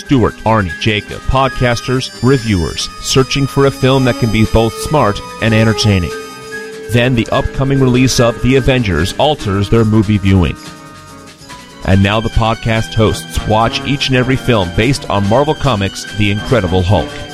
Stuart, 0.00 0.34
Arnie, 0.44 0.78
Jacob, 0.80 1.20
podcasters, 1.22 2.10
reviewers, 2.22 2.88
searching 3.00 3.46
for 3.46 3.66
a 3.66 3.70
film 3.70 4.04
that 4.04 4.18
can 4.18 4.32
be 4.32 4.44
both 4.52 4.72
smart 4.82 5.20
and 5.42 5.54
entertaining. 5.54 6.10
Then 6.92 7.14
the 7.14 7.28
upcoming 7.28 7.80
release 7.80 8.18
of 8.18 8.40
The 8.42 8.56
Avengers 8.56 9.14
alters 9.18 9.70
their 9.70 9.84
movie 9.84 10.18
viewing. 10.18 10.56
And 11.84 12.02
now 12.02 12.20
the 12.20 12.28
podcast 12.30 12.94
hosts 12.94 13.38
watch 13.46 13.80
each 13.86 14.08
and 14.08 14.16
every 14.16 14.36
film 14.36 14.68
based 14.76 15.08
on 15.08 15.28
Marvel 15.28 15.54
Comics' 15.54 16.04
The 16.18 16.30
Incredible 16.30 16.82
Hulk. 16.82 17.29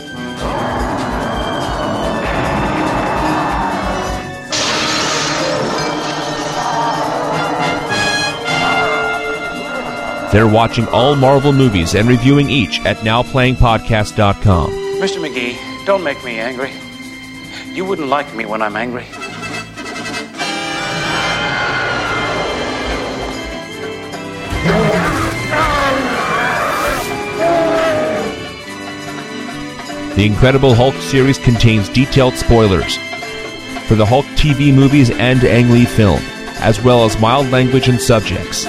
They're 10.37 10.47
watching 10.47 10.87
all 10.89 11.17
Marvel 11.17 11.51
movies 11.51 11.95
and 11.95 12.07
reviewing 12.07 12.51
each 12.51 12.81
at 12.81 12.99
NowPlayingPodcast.com. 12.99 14.71
Mr. 15.01 15.17
McGee, 15.17 15.87
don't 15.87 16.05
make 16.05 16.23
me 16.25 16.39
angry. 16.39 16.71
You 17.73 17.87
wouldn't 17.87 18.09
like 18.09 18.35
me 18.35 18.45
when 18.45 18.61
I'm 18.61 18.77
angry. 18.77 19.07
The 30.17 30.27
Incredible 30.27 30.75
Hulk 30.75 30.97
series 30.97 31.39
contains 31.39 31.89
detailed 31.89 32.35
spoilers 32.35 32.99
for 33.89 33.95
the 33.95 34.05
Hulk 34.05 34.27
TV 34.37 34.75
movies 34.75 35.09
and 35.09 35.43
Ang 35.45 35.71
Lee 35.71 35.87
film, 35.87 36.21
as 36.59 36.83
well 36.83 37.07
as 37.07 37.19
mild 37.19 37.51
language 37.51 37.89
and 37.89 37.99
subjects. 37.99 38.67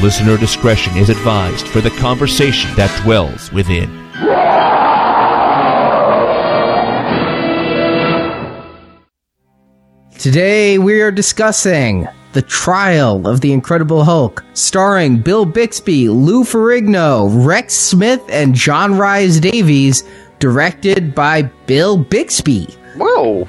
Listener 0.00 0.36
discretion 0.36 0.96
is 0.96 1.10
advised 1.10 1.66
for 1.66 1.80
the 1.80 1.90
conversation 1.90 2.72
that 2.76 3.02
dwells 3.02 3.50
within. 3.50 3.88
Today 10.16 10.78
we 10.78 11.00
are 11.00 11.10
discussing 11.10 12.06
The 12.32 12.42
Trial 12.42 13.26
of 13.26 13.40
the 13.40 13.52
Incredible 13.52 14.04
Hulk, 14.04 14.44
starring 14.52 15.18
Bill 15.18 15.44
Bixby, 15.44 16.08
Lou 16.08 16.44
Ferrigno, 16.44 17.44
Rex 17.44 17.74
Smith, 17.74 18.22
and 18.28 18.54
John 18.54 18.96
Rhys 18.96 19.40
Davies, 19.40 20.04
directed 20.38 21.12
by 21.12 21.42
Bill 21.66 21.96
Bixby. 21.96 22.66
Whoa. 22.94 23.48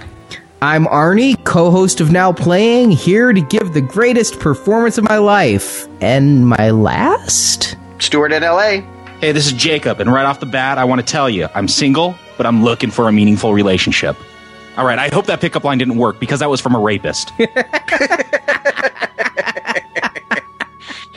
I'm 0.62 0.86
Arnie, 0.88 1.42
co-host 1.46 2.02
of 2.02 2.12
Now 2.12 2.34
Playing, 2.34 2.92
here 2.92 3.32
to 3.32 3.40
give 3.40 3.74
the 3.74 3.80
greatest 3.82 4.40
performance 4.42 4.98
of 4.98 5.06
my 5.06 5.18
life. 5.18 5.88
And 6.02 6.48
my 6.48 6.72
last? 6.72 7.78
Stuart 8.00 8.34
in 8.34 8.44
LA. 8.44 8.82
Hey, 9.22 9.32
this 9.32 9.46
is 9.48 9.54
Jacob, 9.54 10.02
and 10.02 10.12
right 10.12 10.26
off 10.26 10.42
the 10.42 10.46
bat, 10.46 10.78
I 10.78 10.84
want 10.84 11.00
to 11.00 11.08
tell 11.08 11.30
you 11.30 11.48
I'm 11.56 11.70
single, 11.70 12.14
but 12.36 12.46
I'm 12.46 12.64
looking 12.64 12.92
for 12.92 13.08
a 13.08 13.12
meaningful 13.12 13.54
relationship. 13.54 14.18
All 14.76 14.86
right, 14.86 15.00
I 15.00 15.08
hope 15.08 15.28
that 15.28 15.40
pickup 15.40 15.64
line 15.64 15.78
didn't 15.78 15.98
work 15.98 16.20
because 16.20 16.42
that 16.42 16.50
was 16.50 16.60
from 16.60 16.76
a 16.76 16.80
rapist. 16.80 17.32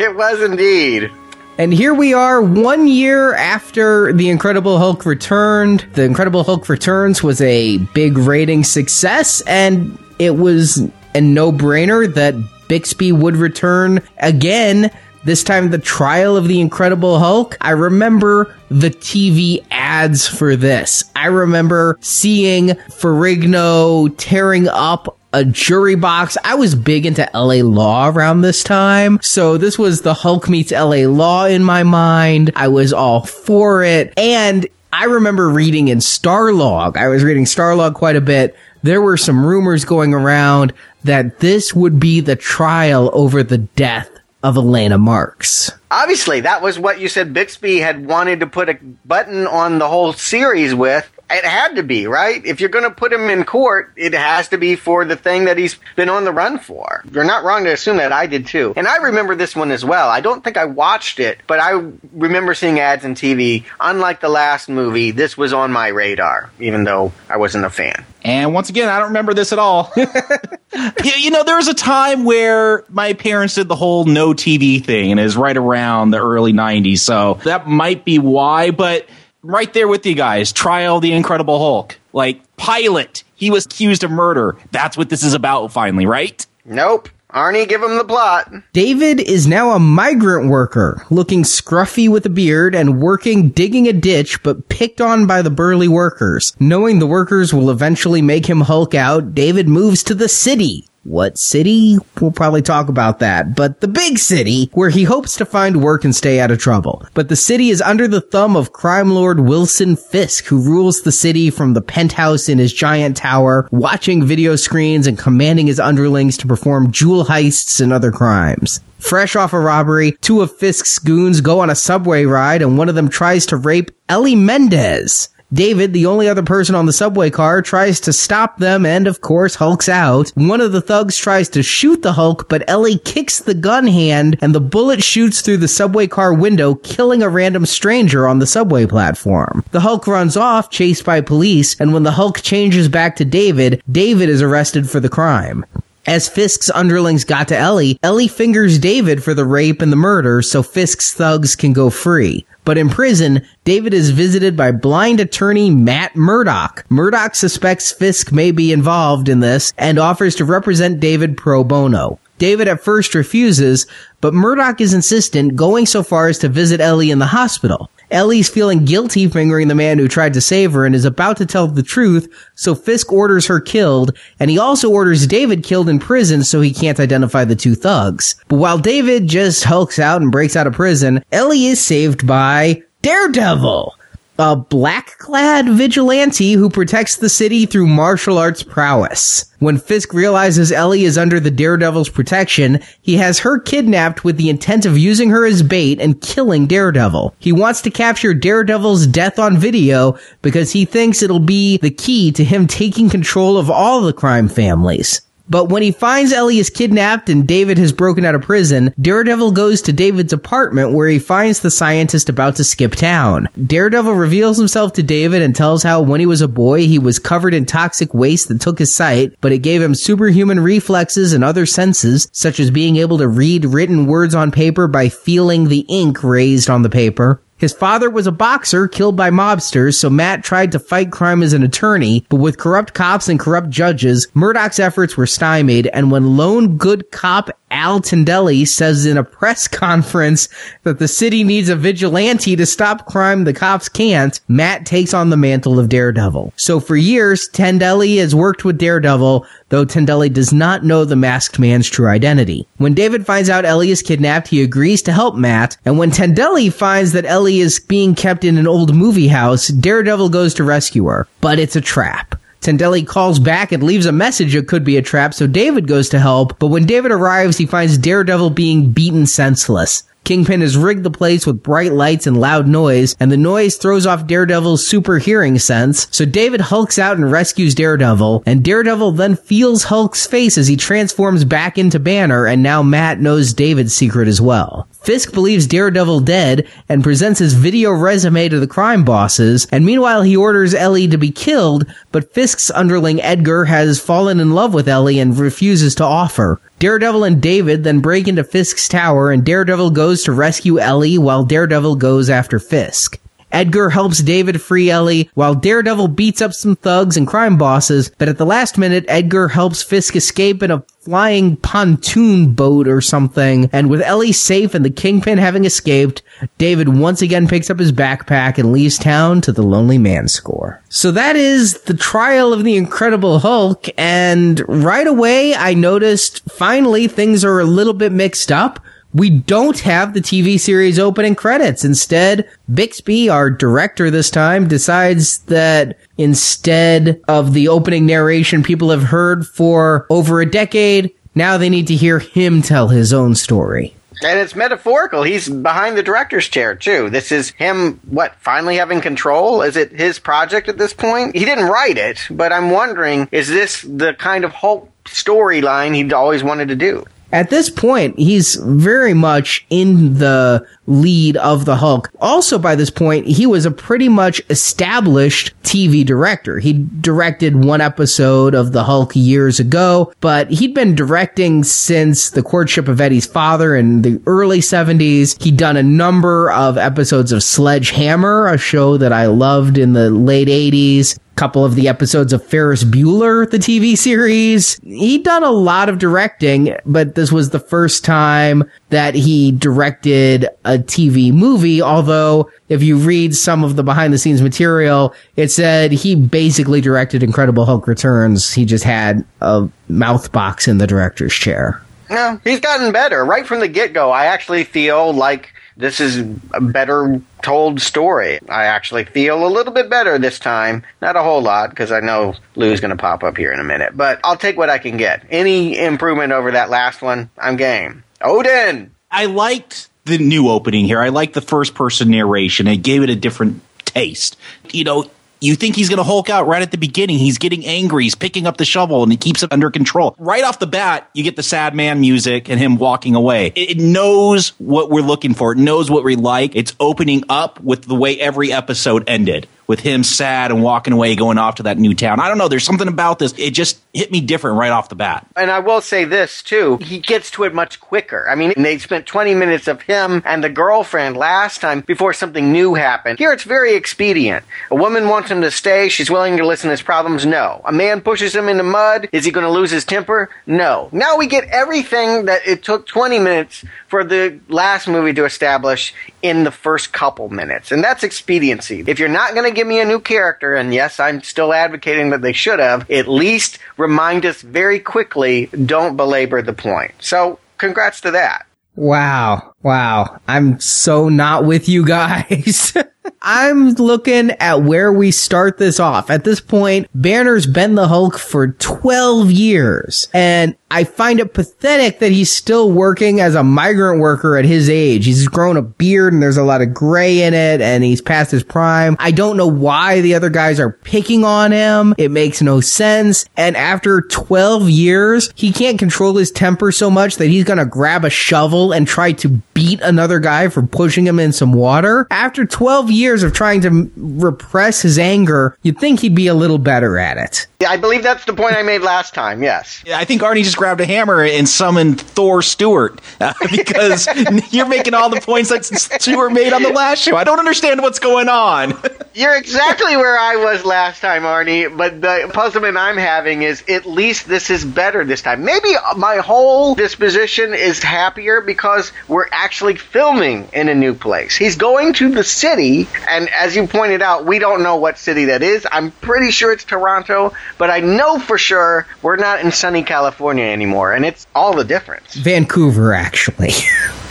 It 0.02 0.16
was 0.16 0.42
indeed. 0.42 1.12
And 1.58 1.72
here 1.72 1.92
we 1.92 2.14
are, 2.14 2.40
one 2.40 2.88
year 2.88 3.34
after 3.34 4.10
The 4.14 4.30
Incredible 4.30 4.78
Hulk 4.78 5.04
returned. 5.04 5.86
The 5.92 6.02
Incredible 6.02 6.44
Hulk 6.44 6.68
Returns 6.68 7.22
was 7.22 7.42
a 7.42 7.76
big 7.92 8.16
rating 8.16 8.64
success, 8.64 9.42
and 9.42 9.98
it 10.18 10.36
was 10.36 10.88
a 11.14 11.20
no 11.20 11.52
brainer 11.52 12.12
that 12.14 12.34
Bixby 12.68 13.12
would 13.12 13.36
return 13.36 14.00
again. 14.18 14.90
This 15.24 15.44
time, 15.44 15.70
the 15.70 15.78
trial 15.78 16.38
of 16.38 16.48
the 16.48 16.58
Incredible 16.58 17.18
Hulk. 17.18 17.58
I 17.60 17.70
remember 17.72 18.56
the 18.70 18.90
TV 18.90 19.62
ads 19.70 20.26
for 20.26 20.56
this. 20.56 21.04
I 21.14 21.26
remember 21.26 21.98
seeing 22.00 22.68
Ferrigno 22.68 24.12
tearing 24.16 24.68
up 24.68 25.18
a 25.32 25.44
jury 25.44 25.94
box. 25.94 26.36
I 26.44 26.54
was 26.54 26.74
big 26.74 27.06
into 27.06 27.28
LA 27.34 27.62
Law 27.62 28.08
around 28.08 28.42
this 28.42 28.62
time. 28.62 29.18
So 29.22 29.56
this 29.56 29.78
was 29.78 30.02
the 30.02 30.14
Hulk 30.14 30.48
meets 30.48 30.72
LA 30.72 31.06
Law 31.06 31.46
in 31.46 31.64
my 31.64 31.82
mind. 31.82 32.52
I 32.56 32.68
was 32.68 32.92
all 32.92 33.24
for 33.24 33.82
it. 33.82 34.12
And 34.16 34.66
I 34.92 35.04
remember 35.04 35.48
reading 35.48 35.88
in 35.88 35.98
Starlog. 35.98 36.96
I 36.96 37.08
was 37.08 37.24
reading 37.24 37.44
Starlog 37.44 37.94
quite 37.94 38.16
a 38.16 38.20
bit. 38.20 38.56
There 38.82 39.00
were 39.00 39.16
some 39.16 39.46
rumors 39.46 39.84
going 39.84 40.12
around 40.12 40.72
that 41.04 41.40
this 41.40 41.74
would 41.74 41.98
be 41.98 42.20
the 42.20 42.36
trial 42.36 43.10
over 43.12 43.42
the 43.42 43.58
death 43.58 44.10
of 44.42 44.56
Elaina 44.56 44.98
Marks. 44.98 45.70
Obviously, 45.90 46.40
that 46.40 46.62
was 46.62 46.78
what 46.78 47.00
you 47.00 47.08
said 47.08 47.32
Bixby 47.32 47.78
had 47.78 48.06
wanted 48.06 48.40
to 48.40 48.46
put 48.46 48.68
a 48.68 48.78
button 49.04 49.46
on 49.46 49.78
the 49.78 49.88
whole 49.88 50.12
series 50.12 50.74
with. 50.74 51.10
It 51.32 51.44
had 51.44 51.76
to 51.76 51.82
be, 51.82 52.06
right? 52.06 52.44
If 52.44 52.60
you're 52.60 52.68
going 52.68 52.84
to 52.84 52.90
put 52.90 53.12
him 53.12 53.30
in 53.30 53.44
court, 53.44 53.92
it 53.96 54.12
has 54.12 54.48
to 54.48 54.58
be 54.58 54.76
for 54.76 55.04
the 55.04 55.16
thing 55.16 55.46
that 55.46 55.56
he's 55.56 55.78
been 55.96 56.08
on 56.08 56.24
the 56.24 56.32
run 56.32 56.58
for. 56.58 57.02
You're 57.10 57.24
not 57.24 57.44
wrong 57.44 57.64
to 57.64 57.72
assume 57.72 57.96
that 57.96 58.12
I 58.12 58.26
did 58.26 58.46
too. 58.46 58.74
And 58.76 58.86
I 58.86 58.96
remember 58.96 59.34
this 59.34 59.56
one 59.56 59.70
as 59.70 59.84
well. 59.84 60.08
I 60.08 60.20
don't 60.20 60.44
think 60.44 60.56
I 60.56 60.66
watched 60.66 61.20
it, 61.20 61.40
but 61.46 61.58
I 61.58 61.82
remember 62.12 62.54
seeing 62.54 62.80
ads 62.80 63.04
on 63.04 63.14
TV. 63.14 63.64
Unlike 63.80 64.20
the 64.20 64.28
last 64.28 64.68
movie, 64.68 65.10
this 65.10 65.36
was 65.36 65.52
on 65.52 65.72
my 65.72 65.88
radar, 65.88 66.50
even 66.60 66.84
though 66.84 67.12
I 67.28 67.38
wasn't 67.38 67.64
a 67.64 67.70
fan. 67.70 68.04
And 68.24 68.54
once 68.54 68.68
again, 68.68 68.88
I 68.88 68.98
don't 68.98 69.08
remember 69.08 69.34
this 69.34 69.52
at 69.52 69.58
all. 69.58 69.90
you, 69.96 71.30
know, 71.30 71.42
there 71.42 71.56
was 71.56 71.68
a 71.68 71.74
time 71.74 72.24
where 72.24 72.84
my 72.88 73.14
parents 73.14 73.56
did 73.56 73.68
the 73.68 73.74
whole 73.74 74.04
no 74.04 74.32
TV 74.32 74.84
thing, 74.84 75.10
and 75.10 75.18
it 75.18 75.24
was 75.24 75.36
right 75.36 75.56
around 75.56 76.10
the 76.10 76.18
early 76.18 76.52
90s. 76.52 76.98
So 76.98 77.40
that 77.44 77.66
might 77.66 78.04
be 78.04 78.18
why, 78.18 78.70
but 78.70 79.06
right 79.42 79.72
there 79.72 79.88
with 79.88 80.06
you 80.06 80.14
guys. 80.14 80.52
Trial 80.52 81.00
the 81.00 81.12
Incredible 81.12 81.58
Hulk. 81.58 81.98
Like, 82.12 82.40
pilot. 82.56 83.24
He 83.34 83.50
was 83.50 83.66
accused 83.66 84.04
of 84.04 84.10
murder. 84.10 84.56
That's 84.70 84.96
what 84.96 85.08
this 85.08 85.22
is 85.22 85.34
about, 85.34 85.72
finally, 85.72 86.06
right? 86.06 86.46
Nope. 86.64 87.08
Arnie, 87.32 87.66
give 87.66 87.82
him 87.82 87.96
the 87.96 88.04
plot. 88.04 88.52
David 88.74 89.18
is 89.18 89.46
now 89.46 89.70
a 89.70 89.78
migrant 89.78 90.50
worker, 90.50 91.06
looking 91.08 91.44
scruffy 91.44 92.06
with 92.06 92.26
a 92.26 92.30
beard 92.30 92.74
and 92.74 93.00
working 93.00 93.48
digging 93.48 93.88
a 93.88 93.92
ditch, 93.94 94.42
but 94.42 94.68
picked 94.68 95.00
on 95.00 95.26
by 95.26 95.40
the 95.40 95.48
burly 95.48 95.88
workers. 95.88 96.54
Knowing 96.60 96.98
the 96.98 97.06
workers 97.06 97.54
will 97.54 97.70
eventually 97.70 98.20
make 98.20 98.44
him 98.44 98.60
Hulk 98.60 98.94
out, 98.94 99.34
David 99.34 99.66
moves 99.66 100.02
to 100.02 100.14
the 100.14 100.28
city. 100.28 100.86
What 101.04 101.36
city? 101.36 101.98
We'll 102.20 102.30
probably 102.30 102.62
talk 102.62 102.88
about 102.88 103.18
that. 103.18 103.56
But 103.56 103.80
the 103.80 103.88
big 103.88 104.18
city, 104.18 104.70
where 104.72 104.88
he 104.88 105.02
hopes 105.02 105.36
to 105.36 105.44
find 105.44 105.82
work 105.82 106.04
and 106.04 106.14
stay 106.14 106.38
out 106.38 106.52
of 106.52 106.60
trouble. 106.60 107.04
But 107.14 107.28
the 107.28 107.34
city 107.34 107.70
is 107.70 107.82
under 107.82 108.06
the 108.06 108.20
thumb 108.20 108.56
of 108.56 108.72
crime 108.72 109.10
lord 109.10 109.40
Wilson 109.40 109.96
Fisk, 109.96 110.44
who 110.44 110.62
rules 110.62 111.02
the 111.02 111.10
city 111.10 111.50
from 111.50 111.74
the 111.74 111.80
penthouse 111.80 112.48
in 112.48 112.58
his 112.58 112.72
giant 112.72 113.16
tower, 113.16 113.68
watching 113.72 114.24
video 114.24 114.54
screens 114.54 115.08
and 115.08 115.18
commanding 115.18 115.66
his 115.66 115.80
underlings 115.80 116.36
to 116.38 116.46
perform 116.46 116.92
jewel 116.92 117.24
heists 117.24 117.80
and 117.80 117.92
other 117.92 118.12
crimes. 118.12 118.78
Fresh 119.00 119.34
off 119.34 119.52
a 119.52 119.58
robbery, 119.58 120.12
two 120.20 120.40
of 120.40 120.56
Fisk's 120.56 121.00
goons 121.00 121.40
go 121.40 121.58
on 121.58 121.70
a 121.70 121.74
subway 121.74 122.24
ride 122.24 122.62
and 122.62 122.78
one 122.78 122.88
of 122.88 122.94
them 122.94 123.08
tries 123.08 123.46
to 123.46 123.56
rape 123.56 123.90
Ellie 124.08 124.36
Mendez. 124.36 125.28
David, 125.52 125.92
the 125.92 126.06
only 126.06 126.28
other 126.28 126.42
person 126.42 126.74
on 126.74 126.86
the 126.86 126.92
subway 126.92 127.28
car, 127.30 127.60
tries 127.60 128.00
to 128.00 128.12
stop 128.12 128.58
them 128.58 128.86
and, 128.86 129.06
of 129.06 129.20
course, 129.20 129.56
Hulk's 129.56 129.88
out. 129.88 130.30
One 130.30 130.60
of 130.60 130.72
the 130.72 130.80
thugs 130.80 131.16
tries 131.16 131.48
to 131.50 131.62
shoot 131.62 132.02
the 132.02 132.14
Hulk, 132.14 132.48
but 132.48 132.68
Ellie 132.68 132.98
kicks 132.98 133.38
the 133.38 133.54
gun 133.54 133.86
hand 133.86 134.38
and 134.40 134.54
the 134.54 134.60
bullet 134.60 135.02
shoots 135.02 135.40
through 135.40 135.58
the 135.58 135.68
subway 135.68 136.06
car 136.06 136.32
window, 136.32 136.76
killing 136.76 137.22
a 137.22 137.28
random 137.28 137.66
stranger 137.66 138.26
on 138.26 138.38
the 138.38 138.46
subway 138.46 138.86
platform. 138.86 139.64
The 139.72 139.80
Hulk 139.80 140.06
runs 140.06 140.36
off, 140.36 140.70
chased 140.70 141.04
by 141.04 141.20
police, 141.20 141.78
and 141.78 141.92
when 141.92 142.02
the 142.02 142.12
Hulk 142.12 142.40
changes 142.40 142.88
back 142.88 143.16
to 143.16 143.24
David, 143.24 143.82
David 143.90 144.28
is 144.28 144.40
arrested 144.40 144.88
for 144.88 145.00
the 145.00 145.08
crime. 145.08 145.66
As 146.04 146.28
Fisk's 146.28 146.68
underlings 146.70 147.24
got 147.24 147.46
to 147.48 147.56
Ellie, 147.56 147.96
Ellie 148.02 148.26
fingers 148.26 148.78
David 148.80 149.22
for 149.22 149.34
the 149.34 149.44
rape 149.44 149.80
and 149.80 149.92
the 149.92 149.96
murder 149.96 150.42
so 150.42 150.60
Fisk's 150.60 151.14
thugs 151.14 151.54
can 151.54 151.72
go 151.72 151.90
free. 151.90 152.44
But 152.64 152.78
in 152.78 152.88
prison, 152.88 153.46
David 153.64 153.92
is 153.92 154.10
visited 154.10 154.56
by 154.56 154.70
blind 154.70 155.18
attorney 155.18 155.70
Matt 155.70 156.14
Murdock. 156.14 156.84
Murdock 156.88 157.34
suspects 157.34 157.90
Fisk 157.90 158.30
may 158.30 158.52
be 158.52 158.72
involved 158.72 159.28
in 159.28 159.40
this 159.40 159.72
and 159.76 159.98
offers 159.98 160.36
to 160.36 160.44
represent 160.44 161.00
David 161.00 161.36
pro 161.36 161.64
bono. 161.64 162.18
David 162.38 162.68
at 162.68 162.82
first 162.82 163.14
refuses, 163.14 163.86
but 164.20 164.34
Murdock 164.34 164.80
is 164.80 164.94
insistent, 164.94 165.54
going 165.54 165.86
so 165.86 166.02
far 166.02 166.28
as 166.28 166.38
to 166.38 166.48
visit 166.48 166.80
Ellie 166.80 167.10
in 167.10 167.20
the 167.20 167.26
hospital. 167.26 167.88
Ellie's 168.12 168.48
feeling 168.48 168.84
guilty 168.84 169.26
fingering 169.26 169.68
the 169.68 169.74
man 169.74 169.98
who 169.98 170.06
tried 170.06 170.34
to 170.34 170.40
save 170.40 170.72
her 170.72 170.84
and 170.84 170.94
is 170.94 171.04
about 171.04 171.38
to 171.38 171.46
tell 171.46 171.66
the 171.66 171.82
truth, 171.82 172.32
so 172.54 172.74
Fisk 172.74 173.12
orders 173.12 173.46
her 173.46 173.58
killed, 173.58 174.16
and 174.38 174.50
he 174.50 174.58
also 174.58 174.90
orders 174.90 175.26
David 175.26 175.64
killed 175.64 175.88
in 175.88 175.98
prison 175.98 176.44
so 176.44 176.60
he 176.60 176.72
can't 176.72 177.00
identify 177.00 177.44
the 177.44 177.56
two 177.56 177.74
thugs. 177.74 178.36
But 178.48 178.56
while 178.56 178.78
David 178.78 179.26
just 179.26 179.64
hulks 179.64 179.98
out 179.98 180.22
and 180.22 180.30
breaks 180.30 180.54
out 180.54 180.66
of 180.66 180.74
prison, 180.74 181.24
Ellie 181.32 181.66
is 181.66 181.80
saved 181.80 182.26
by 182.26 182.82
Daredevil. 183.00 183.94
A 184.38 184.56
black 184.56 185.18
clad 185.18 185.68
vigilante 185.68 186.52
who 186.54 186.70
protects 186.70 187.16
the 187.16 187.28
city 187.28 187.66
through 187.66 187.86
martial 187.86 188.38
arts 188.38 188.62
prowess. 188.62 189.44
When 189.58 189.78
Fisk 189.78 190.14
realizes 190.14 190.72
Ellie 190.72 191.04
is 191.04 191.18
under 191.18 191.38
the 191.38 191.50
Daredevil's 191.50 192.08
protection, 192.08 192.80
he 193.02 193.16
has 193.18 193.38
her 193.40 193.60
kidnapped 193.60 194.24
with 194.24 194.38
the 194.38 194.48
intent 194.48 194.86
of 194.86 194.98
using 194.98 195.30
her 195.30 195.44
as 195.44 195.62
bait 195.62 196.00
and 196.00 196.20
killing 196.20 196.66
Daredevil. 196.66 197.34
He 197.38 197.52
wants 197.52 197.82
to 197.82 197.90
capture 197.90 198.34
Daredevil's 198.34 199.06
death 199.06 199.38
on 199.38 199.58
video 199.58 200.18
because 200.40 200.72
he 200.72 200.84
thinks 200.84 201.22
it'll 201.22 201.38
be 201.38 201.76
the 201.76 201.90
key 201.90 202.32
to 202.32 202.42
him 202.42 202.66
taking 202.66 203.10
control 203.10 203.58
of 203.58 203.70
all 203.70 204.00
the 204.00 204.12
crime 204.12 204.48
families. 204.48 205.20
But 205.52 205.68
when 205.68 205.82
he 205.82 205.92
finds 205.92 206.32
Ellie 206.32 206.58
is 206.58 206.70
kidnapped 206.70 207.28
and 207.28 207.46
David 207.46 207.76
has 207.76 207.92
broken 207.92 208.24
out 208.24 208.34
of 208.34 208.40
prison, 208.40 208.94
Daredevil 208.98 209.52
goes 209.52 209.82
to 209.82 209.92
David's 209.92 210.32
apartment 210.32 210.94
where 210.94 211.08
he 211.08 211.18
finds 211.18 211.60
the 211.60 211.70
scientist 211.70 212.30
about 212.30 212.56
to 212.56 212.64
skip 212.64 212.94
town. 212.94 213.50
Daredevil 213.66 214.14
reveals 214.14 214.56
himself 214.56 214.94
to 214.94 215.02
David 215.02 215.42
and 215.42 215.54
tells 215.54 215.82
how 215.82 216.00
when 216.00 216.20
he 216.20 216.26
was 216.26 216.40
a 216.40 216.48
boy, 216.48 216.86
he 216.86 216.98
was 216.98 217.18
covered 217.18 217.52
in 217.52 217.66
toxic 217.66 218.14
waste 218.14 218.48
that 218.48 218.62
took 218.62 218.78
his 218.78 218.94
sight, 218.94 219.34
but 219.42 219.52
it 219.52 219.58
gave 219.58 219.82
him 219.82 219.94
superhuman 219.94 220.58
reflexes 220.58 221.34
and 221.34 221.44
other 221.44 221.66
senses, 221.66 222.28
such 222.32 222.58
as 222.58 222.70
being 222.70 222.96
able 222.96 223.18
to 223.18 223.28
read 223.28 223.66
written 223.66 224.06
words 224.06 224.34
on 224.34 224.52
paper 224.52 224.88
by 224.88 225.10
feeling 225.10 225.68
the 225.68 225.84
ink 225.86 226.24
raised 226.24 226.70
on 226.70 226.80
the 226.80 226.88
paper. 226.88 227.42
His 227.62 227.72
father 227.72 228.10
was 228.10 228.26
a 228.26 228.32
boxer 228.32 228.88
killed 228.88 229.14
by 229.14 229.30
mobsters, 229.30 229.94
so 229.94 230.10
Matt 230.10 230.42
tried 230.42 230.72
to 230.72 230.80
fight 230.80 231.12
crime 231.12 231.44
as 231.44 231.52
an 231.52 231.62
attorney, 231.62 232.26
but 232.28 232.40
with 232.40 232.58
corrupt 232.58 232.92
cops 232.92 233.28
and 233.28 233.38
corrupt 233.38 233.70
judges, 233.70 234.26
Murdock's 234.34 234.80
efforts 234.80 235.16
were 235.16 235.28
stymied, 235.28 235.86
and 235.86 236.10
when 236.10 236.36
lone 236.36 236.76
good 236.76 237.12
cop 237.12 237.50
Al 237.72 238.00
Tendelli 238.00 238.68
says 238.68 239.06
in 239.06 239.16
a 239.16 239.24
press 239.24 239.66
conference 239.66 240.48
that 240.82 240.98
the 240.98 241.08
city 241.08 241.42
needs 241.42 241.68
a 241.68 241.74
vigilante 241.76 242.54
to 242.54 242.66
stop 242.66 243.06
crime 243.06 243.44
the 243.44 243.52
cops 243.52 243.88
can't, 243.88 244.38
Matt 244.46 244.86
takes 244.86 245.14
on 245.14 245.30
the 245.30 245.36
mantle 245.36 245.78
of 245.78 245.88
Daredevil. 245.88 246.52
So 246.56 246.78
for 246.78 246.96
years, 246.96 247.48
Tendelli 247.48 248.18
has 248.18 248.34
worked 248.34 248.64
with 248.64 248.78
Daredevil, 248.78 249.46
though 249.70 249.86
Tendelli 249.86 250.32
does 250.32 250.52
not 250.52 250.84
know 250.84 251.04
the 251.04 251.16
masked 251.16 251.58
man's 251.58 251.88
true 251.88 252.08
identity. 252.08 252.68
When 252.76 252.94
David 252.94 253.26
finds 253.26 253.48
out 253.48 253.64
Ellie 253.64 253.90
is 253.90 254.02
kidnapped, 254.02 254.48
he 254.48 254.62
agrees 254.62 255.02
to 255.02 255.12
help 255.12 255.34
Matt, 255.34 255.76
and 255.84 255.98
when 255.98 256.10
Tendelli 256.10 256.72
finds 256.72 257.12
that 257.12 257.24
Ellie 257.24 257.60
is 257.60 257.80
being 257.80 258.14
kept 258.14 258.44
in 258.44 258.58
an 258.58 258.66
old 258.66 258.94
movie 258.94 259.28
house, 259.28 259.68
Daredevil 259.68 260.28
goes 260.28 260.54
to 260.54 260.64
rescue 260.64 261.06
her. 261.06 261.26
But 261.40 261.58
it's 261.58 261.76
a 261.76 261.80
trap. 261.80 262.36
Tendelli 262.62 263.04
calls 263.04 263.40
back 263.40 263.72
and 263.72 263.82
leaves 263.82 264.06
a 264.06 264.12
message 264.12 264.54
it 264.54 264.68
could 264.68 264.84
be 264.84 264.96
a 264.96 265.02
trap, 265.02 265.34
so 265.34 265.48
David 265.48 265.88
goes 265.88 266.08
to 266.10 266.20
help, 266.20 266.60
but 266.60 266.68
when 266.68 266.86
David 266.86 267.10
arrives, 267.10 267.58
he 267.58 267.66
finds 267.66 267.98
Daredevil 267.98 268.50
being 268.50 268.92
beaten 268.92 269.26
senseless. 269.26 270.04
Kingpin 270.24 270.60
has 270.60 270.76
rigged 270.76 271.02
the 271.02 271.10
place 271.10 271.46
with 271.46 271.62
bright 271.62 271.92
lights 271.92 272.26
and 272.26 272.40
loud 272.40 272.68
noise, 272.68 273.16
and 273.18 273.32
the 273.32 273.36
noise 273.36 273.76
throws 273.76 274.06
off 274.06 274.26
Daredevil's 274.26 274.86
super 274.86 275.18
hearing 275.18 275.58
sense. 275.58 276.06
So 276.10 276.24
David 276.24 276.60
hulks 276.60 276.98
out 276.98 277.16
and 277.16 277.30
rescues 277.30 277.74
Daredevil, 277.74 278.44
and 278.46 278.62
Daredevil 278.62 279.12
then 279.12 279.34
feels 279.34 279.84
Hulk's 279.84 280.26
face 280.26 280.56
as 280.56 280.68
he 280.68 280.76
transforms 280.76 281.44
back 281.44 281.76
into 281.76 281.98
Banner, 281.98 282.46
and 282.46 282.62
now 282.62 282.82
Matt 282.82 283.20
knows 283.20 283.52
David's 283.52 283.94
secret 283.94 284.28
as 284.28 284.40
well. 284.40 284.86
Fisk 285.02 285.32
believes 285.32 285.66
Daredevil 285.66 286.20
dead 286.20 286.68
and 286.88 287.02
presents 287.02 287.40
his 287.40 287.54
video 287.54 287.90
resume 287.90 288.48
to 288.48 288.60
the 288.60 288.68
crime 288.68 289.04
bosses, 289.04 289.66
and 289.72 289.84
meanwhile 289.84 290.22
he 290.22 290.36
orders 290.36 290.74
Ellie 290.74 291.08
to 291.08 291.18
be 291.18 291.32
killed, 291.32 291.84
but 292.12 292.32
Fisk's 292.32 292.70
underling 292.70 293.20
Edgar 293.20 293.64
has 293.64 294.00
fallen 294.00 294.38
in 294.38 294.52
love 294.52 294.72
with 294.72 294.86
Ellie 294.86 295.18
and 295.18 295.36
refuses 295.36 295.96
to 295.96 296.04
offer. 296.04 296.60
Daredevil 296.78 297.22
and 297.22 297.40
David 297.40 297.84
then 297.84 298.00
break 298.00 298.26
into 298.26 298.42
Fisk's 298.42 298.88
tower 298.88 299.30
and 299.30 299.44
Daredevil 299.44 299.90
goes 299.90 300.11
to 300.24 300.32
rescue 300.32 300.78
Ellie 300.78 301.18
while 301.18 301.44
Daredevil 301.44 301.96
goes 301.96 302.28
after 302.28 302.58
Fisk. 302.58 303.18
Edgar 303.52 303.90
helps 303.90 304.22
David 304.22 304.60
free 304.60 304.90
Ellie 304.90 305.30
while 305.34 305.54
Daredevil 305.54 306.08
beats 306.08 306.40
up 306.40 306.54
some 306.54 306.74
thugs 306.74 307.16
and 307.16 307.26
crime 307.26 307.58
bosses, 307.58 308.10
but 308.18 308.28
at 308.28 308.38
the 308.38 308.46
last 308.46 308.78
minute, 308.78 309.04
Edgar 309.08 309.48
helps 309.48 309.82
Fisk 309.82 310.16
escape 310.16 310.62
in 310.62 310.70
a 310.70 310.82
flying 311.00 311.56
pontoon 311.56 312.54
boat 312.54 312.88
or 312.88 313.00
something. 313.00 313.68
And 313.72 313.90
with 313.90 314.00
Ellie 314.02 314.32
safe 314.32 314.74
and 314.74 314.84
the 314.84 314.90
Kingpin 314.90 315.38
having 315.38 315.64
escaped, 315.64 316.22
David 316.58 316.88
once 316.88 317.20
again 317.20 317.46
picks 317.46 317.70
up 317.70 317.78
his 317.78 317.92
backpack 317.92 318.56
and 318.56 318.72
leaves 318.72 318.98
town 318.98 319.40
to 319.42 319.52
the 319.52 319.62
Lonely 319.62 319.98
Man 319.98 320.28
score. 320.28 320.80
So 320.88 321.10
that 321.12 321.36
is 321.36 321.82
the 321.82 321.94
trial 321.94 322.52
of 322.52 322.64
the 322.64 322.76
Incredible 322.76 323.40
Hulk. 323.40 323.86
And 323.98 324.62
right 324.66 325.06
away, 325.06 325.54
I 325.54 325.74
noticed 325.74 326.48
finally 326.50 327.06
things 327.06 327.44
are 327.44 327.60
a 327.60 327.64
little 327.64 327.94
bit 327.94 328.12
mixed 328.12 328.50
up 328.50 328.80
we 329.14 329.30
don't 329.30 329.80
have 329.80 330.14
the 330.14 330.20
TV 330.20 330.58
series 330.58 330.98
opening 330.98 331.34
credits. 331.34 331.84
Instead, 331.84 332.48
Bixby, 332.72 333.28
our 333.28 333.50
director 333.50 334.10
this 334.10 334.30
time, 334.30 334.68
decides 334.68 335.38
that 335.40 335.98
instead 336.18 337.20
of 337.28 337.52
the 337.52 337.68
opening 337.68 338.06
narration 338.06 338.62
people 338.62 338.90
have 338.90 339.04
heard 339.04 339.46
for 339.46 340.06
over 340.08 340.40
a 340.40 340.50
decade, 340.50 341.12
now 341.34 341.56
they 341.56 341.68
need 341.68 341.86
to 341.88 341.96
hear 341.96 342.18
him 342.18 342.62
tell 342.62 342.88
his 342.88 343.12
own 343.12 343.34
story. 343.34 343.94
And 344.24 344.38
it's 344.38 344.54
metaphorical. 344.54 345.24
He's 345.24 345.48
behind 345.48 345.96
the 345.96 346.02
director's 346.02 346.48
chair, 346.48 346.76
too. 346.76 347.10
This 347.10 347.32
is 347.32 347.50
him, 347.50 347.98
what, 348.08 348.36
finally 348.36 348.76
having 348.76 349.00
control? 349.00 349.62
Is 349.62 349.76
it 349.76 349.90
his 349.90 350.20
project 350.20 350.68
at 350.68 350.78
this 350.78 350.92
point? 350.92 351.34
He 351.34 351.44
didn't 351.44 351.66
write 351.66 351.98
it, 351.98 352.20
but 352.30 352.52
I'm 352.52 352.70
wondering, 352.70 353.28
is 353.32 353.48
this 353.48 353.82
the 353.82 354.14
kind 354.14 354.44
of 354.44 354.52
Hulk 354.52 354.88
storyline 355.06 355.96
he'd 355.96 356.12
always 356.12 356.44
wanted 356.44 356.68
to 356.68 356.76
do? 356.76 357.04
At 357.32 357.48
this 357.48 357.70
point, 357.70 358.18
he's 358.18 358.56
very 358.56 359.14
much 359.14 359.64
in 359.70 360.18
the 360.18 360.66
lead 360.86 361.36
of 361.38 361.64
the 361.64 361.76
Hulk. 361.76 362.10
Also, 362.20 362.58
by 362.58 362.74
this 362.74 362.90
point, 362.90 363.26
he 363.26 363.46
was 363.46 363.64
a 363.64 363.70
pretty 363.70 364.08
much 364.08 364.42
established 364.50 365.54
TV 365.62 366.04
director. 366.04 366.58
He 366.58 366.86
directed 367.00 367.64
one 367.64 367.80
episode 367.80 368.54
of 368.54 368.72
the 368.72 368.84
Hulk 368.84 369.12
years 369.14 369.58
ago, 369.58 370.12
but 370.20 370.50
he'd 370.50 370.74
been 370.74 370.94
directing 370.94 371.64
since 371.64 372.28
the 372.30 372.42
courtship 372.42 372.86
of 372.86 373.00
Eddie's 373.00 373.26
father 373.26 373.74
in 373.74 374.02
the 374.02 374.20
early 374.26 374.60
70s. 374.60 375.42
He'd 375.42 375.56
done 375.56 375.78
a 375.78 375.82
number 375.82 376.50
of 376.50 376.76
episodes 376.76 377.32
of 377.32 377.42
Sledgehammer, 377.42 378.48
a 378.48 378.58
show 378.58 378.98
that 378.98 379.12
I 379.12 379.26
loved 379.26 379.78
in 379.78 379.94
the 379.94 380.10
late 380.10 380.48
80s 380.48 381.18
couple 381.36 381.64
of 381.64 381.74
the 381.74 381.88
episodes 381.88 382.32
of 382.32 382.44
Ferris 382.44 382.84
Bueller, 382.84 383.50
the 383.50 383.58
TV 383.58 383.96
series. 383.96 384.78
He'd 384.80 385.24
done 385.24 385.42
a 385.42 385.50
lot 385.50 385.88
of 385.88 385.98
directing, 385.98 386.76
but 386.84 387.14
this 387.14 387.32
was 387.32 387.50
the 387.50 387.58
first 387.58 388.04
time 388.04 388.64
that 388.90 389.14
he 389.14 389.52
directed 389.52 390.44
a 390.64 390.78
TV 390.78 391.32
movie. 391.32 391.80
Although, 391.80 392.50
if 392.68 392.82
you 392.82 392.96
read 392.96 393.34
some 393.34 393.64
of 393.64 393.76
the 393.76 393.82
behind 393.82 394.12
the 394.12 394.18
scenes 394.18 394.42
material, 394.42 395.14
it 395.36 395.50
said 395.50 395.92
he 395.92 396.14
basically 396.14 396.80
directed 396.80 397.22
Incredible 397.22 397.64
Hulk 397.64 397.86
Returns. 397.86 398.52
He 398.52 398.64
just 398.64 398.84
had 398.84 399.24
a 399.40 399.68
mouth 399.88 400.30
box 400.32 400.68
in 400.68 400.78
the 400.78 400.86
director's 400.86 401.34
chair. 401.34 401.82
No, 402.10 402.38
he's 402.44 402.60
gotten 402.60 402.92
better. 402.92 403.24
Right 403.24 403.46
from 403.46 403.60
the 403.60 403.68
get 403.68 403.94
go, 403.94 404.10
I 404.10 404.26
actually 404.26 404.64
feel 404.64 405.14
like 405.14 405.54
this 405.82 406.00
is 406.00 406.18
a 406.52 406.60
better 406.60 407.20
told 407.42 407.80
story. 407.80 408.38
I 408.48 408.64
actually 408.64 409.04
feel 409.04 409.44
a 409.44 409.48
little 409.48 409.72
bit 409.72 409.90
better 409.90 410.16
this 410.16 410.38
time. 410.38 410.84
Not 411.00 411.16
a 411.16 411.22
whole 411.22 411.42
lot, 411.42 411.70
because 411.70 411.90
I 411.90 411.98
know 411.98 412.34
Lou's 412.54 412.80
going 412.80 412.90
to 412.92 412.96
pop 412.96 413.24
up 413.24 413.36
here 413.36 413.52
in 413.52 413.58
a 413.58 413.64
minute. 413.64 413.96
But 413.96 414.20
I'll 414.22 414.36
take 414.36 414.56
what 414.56 414.70
I 414.70 414.78
can 414.78 414.96
get. 414.96 415.26
Any 415.28 415.76
improvement 415.76 416.32
over 416.32 416.52
that 416.52 416.70
last 416.70 417.02
one, 417.02 417.30
I'm 417.36 417.56
game. 417.56 418.04
Odin! 418.20 418.92
I 419.10 419.26
liked 419.26 419.88
the 420.04 420.18
new 420.18 420.48
opening 420.48 420.84
here. 420.84 421.00
I 421.00 421.08
liked 421.08 421.34
the 421.34 421.40
first 421.40 421.74
person 421.74 422.10
narration. 422.10 422.68
It 422.68 422.78
gave 422.78 423.02
it 423.02 423.10
a 423.10 423.16
different 423.16 423.60
taste. 423.84 424.36
You 424.72 424.84
know, 424.84 425.10
you 425.42 425.56
think 425.56 425.74
he's 425.74 425.88
going 425.88 425.98
to 425.98 426.04
Hulk 426.04 426.30
out 426.30 426.46
right 426.46 426.62
at 426.62 426.70
the 426.70 426.78
beginning. 426.78 427.18
He's 427.18 427.38
getting 427.38 427.66
angry. 427.66 428.04
He's 428.04 428.14
picking 428.14 428.46
up 428.46 428.56
the 428.56 428.64
shovel 428.64 429.02
and 429.02 429.10
he 429.10 429.18
keeps 429.18 429.42
it 429.42 429.52
under 429.52 429.70
control. 429.70 430.14
Right 430.18 430.44
off 430.44 430.58
the 430.58 430.66
bat, 430.66 431.10
you 431.14 431.24
get 431.24 431.36
the 431.36 431.42
sad 431.42 431.74
man 431.74 432.00
music 432.00 432.48
and 432.48 432.60
him 432.60 432.76
walking 432.76 433.14
away. 433.14 433.52
It, 433.56 433.82
knows 433.82 434.50
what 434.58 434.90
we're 434.90 435.02
looking 435.02 435.34
for. 435.34 435.52
It 435.52 435.58
knows 435.58 435.90
what 435.90 436.04
we 436.04 436.14
like. 436.14 436.54
It's 436.54 436.74
opening 436.78 437.24
up 437.28 437.60
with 437.60 437.82
the 437.82 437.96
way 437.96 438.20
every 438.20 438.52
episode 438.52 439.04
ended 439.08 439.48
with 439.66 439.80
him 439.80 440.04
sad 440.04 440.50
and 440.50 440.62
walking 440.62 440.92
away, 440.92 441.16
going 441.16 441.38
off 441.38 441.56
to 441.56 441.64
that 441.64 441.78
new 441.78 441.94
town. 441.94 442.20
I 442.20 442.28
don't 442.28 442.38
know. 442.38 442.48
There's 442.48 442.64
something 442.64 442.88
about 442.88 443.18
this. 443.18 443.34
It 443.38 443.52
just 443.52 443.80
hit 443.94 444.10
me 444.10 444.20
different 444.20 444.58
right 444.58 444.70
off 444.70 444.88
the 444.88 444.94
bat. 444.94 445.26
And 445.36 445.50
I 445.50 445.60
will 445.60 445.80
say 445.80 446.04
this 446.04 446.42
too. 446.42 446.78
He 446.78 446.98
gets 446.98 447.30
to 447.32 447.44
it 447.44 447.54
much 447.54 447.80
quicker. 447.80 448.28
I 448.28 448.34
mean, 448.34 448.54
they 448.56 448.78
spent 448.78 449.06
20 449.06 449.34
minutes 449.34 449.68
of 449.68 449.82
him 449.82 450.22
and 450.24 450.42
the 450.42 450.48
girlfriend 450.48 451.16
last 451.16 451.60
time 451.60 451.80
before 451.80 452.12
something 452.12 452.52
new 452.52 452.74
happened. 452.74 453.18
Here 453.18 453.32
it's 453.32 453.44
very 453.44 453.74
expedient. 453.74 454.44
A 454.70 454.74
woman 454.74 455.08
wants 455.08 455.30
him 455.30 455.42
to 455.42 455.50
stay. 455.50 455.88
She's 455.88 456.10
willing 456.10 456.38
to 456.38 456.46
listen 456.46 456.68
to 456.68 456.72
his 456.72 456.82
problems. 456.82 457.26
No. 457.26 457.60
A 457.64 457.72
man 457.72 458.00
pushes 458.00 458.34
him 458.34 458.48
in 458.48 458.56
the 458.56 458.62
mud. 458.62 459.08
Is 459.12 459.24
he 459.24 459.30
going 459.30 459.46
to 459.46 459.50
lose 459.50 459.70
his 459.70 459.84
temper? 459.84 460.30
No. 460.46 460.88
Now 460.92 461.16
we 461.16 461.26
get 461.26 461.44
everything 461.44 462.26
that 462.26 462.46
it 462.46 462.62
took 462.62 462.86
20 462.86 463.18
minutes 463.18 463.64
for 463.88 464.04
the 464.04 464.40
last 464.48 464.88
movie 464.88 465.12
to 465.14 465.24
establish 465.24 465.94
in 466.22 466.44
the 466.44 466.50
first 466.50 466.92
couple 466.92 467.28
minutes. 467.28 467.72
And 467.72 467.84
that's 467.84 468.02
expediency. 468.02 468.84
If 468.86 468.98
you're 468.98 469.08
not 469.08 469.34
going 469.34 469.48
to 469.48 469.51
give 469.54 469.66
me 469.66 469.80
a 469.80 469.84
new 469.84 470.00
character, 470.00 470.54
and 470.54 470.72
yes, 470.72 471.00
I'm 471.00 471.22
still 471.22 471.52
advocating 471.52 472.10
that 472.10 472.22
they 472.22 472.32
should 472.32 472.58
have, 472.58 472.90
at 472.90 473.08
least 473.08 473.58
remind 473.76 474.26
us 474.26 474.42
very 474.42 474.80
quickly, 474.80 475.46
don't 475.46 475.96
belabor 475.96 476.42
the 476.42 476.52
point. 476.52 476.92
So, 477.00 477.38
congrats 477.58 478.00
to 478.02 478.10
that. 478.12 478.46
Wow. 478.74 479.54
Wow. 479.62 480.18
I'm 480.26 480.58
so 480.60 481.08
not 481.08 481.44
with 481.44 481.68
you 481.68 481.84
guys. 481.84 482.76
I'm 483.22 483.70
looking 483.70 484.30
at 484.32 484.62
where 484.62 484.92
we 484.92 485.10
start 485.10 485.58
this 485.58 485.78
off. 485.78 486.10
At 486.10 486.24
this 486.24 486.40
point, 486.40 486.88
Banner's 486.94 487.46
been 487.46 487.74
the 487.74 487.88
Hulk 487.88 488.18
for 488.18 488.48
12 488.48 489.30
years. 489.30 490.08
And 490.12 490.56
I 490.72 490.84
find 490.84 491.20
it 491.20 491.34
pathetic 491.34 491.98
that 491.98 492.12
he's 492.12 492.32
still 492.32 492.72
working 492.72 493.20
as 493.20 493.34
a 493.34 493.44
migrant 493.44 494.00
worker 494.00 494.38
at 494.38 494.46
his 494.46 494.70
age. 494.70 495.04
He's 495.04 495.28
grown 495.28 495.58
a 495.58 495.62
beard 495.62 496.14
and 496.14 496.22
there's 496.22 496.38
a 496.38 496.42
lot 496.42 496.62
of 496.62 496.72
gray 496.72 497.22
in 497.22 497.34
it 497.34 497.60
and 497.60 497.84
he's 497.84 498.00
past 498.00 498.30
his 498.30 498.42
prime. 498.42 498.96
I 498.98 499.10
don't 499.10 499.36
know 499.36 499.46
why 499.46 500.00
the 500.00 500.14
other 500.14 500.30
guys 500.30 500.58
are 500.58 500.70
picking 500.70 501.24
on 501.24 501.52
him. 501.52 501.94
It 501.98 502.10
makes 502.10 502.40
no 502.40 502.62
sense. 502.62 503.26
And 503.36 503.54
after 503.54 504.00
12 504.00 504.70
years, 504.70 505.30
he 505.34 505.52
can't 505.52 505.78
control 505.78 506.16
his 506.16 506.30
temper 506.30 506.72
so 506.72 506.90
much 506.90 507.16
that 507.16 507.26
he's 507.26 507.44
gonna 507.44 507.66
grab 507.66 508.06
a 508.06 508.10
shovel 508.10 508.72
and 508.72 508.88
try 508.88 509.12
to 509.12 509.28
beat 509.52 509.82
another 509.82 510.20
guy 510.20 510.48
for 510.48 510.62
pushing 510.62 511.06
him 511.06 511.20
in 511.20 511.32
some 511.32 511.52
water. 511.52 512.06
After 512.10 512.46
12 512.46 512.90
years 512.90 513.22
of 513.22 513.34
trying 513.34 513.60
to 513.60 513.90
repress 513.96 514.80
his 514.80 514.98
anger, 514.98 515.54
you'd 515.60 515.78
think 515.78 516.00
he'd 516.00 516.14
be 516.14 516.28
a 516.28 516.34
little 516.34 516.56
better 516.56 516.96
at 516.98 517.18
it. 517.18 517.46
Yeah, 517.60 517.70
I 517.70 517.76
believe 517.76 518.02
that's 518.02 518.24
the 518.24 518.32
point 518.32 518.56
I 518.56 518.62
made 518.62 518.80
last 518.80 519.12
time. 519.12 519.42
Yes. 519.42 519.82
Yeah, 519.86 519.98
I 519.98 520.04
think 520.04 520.22
Arnie 520.22 520.42
just 520.42 520.56
grabbed 520.62 520.80
a 520.80 520.86
hammer 520.86 521.24
and 521.24 521.48
summoned 521.48 522.00
Thor 522.00 522.40
Stuart 522.40 523.00
uh, 523.20 523.34
because 523.50 524.06
you're 524.52 524.68
making 524.68 524.94
all 524.94 525.10
the 525.10 525.20
points 525.20 525.50
that 525.50 525.64
Stuart 525.64 526.30
made 526.30 526.52
on 526.52 526.62
the 526.62 526.70
last 526.70 527.02
show. 527.02 527.16
I 527.16 527.24
don't 527.24 527.40
understand 527.40 527.82
what's 527.82 527.98
going 527.98 528.28
on. 528.28 528.80
You're 529.14 529.36
exactly 529.36 529.94
where 529.94 530.18
I 530.18 530.36
was 530.36 530.64
last 530.64 531.00
time, 531.02 531.24
Arnie. 531.24 531.76
But 531.76 532.00
the 532.00 532.30
puzzlement 532.32 532.78
I'm 532.78 532.96
having 532.96 533.42
is 533.42 533.62
at 533.68 533.84
least 533.84 534.26
this 534.26 534.48
is 534.48 534.64
better 534.64 535.04
this 535.04 535.20
time. 535.20 535.44
Maybe 535.44 535.74
my 535.98 536.16
whole 536.16 536.74
disposition 536.74 537.52
is 537.52 537.82
happier 537.82 538.40
because 538.40 538.90
we're 539.08 539.28
actually 539.30 539.76
filming 539.76 540.48
in 540.54 540.70
a 540.70 540.74
new 540.74 540.94
place. 540.94 541.36
He's 541.36 541.56
going 541.56 541.92
to 541.94 542.08
the 542.08 542.24
city, 542.24 542.88
and 543.06 543.28
as 543.28 543.54
you 543.54 543.66
pointed 543.66 544.00
out, 544.00 544.24
we 544.24 544.38
don't 544.38 544.62
know 544.62 544.76
what 544.76 544.96
city 544.96 545.26
that 545.26 545.42
is. 545.42 545.66
I'm 545.70 545.90
pretty 545.90 546.30
sure 546.30 546.50
it's 546.50 546.64
Toronto, 546.64 547.34
but 547.58 547.68
I 547.68 547.80
know 547.80 548.18
for 548.18 548.38
sure 548.38 548.86
we're 549.02 549.16
not 549.16 549.40
in 549.40 549.52
sunny 549.52 549.82
California 549.82 550.46
anymore, 550.52 550.92
and 550.92 551.04
it's 551.04 551.26
all 551.34 551.54
the 551.54 551.64
difference. 551.64 552.14
Vancouver, 552.14 552.94
actually. 552.94 553.52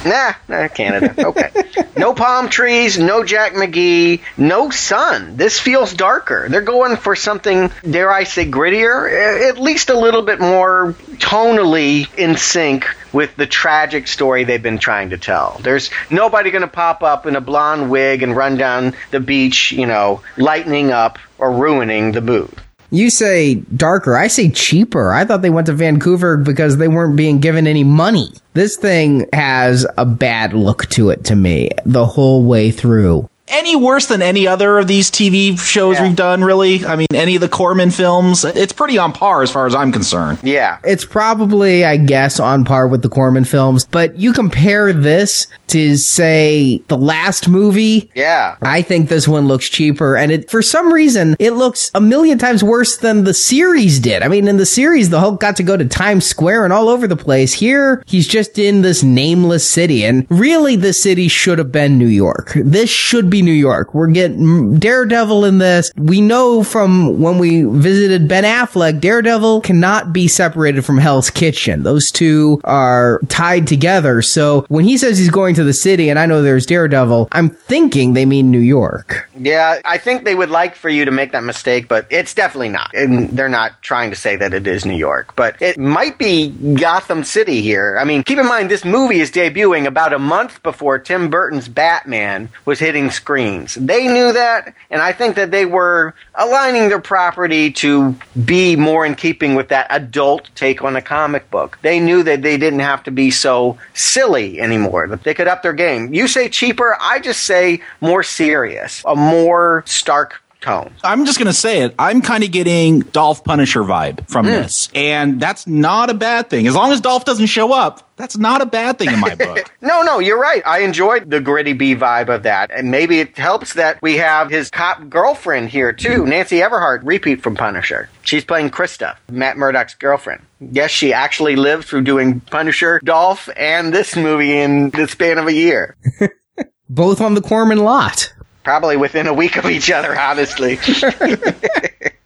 Nah, 0.04 0.34
nah, 0.48 0.68
Canada. 0.68 1.28
Okay. 1.28 1.52
no 1.96 2.14
palm 2.14 2.50
trees, 2.50 2.98
no 2.98 3.24
Jack 3.24 3.54
McGee, 3.54 4.22
no 4.36 4.72
sun. 4.72 5.38
This 5.38 5.60
feels 5.60 5.94
darker. 5.94 6.48
They're 6.50 6.62
going 6.62 6.98
for 6.98 7.16
something, 7.16 7.72
dare 7.88 8.12
I 8.12 8.24
say, 8.24 8.50
grittier, 8.50 9.12
eh, 9.12 9.50
at 9.50 9.60
least 9.60 9.90
a 9.90 10.00
little 10.00 10.24
bit 10.24 10.40
more 10.40 10.94
tonally 11.18 12.12
in 12.18 12.36
sync 12.36 12.88
with 13.14 13.36
the 13.36 13.46
tragic 13.46 14.08
story 14.08 14.44
they've 14.44 14.62
been 14.62 14.80
trying 14.80 15.12
to 15.12 15.18
tell. 15.18 15.60
There's 15.62 15.92
nobody 16.10 16.50
going 16.50 16.64
to 16.64 16.68
pop 16.68 17.04
up 17.04 17.26
in 17.26 17.36
a 17.36 17.42
blonde 17.42 17.92
wig 17.92 18.24
and 18.24 18.36
run 18.36 18.58
down 18.58 18.96
the 19.12 19.20
beach, 19.20 19.72
you 19.72 19.86
know, 19.86 20.22
lightening 20.38 20.92
up 20.92 21.20
or 21.38 21.52
ruining 21.52 22.12
the 22.12 22.22
mood. 22.22 22.52
You 22.94 23.10
say 23.10 23.56
darker. 23.56 24.18
I 24.18 24.28
say 24.28 24.50
cheaper. 24.50 25.14
I 25.14 25.24
thought 25.24 25.42
they 25.42 25.50
went 25.50 25.68
to 25.68 25.74
Vancouver 25.74 26.36
because 26.36 26.76
they 26.76 26.90
weren't 26.90 27.16
being 27.16 27.40
given 27.40 27.66
any 27.66 27.86
money. 27.86 28.28
This 28.54 28.76
thing 28.76 29.30
has 29.32 29.88
a 29.98 30.06
bad 30.06 30.54
look 30.54 30.88
to 30.90 31.10
it 31.10 31.24
to 31.26 31.36
me 31.36 31.70
the 31.86 32.06
whole 32.06 32.44
way 32.44 32.70
through 32.70 33.30
any 33.52 33.76
worse 33.76 34.08
than 34.08 34.22
any 34.22 34.48
other 34.48 34.80
of 34.80 34.88
these 34.88 35.12
TV 35.12 35.60
shows 35.60 35.98
yeah. 35.98 36.08
we've 36.08 36.16
done, 36.16 36.44
really. 36.44 36.86
I 36.86 36.96
mean, 36.96 37.08
any 37.14 37.36
of 37.36 37.42
the 37.42 37.50
Corman 37.50 37.92
films, 37.92 38.44
it's 38.44 38.74
pretty 38.74 38.98
on 38.98 39.14
par 39.14 39.44
as 39.44 39.52
far 39.52 39.68
as 39.68 39.76
I'm 39.76 39.92
concerned. 39.92 40.40
Yeah. 40.42 40.80
It's 40.84 41.06
probably, 41.06 41.86
I 41.86 41.98
guess, 41.98 42.40
on 42.40 42.66
par 42.66 42.88
with 42.88 43.02
the 43.02 43.10
Corman 43.10 43.46
films, 43.46 43.86
but 43.86 44.18
you 44.18 44.34
compare 44.34 44.94
this 44.94 45.48
to, 45.68 45.98
say, 45.98 46.82
the 46.88 46.98
last 46.98 47.48
movie. 47.48 48.10
Yeah. 48.16 48.58
I 48.62 48.82
think 48.82 49.10
this 49.10 49.28
one 49.28 49.48
looks 49.48 49.70
cheaper, 49.70 50.16
and 50.16 50.32
it, 50.32 50.50
for 50.50 50.62
some 50.62 50.92
reason, 50.92 51.36
it 51.40 51.52
looks 51.52 51.92
a 51.94 52.02
million 52.02 52.38
times 52.38 52.64
worse 52.64 52.98
than 52.98 53.24
the 53.24 53.34
series 53.34 54.00
did. 54.00 54.24
I 54.24 54.28
mean, 54.28 54.48
in 54.48 54.58
the 54.58 54.66
series, 54.66 55.10
the 55.10 55.20
Hulk 55.20 55.40
got 55.40 55.58
to 55.58 55.64
go 55.64 55.78
to 55.78 55.86
Times 55.86 56.26
Square 56.26 56.64
and 56.64 56.74
all 56.74 56.90
over 56.90 57.08
the 57.08 57.18
place. 57.18 57.54
Here, 57.54 58.04
he's 58.06 58.28
just 58.28 58.58
in 58.58 58.82
this 58.82 59.04
nameless 59.04 59.68
city, 59.68 60.06
and 60.06 60.26
really, 60.30 60.76
the 60.76 60.94
city 60.94 61.28
should 61.28 61.58
have 61.58 61.72
been 61.72 61.98
New 61.98 62.08
York. 62.08 62.54
This 62.56 62.90
should 62.90 63.30
be 63.30 63.41
New 63.42 63.52
York. 63.52 63.94
We're 63.94 64.08
getting 64.08 64.78
Daredevil 64.80 65.46
in 65.46 65.58
this. 65.58 65.92
We 65.96 66.22
know 66.22 66.64
from 66.64 67.20
when 67.22 67.38
we 67.38 67.64
visited 67.64 68.28
Ben 68.28 68.44
Affleck, 68.44 69.00
Daredevil 69.02 69.62
cannot 69.62 70.14
be 70.14 70.28
separated 70.28 70.84
from 70.84 70.98
Hell's 70.98 71.30
Kitchen. 71.30 71.84
Those 71.84 72.12
two 72.12 72.62
are 72.64 73.20
tied 73.28 73.68
together. 73.68 74.22
So 74.22 74.66
when 74.70 74.86
he 74.86 74.98
says 74.98 75.18
he's 75.18 75.30
going 75.30 75.56
to 75.56 75.64
the 75.64 75.74
city 75.74 76.10
and 76.10 76.20
I 76.20 76.26
know 76.26 76.42
there's 76.42 76.66
Daredevil, 76.66 77.30
I'm 77.32 77.50
thinking 77.50 78.14
they 78.14 78.26
mean 78.26 78.52
New 78.52 78.60
York. 78.60 79.30
Yeah, 79.38 79.80
I 79.86 79.98
think 79.98 80.24
they 80.24 80.36
would 80.36 80.50
like 80.50 80.76
for 80.76 80.90
you 80.90 81.06
to 81.06 81.12
make 81.12 81.32
that 81.32 81.44
mistake, 81.44 81.88
but 81.88 82.06
it's 82.10 82.34
definitely 82.34 82.70
not. 82.70 82.92
And 82.94 83.30
they're 83.30 83.50
not 83.50 83.82
trying 83.82 84.10
to 84.12 84.16
say 84.16 84.36
that 84.36 84.54
it 84.54 84.68
is 84.68 84.86
New 84.86 84.96
York, 84.96 85.36
but 85.36 85.62
it 85.62 85.78
might 85.78 86.18
be 86.18 86.50
Gotham 86.76 87.24
City 87.24 87.62
here. 87.62 87.98
I 88.00 88.04
mean, 88.04 88.24
keep 88.24 88.38
in 88.38 88.48
mind 88.48 88.70
this 88.70 88.86
movie 88.86 89.20
is 89.20 89.32
debuting 89.32 89.86
about 89.86 90.14
a 90.14 90.20
month 90.20 90.62
before 90.64 91.00
Tim 91.00 91.30
Burton's 91.30 91.68
Batman 91.68 92.50
was 92.66 92.80
hitting 92.80 93.10
screen 93.10 93.31
screens. 93.32 93.76
They 93.76 94.08
knew 94.08 94.34
that, 94.34 94.76
and 94.90 95.02
I 95.02 95.14
think 95.14 95.38
that 95.38 95.52
they 95.52 95.66
were 95.66 96.14
aligning 96.36 96.90
their 96.90 97.00
property 97.00 97.72
to 97.72 98.14
be 98.44 98.76
more 98.76 99.06
in 99.06 99.16
keeping 99.16 99.56
with 99.56 99.70
that 99.70 99.88
adult 99.90 100.50
take 100.54 100.84
on 100.84 100.98
a 100.98 101.02
comic 101.02 101.50
book. 101.50 101.80
They 101.82 102.02
knew 102.02 102.24
that 102.24 102.42
they 102.42 102.58
didn't 102.58 102.80
have 102.80 103.04
to 103.04 103.12
be 103.12 103.32
so 103.32 103.78
silly 103.94 104.60
anymore, 104.60 105.08
that 105.08 105.24
they 105.24 105.34
could 105.34 105.48
up 105.48 105.64
their 105.64 105.72
game. 105.72 106.14
You 106.14 106.28
say 106.28 106.50
cheaper, 106.50 106.98
I 107.00 107.20
just 107.20 107.44
say 107.44 107.82
more 108.02 108.22
serious, 108.22 109.02
a 109.06 109.16
more 109.16 109.84
stark 109.88 110.42
tone. 110.62 110.94
I'm 111.04 111.26
just 111.26 111.38
going 111.38 111.48
to 111.48 111.54
say 111.54 111.82
it. 111.82 111.96
I'm 112.00 112.22
kind 112.22 112.44
of 112.44 112.52
getting 112.52 113.02
Dolph 113.02 113.44
Punisher 113.44 113.82
vibe 113.82 114.28
from 114.30 114.46
mm. 114.46 114.50
this. 114.50 114.90
And 114.94 115.40
that's 115.40 115.68
not 115.68 116.10
a 116.10 116.14
bad 116.14 116.50
thing. 116.50 116.68
As 116.68 116.76
long 116.76 116.92
as 116.92 117.02
Dolph 117.02 117.26
doesn't 117.26 117.48
show 117.48 117.74
up, 117.74 118.08
that's 118.16 118.38
not 118.38 118.62
a 118.62 118.66
bad 118.66 119.00
thing 119.00 119.10
in 119.12 119.20
my 119.20 119.36
book. 119.36 119.74
no, 119.82 120.04
no, 120.04 120.20
you're 120.20 120.40
right. 120.40 120.62
I 120.66 120.80
enjoyed 120.80 121.30
the 121.30 121.42
gritty 121.42 121.74
B 121.74 121.96
vibe 121.96 122.30
of 122.30 122.44
that. 122.44 122.72
And 122.72 122.92
maybe 122.92 123.20
it 123.20 123.38
helps 123.38 123.74
that 123.74 124.02
we 124.02 124.18
have 124.18 124.50
his 124.50 124.70
cop 124.70 125.10
girlfriend 125.10 125.70
here, 125.70 125.92
too. 125.92 126.26
Nancy 126.26 126.62
Everhard, 126.62 127.04
repeat 127.04 127.42
from 127.42 127.56
Punisher. 127.56 128.10
She's 128.24 128.46
playing 128.46 128.70
Christa, 128.70 129.18
Matt 129.30 129.58
Murdock's 129.58 129.96
girlfriend. 129.96 130.44
Yes, 130.60 130.92
she 130.92 131.12
actually 131.12 131.56
lived 131.56 131.86
through 131.86 132.04
doing 132.04 132.40
Punisher, 132.40 133.02
Dolph, 133.04 133.50
and 133.58 133.92
this 133.92 134.16
movie 134.16 134.58
in 134.58 134.92
the 134.92 135.08
span 135.08 135.40
of 135.40 135.48
a 135.48 135.54
year. 135.54 135.96
Both 136.90 137.22
on 137.22 137.34
the 137.34 137.42
Corman 137.42 137.80
lot. 137.80 138.32
Probably 138.64 138.98
within 138.98 139.28
a 139.28 139.34
week 139.34 139.58
of 139.58 139.66
each 139.66 139.90
other, 139.90 140.18
honestly. 140.18 140.80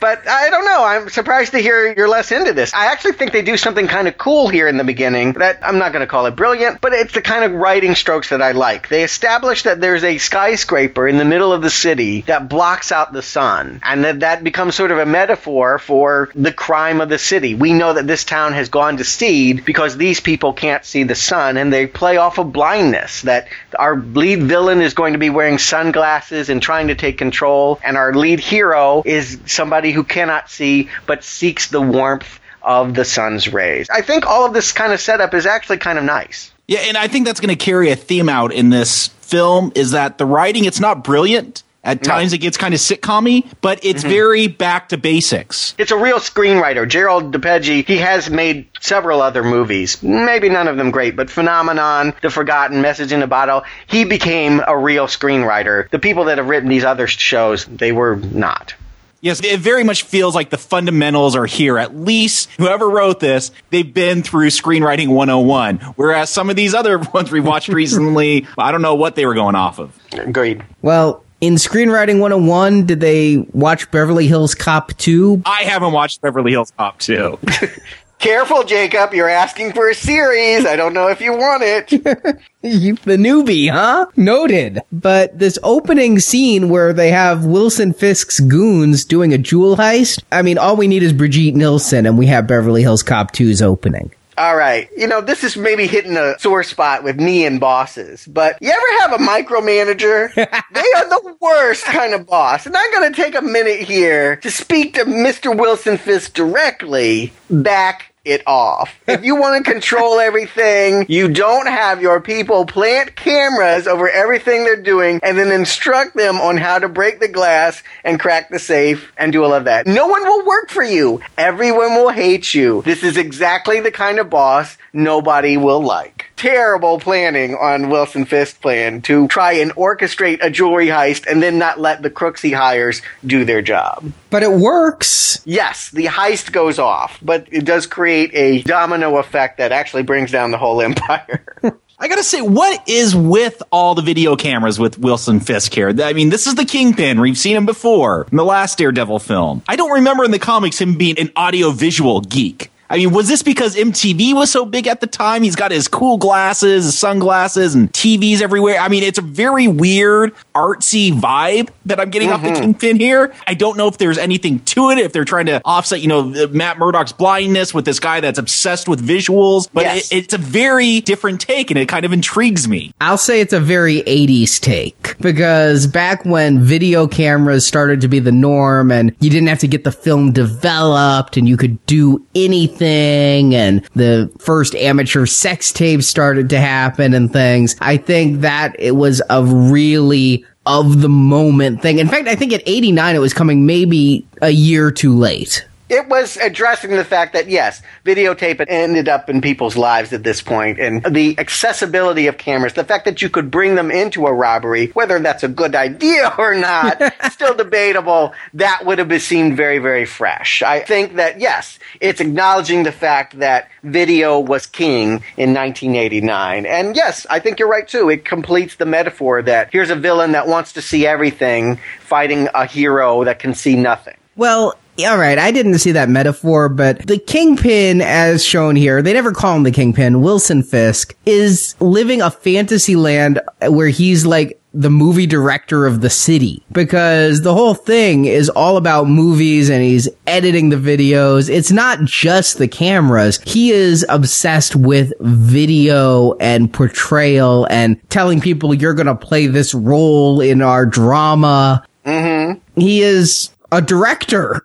But 0.00 0.28
I 0.28 0.50
don't 0.50 0.64
know. 0.64 0.84
I'm 0.84 1.08
surprised 1.08 1.52
to 1.52 1.58
hear 1.58 1.92
you're 1.92 2.08
less 2.08 2.30
into 2.32 2.52
this. 2.52 2.72
I 2.74 2.86
actually 2.86 3.12
think 3.12 3.32
they 3.32 3.42
do 3.42 3.56
something 3.56 3.88
kind 3.88 4.08
of 4.08 4.16
cool 4.16 4.48
here 4.48 4.68
in 4.68 4.76
the 4.76 4.84
beginning 4.84 5.32
that 5.34 5.58
I'm 5.62 5.78
not 5.78 5.92
going 5.92 6.00
to 6.00 6.06
call 6.06 6.26
it 6.26 6.36
brilliant, 6.36 6.80
but 6.80 6.92
it's 6.92 7.14
the 7.14 7.22
kind 7.22 7.44
of 7.44 7.52
writing 7.52 7.94
strokes 7.94 8.30
that 8.30 8.42
I 8.42 8.52
like. 8.52 8.88
They 8.88 9.02
establish 9.02 9.64
that 9.64 9.80
there's 9.80 10.04
a 10.04 10.18
skyscraper 10.18 11.08
in 11.08 11.18
the 11.18 11.24
middle 11.24 11.52
of 11.52 11.62
the 11.62 11.70
city 11.70 12.22
that 12.22 12.48
blocks 12.48 12.92
out 12.92 13.12
the 13.12 13.22
sun, 13.22 13.80
and 13.84 14.04
that 14.04 14.20
that 14.20 14.44
becomes 14.44 14.74
sort 14.74 14.90
of 14.90 14.98
a 14.98 15.06
metaphor 15.06 15.78
for 15.78 16.30
the 16.34 16.52
crime 16.52 17.00
of 17.00 17.08
the 17.08 17.18
city. 17.18 17.54
We 17.54 17.72
know 17.72 17.94
that 17.94 18.06
this 18.06 18.24
town 18.24 18.52
has 18.52 18.68
gone 18.68 18.98
to 18.98 19.04
seed 19.04 19.64
because 19.64 19.96
these 19.96 20.20
people 20.20 20.52
can't 20.52 20.84
see 20.84 21.02
the 21.02 21.14
sun, 21.14 21.56
and 21.56 21.72
they 21.72 21.86
play 21.86 22.16
off 22.16 22.38
of 22.38 22.52
blindness. 22.52 23.22
That 23.22 23.48
our 23.78 23.96
lead 23.96 24.42
villain 24.42 24.80
is 24.80 24.94
going 24.94 25.14
to 25.14 25.18
be 25.18 25.30
wearing 25.30 25.58
sunglasses 25.58 26.48
and 26.50 26.62
trying 26.62 26.88
to 26.88 26.94
take 26.94 27.18
control, 27.18 27.80
and 27.82 27.96
our 27.96 28.14
lead 28.14 28.40
hero 28.40 29.02
is 29.04 29.37
somebody 29.46 29.92
who 29.92 30.04
cannot 30.04 30.50
see 30.50 30.88
but 31.06 31.24
seeks 31.24 31.68
the 31.68 31.80
warmth 31.80 32.40
of 32.62 32.94
the 32.94 33.04
sun's 33.04 33.52
rays. 33.52 33.88
I 33.90 34.02
think 34.02 34.26
all 34.26 34.44
of 34.44 34.52
this 34.52 34.72
kind 34.72 34.92
of 34.92 35.00
setup 35.00 35.34
is 35.34 35.46
actually 35.46 35.78
kind 35.78 35.98
of 35.98 36.04
nice. 36.04 36.52
Yeah, 36.66 36.80
and 36.80 36.96
I 36.96 37.08
think 37.08 37.26
that's 37.26 37.40
going 37.40 37.56
to 37.56 37.64
carry 37.64 37.90
a 37.90 37.96
theme 37.96 38.28
out 38.28 38.52
in 38.52 38.68
this 38.68 39.08
film 39.08 39.72
is 39.74 39.92
that 39.92 40.18
the 40.18 40.26
writing 40.26 40.64
it's 40.64 40.80
not 40.80 41.04
brilliant. 41.04 41.62
At 41.84 42.02
times 42.02 42.32
no. 42.32 42.34
it 42.34 42.38
gets 42.38 42.56
kind 42.58 42.74
of 42.74 42.80
sitcom 42.80 43.46
but 43.62 43.82
it's 43.82 44.02
mm-hmm. 44.02 44.10
very 44.10 44.46
back 44.48 44.90
to 44.90 44.98
basics. 44.98 45.74
It's 45.78 45.92
a 45.92 45.96
real 45.96 46.18
screenwriter. 46.18 46.86
Gerald 46.86 47.32
Di 47.32 47.38
Pego, 47.38 47.86
he 47.86 47.96
has 47.98 48.28
made 48.28 48.68
several 48.80 49.22
other 49.22 49.42
movies. 49.42 50.02
Maybe 50.02 50.50
none 50.50 50.68
of 50.68 50.76
them 50.76 50.90
great, 50.90 51.16
but 51.16 51.30
Phenomenon, 51.30 52.14
The 52.20 52.30
Forgotten, 52.30 52.82
Message 52.82 53.12
in 53.12 53.22
a 53.22 53.26
Bottle, 53.26 53.62
he 53.86 54.04
became 54.04 54.60
a 54.66 54.76
real 54.76 55.06
screenwriter. 55.06 55.88
The 55.88 55.98
people 55.98 56.24
that 56.24 56.36
have 56.36 56.48
written 56.48 56.68
these 56.68 56.84
other 56.84 57.06
shows, 57.06 57.64
they 57.64 57.92
were 57.92 58.16
not. 58.16 58.74
Yes, 59.20 59.42
it 59.42 59.58
very 59.58 59.82
much 59.82 60.04
feels 60.04 60.34
like 60.34 60.50
the 60.50 60.58
fundamentals 60.58 61.34
are 61.34 61.46
here. 61.46 61.76
At 61.76 61.96
least 61.96 62.48
whoever 62.56 62.88
wrote 62.88 63.18
this, 63.18 63.50
they've 63.70 63.92
been 63.92 64.22
through 64.22 64.48
screenwriting 64.48 65.08
101. 65.08 65.78
Whereas 65.96 66.30
some 66.30 66.50
of 66.50 66.56
these 66.56 66.74
other 66.74 66.98
ones 67.14 67.32
we 67.32 67.40
watched 67.40 67.68
recently, 67.68 68.46
I 68.56 68.70
don't 68.70 68.82
know 68.82 68.94
what 68.94 69.16
they 69.16 69.26
were 69.26 69.34
going 69.34 69.54
off 69.56 69.78
of. 69.78 69.98
Agreed. 70.12 70.62
Well, 70.82 71.24
in 71.40 71.54
Screenwriting 71.54 72.20
101, 72.20 72.86
did 72.86 73.00
they 73.00 73.38
watch 73.52 73.90
Beverly 73.90 74.26
Hills 74.26 74.54
Cop 74.54 74.96
2? 74.96 75.42
I 75.44 75.62
haven't 75.62 75.92
watched 75.92 76.20
Beverly 76.20 76.50
Hills 76.50 76.72
Cop 76.76 76.98
2. 76.98 77.38
Careful, 78.18 78.64
Jacob. 78.64 79.14
You're 79.14 79.28
asking 79.28 79.72
for 79.72 79.88
a 79.88 79.94
series. 79.94 80.66
I 80.66 80.74
don't 80.74 80.92
know 80.92 81.08
if 81.08 81.20
you 81.20 81.32
want 81.32 81.62
it. 81.62 82.40
You, 82.60 82.96
the 82.96 83.16
newbie, 83.16 83.70
huh? 83.70 84.06
Noted. 84.16 84.80
But 84.90 85.38
this 85.38 85.60
opening 85.62 86.18
scene 86.18 86.68
where 86.68 86.92
they 86.92 87.12
have 87.12 87.44
Wilson 87.44 87.92
Fisk's 87.92 88.40
goons 88.40 89.04
doing 89.04 89.32
a 89.32 89.38
jewel 89.38 89.76
heist, 89.76 90.24
I 90.32 90.42
mean, 90.42 90.58
all 90.58 90.76
we 90.76 90.88
need 90.88 91.04
is 91.04 91.12
Brigitte 91.12 91.54
Nielsen 91.54 92.04
and 92.04 92.18
we 92.18 92.26
have 92.26 92.48
Beverly 92.48 92.82
Hills 92.82 93.04
Cop 93.04 93.32
2's 93.32 93.62
opening. 93.62 94.10
All 94.38 94.56
right. 94.56 94.88
You 94.96 95.08
know, 95.08 95.20
this 95.20 95.42
is 95.42 95.56
maybe 95.56 95.88
hitting 95.88 96.16
a 96.16 96.38
sore 96.38 96.62
spot 96.62 97.02
with 97.02 97.18
me 97.18 97.44
and 97.44 97.58
bosses, 97.58 98.24
but 98.26 98.56
you 98.60 98.70
ever 98.70 99.00
have 99.00 99.20
a 99.20 99.24
micromanager? 99.24 100.32
they 100.34 100.92
are 100.96 101.08
the 101.08 101.36
worst 101.40 101.84
kind 101.84 102.14
of 102.14 102.24
boss. 102.24 102.64
And 102.64 102.76
I'm 102.76 102.92
going 102.92 103.12
to 103.12 103.20
take 103.20 103.34
a 103.34 103.42
minute 103.42 103.80
here 103.80 104.36
to 104.36 104.50
speak 104.50 104.94
to 104.94 105.04
Mr. 105.04 105.58
Wilson 105.58 105.96
Fisk 105.96 106.34
directly 106.34 107.32
back 107.50 108.07
it 108.28 108.42
off. 108.46 108.98
If 109.06 109.24
you 109.24 109.36
want 109.36 109.64
to 109.64 109.70
control 109.70 110.20
everything, 110.28 111.06
you 111.08 111.28
don't 111.28 111.66
have 111.66 112.02
your 112.02 112.20
people 112.20 112.66
plant 112.66 113.16
cameras 113.16 113.86
over 113.86 114.08
everything 114.08 114.64
they're 114.64 114.82
doing 114.82 115.20
and 115.22 115.38
then 115.38 115.50
instruct 115.50 116.16
them 116.16 116.40
on 116.40 116.56
how 116.56 116.78
to 116.78 116.88
break 116.88 117.20
the 117.20 117.28
glass 117.28 117.82
and 118.04 118.20
crack 118.20 118.50
the 118.50 118.58
safe 118.58 119.12
and 119.16 119.32
do 119.32 119.42
all 119.42 119.54
of 119.54 119.64
that. 119.64 119.86
No 119.86 120.06
one 120.06 120.22
will 120.22 120.46
work 120.46 120.70
for 120.70 120.82
you. 120.82 121.20
Everyone 121.36 121.94
will 121.94 122.10
hate 122.10 122.54
you. 122.54 122.82
This 122.82 123.02
is 123.02 123.16
exactly 123.16 123.80
the 123.80 123.90
kind 123.90 124.18
of 124.18 124.30
boss 124.30 124.76
nobody 124.92 125.56
will 125.56 125.82
like. 125.82 126.26
Terrible 126.36 126.98
planning 126.98 127.54
on 127.54 127.90
Wilson 127.90 128.24
Fisk's 128.24 128.58
plan 128.58 129.02
to 129.02 129.28
try 129.28 129.52
and 129.54 129.72
orchestrate 129.74 130.38
a 130.42 130.50
jewelry 130.50 130.86
heist 130.86 131.26
and 131.26 131.42
then 131.42 131.58
not 131.58 131.80
let 131.80 132.02
the 132.02 132.10
crooks 132.10 132.42
he 132.42 132.52
hires 132.52 133.02
do 133.26 133.44
their 133.44 133.62
job. 133.62 134.12
But 134.30 134.42
it 134.42 134.52
works. 134.52 135.42
Yes, 135.44 135.90
the 135.90 136.06
heist 136.06 136.52
goes 136.52 136.78
off, 136.78 137.18
but 137.22 137.48
it 137.50 137.64
does 137.64 137.86
create 137.86 138.30
a 138.34 138.62
domino 138.62 139.16
effect 139.16 139.58
that 139.58 139.72
actually 139.72 140.02
brings 140.02 140.30
down 140.30 140.50
the 140.50 140.58
whole 140.58 140.80
empire. 140.80 141.44
I 142.00 142.06
gotta 142.06 142.22
say, 142.22 142.40
what 142.40 142.88
is 142.88 143.16
with 143.16 143.60
all 143.72 143.96
the 143.96 144.02
video 144.02 144.36
cameras 144.36 144.78
with 144.78 145.00
Wilson 145.00 145.40
Fisk 145.40 145.74
here? 145.74 145.92
I 146.00 146.12
mean, 146.12 146.30
this 146.30 146.46
is 146.46 146.54
the 146.54 146.64
Kingpin. 146.64 147.20
We've 147.20 147.36
seen 147.36 147.56
him 147.56 147.66
before 147.66 148.28
in 148.30 148.36
the 148.36 148.44
last 148.44 148.78
Daredevil 148.78 149.18
film. 149.18 149.64
I 149.66 149.74
don't 149.74 149.90
remember 149.90 150.22
in 150.22 150.30
the 150.30 150.38
comics 150.38 150.80
him 150.80 150.94
being 150.94 151.18
an 151.18 151.32
audio 151.34 151.72
visual 151.72 152.20
geek. 152.20 152.70
I 152.90 152.96
mean, 152.96 153.10
was 153.10 153.28
this 153.28 153.42
because 153.42 153.76
MTV 153.76 154.34
was 154.34 154.50
so 154.50 154.64
big 154.64 154.86
at 154.86 155.00
the 155.00 155.06
time? 155.06 155.42
He's 155.42 155.56
got 155.56 155.70
his 155.70 155.88
cool 155.88 156.16
glasses, 156.16 156.84
his 156.84 156.98
sunglasses, 156.98 157.74
and 157.74 157.92
TVs 157.92 158.40
everywhere. 158.40 158.78
I 158.78 158.88
mean, 158.88 159.02
it's 159.02 159.18
a 159.18 159.22
very 159.22 159.68
weird, 159.68 160.34
artsy 160.54 161.12
vibe 161.12 161.68
that 161.84 162.00
I'm 162.00 162.08
getting 162.10 162.30
off 162.30 162.42
the 162.42 162.48
mm-hmm. 162.48 162.62
Kingpin 162.62 162.96
here. 162.98 163.34
I 163.46 163.54
don't 163.54 163.76
know 163.76 163.88
if 163.88 163.98
there's 163.98 164.16
anything 164.16 164.60
to 164.60 164.90
it, 164.90 164.98
if 164.98 165.12
they're 165.12 165.26
trying 165.26 165.46
to 165.46 165.60
offset, 165.64 166.00
you 166.00 166.08
know, 166.08 166.48
Matt 166.48 166.78
Murdock's 166.78 167.12
blindness 167.12 167.74
with 167.74 167.84
this 167.84 168.00
guy 168.00 168.20
that's 168.20 168.38
obsessed 168.38 168.88
with 168.88 169.06
visuals, 169.06 169.68
but 169.72 169.84
Yes. 169.84 170.10
it, 170.10 170.16
it's 170.16 170.34
a 170.34 170.38
very 170.38 171.00
different 171.00 171.40
take 171.40 171.70
and 171.70 171.78
it 171.78 171.88
kind 171.88 172.06
of 172.06 172.12
intrigues 172.12 172.68
me. 172.68 172.92
I'll 173.00 173.18
say 173.18 173.40
it's 173.40 173.52
a 173.52 173.60
very 173.60 174.02
80s 174.02 174.58
take 174.60 175.16
because 175.20 175.86
back 175.86 176.24
when 176.24 176.60
video 176.60 177.06
cameras 177.06 177.66
started 177.66 178.00
to 178.00 178.08
be 178.08 178.18
the 178.18 178.32
norm 178.32 178.90
and 178.90 179.14
you 179.20 179.28
didn't 179.30 179.48
have 179.48 179.58
to 179.60 179.68
get 179.68 179.84
the 179.84 179.92
film 179.92 180.32
developed 180.32 181.36
and 181.36 181.48
you 181.48 181.56
could 181.56 181.84
do 181.86 182.24
anything 182.34 182.77
and 182.82 183.84
the 183.94 184.30
first 184.38 184.74
amateur 184.74 185.26
sex 185.26 185.72
tapes 185.72 186.06
started 186.06 186.50
to 186.50 186.60
happen 186.60 187.14
and 187.14 187.32
things, 187.32 187.76
I 187.80 187.96
think 187.96 188.40
that 188.40 188.76
it 188.78 188.92
was 188.92 189.22
a 189.30 189.44
really 189.44 190.44
of 190.66 191.00
the 191.00 191.08
moment 191.08 191.80
thing. 191.80 191.98
In 191.98 192.08
fact, 192.08 192.28
I 192.28 192.34
think 192.34 192.52
at 192.52 192.62
89 192.66 193.16
it 193.16 193.20
was 193.20 193.32
coming 193.32 193.64
maybe 193.64 194.26
a 194.42 194.50
year 194.50 194.90
too 194.90 195.16
late. 195.16 195.66
It 195.88 196.08
was 196.08 196.36
addressing 196.36 196.90
the 196.90 197.04
fact 197.04 197.32
that 197.32 197.48
yes, 197.48 197.82
videotape 198.04 198.58
had 198.58 198.68
ended 198.68 199.08
up 199.08 199.30
in 199.30 199.40
people's 199.40 199.76
lives 199.76 200.12
at 200.12 200.22
this 200.22 200.42
point, 200.42 200.78
and 200.78 201.02
the 201.04 201.38
accessibility 201.38 202.26
of 202.26 202.38
cameras, 202.38 202.74
the 202.74 202.84
fact 202.84 203.04
that 203.06 203.22
you 203.22 203.30
could 203.30 203.50
bring 203.50 203.74
them 203.74 203.90
into 203.90 204.26
a 204.26 204.32
robbery, 204.32 204.88
whether 204.88 205.18
that's 205.18 205.42
a 205.42 205.48
good 205.48 205.74
idea 205.74 206.32
or 206.38 206.54
not, 206.54 207.00
still 207.30 207.54
debatable. 207.54 208.32
That 208.54 208.84
would 208.84 208.98
have 208.98 209.08
been 209.08 209.20
seemed 209.20 209.56
very, 209.56 209.78
very 209.78 210.04
fresh. 210.04 210.62
I 210.62 210.80
think 210.80 211.16
that 211.16 211.40
yes, 211.40 211.78
it's 212.00 212.20
acknowledging 212.20 212.82
the 212.82 212.92
fact 212.92 213.38
that 213.38 213.68
video 213.82 214.38
was 214.38 214.66
king 214.66 215.22
in 215.36 215.54
1989, 215.54 216.66
and 216.66 216.96
yes, 216.96 217.26
I 217.30 217.40
think 217.40 217.58
you're 217.58 217.68
right 217.68 217.86
too. 217.86 218.10
It 218.10 218.24
completes 218.24 218.76
the 218.76 218.86
metaphor 218.86 219.42
that 219.42 219.70
here's 219.72 219.90
a 219.90 219.96
villain 219.96 220.32
that 220.32 220.46
wants 220.46 220.74
to 220.74 220.82
see 220.82 221.06
everything 221.06 221.78
fighting 222.00 222.48
a 222.54 222.66
hero 222.66 223.24
that 223.24 223.38
can 223.38 223.54
see 223.54 223.76
nothing. 223.76 224.16
Well, 224.36 224.76
all 225.06 225.18
right, 225.18 225.38
I 225.38 225.50
didn't 225.50 225.78
see 225.78 225.92
that 225.92 226.08
metaphor, 226.08 226.68
but 226.68 227.06
the 227.06 227.18
Kingpin, 227.18 228.00
as 228.00 228.44
shown 228.44 228.74
here, 228.74 229.00
they 229.00 229.12
never 229.12 229.32
call 229.32 229.56
him 229.56 229.62
the 229.62 229.70
Kingpin, 229.70 230.22
Wilson 230.22 230.62
Fisk, 230.62 231.14
is 231.24 231.76
living 231.80 232.20
a 232.20 232.30
fantasy 232.30 232.96
land 232.96 233.40
where 233.68 233.88
he's 233.88 234.26
like 234.26 234.60
the 234.74 234.90
movie 234.90 235.26
director 235.26 235.86
of 235.86 236.02
the 236.02 236.10
city 236.10 236.62
because 236.72 237.40
the 237.40 237.54
whole 237.54 237.74
thing 237.74 238.26
is 238.26 238.50
all 238.50 238.76
about 238.76 239.08
movies 239.08 239.70
and 239.70 239.82
he's 239.82 240.08
editing 240.26 240.68
the 240.68 240.76
videos. 240.76 241.48
It's 241.48 241.72
not 241.72 242.04
just 242.04 242.58
the 242.58 242.68
cameras. 242.68 243.40
He 243.46 243.70
is 243.70 244.04
obsessed 244.08 244.76
with 244.76 245.12
video 245.20 246.34
and 246.34 246.72
portrayal 246.72 247.66
and 247.70 247.98
telling 248.10 248.40
people 248.40 248.74
you're 248.74 248.94
going 248.94 249.06
to 249.06 249.16
play 249.16 249.46
this 249.46 249.74
role 249.74 250.40
in 250.40 250.60
our 250.60 250.84
drama. 250.84 251.84
Mm-hmm. 252.04 252.80
He 252.80 253.02
is 253.02 253.50
a 253.72 253.82
director. 253.82 254.64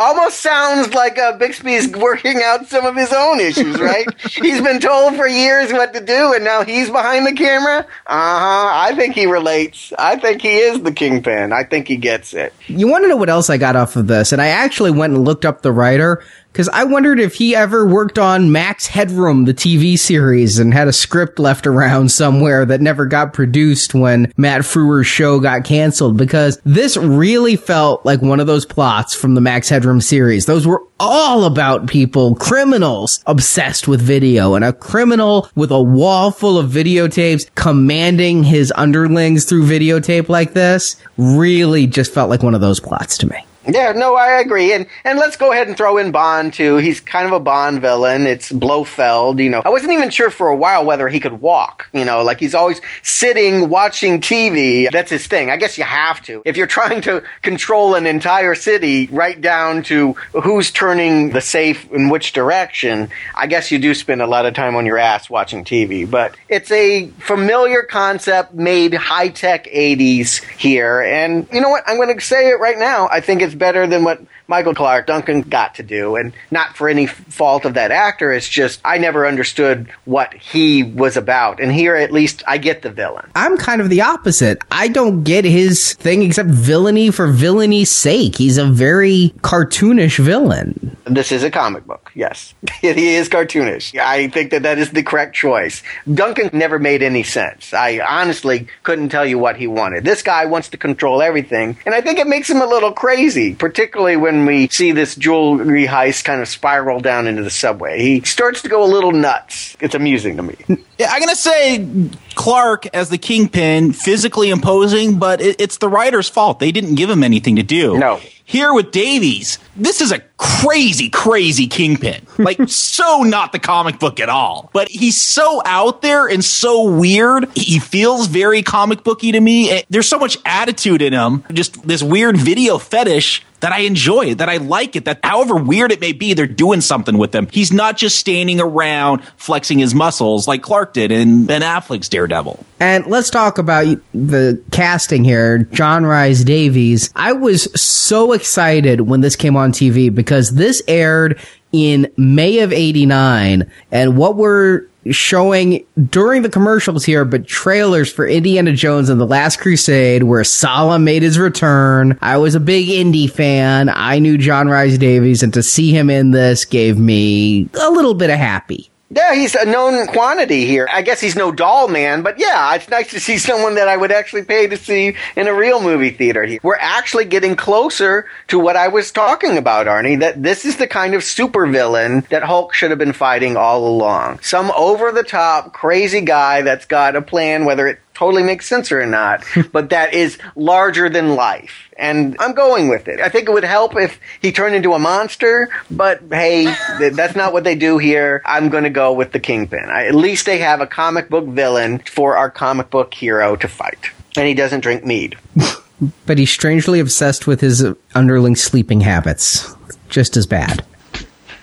almost 0.00 0.40
sounds 0.40 0.94
like 0.94 1.18
uh, 1.18 1.36
Bixby's 1.38 1.94
working 1.94 2.40
out 2.42 2.66
some 2.66 2.86
of 2.86 2.96
his 2.96 3.12
own 3.12 3.38
issues, 3.38 3.78
right? 3.80 4.06
he's 4.22 4.60
been 4.62 4.80
told 4.80 5.14
for 5.14 5.28
years 5.28 5.72
what 5.72 5.92
to 5.92 6.00
do, 6.00 6.32
and 6.32 6.42
now 6.42 6.64
he's 6.64 6.90
behind 6.90 7.26
the 7.26 7.32
camera. 7.32 7.80
Uh 8.06 8.38
huh. 8.38 8.70
I 8.72 8.94
think 8.96 9.14
he 9.14 9.26
relates. 9.26 9.92
I 9.98 10.16
think 10.16 10.42
he 10.42 10.56
is 10.56 10.82
the 10.82 10.92
kingpin. 10.92 11.52
I 11.52 11.64
think 11.64 11.86
he 11.86 11.96
gets 11.96 12.32
it. 12.32 12.54
You 12.66 12.88
want 12.88 13.04
to 13.04 13.08
know 13.08 13.16
what 13.16 13.28
else 13.28 13.50
I 13.50 13.58
got 13.58 13.76
off 13.76 13.94
of 13.96 14.06
this? 14.06 14.32
And 14.32 14.40
I 14.40 14.48
actually 14.48 14.90
went 14.90 15.12
and 15.12 15.24
looked 15.24 15.44
up 15.44 15.62
the 15.62 15.72
writer 15.72 16.24
because 16.52 16.68
I 16.68 16.84
wondered 16.84 17.20
if 17.20 17.34
he 17.34 17.54
ever 17.54 17.86
worked 17.86 18.18
on 18.18 18.52
Max 18.52 18.86
Headroom, 18.86 19.44
the 19.44 19.54
TV 19.54 19.98
series, 19.98 20.58
and 20.58 20.74
had 20.74 20.88
a 20.88 20.92
script 20.92 21.38
left 21.38 21.66
around 21.66 22.10
somewhere 22.10 22.64
that 22.64 22.80
never 22.80 23.06
got 23.06 23.32
produced 23.32 23.94
when 23.94 24.32
Matt 24.36 24.64
Frewer's 24.64 25.06
show 25.06 25.38
got 25.38 25.64
canceled. 25.64 26.16
Because 26.16 26.60
this 26.64 26.96
really 26.96 27.56
felt 27.56 28.04
like 28.04 28.20
one 28.20 28.40
of 28.40 28.46
those 28.46 28.66
plots 28.66 29.14
from 29.14 29.34
the 29.34 29.40
Max 29.40 29.68
Headroom 29.68 30.00
series. 30.00 30.46
Those 30.46 30.66
were 30.66 30.82
all 30.98 31.44
about 31.44 31.88
people, 31.88 32.34
criminals 32.34 33.22
obsessed 33.26 33.88
with 33.88 34.02
video, 34.02 34.54
and 34.54 34.64
a 34.64 34.72
criminal 34.72 35.48
with 35.54 35.70
a 35.70 35.80
wall 35.80 36.30
full 36.30 36.58
of 36.58 36.70
videotapes 36.70 37.48
commanding 37.54 38.42
his 38.42 38.72
underlings 38.76 39.44
through 39.44 39.64
videotape 39.66 40.28
like 40.28 40.52
this 40.52 40.96
really 41.16 41.86
just 41.86 42.12
felt 42.12 42.28
like 42.28 42.42
one 42.42 42.54
of 42.54 42.60
those 42.60 42.80
plots 42.80 43.16
to 43.18 43.28
me. 43.28 43.44
Yeah, 43.66 43.92
no, 43.92 44.14
I 44.16 44.40
agree. 44.40 44.72
And 44.72 44.86
and 45.04 45.18
let's 45.18 45.36
go 45.36 45.52
ahead 45.52 45.68
and 45.68 45.76
throw 45.76 45.98
in 45.98 46.12
Bond 46.12 46.54
too. 46.54 46.76
He's 46.76 46.98
kind 47.00 47.26
of 47.26 47.32
a 47.32 47.40
Bond 47.40 47.80
villain. 47.82 48.26
It's 48.26 48.50
Blofeld, 48.50 49.38
you 49.38 49.50
know. 49.50 49.60
I 49.64 49.68
wasn't 49.68 49.92
even 49.92 50.08
sure 50.08 50.30
for 50.30 50.48
a 50.48 50.56
while 50.56 50.84
whether 50.84 51.08
he 51.08 51.20
could 51.20 51.40
walk, 51.40 51.88
you 51.92 52.04
know, 52.04 52.22
like 52.22 52.40
he's 52.40 52.54
always 52.54 52.80
sitting 53.02 53.68
watching 53.68 54.20
TV. 54.20 54.90
That's 54.90 55.10
his 55.10 55.26
thing. 55.26 55.50
I 55.50 55.58
guess 55.58 55.76
you 55.76 55.84
have 55.84 56.22
to. 56.22 56.42
If 56.46 56.56
you're 56.56 56.66
trying 56.66 57.02
to 57.02 57.22
control 57.42 57.94
an 57.96 58.06
entire 58.06 58.54
city 58.54 59.08
right 59.12 59.38
down 59.38 59.82
to 59.84 60.14
who's 60.32 60.70
turning 60.70 61.30
the 61.30 61.42
safe 61.42 61.90
in 61.92 62.08
which 62.08 62.32
direction, 62.32 63.10
I 63.36 63.46
guess 63.46 63.70
you 63.70 63.78
do 63.78 63.92
spend 63.94 64.22
a 64.22 64.26
lot 64.26 64.46
of 64.46 64.54
time 64.54 64.74
on 64.74 64.86
your 64.86 64.98
ass 64.98 65.28
watching 65.28 65.64
TV. 65.64 66.10
But 66.10 66.34
it's 66.48 66.70
a 66.70 67.08
familiar 67.18 67.82
concept 67.82 68.54
made 68.54 68.94
high 68.94 69.28
tech 69.28 69.64
80s 69.66 70.42
here. 70.58 71.02
And 71.02 71.46
you 71.52 71.60
know 71.60 71.68
what? 71.68 71.84
I'm 71.86 71.96
going 71.96 72.16
to 72.16 72.24
say 72.24 72.48
it 72.48 72.58
right 72.58 72.78
now. 72.78 73.06
I 73.10 73.20
think 73.20 73.42
it's 73.42 73.49
better 73.54 73.86
than 73.86 74.04
what 74.04 74.20
Michael 74.48 74.74
Clarke 74.74 75.06
Duncan 75.06 75.42
got 75.42 75.76
to 75.76 75.82
do. 75.82 76.16
And 76.16 76.32
not 76.50 76.76
for 76.76 76.88
any 76.88 77.06
fault 77.06 77.64
of 77.64 77.74
that 77.74 77.90
actor. 77.90 78.32
It's 78.32 78.48
just 78.48 78.80
I 78.84 78.98
never 78.98 79.26
understood 79.26 79.88
what 80.04 80.34
he 80.34 80.82
was 80.82 81.16
about. 81.16 81.60
And 81.60 81.72
here, 81.72 81.94
at 81.94 82.12
least, 82.12 82.42
I 82.46 82.58
get 82.58 82.82
the 82.82 82.90
villain. 82.90 83.30
I'm 83.34 83.56
kind 83.56 83.80
of 83.80 83.90
the 83.90 84.02
opposite. 84.02 84.58
I 84.70 84.88
don't 84.88 85.22
get 85.22 85.44
his 85.44 85.94
thing 85.94 86.22
except 86.22 86.50
villainy 86.50 87.10
for 87.10 87.28
villainy's 87.28 87.90
sake. 87.90 88.36
He's 88.36 88.58
a 88.58 88.66
very 88.66 89.32
cartoonish 89.42 90.18
villain. 90.18 90.96
This 91.04 91.32
is 91.32 91.42
a 91.42 91.50
comic 91.50 91.86
book. 91.86 92.10
Yes, 92.14 92.54
he 92.80 93.14
is 93.14 93.28
cartoonish. 93.28 93.98
I 93.98 94.28
think 94.28 94.50
that 94.50 94.62
that 94.62 94.78
is 94.78 94.90
the 94.90 95.02
correct 95.02 95.34
choice. 95.34 95.82
Duncan 96.12 96.50
never 96.52 96.78
made 96.78 97.02
any 97.02 97.22
sense. 97.22 97.72
I 97.72 98.00
honestly 98.00 98.68
couldn't 98.82 99.08
tell 99.08 99.26
you 99.26 99.38
what 99.38 99.56
he 99.56 99.66
wanted. 99.66 100.04
This 100.04 100.22
guy 100.22 100.46
wants 100.46 100.68
to 100.70 100.76
control 100.76 101.22
everything, 101.22 101.78
and 101.84 101.94
I 101.94 102.00
think 102.00 102.18
it 102.18 102.26
makes 102.26 102.48
him 102.48 102.60
a 102.60 102.66
little 102.66 102.92
crazy, 102.92 103.39
particularly 103.54 104.16
when 104.16 104.46
we 104.46 104.68
see 104.68 104.92
this 104.92 105.14
jewelry 105.16 105.86
heist 105.86 106.24
kind 106.24 106.40
of 106.40 106.48
spiral 106.48 107.00
down 107.00 107.26
into 107.26 107.42
the 107.42 107.50
subway. 107.50 108.00
He 108.00 108.20
starts 108.22 108.62
to 108.62 108.68
go 108.68 108.84
a 108.84 108.90
little 108.90 109.12
nuts. 109.12 109.76
It's 109.80 109.94
amusing 109.94 110.36
to 110.36 110.42
me. 110.42 110.56
Yeah, 111.00 111.08
I'm 111.10 111.20
gonna 111.20 111.34
say 111.34 112.10
Clarke 112.34 112.86
as 112.94 113.08
the 113.08 113.16
kingpin, 113.16 113.92
physically 113.94 114.50
imposing, 114.50 115.18
but 115.18 115.40
it, 115.40 115.58
it's 115.58 115.78
the 115.78 115.88
writer's 115.88 116.28
fault. 116.28 116.58
They 116.58 116.72
didn't 116.72 116.96
give 116.96 117.08
him 117.08 117.24
anything 117.24 117.56
to 117.56 117.62
do. 117.62 117.96
No. 117.96 118.20
Here 118.50 118.74
with 118.74 118.90
Davies, 118.90 119.60
this 119.76 120.00
is 120.00 120.10
a 120.10 120.18
crazy, 120.36 121.08
crazy 121.08 121.68
kingpin. 121.68 122.26
Like, 122.40 122.58
so 122.68 123.22
not 123.22 123.52
the 123.52 123.58
comic 123.58 123.98
book 123.98 124.18
at 124.18 124.30
all. 124.30 124.70
But 124.72 124.88
he's 124.88 125.20
so 125.20 125.60
out 125.66 126.00
there 126.00 126.26
and 126.26 126.42
so 126.42 126.90
weird. 126.90 127.46
He 127.54 127.78
feels 127.78 128.28
very 128.28 128.62
comic 128.62 129.04
booky 129.04 129.30
to 129.32 129.40
me. 129.40 129.70
Eh, 129.70 129.82
there's 129.90 130.08
so 130.08 130.18
much 130.18 130.38
attitude 130.46 131.02
in 131.02 131.12
him. 131.12 131.44
Just 131.52 131.86
this 131.86 132.02
weird 132.02 132.38
video 132.38 132.78
fetish 132.78 133.42
that 133.60 133.72
I 133.72 133.80
enjoy 133.80 134.30
it, 134.30 134.38
that 134.38 134.48
I 134.48 134.56
like 134.56 134.96
it, 134.96 135.04
that 135.04 135.20
however 135.22 135.56
weird 135.56 135.92
it 135.92 136.00
may 136.00 136.12
be, 136.12 136.34
they're 136.34 136.46
doing 136.46 136.80
something 136.80 137.18
with 137.18 137.34
him. 137.34 137.48
He's 137.50 137.72
not 137.72 137.96
just 137.96 138.18
standing 138.18 138.60
around 138.60 139.22
flexing 139.36 139.78
his 139.78 139.94
muscles 139.94 140.48
like 140.48 140.62
Clarke 140.62 140.92
did 140.92 141.12
in 141.12 141.46
Ben 141.46 141.62
Affleck's 141.62 142.08
Daredevil. 142.08 142.64
And 142.80 143.06
let's 143.06 143.30
talk 143.30 143.58
about 143.58 143.98
the 144.12 144.62
casting 144.70 145.24
here. 145.24 145.58
John 145.58 146.04
Rhys 146.04 146.44
Davies. 146.44 147.10
I 147.14 147.32
was 147.32 147.68
so 147.80 148.32
excited 148.32 149.02
when 149.02 149.20
this 149.20 149.36
came 149.36 149.56
on 149.56 149.72
TV 149.72 150.12
because 150.14 150.52
this 150.54 150.82
aired 150.88 151.38
in 151.72 152.10
May 152.16 152.60
of 152.60 152.72
89 152.72 153.70
and 153.90 154.16
what 154.16 154.36
we're 154.36 154.86
showing 155.10 155.84
during 156.08 156.42
the 156.42 156.48
commercials 156.48 157.04
here, 157.04 157.24
but 157.24 157.46
trailers 157.46 158.12
for 158.12 158.26
Indiana 158.26 158.72
Jones 158.72 159.08
and 159.08 159.20
the 159.20 159.26
Last 159.26 159.58
Crusade 159.58 160.24
where 160.24 160.44
Sallah 160.44 160.98
made 160.98 161.22
his 161.22 161.38
return. 161.38 162.18
I 162.20 162.36
was 162.36 162.54
a 162.54 162.60
big 162.60 162.88
Indy 162.88 163.26
fan. 163.26 163.88
I 163.88 164.18
knew 164.18 164.36
John 164.36 164.68
Rhys 164.68 164.98
Davies 164.98 165.42
and 165.42 165.54
to 165.54 165.62
see 165.62 165.90
him 165.90 166.10
in 166.10 166.32
this 166.32 166.64
gave 166.64 166.98
me 166.98 167.68
a 167.80 167.90
little 167.90 168.14
bit 168.14 168.30
of 168.30 168.38
happy. 168.38 168.89
Yeah, 169.12 169.34
he's 169.34 169.56
a 169.56 169.64
known 169.64 170.06
quantity 170.06 170.66
here. 170.66 170.88
I 170.88 171.02
guess 171.02 171.20
he's 171.20 171.34
no 171.34 171.50
doll 171.50 171.88
man, 171.88 172.22
but 172.22 172.38
yeah, 172.38 172.72
it's 172.76 172.88
nice 172.88 173.10
to 173.10 173.18
see 173.18 173.38
someone 173.38 173.74
that 173.74 173.88
I 173.88 173.96
would 173.96 174.12
actually 174.12 174.44
pay 174.44 174.68
to 174.68 174.76
see 174.76 175.16
in 175.34 175.48
a 175.48 175.52
real 175.52 175.82
movie 175.82 176.10
theater. 176.10 176.44
Here. 176.44 176.60
We're 176.62 176.76
actually 176.76 177.24
getting 177.24 177.56
closer 177.56 178.26
to 178.48 178.58
what 178.60 178.76
I 178.76 178.86
was 178.86 179.10
talking 179.10 179.58
about, 179.58 179.88
Arnie, 179.88 180.20
that 180.20 180.40
this 180.40 180.64
is 180.64 180.76
the 180.76 180.86
kind 180.86 181.14
of 181.14 181.22
supervillain 181.22 182.28
that 182.28 182.44
Hulk 182.44 182.72
should 182.72 182.90
have 182.90 183.00
been 183.00 183.12
fighting 183.12 183.56
all 183.56 183.84
along. 183.84 184.38
Some 184.42 184.70
over 184.76 185.10
the 185.10 185.24
top, 185.24 185.72
crazy 185.72 186.20
guy 186.20 186.62
that's 186.62 186.86
got 186.86 187.16
a 187.16 187.22
plan, 187.22 187.64
whether 187.64 187.88
it 187.88 187.98
totally 188.20 188.42
makes 188.42 188.68
sense 188.68 188.92
or 188.92 189.06
not, 189.06 189.42
but 189.72 189.88
that 189.88 190.12
is 190.12 190.38
larger 190.54 191.08
than 191.08 191.34
life. 191.34 191.88
And 191.96 192.36
I'm 192.38 192.52
going 192.52 192.88
with 192.88 193.08
it. 193.08 193.18
I 193.18 193.30
think 193.30 193.48
it 193.48 193.52
would 193.52 193.64
help 193.64 193.96
if 193.96 194.20
he 194.42 194.52
turned 194.52 194.74
into 194.74 194.92
a 194.92 194.98
monster, 194.98 195.70
but 195.90 196.20
hey, 196.30 196.64
that's 196.98 197.34
not 197.34 197.54
what 197.54 197.64
they 197.64 197.74
do 197.74 197.96
here. 197.96 198.42
I'm 198.44 198.68
going 198.68 198.84
to 198.84 198.90
go 198.90 199.14
with 199.14 199.32
the 199.32 199.40
Kingpin. 199.40 199.88
I, 199.88 200.06
at 200.06 200.14
least 200.14 200.44
they 200.44 200.58
have 200.58 200.82
a 200.82 200.86
comic 200.86 201.30
book 201.30 201.46
villain 201.46 201.98
for 202.00 202.36
our 202.36 202.50
comic 202.50 202.90
book 202.90 203.14
hero 203.14 203.56
to 203.56 203.68
fight. 203.68 204.10
And 204.36 204.46
he 204.46 204.52
doesn't 204.52 204.80
drink 204.80 205.02
mead. 205.04 205.38
but 206.26 206.36
he's 206.36 206.50
strangely 206.50 207.00
obsessed 207.00 207.46
with 207.46 207.62
his 207.62 207.84
underling 208.14 208.54
sleeping 208.54 209.00
habits. 209.00 209.74
Just 210.10 210.36
as 210.36 210.46
bad. 210.46 210.84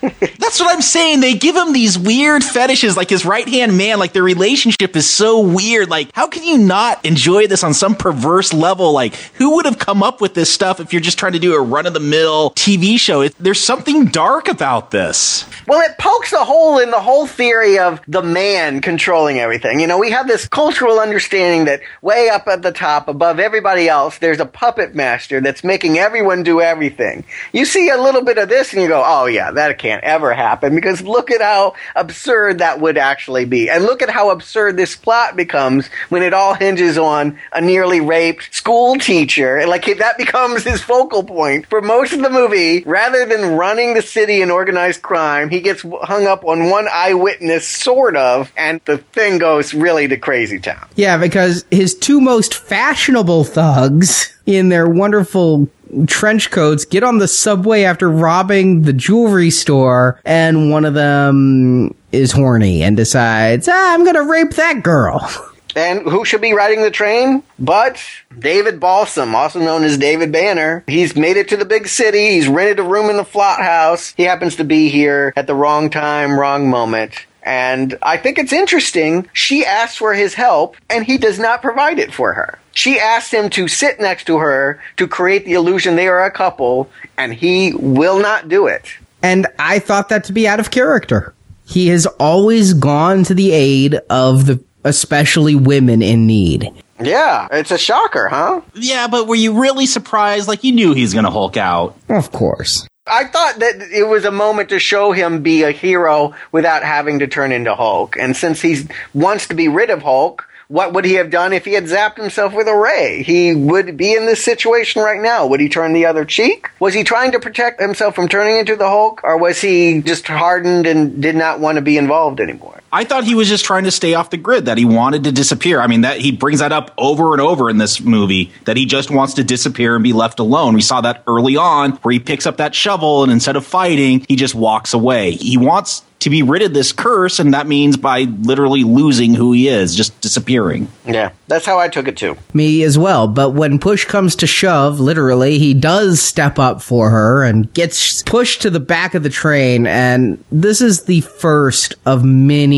That's 0.02 0.60
what 0.60 0.74
I'm 0.74 0.82
saying. 0.82 1.20
They 1.20 1.34
give 1.34 1.56
him 1.56 1.74
these 1.74 1.98
weird 1.98 2.44
fetishes, 2.44 2.96
like 2.96 3.10
his 3.10 3.26
right 3.26 3.48
hand 3.48 3.78
man. 3.78 4.00
Like 4.00 4.14
their 4.14 4.24
relationship 4.24 4.96
is 4.96 5.10
so 5.10 5.40
weird. 5.40 5.90
Like, 5.90 6.10
how 6.14 6.28
can 6.28 6.44
you 6.44 6.58
not 6.58 7.04
enjoy 7.06 7.48
this 7.48 7.64
on 7.64 7.74
some 7.74 7.96
perverse 7.96 8.54
level? 8.54 8.92
Like, 8.92 9.16
who 9.16 9.56
would 9.56 9.66
have 9.66 9.80
come 9.80 10.04
up 10.04 10.22
with 10.22 10.34
this 10.34 10.52
stuff 10.52 10.80
if 10.80 10.94
you're 10.94 11.02
just 11.02 11.18
trying 11.18 11.34
to 11.34 11.40
do 11.40 11.56
a 11.56 11.62
run 11.62 11.86
of 11.86 11.94
the 11.94 12.00
mill 12.00 12.52
TV 12.52 13.00
show? 13.00 13.22
It, 13.22 13.36
there's 13.40 13.60
something 13.60 14.06
dark 14.06 14.48
about 14.48 14.92
this. 14.92 15.46
Well, 15.68 15.82
it 15.82 15.98
pokes 15.98 16.34
a 16.34 16.46
hole 16.46 16.80
in 16.80 16.92
the 16.92 17.00
whole 17.00 17.28
theory 17.28 17.80
of 17.80 18.02
the 18.08 18.22
man 18.22 18.82
controlling 18.82 19.40
everything. 19.40 19.80
You 19.80 19.88
know, 19.88 19.98
we 19.98 20.12
have 20.12 20.28
this 20.28 20.48
cultural 20.48 21.00
understanding 21.00 21.66
that 21.66 21.82
way 22.02 22.30
up 22.30 22.48
at 22.48 22.62
the 22.62 22.72
top, 22.72 23.08
above 23.08 23.40
everybody 23.40 23.90
else, 23.90 24.18
there's 24.20 24.40
a 24.40 24.46
puppet 24.46 24.96
master 24.96 25.42
that's 25.42 25.64
making 25.64 25.98
everyone 25.98 26.44
do 26.44 26.62
everything. 26.62 27.24
You 27.52 27.66
see 27.66 27.90
a 27.90 27.98
little 27.98 28.24
bit 28.24 28.38
of 28.38 28.50
this 28.50 28.74
and 28.74 28.82
you 28.82 28.88
go, 28.88 29.04
oh 29.06 29.26
yeah, 29.26 29.52
that 29.52 29.78
can't 29.78 29.87
ever 29.89 30.34
happen 30.34 30.76
because 30.76 31.02
look 31.02 31.32
at 31.32 31.41
how 31.41 31.73
absurd 31.95 32.60
that 32.60 32.80
would 32.80 32.97
actually 32.97 33.45
be. 33.45 33.69
And 33.69 33.84
look 33.84 34.02
at 34.02 34.10
how 34.10 34.30
absurd 34.30 34.78
this 34.78 34.95
plot 34.95 35.36
becomes 35.36 35.88
when 36.10 36.23
it 36.23 36.34
all 36.34 36.54
hinges 36.54 36.97
on 36.97 37.38
a 37.52 37.62
nearly 37.62 38.02
raped 38.02 38.54
school 38.54 38.95
teacher. 38.97 39.58
And 39.58 39.69
Like 39.69 39.86
that 39.97 40.17
becomes 40.17 40.63
his 40.63 40.82
focal 40.82 41.23
point 41.23 41.65
for 41.67 41.82
most 41.82 42.13
of 42.13 42.21
the 42.21 42.30
movie. 42.30 42.84
Rather 42.86 43.26
than 43.26 43.56
running 43.56 43.93
the 43.93 44.02
city 44.02 44.41
in 44.41 44.52
organized 44.52 45.02
crime, 45.02 45.50
he 45.50 45.62
gets 45.62 45.82
hung 45.82 46.28
up 46.28 46.45
on 46.45 46.69
one 46.69 46.88
eyewitness, 46.91 47.67
sort 47.67 48.15
of, 48.15 48.52
and 48.58 48.82
the 48.86 48.97
thing 48.97 49.38
goes 49.38 49.73
really 49.73 50.08
to 50.08 50.17
crazy 50.17 50.60
town. 50.60 50.88
Yeah, 50.95 51.17
because 51.17 51.65
his 51.71 51.95
two 51.95 52.21
most 52.21 52.54
fashionable 52.54 53.43
thugs 53.43 54.34
in 54.45 54.69
their 54.69 54.88
wonderful 54.88 55.69
trench 56.08 56.52
coats 56.52 56.86
get 56.86 57.04
on 57.04 57.17
the 57.17 57.28
subway 57.28 57.84
after 57.84 58.10
robbing 58.10 58.84
the 58.84 58.93
jewelry 58.93 59.50
store 59.50 60.19
and 60.26 60.71
one 60.71 60.86
of 60.86 60.93
them 60.93 61.93
is 62.12 62.32
horny 62.32 62.84
and 62.84 62.97
decides, 62.97 63.67
ah, 63.69 63.93
I'm 63.93 64.06
gonna 64.06 64.23
rape 64.23 64.52
that 64.52 64.84
girl. 64.84 65.19
And 65.76 66.02
who 66.02 66.26
should 66.26 66.41
be 66.41 66.54
riding 66.54 66.82
the 66.82 66.89
train? 66.89 67.43
But 67.60 68.04
David 68.39 68.80
Belson, 68.80 69.34
also 69.34 69.60
known 69.60 69.84
as 69.84 70.00
David 70.00 70.32
Banner. 70.32 70.84
He's 70.88 71.15
made 71.15 71.38
it 71.38 71.50
to 71.50 71.58
the 71.58 71.65
big 71.65 71.88
city. 71.88 72.32
He's 72.32 72.47
rented 72.47 72.80
a 72.80 72.84
room 72.84 73.12
in 73.12 73.17
the 73.17 73.23
Flott 73.23 73.62
House. 73.62 74.15
He 74.17 74.23
happens 74.23 74.56
to 74.56 74.63
be 74.63 74.89
here 74.89 75.34
at 75.36 75.45
the 75.45 75.54
wrong 75.54 75.91
time, 75.91 76.39
wrong 76.39 76.67
moment. 76.67 77.28
And 77.48 77.98
I 78.02 78.18
think 78.18 78.38
it's 78.38 78.52
interesting. 78.52 79.30
She 79.32 79.66
asks 79.66 79.96
for 79.96 80.14
his 80.14 80.34
help, 80.34 80.76
and 80.90 81.06
he 81.06 81.18
does 81.18 81.40
not 81.40 81.62
provide 81.62 81.98
it 81.98 82.14
for 82.14 82.34
her. 82.34 82.60
She 82.74 83.00
asks 83.00 83.32
him 83.32 83.50
to 83.52 83.70
sit 83.70 84.02
next 84.02 84.26
to 84.26 84.38
her 84.40 84.82
to 84.98 85.08
create 85.08 85.46
the 85.46 85.54
illusion 85.54 85.96
they 85.96 86.10
are 86.10 86.26
a 86.26 86.30
couple, 86.30 86.90
and 87.18 87.34
he 87.34 87.72
will 87.74 88.20
not 88.20 88.50
do 88.50 88.68
it. 88.68 88.94
And 89.24 89.48
I 89.58 89.80
thought 89.80 90.10
that 90.10 90.26
to 90.26 90.34
be 90.34 90.46
out 90.46 90.60
of 90.60 90.72
character. 90.72 91.34
He 91.66 91.88
has 91.88 92.06
always 92.06 92.74
gone 92.74 93.24
to 93.24 93.34
the 93.34 93.54
aid 93.54 93.96
of 94.10 94.46
the 94.46 94.62
especially 94.84 95.56
women 95.56 96.02
in 96.02 96.28
need. 96.28 96.70
Yeah, 97.00 97.48
it's 97.50 97.72
a 97.72 97.78
shocker, 97.78 98.28
huh? 98.28 98.60
Yeah, 98.74 99.08
but 99.08 99.26
were 99.26 99.36
you 99.36 99.62
really 99.62 99.86
surprised? 99.86 100.50
Like 100.50 100.66
you 100.66 100.74
knew 100.74 100.94
he's 100.94 101.14
going 101.14 101.26
to 101.26 101.32
Hulk 101.32 101.56
out. 101.56 101.96
Of 102.10 102.34
course. 102.34 102.86
I 103.10 103.26
thought 103.26 103.60
that 103.60 103.82
it 103.91 104.08
was 104.08 104.26
a 104.26 104.32
moment 104.32 104.70
to 104.70 104.80
show 104.80 105.12
him 105.12 105.41
be 105.41 105.63
a 105.63 105.72
hero 105.72 106.36
without 106.52 106.84
having 106.84 107.20
to 107.20 107.28
turn 107.28 107.52
into 107.52 107.74
Hulk. 107.74 108.17
And 108.17 108.36
since 108.36 108.62
he 108.62 108.88
wants 109.13 109.48
to 109.48 109.56
be 109.56 109.67
rid 109.67 109.89
of 109.89 110.02
Hulk, 110.02 110.48
what 110.67 110.93
would 110.93 111.06
he 111.06 111.13
have 111.13 111.30
done 111.30 111.54
if 111.54 111.63
he 111.63 111.74
had 111.74 111.86
zapped 111.86 112.17
himself 112.17 112.54
with 112.54 112.67
a 112.67 112.76
ray? 112.76 113.24
He 113.24 113.56
would 113.56 113.96
be 113.96 114.13
in 114.13 114.26
this 114.26 114.43
situation 114.43 115.02
right 115.02 115.22
now. 115.22 115.48
Would 115.48 115.62
he 115.62 115.70
turn 115.70 115.93
the 115.93 116.06
other 116.06 116.26
cheek? 116.26 116.70
Was 116.80 116.93
he 116.93 117.06
trying 117.06 117.32
to 117.32 117.39
protect 117.39 117.80
himself 117.80 118.15
from 118.15 118.28
turning 118.28 118.58
into 118.58 118.76
the 118.76 118.89
Hulk? 118.89 119.22
Or 119.24 119.38
was 119.38 119.62
he 119.62 120.02
just 120.02 120.28
hardened 120.28 120.86
and 120.86 121.22
did 121.22 121.38
not 121.38 121.62
want 121.62 121.78
to 121.78 121.82
be 121.82 121.98
involved 121.98 122.41
anymore? 122.41 122.82
I 122.91 123.04
thought 123.04 123.23
he 123.23 123.36
was 123.36 123.50
just 123.50 123.65
trying 123.65 123.84
to 123.84 123.91
stay 123.91 124.13
off 124.13 124.30
the 124.30 124.38
grid, 124.38 124.65
that 124.65 124.78
he 124.78 124.86
wanted 124.86 125.23
to 125.26 125.32
disappear. 125.32 125.82
I 125.82 125.88
mean, 125.88 126.02
that 126.02 126.19
he 126.19 126.32
brings 126.32 126.60
that 126.60 126.71
up 126.71 126.91
over 126.97 127.34
and 127.34 127.41
over 127.41 127.69
in 127.69 127.78
this 127.78 128.00
movie, 128.00 128.52
that 128.65 128.78
he 128.78 128.86
just 128.86 129.12
wants 129.12 129.34
to 129.36 129.43
disappear 129.43 129.95
and 129.95 130.04
be 130.04 130.13
left 130.13 130.39
alone. 130.39 130.73
We 130.73 130.82
saw 130.82 131.02
that 131.02 131.23
early 131.28 131.58
on 131.58 131.91
where 131.91 132.13
he 132.13 132.19
picks 132.19 132.45
up 132.45 132.58
that 132.58 132.73
shovel 132.73 133.23
and 133.23 133.32
instead 133.32 133.56
of 133.56 133.65
fighting, 133.65 134.26
he 134.28 134.36
just 134.36 134.56
walks 134.56 134.93
away. 134.93 135.32
He 135.32 135.58
wants 135.58 136.04
to 136.19 136.32
be 136.32 136.41
rid 136.41 136.63
of 136.63 136.73
this 136.73 136.91
curse, 136.91 137.39
and 137.39 137.54
that 137.54 137.67
means 137.67 137.95
by 137.95 138.21
literally 138.21 138.84
losing 138.84 139.36
who 139.36 139.52
he 139.54 139.67
is, 139.67 139.95
just 139.95 140.19
disappearing. 140.19 140.88
Yeah, 141.06 141.32
that's 141.47 141.65
how 141.65 141.78
I 141.80 141.89
took 141.89 142.08
it 142.08 142.17
too. 142.17 142.36
Me 142.56 142.82
as 142.82 142.97
well. 142.97 143.28
But 143.28 143.52
when 143.52 143.78
push 143.78 144.06
comes 144.06 144.36
to 144.38 144.47
shove, 144.47 145.00
literally, 145.00 145.60
he 145.60 145.76
does 145.76 146.19
step 146.19 146.58
up 146.58 146.82
for 146.82 147.12
her 147.12 147.43
and 147.43 147.71
gets 147.71 148.23
pushed 148.23 148.63
to 148.63 148.71
the 148.71 148.80
back 148.80 149.13
of 149.13 149.21
the 149.21 149.30
train. 149.30 149.86
And 149.86 150.43
this 150.52 150.82
is 150.82 151.04
the 151.04 151.21
first 151.21 151.93
of 152.06 152.23
many 152.23 152.77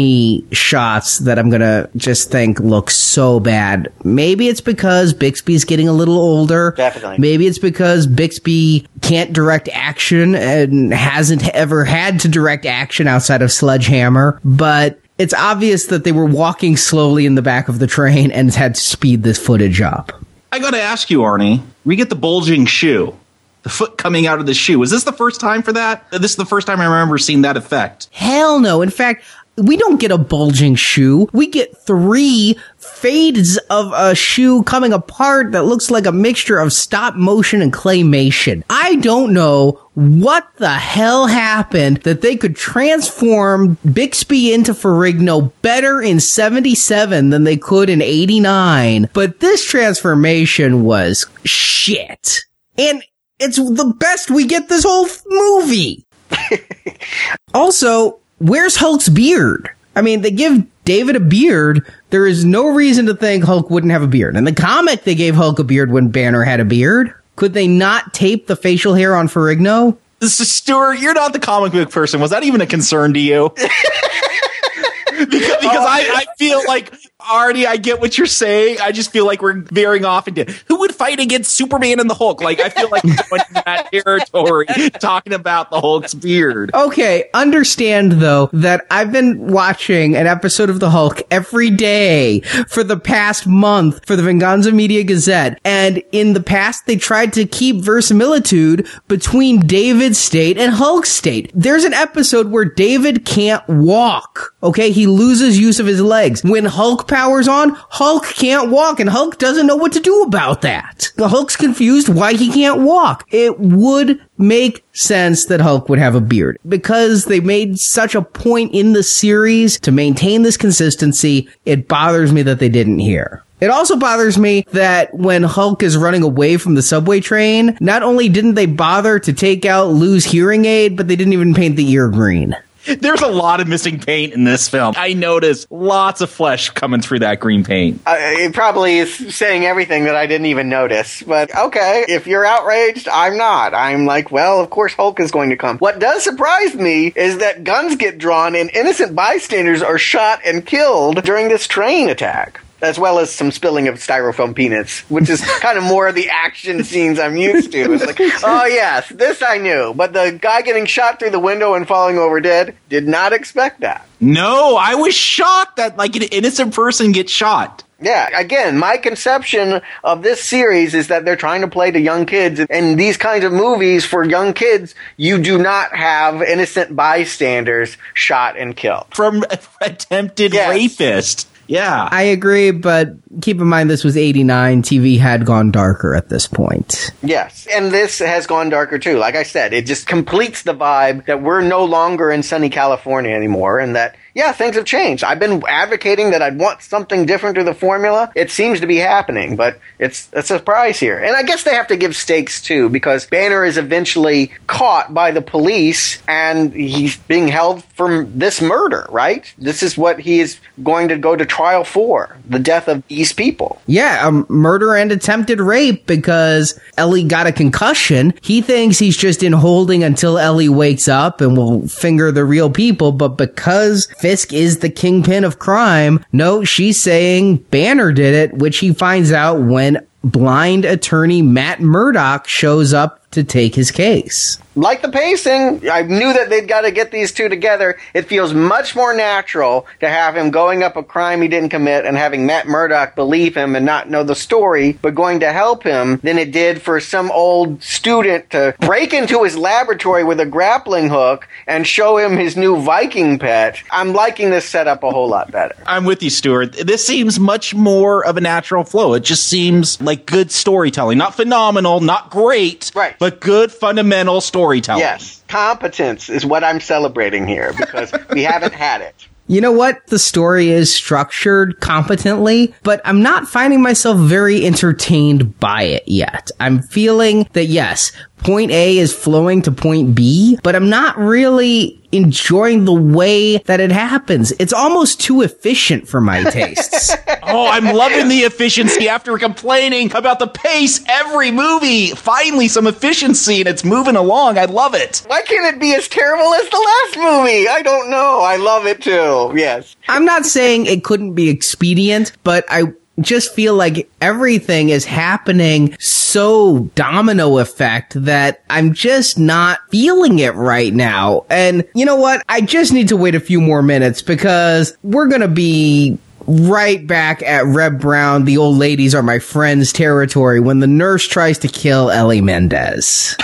shots 0.51 1.19
that 1.19 1.39
I'm 1.39 1.49
gonna 1.49 1.89
just 1.95 2.29
think 2.31 2.59
look 2.59 2.89
so 2.91 3.39
bad. 3.39 3.91
Maybe 4.03 4.47
it's 4.47 4.61
because 4.61 5.13
Bixby's 5.13 5.65
getting 5.65 5.87
a 5.87 5.93
little 5.93 6.17
older. 6.17 6.73
Definitely. 6.75 7.17
Maybe 7.19 7.47
it's 7.47 7.59
because 7.59 8.05
Bixby 8.05 8.87
can't 9.01 9.33
direct 9.33 9.69
action 9.71 10.35
and 10.35 10.93
hasn't 10.93 11.47
ever 11.49 11.85
had 11.85 12.19
to 12.21 12.27
direct 12.27 12.65
action 12.65 13.07
outside 13.07 13.29
outside 13.29 13.41
of 13.41 13.51
Sledgehammer, 13.51 14.39
but 14.43 14.99
it's 15.17 15.33
obvious 15.33 15.87
that 15.87 16.03
they 16.03 16.11
were 16.11 16.25
walking 16.25 16.77
slowly 16.77 17.25
in 17.25 17.35
the 17.35 17.41
back 17.41 17.69
of 17.69 17.79
the 17.79 17.85
train 17.85 18.31
and 18.31 18.53
had 18.53 18.75
to 18.75 18.81
speed 18.81 19.23
this 19.23 19.37
footage 19.37 19.81
up. 19.81 20.13
I 20.51 20.59
gotta 20.59 20.81
ask 20.81 21.09
you, 21.09 21.19
Arnie, 21.19 21.61
we 21.85 21.95
get 21.95 22.09
the 22.09 22.15
bulging 22.15 22.65
shoe. 22.65 23.15
The 23.63 23.69
foot 23.69 23.97
coming 23.97 24.25
out 24.25 24.39
of 24.39 24.45
the 24.45 24.53
shoe. 24.53 24.81
Is 24.83 24.89
this 24.89 25.03
the 25.03 25.11
first 25.11 25.41
time 25.41 25.63
for 25.63 25.73
that? 25.73 26.09
This 26.11 26.31
is 26.31 26.37
the 26.37 26.45
first 26.45 26.65
time 26.65 26.79
I 26.79 26.85
remember 26.85 27.17
seeing 27.17 27.41
that 27.41 27.57
effect. 27.57 28.07
Hell 28.13 28.61
no. 28.61 28.81
In 28.81 28.89
fact, 28.89 29.25
we 29.63 29.77
don't 29.77 29.99
get 29.99 30.11
a 30.11 30.17
bulging 30.17 30.75
shoe. 30.75 31.27
We 31.33 31.47
get 31.47 31.77
three 31.77 32.57
fades 32.77 33.57
of 33.69 33.91
a 33.93 34.15
shoe 34.15 34.63
coming 34.63 34.93
apart 34.93 35.51
that 35.51 35.65
looks 35.65 35.91
like 35.91 36.05
a 36.05 36.11
mixture 36.11 36.59
of 36.59 36.73
stop 36.73 37.15
motion 37.15 37.61
and 37.61 37.73
claymation. 37.73 38.63
I 38.69 38.95
don't 38.95 39.33
know 39.33 39.79
what 39.93 40.47
the 40.57 40.69
hell 40.69 41.27
happened 41.27 41.97
that 41.97 42.21
they 42.21 42.35
could 42.37 42.55
transform 42.55 43.77
Bixby 43.91 44.53
into 44.53 44.73
Ferrigno 44.73 45.51
better 45.61 46.01
in 46.01 46.19
77 46.19 47.29
than 47.29 47.43
they 47.43 47.57
could 47.57 47.89
in 47.89 48.01
89. 48.01 49.09
But 49.13 49.39
this 49.39 49.65
transformation 49.65 50.83
was 50.83 51.25
shit. 51.43 52.41
And 52.77 53.03
It's 53.39 53.57
the 53.57 53.93
best 53.97 54.29
we 54.29 54.45
get 54.45 54.69
this 54.69 54.83
whole 54.83 55.07
movie. 55.27 56.05
also, 57.53 58.19
where's 58.39 58.75
Hulk's 58.75 59.09
beard? 59.09 59.69
I 59.95 60.01
mean, 60.01 60.21
they 60.21 60.31
give 60.31 60.65
David 60.85 61.15
a 61.15 61.19
beard. 61.19 61.85
There 62.09 62.25
is 62.25 62.45
no 62.45 62.67
reason 62.69 63.05
to 63.07 63.13
think 63.13 63.43
Hulk 63.43 63.69
wouldn't 63.69 63.91
have 63.91 64.01
a 64.01 64.07
beard. 64.07 64.35
In 64.35 64.43
the 64.43 64.53
comic, 64.53 65.03
they 65.03 65.15
gave 65.15 65.35
Hulk 65.35 65.59
a 65.59 65.63
beard 65.63 65.91
when 65.91 66.09
Banner 66.09 66.43
had 66.43 66.59
a 66.59 66.65
beard. 66.65 67.13
Could 67.35 67.53
they 67.53 67.67
not 67.67 68.13
tape 68.13 68.47
the 68.47 68.55
facial 68.55 68.93
hair 68.93 69.15
on 69.15 69.27
Ferrigno? 69.27 69.97
This 70.19 70.37
Stuart. 70.37 70.95
You're 70.95 71.13
not 71.13 71.33
the 71.33 71.39
comic 71.39 71.71
book 71.71 71.91
person. 71.91 72.19
Was 72.19 72.31
that 72.31 72.43
even 72.43 72.59
a 72.59 72.65
concern 72.65 73.13
to 73.13 73.19
you? 73.19 73.49
because, 73.55 75.27
because 75.27 75.61
oh. 75.63 75.87
I, 75.87 76.11
I 76.13 76.25
feel 76.37 76.61
like 76.67 76.93
Artie, 77.27 77.67
I 77.67 77.75
get 77.75 77.99
what 77.99 78.17
you're 78.17 78.27
saying. 78.27 78.77
I 78.81 78.93
just 78.93 79.11
feel 79.11 79.25
like 79.25 79.41
we're 79.41 79.59
veering 79.61 80.05
off 80.05 80.29
into 80.29 80.45
who 80.67 80.79
would 80.79 80.95
fight 80.95 81.19
against 81.19 81.53
Superman 81.53 81.99
and 81.99 82.09
the 82.09 82.13
Hulk. 82.13 82.41
Like 82.41 82.61
I 82.61 82.69
feel 82.69 82.89
like 82.89 83.03
we're 83.03 83.15
going 83.29 83.41
that 83.53 83.89
territory, 83.91 84.65
talking 84.99 85.33
about 85.33 85.69
the 85.69 85.81
Hulk's 85.81 86.13
beard. 86.13 86.71
Okay, 86.73 87.29
understand 87.33 88.13
though 88.13 88.49
that 88.53 88.87
I've 88.89 89.11
been 89.11 89.47
watching 89.47 90.15
an 90.15 90.27
episode 90.27 90.69
of 90.69 90.79
the 90.79 90.91
Hulk 90.91 91.21
every 91.29 91.69
day 91.69 92.39
for 92.69 92.85
the 92.85 92.97
past 92.97 93.45
month 93.45 94.05
for 94.07 94.15
the 94.15 94.23
Venganza 94.23 94.71
Media 94.71 95.03
Gazette, 95.03 95.59
and 95.65 96.01
in 96.13 96.31
the 96.31 96.41
past 96.41 96.85
they 96.85 96.95
tried 96.95 97.33
to 97.33 97.45
keep 97.45 97.83
verisimilitude 97.83 98.87
between 99.09 99.59
David's 99.67 100.19
state 100.19 100.57
and 100.57 100.73
Hulk's 100.73 101.11
state. 101.11 101.51
There's 101.53 101.83
an 101.83 101.93
episode 101.93 102.49
where 102.49 102.65
David 102.65 103.25
can't 103.25 103.67
walk. 103.67 104.55
Okay, 104.63 104.91
he 104.91 105.05
loses 105.05 105.59
use 105.59 105.81
of 105.81 105.85
his 105.85 106.01
legs 106.01 106.43
when 106.45 106.63
Hulk 106.63 107.08
powers 107.09 107.47
on, 107.47 107.71
Hulk 107.89 108.25
can't 108.25 108.71
walk 108.71 108.99
and 108.99 109.09
Hulk 109.09 109.37
doesn't 109.37 109.67
know 109.67 109.75
what 109.75 109.91
to 109.93 109.99
do 109.99 110.21
about 110.21 110.61
that. 110.61 111.11
The 111.15 111.27
Hulk's 111.27 111.55
confused 111.57 112.07
why 112.07 112.33
he 112.33 112.51
can't 112.51 112.81
walk. 112.81 113.25
It 113.31 113.59
would 113.59 114.21
make 114.37 114.85
sense 114.93 115.45
that 115.45 115.59
Hulk 115.59 115.89
would 115.89 115.99
have 115.99 116.15
a 116.15 116.21
beard 116.21 116.57
because 116.67 117.25
they 117.25 117.39
made 117.39 117.79
such 117.79 118.15
a 118.15 118.21
point 118.21 118.73
in 118.73 118.93
the 118.93 119.03
series 119.03 119.79
to 119.81 119.91
maintain 119.91 120.43
this 120.43 120.55
consistency. 120.55 121.49
It 121.65 121.87
bothers 121.87 122.31
me 122.31 122.43
that 122.43 122.59
they 122.59 122.69
didn't 122.69 122.99
here. 122.99 123.43
It 123.59 123.69
also 123.69 123.97
bothers 123.97 124.37
me 124.37 124.65
that 124.71 125.13
when 125.13 125.43
Hulk 125.43 125.83
is 125.83 125.97
running 125.97 126.23
away 126.23 126.55
from 126.55 126.75
the 126.75 126.81
subway 126.81 127.19
train, 127.19 127.77
not 127.81 128.03
only 128.03 128.29
didn't 128.29 128.53
they 128.53 128.65
bother 128.65 129.19
to 129.19 129.33
take 129.33 129.65
out 129.65 129.89
Lou's 129.89 130.23
hearing 130.23 130.63
aid, 130.63 130.95
but 130.95 131.09
they 131.09 131.17
didn't 131.17 131.33
even 131.33 131.53
paint 131.53 131.75
the 131.75 131.89
ear 131.91 132.07
green. 132.07 132.55
There's 132.95 133.21
a 133.21 133.27
lot 133.27 133.59
of 133.59 133.67
missing 133.67 133.99
paint 133.99 134.33
in 134.33 134.43
this 134.43 134.67
film. 134.67 134.95
I 134.97 135.13
noticed 135.13 135.71
lots 135.71 136.21
of 136.21 136.29
flesh 136.29 136.69
coming 136.69 137.01
through 137.01 137.19
that 137.19 137.39
green 137.39 137.63
paint. 137.63 138.01
Uh, 138.05 138.15
it 138.17 138.53
probably 138.53 138.97
is 138.97 139.35
saying 139.35 139.65
everything 139.65 140.05
that 140.05 140.15
I 140.15 140.25
didn't 140.25 140.47
even 140.47 140.69
notice. 140.69 141.23
But 141.23 141.55
okay, 141.55 142.05
if 142.07 142.27
you're 142.27 142.45
outraged, 142.45 143.07
I'm 143.07 143.37
not. 143.37 143.73
I'm 143.73 144.05
like, 144.05 144.31
well, 144.31 144.59
of 144.59 144.69
course 144.69 144.93
Hulk 144.93 145.19
is 145.19 145.31
going 145.31 145.49
to 145.49 145.57
come. 145.57 145.77
What 145.77 145.99
does 145.99 146.23
surprise 146.23 146.75
me 146.75 147.13
is 147.15 147.39
that 147.39 147.63
guns 147.63 147.95
get 147.95 148.17
drawn 148.17 148.55
and 148.55 148.69
innocent 148.71 149.15
bystanders 149.15 149.81
are 149.81 149.97
shot 149.97 150.41
and 150.45 150.65
killed 150.65 151.23
during 151.23 151.49
this 151.49 151.67
train 151.67 152.09
attack 152.09 152.61
as 152.81 152.97
well 152.99 153.19
as 153.19 153.29
some 153.31 153.51
spilling 153.51 153.87
of 153.87 153.95
styrofoam 153.95 154.55
peanuts, 154.55 155.01
which 155.09 155.29
is 155.29 155.41
kind 155.59 155.77
of 155.77 155.83
more 155.83 156.07
of 156.07 156.15
the 156.15 156.29
action 156.29 156.83
scenes 156.83 157.19
I'm 157.19 157.35
used 157.37 157.71
to. 157.71 157.93
It's 157.93 158.05
like, 158.05 158.19
oh 158.43 158.65
yes, 158.65 159.09
this 159.09 159.41
I 159.41 159.57
knew, 159.57 159.93
but 159.95 160.13
the 160.13 160.37
guy 160.41 160.61
getting 160.61 160.85
shot 160.85 161.19
through 161.19 161.31
the 161.31 161.39
window 161.39 161.73
and 161.73 161.87
falling 161.87 162.17
over 162.17 162.39
dead 162.39 162.75
did 162.89 163.07
not 163.07 163.33
expect 163.33 163.81
that. 163.81 164.07
No, 164.21 164.75
I 164.75 164.95
was 164.95 165.13
shocked 165.13 165.77
that 165.77 165.97
like 165.97 166.15
an 166.15 166.23
innocent 166.23 166.73
person 166.73 167.11
gets 167.11 167.31
shot. 167.31 167.83
Yeah, 168.01 168.29
again, 168.39 168.77
my 168.77 168.95
conception 168.95 169.81
of 170.05 170.23
this 170.23 170.41
series 170.41 170.93
is 170.95 171.09
that 171.09 171.25
they're 171.25 171.35
trying 171.35 171.61
to 171.61 171.67
play 171.67 171.91
to 171.91 171.99
young 171.99 172.25
kids. 172.25 172.61
And 172.69 172.97
these 172.97 173.17
kinds 173.17 173.43
of 173.43 173.51
movies 173.51 174.05
for 174.05 174.23
young 174.23 174.53
kids, 174.53 174.95
you 175.17 175.37
do 175.37 175.57
not 175.57 175.93
have 175.93 176.41
innocent 176.41 176.95
bystanders 176.95 177.97
shot 178.13 178.57
and 178.57 178.73
killed. 178.73 179.07
From 179.11 179.43
attempted 179.81 180.53
Yes. 180.53 180.69
rapist. 180.69 181.48
Yeah. 181.69 182.09
I 182.11 182.23
agree, 182.23 182.71
but 182.71 183.13
keep 183.41 183.61
in 183.61 183.67
mind 183.67 183.91
this 183.91 184.03
was 184.03 184.17
89. 184.17 184.81
TV 184.81 185.19
had 185.19 185.45
gone 185.45 185.69
darker 185.69 186.15
at 186.15 186.27
this 186.27 186.47
point. 186.47 187.11
Yes, 187.21 187.67
and 187.71 187.91
this 187.91 188.17
has 188.17 188.47
gone 188.47 188.69
darker 188.69 188.97
too. 188.97 189.19
Like 189.19 189.35
I 189.35 189.43
said, 189.43 189.71
it 189.71 189.85
just 189.85 190.07
completes 190.07 190.63
the 190.63 190.73
vibe 190.73 191.27
that 191.27 191.43
we're 191.43 191.61
no 191.61 191.85
longer 191.85 192.31
in 192.31 192.41
sunny 192.41 192.71
California 192.71 193.35
anymore, 193.35 193.77
and 193.77 193.95
that 193.95 194.15
yeah, 194.33 194.51
things 194.51 194.75
have 194.75 194.85
changed. 194.85 195.23
I've 195.23 195.39
been 195.39 195.63
advocating 195.67 196.31
that 196.31 196.41
I'd 196.41 196.57
want 196.57 196.81
something 196.81 197.25
different 197.25 197.55
to 197.55 197.63
the 197.63 197.73
formula. 197.73 198.31
It 198.35 198.51
seems 198.51 198.79
to 198.81 198.87
be 198.87 198.97
happening, 198.97 199.55
but 199.55 199.79
it's 199.97 200.29
a 200.33 200.43
surprise 200.43 200.99
here. 200.99 201.17
And 201.17 201.35
I 201.35 201.43
guess 201.43 201.63
they 201.63 201.73
have 201.73 201.87
to 201.87 201.97
give 201.97 202.15
stakes 202.15 202.61
too, 202.61 202.89
because 202.89 203.25
Banner 203.27 203.65
is 203.65 203.77
eventually 203.77 204.51
caught 204.67 205.13
by 205.13 205.31
the 205.31 205.41
police 205.41 206.21
and 206.27 206.73
he's 206.73 207.17
being 207.17 207.47
held 207.47 207.83
for 207.83 208.25
this 208.25 208.61
murder, 208.61 209.07
right? 209.09 209.51
This 209.57 209.83
is 209.83 209.97
what 209.97 210.19
he 210.19 210.39
is 210.39 210.59
going 210.83 211.09
to 211.09 211.17
go 211.17 211.35
to 211.35 211.45
trial 211.45 211.83
for 211.83 212.37
the 212.47 212.59
death 212.59 212.87
of 212.87 213.05
these 213.07 213.33
people. 213.33 213.81
Yeah, 213.87 214.25
um, 214.25 214.45
murder 214.49 214.95
and 214.95 215.11
attempted 215.11 215.59
rape 215.59 216.05
because 216.05 216.79
Ellie 216.97 217.23
got 217.23 217.47
a 217.47 217.51
concussion. 217.51 218.33
He 218.41 218.61
thinks 218.61 218.99
he's 218.99 219.17
just 219.17 219.43
in 219.43 219.53
holding 219.53 220.03
until 220.03 220.37
Ellie 220.37 220.69
wakes 220.69 221.07
up 221.07 221.41
and 221.41 221.57
will 221.57 221.87
finger 221.87 222.31
the 222.31 222.45
real 222.45 222.69
people, 222.69 223.11
but 223.11 223.37
because 223.37 224.07
Fisk 224.19 224.51
is 224.51 224.79
the 224.79 224.89
kingpin 224.89 225.45
of 225.45 225.59
crime, 225.59 226.25
no, 226.33 226.65
she's 226.65 227.01
saying 227.01 227.57
Banner 227.71 228.11
did 228.11 228.33
it, 228.33 228.57
which 228.57 228.79
he 228.79 228.93
finds 228.93 229.31
out 229.31 229.61
when 229.61 230.05
blind 230.25 230.83
attorney 230.83 231.41
Matt 231.41 231.79
Murdock 231.79 232.45
shows 232.45 232.93
up 232.93 233.18
to 233.31 233.43
take 233.43 233.75
his 233.75 233.91
case. 233.91 234.57
like 234.75 235.01
the 235.01 235.09
pacing, 235.09 235.89
I 235.89 236.03
knew 236.03 236.31
that 236.33 236.49
they'd 236.49 236.67
got 236.67 236.81
to 236.81 236.91
get 236.91 237.11
these 237.11 237.31
two 237.31 237.49
together. 237.49 237.97
It 238.13 238.23
feels 238.23 238.53
much 238.53 238.95
more 238.95 239.13
natural 239.13 239.85
to 239.99 240.07
have 240.09 240.37
him 240.37 240.51
going 240.51 240.83
up 240.83 240.95
a 240.95 241.03
crime 241.03 241.41
he 241.41 241.47
didn't 241.47 241.69
commit 241.69 242.05
and 242.05 242.15
having 242.17 242.45
Matt 242.45 242.67
Murdock 242.67 243.15
believe 243.15 243.55
him 243.55 243.75
and 243.75 243.85
not 243.85 244.09
know 244.09 244.23
the 244.23 244.35
story, 244.35 244.93
but 245.01 245.15
going 245.15 245.41
to 245.41 245.51
help 245.51 245.83
him 245.83 246.17
than 246.23 246.37
it 246.37 246.51
did 246.51 246.81
for 246.81 246.99
some 246.99 247.29
old 247.31 247.83
student 247.83 248.49
to 248.51 248.73
break 248.79 249.13
into 249.13 249.43
his 249.43 249.57
laboratory 249.57 250.23
with 250.23 250.39
a 250.39 250.45
grappling 250.45 251.09
hook 251.09 251.47
and 251.67 251.85
show 251.85 252.17
him 252.17 252.37
his 252.37 252.55
new 252.55 252.81
Viking 252.81 253.37
pet. 253.37 253.83
I'm 253.91 254.13
liking 254.13 254.49
this 254.49 254.65
setup 254.65 255.03
a 255.03 255.11
whole 255.11 255.27
lot 255.27 255.51
better. 255.51 255.75
I'm 255.85 256.05
with 256.05 256.23
you, 256.23 256.29
Stuart. 256.29 256.73
This 256.73 257.05
seems 257.05 257.39
much 257.39 257.75
more 257.75 258.25
of 258.25 258.37
a 258.37 258.41
natural 258.41 258.83
flow. 258.83 259.13
It 259.13 259.23
just 259.23 259.47
seems 259.47 260.01
like 260.01 260.25
good 260.25 260.51
storytelling. 260.51 261.17
Not 261.17 261.35
phenomenal, 261.35 261.99
not 261.99 262.29
great, 262.29 262.91
Right. 262.95 263.18
But 263.19 263.39
good 263.39 263.71
fundamental 263.71 264.41
storytelling. 264.41 265.01
Yes, 265.01 265.43
competence 265.47 266.29
is 266.29 266.45
what 266.45 266.63
I'm 266.63 266.79
celebrating 266.79 267.47
here 267.47 267.73
because 267.77 268.11
we 268.33 268.43
haven't 268.43 268.73
had 268.73 269.01
it. 269.01 269.27
You 269.49 269.61
know 269.61 269.71
what? 269.71 270.05
The 270.07 270.19
story 270.19 270.69
is 270.69 270.93
structured 270.93 271.79
competently, 271.79 272.71
but 272.83 273.01
I'm 273.03 273.23
not 273.23 273.47
finding 273.47 273.81
myself 273.81 274.19
very 274.19 274.63
entertained 274.63 275.59
by 275.59 275.83
it 275.83 276.03
yet. 276.05 276.51
I'm 276.59 276.83
feeling 276.83 277.49
that 277.53 277.65
yes, 277.65 278.11
point 278.39 278.71
A 278.71 278.97
is 278.97 279.13
flowing 279.13 279.61
to 279.63 279.71
point 279.71 280.15
B, 280.15 280.57
but 280.63 280.75
I'm 280.75 280.89
not 280.89 281.17
really 281.17 281.99
enjoying 282.11 282.85
the 282.85 282.93
way 282.93 283.57
that 283.59 283.79
it 283.79 283.91
happens. 283.91 284.51
It's 284.53 284.73
almost 284.73 285.21
too 285.21 285.41
efficient 285.41 286.07
for 286.07 286.21
my 286.21 286.43
tastes. 286.43 287.15
Oh, 287.51 287.65
I'm 287.65 287.85
loving 287.95 288.27
the 288.27 288.41
efficiency 288.41 289.09
after 289.09 289.35
complaining 289.39 290.15
about 290.15 290.37
the 290.37 290.45
pace 290.45 291.03
every 291.07 291.49
movie. 291.49 292.11
Finally, 292.11 292.67
some 292.67 292.85
efficiency 292.85 293.61
and 293.61 293.67
it's 293.67 293.83
moving 293.83 294.15
along. 294.15 294.59
I 294.59 294.65
love 294.65 294.93
it. 294.93 295.23
Why 295.25 295.41
can't 295.41 295.75
it 295.75 295.81
be 295.81 295.95
as 295.95 296.07
terrible 296.07 296.53
as 296.53 296.69
the 296.69 296.77
last 296.77 297.17
movie? 297.17 297.67
I 297.67 297.81
don't 297.81 298.11
know. 298.11 298.41
I 298.41 298.57
love 298.57 298.85
it 298.85 299.01
too. 299.01 299.51
Yes. 299.55 299.95
I'm 300.07 300.25
not 300.25 300.45
saying 300.45 300.85
it 300.85 301.03
couldn't 301.03 301.33
be 301.33 301.49
expedient, 301.49 302.33
but 302.43 302.65
I 302.69 302.83
just 303.23 303.53
feel 303.53 303.75
like 303.75 304.09
everything 304.21 304.89
is 304.89 305.05
happening 305.05 305.95
so 305.99 306.79
domino 306.95 307.57
effect 307.57 308.13
that 308.23 308.63
I'm 308.69 308.93
just 308.93 309.39
not 309.39 309.79
feeling 309.89 310.39
it 310.39 310.55
right 310.55 310.93
now. 310.93 311.45
And 311.49 311.87
you 311.95 312.05
know 312.05 312.15
what? 312.15 312.43
I 312.49 312.61
just 312.61 312.93
need 312.93 313.09
to 313.09 313.17
wait 313.17 313.35
a 313.35 313.39
few 313.39 313.61
more 313.61 313.81
minutes 313.81 314.21
because 314.21 314.97
we're 315.03 315.27
going 315.27 315.41
to 315.41 315.47
be 315.47 316.17
right 316.49 317.05
back 317.05 317.43
at 317.43 317.65
Reb 317.65 317.99
Brown, 318.01 318.45
the 318.45 318.57
old 318.57 318.77
ladies 318.77 319.13
are 319.13 319.21
my 319.21 319.39
friends 319.39 319.93
territory 319.93 320.59
when 320.59 320.79
the 320.79 320.87
nurse 320.87 321.27
tries 321.27 321.59
to 321.59 321.67
kill 321.67 322.09
Ellie 322.09 322.41
Mendez. 322.41 323.35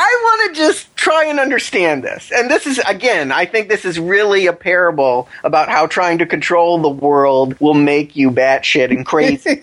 I 0.00 0.20
want 0.22 0.54
to 0.54 0.60
just 0.60 0.94
try 1.08 1.24
and 1.24 1.40
understand 1.40 2.04
this. 2.04 2.30
And 2.34 2.50
this 2.50 2.66
is, 2.66 2.78
again, 2.80 3.32
I 3.32 3.46
think 3.46 3.68
this 3.68 3.86
is 3.86 3.98
really 3.98 4.46
a 4.46 4.52
parable 4.52 5.28
about 5.42 5.70
how 5.70 5.86
trying 5.86 6.18
to 6.18 6.26
control 6.26 6.78
the 6.78 6.88
world 6.88 7.58
will 7.60 7.74
make 7.74 8.14
you 8.14 8.30
batshit 8.30 8.90
and 8.90 9.06
crazy. 9.06 9.62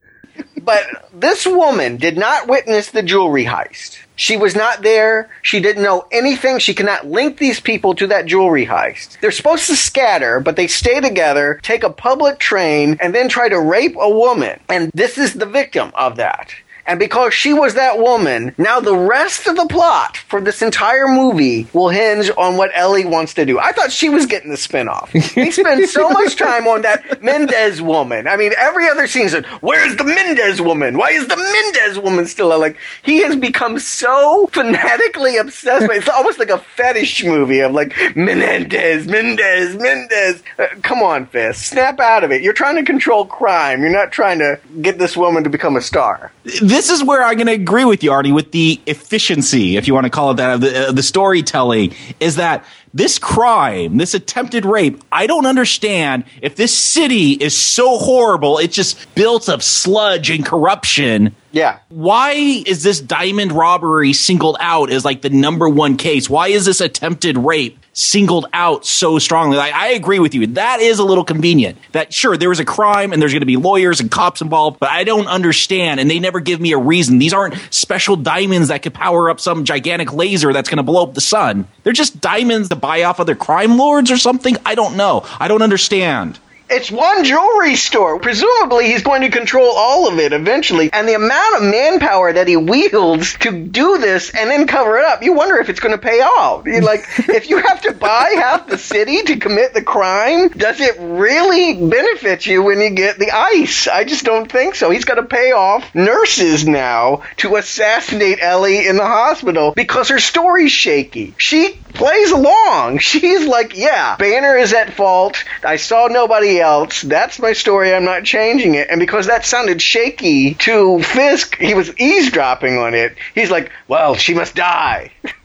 but 0.60 0.84
this 1.14 1.46
woman 1.46 1.98
did 1.98 2.18
not 2.18 2.48
witness 2.48 2.90
the 2.90 3.02
jewelry 3.02 3.44
heist. 3.44 3.98
She 4.16 4.36
was 4.36 4.54
not 4.56 4.82
there. 4.82 5.30
She 5.42 5.60
didn't 5.60 5.82
know 5.84 6.06
anything. 6.10 6.58
She 6.58 6.74
cannot 6.74 7.06
link 7.06 7.38
these 7.38 7.60
people 7.60 7.94
to 7.94 8.08
that 8.08 8.26
jewelry 8.26 8.66
heist. 8.66 9.20
They're 9.20 9.30
supposed 9.30 9.66
to 9.66 9.76
scatter, 9.76 10.40
but 10.40 10.56
they 10.56 10.66
stay 10.66 11.00
together, 11.00 11.60
take 11.62 11.82
a 11.82 11.90
public 11.90 12.38
train, 12.38 12.98
and 13.00 13.14
then 13.14 13.28
try 13.28 13.48
to 13.48 13.60
rape 13.60 13.96
a 13.98 14.10
woman. 14.10 14.60
And 14.68 14.90
this 14.94 15.16
is 15.16 15.34
the 15.34 15.46
victim 15.46 15.92
of 15.94 16.16
that. 16.16 16.54
And 16.86 16.98
because 16.98 17.32
she 17.32 17.52
was 17.52 17.74
that 17.74 17.98
woman, 17.98 18.54
now 18.58 18.80
the 18.80 18.96
rest 18.96 19.46
of 19.46 19.56
the 19.56 19.66
plot 19.66 20.16
for 20.16 20.40
this 20.40 20.62
entire 20.62 21.08
movie 21.08 21.66
will 21.72 21.88
hinge 21.88 22.30
on 22.36 22.56
what 22.56 22.70
Ellie 22.74 23.04
wants 23.04 23.34
to 23.34 23.46
do. 23.46 23.58
I 23.58 23.72
thought 23.72 23.92
she 23.92 24.08
was 24.08 24.26
getting 24.26 24.50
the 24.50 24.56
spinoff. 24.56 25.08
He 25.08 25.50
spent 25.50 25.88
so 25.88 26.08
much 26.10 26.36
time 26.36 26.66
on 26.66 26.82
that 26.82 27.22
Mendez 27.22 27.80
woman. 27.80 28.26
I 28.26 28.36
mean, 28.36 28.52
every 28.58 28.88
other 28.88 29.06
scene 29.06 29.22
Where's 29.60 29.96
the 29.96 30.04
Mendez 30.04 30.60
woman? 30.60 30.98
Why 30.98 31.10
is 31.10 31.28
the 31.28 31.36
Mendez 31.36 31.98
woman 31.98 32.26
still 32.26 32.58
like 32.58 32.76
he 33.02 33.22
has 33.22 33.36
become 33.36 33.78
so 33.78 34.48
fanatically 34.48 35.36
obsessed 35.36 35.88
with 35.88 35.98
it's 35.98 36.08
almost 36.08 36.40
like 36.40 36.50
a 36.50 36.58
fetish 36.58 37.24
movie 37.24 37.60
of 37.60 37.72
like 37.72 37.94
Menendez, 38.16 39.06
Mendez, 39.06 39.76
Mendez. 39.76 40.42
Uh, 40.58 40.66
come 40.82 41.02
on, 41.02 41.26
Fisk. 41.26 41.64
Snap 41.64 42.00
out 42.00 42.24
of 42.24 42.32
it. 42.32 42.42
You're 42.42 42.52
trying 42.52 42.76
to 42.76 42.82
control 42.82 43.24
crime. 43.26 43.82
You're 43.82 43.90
not 43.90 44.10
trying 44.10 44.40
to 44.40 44.58
get 44.80 44.98
this 44.98 45.16
woman 45.16 45.44
to 45.44 45.50
become 45.50 45.76
a 45.76 45.80
star. 45.80 46.32
This 46.72 46.88
is 46.88 47.04
where 47.04 47.22
I'm 47.22 47.34
going 47.34 47.48
to 47.48 47.52
agree 47.52 47.84
with 47.84 48.02
you, 48.02 48.12
Artie, 48.12 48.32
with 48.32 48.50
the 48.50 48.80
efficiency, 48.86 49.76
if 49.76 49.86
you 49.86 49.92
want 49.92 50.04
to 50.04 50.10
call 50.10 50.30
it 50.30 50.38
that, 50.38 50.54
of 50.54 50.60
the, 50.62 50.88
uh, 50.88 50.92
the 50.92 51.02
storytelling, 51.02 51.94
is 52.18 52.36
that 52.36 52.64
this 52.94 53.18
crime, 53.18 53.96
this 53.96 54.14
attempted 54.14 54.64
rape, 54.64 55.02
I 55.10 55.26
don't 55.26 55.46
understand 55.46 56.24
if 56.42 56.56
this 56.56 56.76
city 56.76 57.32
is 57.32 57.56
so 57.56 57.98
horrible, 57.98 58.58
it's 58.58 58.76
just 58.76 59.14
built 59.14 59.48
of 59.48 59.62
sludge 59.62 60.30
and 60.30 60.44
corruption. 60.44 61.34
Yeah. 61.52 61.80
Why 61.90 62.32
is 62.32 62.82
this 62.82 63.00
diamond 63.00 63.52
robbery 63.52 64.14
singled 64.14 64.56
out 64.58 64.90
as 64.90 65.04
like 65.04 65.22
the 65.22 65.30
number 65.30 65.68
one 65.68 65.96
case? 65.96 66.28
Why 66.28 66.48
is 66.48 66.64
this 66.64 66.80
attempted 66.80 67.36
rape 67.36 67.78
singled 67.92 68.46
out 68.54 68.86
so 68.86 69.18
strongly? 69.18 69.58
Like, 69.58 69.74
I 69.74 69.88
agree 69.88 70.18
with 70.18 70.34
you. 70.34 70.46
That 70.48 70.80
is 70.80 70.98
a 70.98 71.04
little 71.04 71.24
convenient. 71.24 71.76
That 71.92 72.14
sure, 72.14 72.38
there 72.38 72.48
was 72.48 72.58
a 72.58 72.64
crime 72.64 73.12
and 73.12 73.20
there's 73.20 73.32
going 73.32 73.40
to 73.40 73.46
be 73.46 73.58
lawyers 73.58 74.00
and 74.00 74.10
cops 74.10 74.40
involved, 74.40 74.80
but 74.80 74.88
I 74.88 75.04
don't 75.04 75.26
understand. 75.26 76.00
And 76.00 76.10
they 76.10 76.18
never 76.18 76.40
give 76.40 76.58
me 76.58 76.72
a 76.72 76.78
reason. 76.78 77.18
These 77.18 77.34
aren't 77.34 77.54
special 77.70 78.16
diamonds 78.16 78.68
that 78.68 78.82
could 78.82 78.94
power 78.94 79.28
up 79.28 79.38
some 79.38 79.66
gigantic 79.66 80.14
laser 80.14 80.54
that's 80.54 80.70
going 80.70 80.78
to 80.78 80.82
blow 80.82 81.02
up 81.02 81.12
the 81.12 81.20
sun. 81.20 81.68
They're 81.82 81.92
just 81.92 82.18
diamonds 82.18 82.70
buy 82.82 83.04
off 83.04 83.18
other 83.18 83.34
crime 83.34 83.78
lords 83.78 84.10
or 84.10 84.18
something. 84.18 84.58
I 84.66 84.74
don't 84.74 84.98
know. 84.98 85.24
I 85.40 85.48
don't 85.48 85.62
understand. 85.62 86.38
It's 86.72 86.90
one 86.90 87.22
jewelry 87.24 87.76
store. 87.76 88.18
Presumably, 88.18 88.86
he's 88.86 89.02
going 89.02 89.20
to 89.22 89.28
control 89.28 89.72
all 89.76 90.08
of 90.08 90.18
it 90.18 90.32
eventually. 90.32 90.90
And 90.90 91.06
the 91.06 91.14
amount 91.14 91.56
of 91.56 91.62
manpower 91.64 92.32
that 92.32 92.48
he 92.48 92.56
wields 92.56 93.34
to 93.40 93.66
do 93.66 93.98
this 93.98 94.30
and 94.34 94.50
then 94.50 94.66
cover 94.66 94.96
it 94.96 95.04
up, 95.04 95.22
you 95.22 95.34
wonder 95.34 95.58
if 95.58 95.68
it's 95.68 95.80
going 95.80 95.92
to 95.92 96.02
pay 96.02 96.20
off. 96.20 96.64
You're 96.64 96.80
like, 96.80 97.04
if 97.28 97.50
you 97.50 97.58
have 97.58 97.82
to 97.82 97.92
buy 97.92 98.36
half 98.36 98.68
the 98.68 98.78
city 98.78 99.22
to 99.22 99.36
commit 99.36 99.74
the 99.74 99.82
crime, 99.82 100.48
does 100.48 100.80
it 100.80 100.96
really 100.98 101.74
benefit 101.74 102.46
you 102.46 102.62
when 102.62 102.80
you 102.80 102.88
get 102.88 103.18
the 103.18 103.32
ice? 103.32 103.86
I 103.86 104.04
just 104.04 104.24
don't 104.24 104.50
think 104.50 104.74
so. 104.74 104.88
He's 104.88 105.04
got 105.04 105.16
to 105.16 105.24
pay 105.24 105.52
off 105.52 105.94
nurses 105.94 106.66
now 106.66 107.22
to 107.36 107.56
assassinate 107.56 108.38
Ellie 108.40 108.88
in 108.88 108.96
the 108.96 109.06
hospital 109.06 109.74
because 109.76 110.08
her 110.08 110.20
story's 110.20 110.72
shaky. 110.72 111.34
She 111.36 111.78
plays 111.92 112.30
along. 112.30 112.98
She's 113.12 113.46
like, 113.46 113.76
yeah, 113.76 114.16
Banner 114.16 114.56
is 114.56 114.72
at 114.72 114.94
fault. 114.94 115.44
I 115.62 115.76
saw 115.76 116.06
nobody 116.06 116.61
else. 116.62 117.02
That's 117.02 117.38
my 117.38 117.52
story. 117.52 117.92
I'm 117.92 118.04
not 118.04 118.24
changing 118.24 118.74
it. 118.76 118.88
And 118.88 118.98
because 118.98 119.26
that 119.26 119.44
sounded 119.44 119.82
shaky 119.82 120.54
to 120.54 121.02
Fisk, 121.02 121.58
he 121.58 121.74
was 121.74 121.94
eavesdropping 121.98 122.78
on 122.78 122.94
it. 122.94 123.16
He's 123.34 123.50
like, 123.50 123.70
well, 123.88 124.14
she 124.14 124.32
must 124.32 124.54
die. 124.54 125.12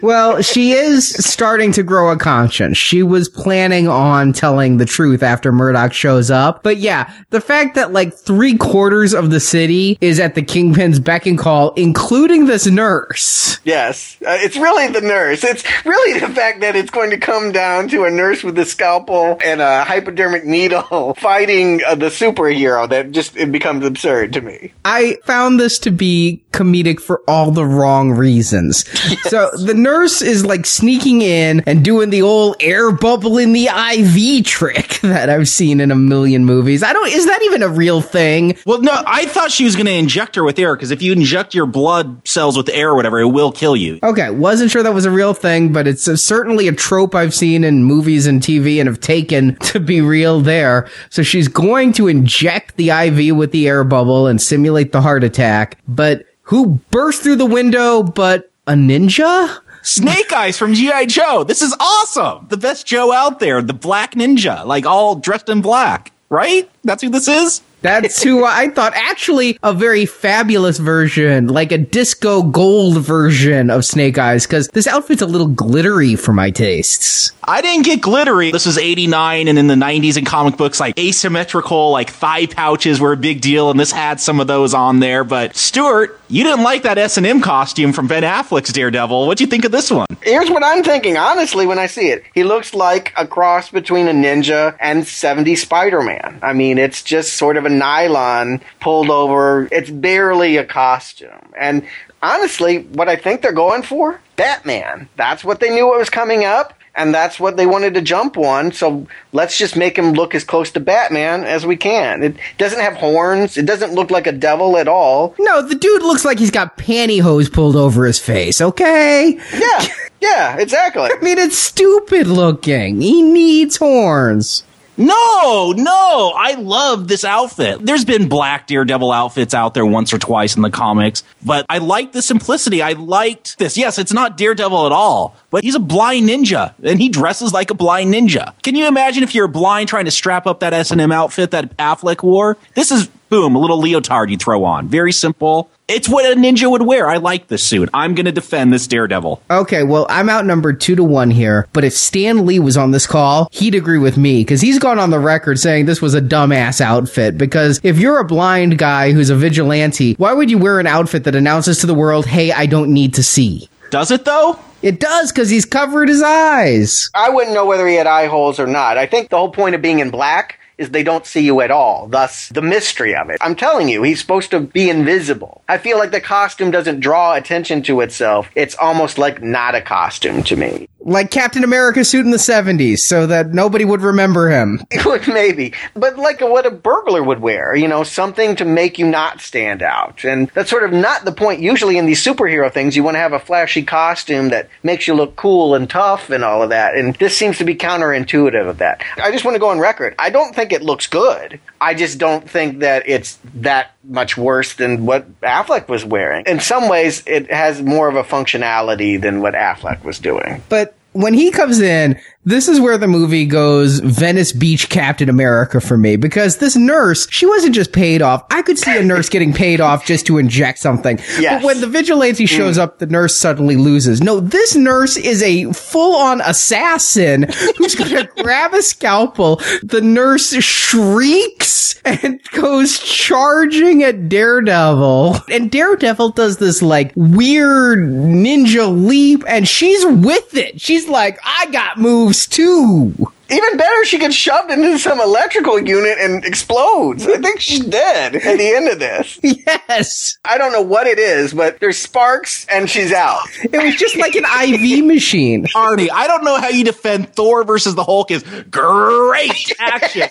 well, 0.00 0.42
she 0.42 0.72
is 0.72 1.08
starting 1.08 1.72
to 1.72 1.82
grow 1.82 2.10
a 2.10 2.16
conscience. 2.16 2.76
She 2.76 3.02
was 3.02 3.28
planning 3.28 3.88
on 3.88 4.32
telling 4.32 4.76
the 4.76 4.86
truth 4.86 5.22
after 5.22 5.52
Murdock 5.52 5.92
shows 5.92 6.30
up. 6.30 6.62
But 6.62 6.78
yeah, 6.78 7.12
the 7.30 7.40
fact 7.40 7.74
that 7.74 7.92
like 7.92 8.14
three 8.14 8.56
quarters 8.56 9.14
of 9.14 9.30
the 9.30 9.40
city 9.40 9.98
is 10.00 10.20
at 10.20 10.34
the 10.34 10.42
Kingpin's 10.42 11.00
beck 11.00 11.26
and 11.26 11.38
call, 11.38 11.72
including 11.74 12.46
this 12.46 12.66
nurse. 12.66 13.58
Yes. 13.64 14.16
Uh, 14.22 14.36
it's 14.40 14.56
really 14.56 14.88
the 14.88 15.00
nurse. 15.00 15.44
It's 15.44 15.64
really 15.84 16.18
the 16.20 16.28
fact 16.28 16.60
that 16.60 16.76
it's 16.76 16.90
going 16.90 17.10
to 17.10 17.18
come 17.18 17.52
down 17.52 17.88
to 17.88 18.04
a 18.04 18.10
nurse 18.10 18.42
with 18.42 18.58
a 18.58 18.64
scalpel 18.64 19.38
and 19.44 19.60
a 19.60 19.84
hypodermic 19.84 20.44
needle 20.44 21.14
fighting 21.18 21.80
uh, 21.86 21.94
the 21.94 22.06
superhero 22.06 22.88
that 22.88 23.12
just, 23.12 23.36
it 23.36 23.52
becomes 23.52 23.84
absurd 23.84 24.32
to 24.34 24.40
me. 24.40 24.72
I 24.84 25.18
found 25.24 25.60
this 25.60 25.78
to 25.80 25.90
be 25.90 26.42
comedic 26.52 27.00
for 27.00 27.22
all 27.28 27.50
the 27.50 27.66
wrong 27.66 28.12
reasons. 28.12 28.84
Yes. 29.10 29.30
So 29.30 29.50
the 29.56 29.74
nurse 29.82 30.22
is 30.22 30.44
like 30.44 30.66
sneaking 30.66 31.22
in 31.22 31.60
and 31.66 31.84
doing 31.84 32.10
the 32.10 32.22
old 32.22 32.56
air 32.60 32.92
bubble 32.92 33.38
in 33.38 33.52
the 33.52 33.66
IV 33.66 34.44
trick 34.44 35.00
that 35.02 35.28
I've 35.28 35.48
seen 35.48 35.80
in 35.80 35.90
a 35.90 35.96
million 35.96 36.44
movies. 36.44 36.82
I 36.82 36.92
don't, 36.92 37.10
is 37.10 37.26
that 37.26 37.42
even 37.42 37.62
a 37.62 37.68
real 37.68 38.00
thing? 38.00 38.56
Well, 38.66 38.80
no, 38.80 39.02
I 39.06 39.26
thought 39.26 39.50
she 39.50 39.64
was 39.64 39.76
going 39.76 39.86
to 39.86 39.92
inject 39.92 40.36
her 40.36 40.44
with 40.44 40.58
air 40.58 40.74
because 40.74 40.90
if 40.90 41.02
you 41.02 41.12
inject 41.12 41.54
your 41.54 41.66
blood 41.66 42.26
cells 42.26 42.56
with 42.56 42.68
air 42.68 42.90
or 42.90 42.94
whatever, 42.94 43.20
it 43.20 43.28
will 43.28 43.52
kill 43.52 43.76
you. 43.76 43.98
Okay. 44.02 44.30
Wasn't 44.30 44.70
sure 44.70 44.82
that 44.82 44.94
was 44.94 45.04
a 45.04 45.10
real 45.10 45.34
thing, 45.34 45.72
but 45.72 45.86
it's 45.86 46.06
a, 46.08 46.16
certainly 46.16 46.68
a 46.68 46.72
trope 46.72 47.14
I've 47.14 47.34
seen 47.34 47.64
in 47.64 47.84
movies 47.84 48.26
and 48.26 48.40
TV 48.40 48.78
and 48.80 48.88
have 48.88 49.00
taken 49.00 49.56
to 49.60 49.80
be 49.80 50.00
real 50.00 50.40
there. 50.40 50.88
So 51.08 51.22
she's 51.22 51.48
going 51.48 51.92
to 51.94 52.08
inject 52.08 52.76
the 52.76 52.90
IV 52.90 53.36
with 53.36 53.52
the 53.52 53.68
air 53.68 53.84
bubble 53.84 54.26
and 54.26 54.40
simulate 54.40 54.92
the 54.92 55.00
heart 55.00 55.24
attack, 55.24 55.78
but 55.88 56.26
who 56.42 56.80
burst 56.90 57.22
through 57.22 57.36
the 57.36 57.46
window 57.46 58.02
but 58.02 58.50
a 58.66 58.72
ninja? 58.72 59.60
Snake 59.82 60.32
Eyes 60.32 60.58
from 60.58 60.74
G.I. 60.74 61.06
Joe. 61.06 61.44
This 61.44 61.62
is 61.62 61.74
awesome. 61.80 62.46
The 62.48 62.56
best 62.56 62.86
Joe 62.86 63.12
out 63.12 63.40
there, 63.40 63.62
the 63.62 63.72
black 63.72 64.14
ninja, 64.14 64.64
like 64.64 64.86
all 64.86 65.16
dressed 65.16 65.48
in 65.48 65.62
black, 65.62 66.12
right? 66.28 66.70
That's 66.84 67.02
who 67.02 67.08
this 67.08 67.28
is? 67.28 67.62
That's 67.82 68.22
who 68.22 68.44
I 68.44 68.68
thought 68.68 68.92
actually 68.94 69.58
a 69.62 69.72
very 69.72 70.06
fabulous 70.06 70.78
version, 70.78 71.48
like 71.48 71.72
a 71.72 71.78
disco 71.78 72.42
gold 72.42 72.98
version 72.98 73.70
of 73.70 73.84
Snake 73.84 74.18
Eyes, 74.18 74.46
because 74.46 74.68
this 74.68 74.86
outfit's 74.86 75.22
a 75.22 75.26
little 75.26 75.48
glittery 75.48 76.16
for 76.16 76.32
my 76.32 76.50
tastes. 76.50 77.32
I 77.42 77.62
didn't 77.62 77.84
get 77.84 78.00
glittery. 78.00 78.52
This 78.52 78.66
was 78.66 78.78
89 78.78 79.48
and 79.48 79.58
in 79.58 79.66
the 79.66 79.74
90s 79.74 80.16
in 80.16 80.24
comic 80.24 80.56
books, 80.56 80.78
like 80.78 80.96
asymmetrical, 80.98 81.90
like 81.90 82.10
thigh 82.10 82.46
pouches 82.46 83.00
were 83.00 83.12
a 83.12 83.16
big 83.16 83.40
deal. 83.40 83.70
And 83.70 83.80
this 83.80 83.90
had 83.90 84.20
some 84.20 84.40
of 84.40 84.46
those 84.46 84.74
on 84.74 85.00
there. 85.00 85.24
But 85.24 85.56
Stuart, 85.56 86.20
you 86.28 86.44
didn't 86.44 86.62
like 86.62 86.82
that 86.82 86.98
S&M 86.98 87.40
costume 87.40 87.92
from 87.92 88.06
Ben 88.06 88.22
Affleck's 88.22 88.72
Daredevil. 88.72 89.26
What'd 89.26 89.40
you 89.40 89.46
think 89.46 89.64
of 89.64 89.72
this 89.72 89.90
one? 89.90 90.06
Here's 90.22 90.50
what 90.50 90.62
I'm 90.62 90.84
thinking, 90.84 91.16
honestly, 91.16 91.66
when 91.66 91.78
I 91.78 91.86
see 91.86 92.10
it. 92.10 92.24
He 92.34 92.44
looks 92.44 92.74
like 92.74 93.12
a 93.16 93.26
cross 93.26 93.70
between 93.70 94.06
a 94.06 94.12
ninja 94.12 94.76
and 94.78 95.06
70 95.06 95.56
Spider-Man. 95.56 96.38
I 96.42 96.52
mean, 96.52 96.78
it's 96.78 97.02
just 97.02 97.32
sort 97.34 97.56
of 97.56 97.64
nylon 97.70 98.60
pulled 98.80 99.10
over. 99.10 99.68
It's 99.72 99.90
barely 99.90 100.56
a 100.56 100.64
costume. 100.64 101.52
And 101.58 101.86
honestly, 102.22 102.82
what 102.82 103.08
I 103.08 103.16
think 103.16 103.42
they're 103.42 103.52
going 103.52 103.82
for, 103.82 104.20
Batman. 104.36 105.08
That's 105.16 105.44
what 105.44 105.60
they 105.60 105.70
knew 105.70 105.86
what 105.86 105.98
was 105.98 106.10
coming 106.10 106.44
up 106.44 106.74
and 106.94 107.14
that's 107.14 107.38
what 107.38 107.56
they 107.56 107.66
wanted 107.66 107.94
to 107.94 108.00
jump 108.00 108.36
on. 108.36 108.72
So 108.72 109.06
let's 109.32 109.56
just 109.56 109.76
make 109.76 109.96
him 109.96 110.12
look 110.12 110.34
as 110.34 110.44
close 110.44 110.70
to 110.72 110.80
Batman 110.80 111.44
as 111.44 111.64
we 111.64 111.76
can. 111.76 112.22
It 112.22 112.36
doesn't 112.58 112.80
have 112.80 112.94
horns. 112.94 113.56
It 113.56 113.66
doesn't 113.66 113.94
look 113.94 114.10
like 114.10 114.26
a 114.26 114.32
devil 114.32 114.76
at 114.76 114.88
all. 114.88 115.34
No, 115.38 115.66
the 115.66 115.74
dude 115.74 116.02
looks 116.02 116.24
like 116.24 116.38
he's 116.38 116.50
got 116.50 116.76
pantyhose 116.76 117.52
pulled 117.52 117.76
over 117.76 118.04
his 118.04 118.18
face. 118.18 118.60
Okay. 118.60 119.38
Yeah. 119.54 119.86
Yeah. 120.22 120.58
Exactly. 120.58 121.04
I 121.10 121.18
mean, 121.22 121.38
it's 121.38 121.56
stupid 121.56 122.26
looking. 122.26 123.00
He 123.00 123.22
needs 123.22 123.78
horns. 123.78 124.64
No, 125.00 125.72
no, 125.74 126.34
I 126.36 126.56
love 126.58 127.08
this 127.08 127.24
outfit. 127.24 127.78
There's 127.80 128.04
been 128.04 128.28
black 128.28 128.66
Daredevil 128.66 129.10
outfits 129.10 129.54
out 129.54 129.72
there 129.72 129.86
once 129.86 130.12
or 130.12 130.18
twice 130.18 130.56
in 130.56 130.62
the 130.62 130.68
comics, 130.68 131.22
but 131.42 131.64
I 131.70 131.78
like 131.78 132.12
the 132.12 132.20
simplicity. 132.20 132.82
I 132.82 132.92
liked 132.92 133.56
this. 133.56 133.78
Yes, 133.78 133.98
it's 133.98 134.12
not 134.12 134.36
Daredevil 134.36 134.84
at 134.84 134.92
all, 134.92 135.34
but 135.50 135.64
he's 135.64 135.74
a 135.74 135.80
blind 135.80 136.28
ninja 136.28 136.74
and 136.82 137.00
he 137.00 137.08
dresses 137.08 137.52
like 137.52 137.70
a 137.70 137.74
blind 137.74 138.12
ninja. 138.14 138.54
Can 138.62 138.74
you 138.74 138.86
imagine 138.86 139.22
if 139.22 139.34
you're 139.34 139.48
blind 139.48 139.88
trying 139.88 140.06
to 140.06 140.10
strap 140.10 140.46
up 140.46 140.60
that 140.60 140.72
S&M 140.72 141.12
outfit 141.12 141.50
that 141.50 141.76
Affleck 141.76 142.22
wore? 142.22 142.56
This 142.74 142.90
is 142.90 143.08
boom, 143.30 143.54
a 143.54 143.58
little 143.58 143.78
leotard 143.78 144.28
you 144.30 144.36
throw 144.36 144.64
on. 144.64 144.88
Very 144.88 145.12
simple. 145.12 145.70
It's 145.88 146.08
what 146.08 146.30
a 146.30 146.36
ninja 146.36 146.70
would 146.70 146.82
wear. 146.82 147.08
I 147.08 147.16
like 147.16 147.48
this 147.48 147.64
suit. 147.64 147.88
I'm 147.94 148.14
going 148.14 148.26
to 148.26 148.32
defend 148.32 148.72
this 148.72 148.86
Daredevil. 148.86 149.42
Okay, 149.50 149.82
well, 149.82 150.06
I'm 150.08 150.28
outnumbered 150.28 150.80
two 150.80 150.94
to 150.96 151.02
one 151.02 151.30
here, 151.30 151.66
but 151.72 151.82
if 151.82 151.92
Stan 151.92 152.46
Lee 152.46 152.58
was 152.60 152.76
on 152.76 152.90
this 152.90 153.06
call, 153.06 153.48
he'd 153.50 153.74
agree 153.74 153.98
with 153.98 154.16
me 154.16 154.42
because 154.42 154.60
he's 154.60 154.78
gone 154.78 154.98
on 154.98 155.10
the 155.10 155.18
record 155.18 155.58
saying 155.58 155.86
this 155.86 156.02
was 156.02 156.14
a 156.14 156.20
dumbass 156.20 156.80
outfit. 156.80 157.38
Because 157.38 157.80
if 157.82 157.98
you're 157.98 158.20
a 158.20 158.24
blind 158.24 158.78
guy 158.78 159.12
who's 159.12 159.30
a 159.30 159.36
vigilante, 159.36 160.14
why 160.14 160.32
would 160.32 160.50
you 160.50 160.58
wear 160.58 160.78
an 160.78 160.86
outfit 160.86 161.24
that 161.24 161.34
announces 161.34 161.78
to 161.78 161.86
the 161.86 161.94
world, 161.94 162.26
hey, 162.26 162.52
I 162.52 162.66
don't 162.66 162.92
need 162.92 163.14
to 163.14 163.22
see? 163.22 163.68
Does 163.90 164.10
it 164.10 164.24
though? 164.24 164.58
It 164.82 165.00
does 165.00 165.32
because 165.32 165.50
he's 165.50 165.66
covered 165.66 166.08
his 166.08 166.22
eyes. 166.22 167.10
I 167.12 167.28
wouldn't 167.28 167.54
know 167.54 167.66
whether 167.66 167.86
he 167.86 167.96
had 167.96 168.06
eye 168.06 168.26
holes 168.26 168.58
or 168.58 168.66
not. 168.66 168.96
I 168.96 169.06
think 169.06 169.28
the 169.28 169.36
whole 169.36 169.50
point 169.50 169.74
of 169.74 169.82
being 169.82 169.98
in 169.98 170.10
black 170.10 170.58
is 170.78 170.90
they 170.90 171.02
don't 171.02 171.26
see 171.26 171.42
you 171.42 171.60
at 171.60 171.70
all. 171.70 172.08
Thus, 172.08 172.48
the 172.48 172.62
mystery 172.62 173.14
of 173.14 173.28
it. 173.28 173.36
I'm 173.42 173.54
telling 173.54 173.90
you, 173.90 174.02
he's 174.02 174.18
supposed 174.18 174.50
to 174.52 174.60
be 174.60 174.88
invisible. 174.88 175.62
I 175.68 175.76
feel 175.76 175.98
like 175.98 176.10
the 176.10 176.22
costume 176.22 176.70
doesn't 176.70 177.00
draw 177.00 177.34
attention 177.34 177.82
to 177.82 178.00
itself. 178.00 178.48
It's 178.54 178.74
almost 178.76 179.18
like 179.18 179.42
not 179.42 179.74
a 179.74 179.82
costume 179.82 180.42
to 180.44 180.56
me. 180.56 180.88
Like 181.02 181.30
Captain 181.30 181.64
America 181.64 182.04
suit 182.04 182.24
in 182.24 182.30
the 182.30 182.36
70s, 182.36 182.98
so 182.98 183.26
that 183.26 183.54
nobody 183.54 183.84
would 183.84 184.02
remember 184.02 184.50
him. 184.50 184.82
Maybe. 185.28 185.72
But 185.94 186.18
like 186.18 186.40
what 186.40 186.66
a 186.66 186.70
burglar 186.70 187.22
would 187.22 187.40
wear, 187.40 187.74
you 187.74 187.88
know, 187.88 188.02
something 188.02 188.56
to 188.56 188.64
make 188.64 188.98
you 188.98 189.06
not 189.06 189.40
stand 189.40 189.82
out. 189.82 190.24
And 190.24 190.50
that's 190.54 190.70
sort 190.70 190.84
of 190.84 190.92
not 190.92 191.24
the 191.24 191.32
point 191.32 191.60
usually 191.60 191.96
in 191.96 192.06
these 192.06 192.22
superhero 192.22 192.72
things. 192.72 192.96
You 192.96 193.02
want 193.02 193.14
to 193.14 193.20
have 193.20 193.32
a 193.32 193.38
flashy 193.38 193.82
costume 193.82 194.50
that 194.50 194.68
makes 194.82 195.08
you 195.08 195.14
look 195.14 195.36
cool 195.36 195.74
and 195.74 195.88
tough 195.88 196.30
and 196.30 196.44
all 196.44 196.62
of 196.62 196.70
that. 196.70 196.94
And 196.94 197.14
this 197.16 197.36
seems 197.36 197.58
to 197.58 197.64
be 197.64 197.74
counterintuitive 197.74 198.68
of 198.68 198.78
that. 198.78 199.02
I 199.16 199.30
just 199.30 199.44
want 199.44 199.54
to 199.54 199.60
go 199.60 199.68
on 199.68 199.78
record. 199.78 200.14
I 200.18 200.30
don't 200.30 200.54
think 200.54 200.72
it 200.72 200.82
looks 200.82 201.06
good. 201.06 201.60
I 201.80 201.94
just 201.94 202.18
don't 202.18 202.48
think 202.48 202.80
that 202.80 203.08
it's 203.08 203.38
that 203.56 203.92
much 204.04 204.36
worse 204.36 204.74
than 204.74 205.06
what 205.06 205.40
Affleck 205.40 205.88
was 205.88 206.04
wearing. 206.04 206.44
In 206.46 206.60
some 206.60 206.88
ways, 206.88 207.22
it 207.26 207.50
has 207.50 207.82
more 207.82 208.08
of 208.08 208.16
a 208.16 208.24
functionality 208.24 209.20
than 209.20 209.40
what 209.40 209.54
Affleck 209.54 210.04
was 210.04 210.18
doing. 210.18 210.62
But 210.68 210.89
when 211.12 211.34
he 211.34 211.50
comes 211.50 211.80
in, 211.80 212.20
this 212.44 212.68
is 212.68 212.80
where 212.80 212.96
the 212.96 213.06
movie 213.06 213.44
goes 213.44 214.00
Venice 214.00 214.52
Beach 214.52 214.88
Captain 214.88 215.28
America 215.28 215.78
for 215.78 215.98
me 215.98 216.16
because 216.16 216.56
this 216.56 216.74
nurse, 216.74 217.28
she 217.30 217.44
wasn't 217.44 217.74
just 217.74 217.92
paid 217.92 218.22
off. 218.22 218.44
I 218.50 218.62
could 218.62 218.78
see 218.78 218.96
a 218.96 219.02
nurse 219.02 219.28
getting 219.30 219.52
paid 219.52 219.78
off 219.80 220.06
just 220.06 220.26
to 220.26 220.38
inject 220.38 220.78
something. 220.78 221.18
Yes. 221.38 221.60
But 221.60 221.66
when 221.66 221.80
the 221.82 221.86
vigilante 221.86 222.44
mm. 222.44 222.48
shows 222.48 222.78
up, 222.78 222.98
the 222.98 223.06
nurse 223.06 223.36
suddenly 223.36 223.76
loses. 223.76 224.22
No, 224.22 224.40
this 224.40 224.74
nurse 224.74 225.18
is 225.18 225.42
a 225.42 225.70
full 225.74 226.16
on 226.16 226.40
assassin 226.40 227.44
who's 227.76 227.94
going 227.94 228.10
to 228.26 228.28
grab 228.42 228.72
a 228.72 228.80
scalpel. 228.80 229.56
The 229.82 230.00
nurse 230.00 230.54
shrieks 230.62 231.96
and 232.06 232.42
goes 232.52 232.98
charging 232.98 234.02
at 234.02 234.30
Daredevil. 234.30 235.36
And 235.50 235.70
Daredevil 235.70 236.30
does 236.30 236.56
this 236.56 236.80
like 236.80 237.12
weird 237.16 237.98
ninja 237.98 239.06
leap 239.06 239.44
and 239.46 239.68
she's 239.68 240.06
with 240.06 240.56
it. 240.56 240.80
She's 240.80 241.06
like, 241.06 241.38
I 241.44 241.66
got 241.70 241.98
moves 241.98 242.29
too. 242.34 243.32
Even 243.50 243.76
better, 243.76 244.04
she 244.04 244.18
gets 244.18 244.34
shoved 244.34 244.70
into 244.70 244.98
some 244.98 245.20
electrical 245.20 245.78
unit 245.80 246.18
and 246.20 246.44
explodes. 246.44 247.26
I 247.26 247.38
think 247.38 247.60
she's 247.60 247.80
dead 247.80 248.36
at 248.36 248.58
the 248.58 248.74
end 248.74 248.88
of 248.88 248.98
this. 248.98 249.38
Yes. 249.90 250.38
I 250.44 250.56
don't 250.58 250.72
know 250.72 250.82
what 250.82 251.06
it 251.06 251.18
is, 251.18 251.52
but 251.52 251.80
there's 251.80 251.98
sparks 251.98 252.66
and 252.72 252.88
she's 252.88 253.12
out. 253.12 253.40
It 253.62 253.82
was 253.82 253.94
just 253.96 254.16
like 254.16 254.34
an 254.34 254.44
IV 254.44 255.04
machine. 255.04 255.66
Arnie, 255.74 256.08
I 256.12 256.26
don't 256.26 256.44
know 256.44 256.58
how 256.60 256.68
you 256.68 256.84
defend 256.84 257.34
Thor 257.34 257.64
versus 257.64 257.94
the 257.94 258.04
Hulk 258.04 258.30
is 258.30 258.42
great 258.70 259.72
action 259.78 260.28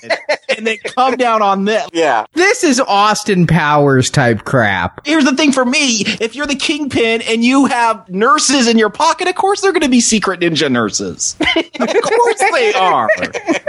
and 0.55 0.65
then 0.65 0.78
come 0.84 1.15
down 1.17 1.41
on 1.41 1.65
this. 1.65 1.88
Yeah. 1.93 2.26
This 2.34 2.63
is 2.63 2.80
Austin 2.80 3.47
Powers 3.47 4.09
type 4.09 4.45
crap. 4.45 5.05
Here's 5.05 5.26
the 5.26 5.36
thing 5.36 5.51
for 5.51 5.65
me 5.65 6.03
if 6.20 6.36
you're 6.36 6.47
the 6.47 6.55
kingpin 6.55 7.22
and 7.24 7.43
you 7.43 7.65
have 7.65 8.07
nurses 8.09 8.67
in 8.67 8.78
your 8.78 8.89
pocket, 8.89 9.28
of 9.28 9.36
course 9.36 9.61
they're 9.61 9.74
going 9.74 9.84
to 9.84 9.89
be 9.89 10.01
secret 10.01 10.39
ninja 10.39 10.72
nurses. 10.72 11.36
of 11.55 12.01
course 12.01 12.43
they 12.53 12.74
are. 12.74 13.09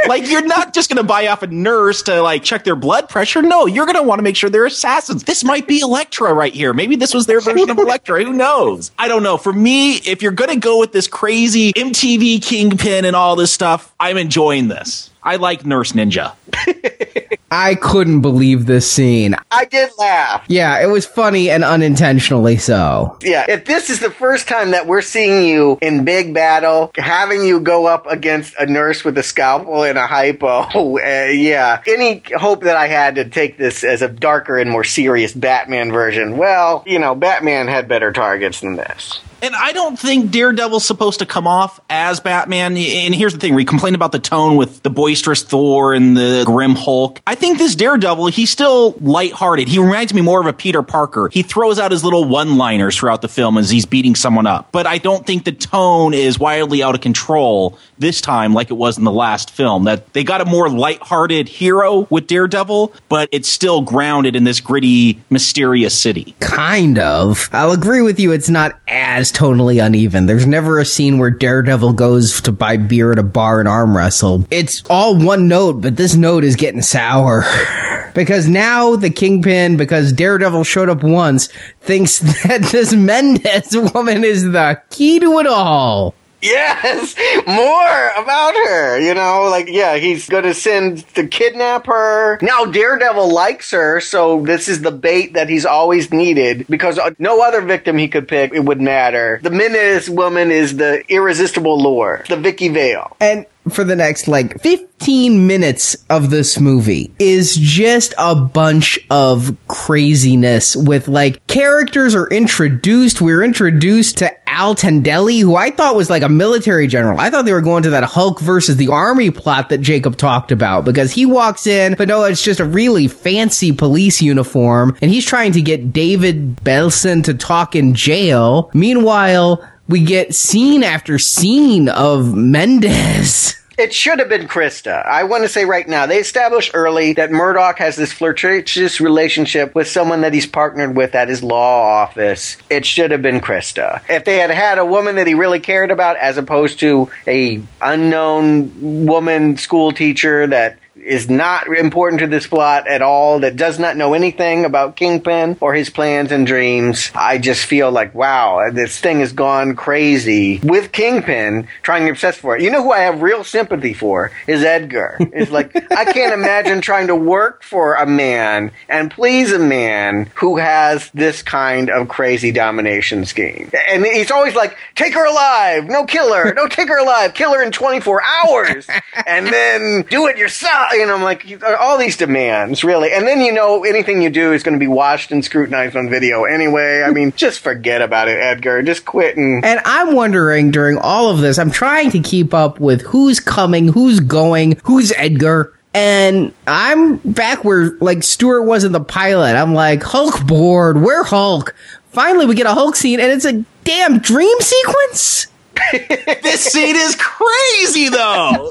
Like, 0.06 0.28
you're 0.28 0.44
not 0.44 0.74
just 0.74 0.90
going 0.90 0.96
to 0.96 1.04
buy 1.04 1.28
off 1.28 1.42
a 1.42 1.46
nurse 1.46 2.02
to 2.02 2.20
like 2.22 2.42
check 2.42 2.64
their 2.64 2.76
blood 2.76 3.08
pressure. 3.08 3.42
No, 3.42 3.66
you're 3.66 3.86
going 3.86 3.96
to 3.96 4.02
want 4.02 4.18
to 4.18 4.22
make 4.22 4.36
sure 4.36 4.50
they're 4.50 4.66
assassins. 4.66 5.24
This 5.24 5.44
might 5.44 5.66
be 5.66 5.80
Elektra 5.80 6.32
right 6.32 6.52
here. 6.52 6.72
Maybe 6.72 6.96
this 6.96 7.14
was 7.14 7.26
their 7.26 7.40
version 7.40 7.70
of 7.70 7.78
Elektra. 7.78 8.24
Who 8.24 8.32
knows? 8.32 8.90
I 8.98 9.08
don't 9.08 9.22
know. 9.22 9.36
For 9.36 9.52
me, 9.52 9.96
if 9.96 10.22
you're 10.22 10.32
going 10.32 10.50
to 10.50 10.58
go 10.58 10.78
with 10.78 10.92
this 10.92 11.06
crazy 11.06 11.72
MTV 11.74 12.42
kingpin 12.42 13.04
and 13.04 13.14
all 13.14 13.36
this 13.36 13.52
stuff, 13.52 13.94
I'm 14.00 14.16
enjoying 14.16 14.68
this. 14.68 15.09
I 15.22 15.36
like 15.36 15.66
Nurse 15.66 15.92
Ninja. 15.92 16.34
I 17.52 17.74
couldn't 17.74 18.20
believe 18.20 18.66
this 18.66 18.90
scene. 18.90 19.34
I 19.50 19.64
did 19.64 19.90
laugh. 19.98 20.44
Yeah, 20.46 20.80
it 20.80 20.86
was 20.86 21.04
funny 21.04 21.50
and 21.50 21.64
unintentionally 21.64 22.58
so. 22.58 23.18
Yeah, 23.22 23.44
if 23.48 23.64
this 23.64 23.90
is 23.90 23.98
the 23.98 24.10
first 24.10 24.46
time 24.46 24.70
that 24.70 24.86
we're 24.86 25.02
seeing 25.02 25.48
you 25.48 25.76
in 25.82 26.04
big 26.04 26.32
battle, 26.32 26.92
having 26.96 27.44
you 27.44 27.58
go 27.58 27.86
up 27.86 28.06
against 28.06 28.54
a 28.56 28.66
nurse 28.66 29.04
with 29.04 29.18
a 29.18 29.24
scalpel 29.24 29.82
and 29.82 29.98
a 29.98 30.06
hypo, 30.06 30.60
uh, 30.98 31.30
yeah. 31.30 31.82
Any 31.88 32.22
hope 32.36 32.62
that 32.62 32.76
I 32.76 32.86
had 32.86 33.16
to 33.16 33.28
take 33.28 33.56
this 33.56 33.82
as 33.82 34.00
a 34.00 34.08
darker 34.08 34.56
and 34.56 34.70
more 34.70 34.84
serious 34.84 35.32
Batman 35.32 35.90
version, 35.90 36.36
well, 36.36 36.84
you 36.86 37.00
know, 37.00 37.16
Batman 37.16 37.66
had 37.66 37.88
better 37.88 38.12
targets 38.12 38.60
than 38.60 38.76
this. 38.76 39.20
And 39.42 39.54
I 39.54 39.72
don't 39.72 39.98
think 39.98 40.30
Daredevil's 40.30 40.84
supposed 40.84 41.20
to 41.20 41.26
come 41.26 41.46
off 41.46 41.80
as 41.88 42.20
Batman. 42.20 42.76
And 42.76 43.14
here's 43.14 43.32
the 43.32 43.38
thing: 43.38 43.54
we 43.54 43.64
complain 43.64 43.94
about 43.94 44.12
the 44.12 44.18
tone 44.18 44.56
with 44.56 44.82
the 44.82 44.90
boisterous 44.90 45.42
Thor 45.42 45.94
and 45.94 46.16
the 46.16 46.42
grim 46.44 46.74
Hulk. 46.74 47.20
I 47.26 47.34
think 47.34 47.58
this 47.58 47.74
Daredevil, 47.74 48.26
he's 48.28 48.50
still 48.50 48.92
lighthearted. 49.00 49.68
He 49.68 49.78
reminds 49.78 50.12
me 50.12 50.20
more 50.20 50.40
of 50.40 50.46
a 50.46 50.52
Peter 50.52 50.82
Parker. 50.82 51.28
He 51.32 51.42
throws 51.42 51.78
out 51.78 51.90
his 51.90 52.04
little 52.04 52.24
one-liners 52.24 52.96
throughout 52.96 53.22
the 53.22 53.28
film 53.28 53.56
as 53.56 53.70
he's 53.70 53.86
beating 53.86 54.14
someone 54.14 54.46
up. 54.46 54.70
But 54.72 54.86
I 54.86 54.98
don't 54.98 55.26
think 55.26 55.44
the 55.44 55.52
tone 55.52 56.14
is 56.14 56.38
wildly 56.38 56.82
out 56.82 56.94
of 56.94 57.00
control 57.00 57.78
this 57.98 58.20
time, 58.20 58.54
like 58.54 58.70
it 58.70 58.74
was 58.74 58.98
in 58.98 59.04
the 59.04 59.12
last 59.12 59.50
film. 59.50 59.84
That 59.84 60.12
they 60.12 60.24
got 60.24 60.40
a 60.40 60.44
more 60.44 60.68
lighthearted 60.68 61.48
hero 61.48 62.06
with 62.10 62.26
Daredevil, 62.26 62.92
but 63.08 63.28
it's 63.32 63.48
still 63.48 63.82
grounded 63.82 64.36
in 64.36 64.44
this 64.44 64.60
gritty, 64.60 65.22
mysterious 65.30 65.98
city. 65.98 66.34
Kind 66.40 66.98
of. 66.98 67.48
I'll 67.52 67.72
agree 67.72 68.02
with 68.02 68.20
you, 68.20 68.32
it's 68.32 68.48
not 68.48 68.78
as 68.88 69.29
totally 69.32 69.78
uneven. 69.78 70.26
There's 70.26 70.46
never 70.46 70.78
a 70.78 70.84
scene 70.84 71.18
where 71.18 71.30
Daredevil 71.30 71.94
goes 71.94 72.40
to 72.42 72.52
buy 72.52 72.76
beer 72.76 73.12
at 73.12 73.18
a 73.18 73.22
bar 73.22 73.60
and 73.60 73.68
arm 73.68 73.96
wrestle. 73.96 74.46
It's 74.50 74.82
all 74.88 75.16
one 75.16 75.48
note, 75.48 75.80
but 75.80 75.96
this 75.96 76.14
note 76.14 76.44
is 76.44 76.56
getting 76.56 76.82
sour. 76.82 77.44
because 78.14 78.48
now 78.48 78.96
the 78.96 79.10
Kingpin, 79.10 79.76
because 79.76 80.12
Daredevil 80.12 80.64
showed 80.64 80.88
up 80.88 81.02
once, 81.02 81.48
thinks 81.80 82.18
that 82.44 82.62
this 82.72 82.92
Mendez 82.92 83.76
woman 83.94 84.24
is 84.24 84.44
the 84.44 84.80
key 84.90 85.20
to 85.20 85.38
it 85.38 85.46
all. 85.46 86.14
Yes, 86.42 87.14
more 87.46 88.08
about 88.16 88.54
her. 88.54 89.00
You 89.00 89.14
know, 89.14 89.48
like, 89.50 89.68
yeah, 89.68 89.96
he's 89.96 90.28
going 90.28 90.44
to 90.44 90.54
send 90.54 91.06
to 91.14 91.26
kidnap 91.26 91.86
her. 91.86 92.38
Now, 92.42 92.64
Daredevil 92.64 93.32
likes 93.32 93.70
her, 93.72 94.00
so 94.00 94.42
this 94.42 94.68
is 94.68 94.82
the 94.82 94.90
bait 94.90 95.34
that 95.34 95.48
he's 95.48 95.66
always 95.66 96.12
needed 96.12 96.66
because 96.68 96.98
no 97.18 97.42
other 97.42 97.60
victim 97.60 97.98
he 97.98 98.08
could 98.08 98.28
pick, 98.28 98.52
it 98.54 98.64
would 98.64 98.80
matter. 98.80 99.40
The 99.42 99.50
Mendez 99.50 100.08
woman 100.08 100.50
is 100.50 100.76
the 100.76 101.04
irresistible 101.12 101.80
lure, 101.82 102.24
the 102.28 102.36
Vicki 102.36 102.68
Vale. 102.68 103.16
And 103.20 103.46
for 103.70 103.84
the 103.84 103.96
next 103.96 104.28
like 104.28 104.60
15 104.60 105.46
minutes 105.46 105.96
of 106.08 106.30
this 106.30 106.58
movie 106.60 107.12
is 107.18 107.56
just 107.56 108.14
a 108.18 108.34
bunch 108.34 108.98
of 109.10 109.56
craziness 109.68 110.76
with 110.76 111.08
like 111.08 111.46
characters 111.46 112.14
are 112.14 112.28
introduced. 112.28 113.20
We're 113.20 113.42
introduced 113.42 114.18
to 114.18 114.30
Al 114.50 114.74
Tendolli, 114.74 115.40
who 115.40 115.56
I 115.56 115.70
thought 115.70 115.96
was 115.96 116.10
like 116.10 116.22
a 116.22 116.28
military 116.28 116.86
general. 116.86 117.18
I 117.18 117.30
thought 117.30 117.44
they 117.44 117.52
were 117.52 117.60
going 117.60 117.84
to 117.84 117.90
that 117.90 118.04
Hulk 118.04 118.40
versus 118.40 118.76
the 118.76 118.88
army 118.88 119.30
plot 119.30 119.68
that 119.70 119.80
Jacob 119.80 120.16
talked 120.16 120.52
about 120.52 120.84
because 120.84 121.12
he 121.12 121.24
walks 121.24 121.66
in, 121.66 121.94
but 121.94 122.08
no, 122.08 122.24
it's 122.24 122.42
just 122.42 122.60
a 122.60 122.64
really 122.64 123.08
fancy 123.08 123.72
police 123.72 124.20
uniform 124.20 124.96
and 125.00 125.10
he's 125.10 125.24
trying 125.24 125.52
to 125.52 125.62
get 125.62 125.92
David 125.92 126.56
Belson 126.56 127.24
to 127.24 127.34
talk 127.34 127.74
in 127.74 127.94
jail. 127.94 128.70
Meanwhile, 128.74 129.64
we 129.88 130.04
get 130.04 130.34
scene 130.34 130.84
after 130.84 131.18
scene 131.18 131.88
of 131.88 132.34
Mendez. 132.34 133.56
It 133.80 133.94
should 133.94 134.18
have 134.18 134.28
been 134.28 134.46
Christa. 134.46 135.06
I 135.06 135.24
want 135.24 135.42
to 135.44 135.48
say 135.48 135.64
right 135.64 135.88
now, 135.88 136.04
they 136.04 136.18
established 136.18 136.72
early 136.74 137.14
that 137.14 137.30
Murdock 137.30 137.78
has 137.78 137.96
this 137.96 138.12
flirtatious 138.12 139.00
relationship 139.00 139.74
with 139.74 139.88
someone 139.88 140.20
that 140.20 140.34
he's 140.34 140.46
partnered 140.46 140.94
with 140.94 141.14
at 141.14 141.30
his 141.30 141.42
law 141.42 142.02
office. 142.02 142.58
It 142.68 142.84
should 142.84 143.10
have 143.10 143.22
been 143.22 143.40
Christa. 143.40 144.02
If 144.10 144.26
they 144.26 144.36
had 144.36 144.50
had 144.50 144.76
a 144.76 144.84
woman 144.84 145.16
that 145.16 145.26
he 145.26 145.32
really 145.32 145.60
cared 145.60 145.90
about, 145.90 146.18
as 146.18 146.36
opposed 146.36 146.78
to 146.80 147.10
a 147.26 147.62
unknown 147.80 149.06
woman 149.06 149.56
school 149.56 149.92
teacher 149.92 150.46
that 150.48 150.78
is 151.10 151.28
not 151.28 151.66
important 151.66 152.20
to 152.20 152.26
this 152.28 152.46
plot 152.46 152.86
at 152.86 153.02
all, 153.02 153.40
that 153.40 153.56
does 153.56 153.78
not 153.78 153.96
know 153.96 154.14
anything 154.14 154.64
about 154.64 154.94
Kingpin 154.94 155.56
or 155.60 155.74
his 155.74 155.90
plans 155.90 156.30
and 156.30 156.46
dreams. 156.46 157.10
I 157.14 157.38
just 157.38 157.64
feel 157.66 157.90
like, 157.90 158.14
wow, 158.14 158.70
this 158.72 158.98
thing 158.98 159.18
has 159.18 159.32
gone 159.32 159.74
crazy 159.74 160.60
with 160.62 160.92
Kingpin 160.92 161.66
trying 161.82 162.04
to 162.04 162.12
obsess 162.12 162.36
for 162.36 162.56
it. 162.56 162.62
You 162.62 162.70
know 162.70 162.82
who 162.82 162.92
I 162.92 163.00
have 163.00 163.22
real 163.22 163.42
sympathy 163.42 163.92
for 163.92 164.30
is 164.46 164.62
Edgar. 164.62 165.16
It's 165.18 165.50
like, 165.50 165.74
I 165.92 166.04
can't 166.12 166.32
imagine 166.32 166.80
trying 166.80 167.08
to 167.08 167.16
work 167.16 167.64
for 167.64 167.94
a 167.94 168.06
man 168.06 168.70
and 168.88 169.10
please 169.10 169.52
a 169.52 169.58
man 169.58 170.30
who 170.36 170.58
has 170.58 171.10
this 171.10 171.42
kind 171.42 171.90
of 171.90 172.08
crazy 172.08 172.52
domination 172.52 173.24
scheme. 173.24 173.70
And 173.88 174.04
he's 174.04 174.30
always 174.30 174.54
like, 174.54 174.76
take 174.94 175.14
her 175.14 175.26
alive, 175.26 175.86
no 175.86 176.04
kill 176.04 176.32
her, 176.32 176.54
no 176.54 176.68
take 176.68 176.88
her 176.88 176.98
alive, 176.98 177.34
kill 177.34 177.52
her 177.52 177.62
in 177.62 177.72
24 177.72 178.22
hours, 178.22 178.86
and 179.26 179.46
then 179.48 180.02
do 180.08 180.28
it 180.28 180.38
yourself 180.38 180.99
you 181.00 181.06
know, 181.06 181.14
I'm 181.16 181.22
like, 181.22 181.46
all 181.80 181.98
these 181.98 182.16
demands, 182.16 182.84
really. 182.84 183.12
And 183.12 183.26
then, 183.26 183.40
you 183.40 183.52
know, 183.52 183.84
anything 183.84 184.22
you 184.22 184.30
do 184.30 184.52
is 184.52 184.62
going 184.62 184.74
to 184.74 184.78
be 184.78 184.86
watched 184.86 185.32
and 185.32 185.44
scrutinized 185.44 185.96
on 185.96 186.08
video 186.08 186.44
anyway. 186.44 187.02
I 187.02 187.10
mean, 187.10 187.32
just 187.34 187.60
forget 187.60 188.02
about 188.02 188.28
it, 188.28 188.38
Edgar. 188.38 188.82
Just 188.82 189.04
quit 189.04 189.36
and. 189.36 189.64
And 189.64 189.80
I'm 189.84 190.14
wondering 190.14 190.70
during 190.70 190.98
all 190.98 191.30
of 191.30 191.40
this, 191.40 191.58
I'm 191.58 191.70
trying 191.70 192.10
to 192.10 192.20
keep 192.20 192.54
up 192.54 192.78
with 192.78 193.02
who's 193.02 193.40
coming, 193.40 193.88
who's 193.88 194.20
going, 194.20 194.78
who's 194.84 195.12
Edgar. 195.12 195.74
And 195.92 196.52
I'm 196.66 197.16
back 197.16 197.64
where 197.64 197.92
like 198.00 198.22
Stuart 198.22 198.62
was 198.62 198.84
in 198.84 198.92
the 198.92 199.00
pilot. 199.00 199.56
I'm 199.56 199.74
like, 199.74 200.02
Hulk 200.02 200.46
board, 200.46 201.00
where 201.00 201.24
Hulk? 201.24 201.74
Finally, 202.10 202.46
we 202.46 202.54
get 202.54 202.66
a 202.66 202.74
Hulk 202.74 202.94
scene 202.94 203.18
and 203.20 203.30
it's 203.32 203.44
a 203.44 203.64
damn 203.84 204.18
dream 204.18 204.60
sequence. 204.60 205.46
this 205.92 206.64
scene 206.64 206.96
is 206.96 207.16
crazy 207.16 208.08
though. 208.08 208.70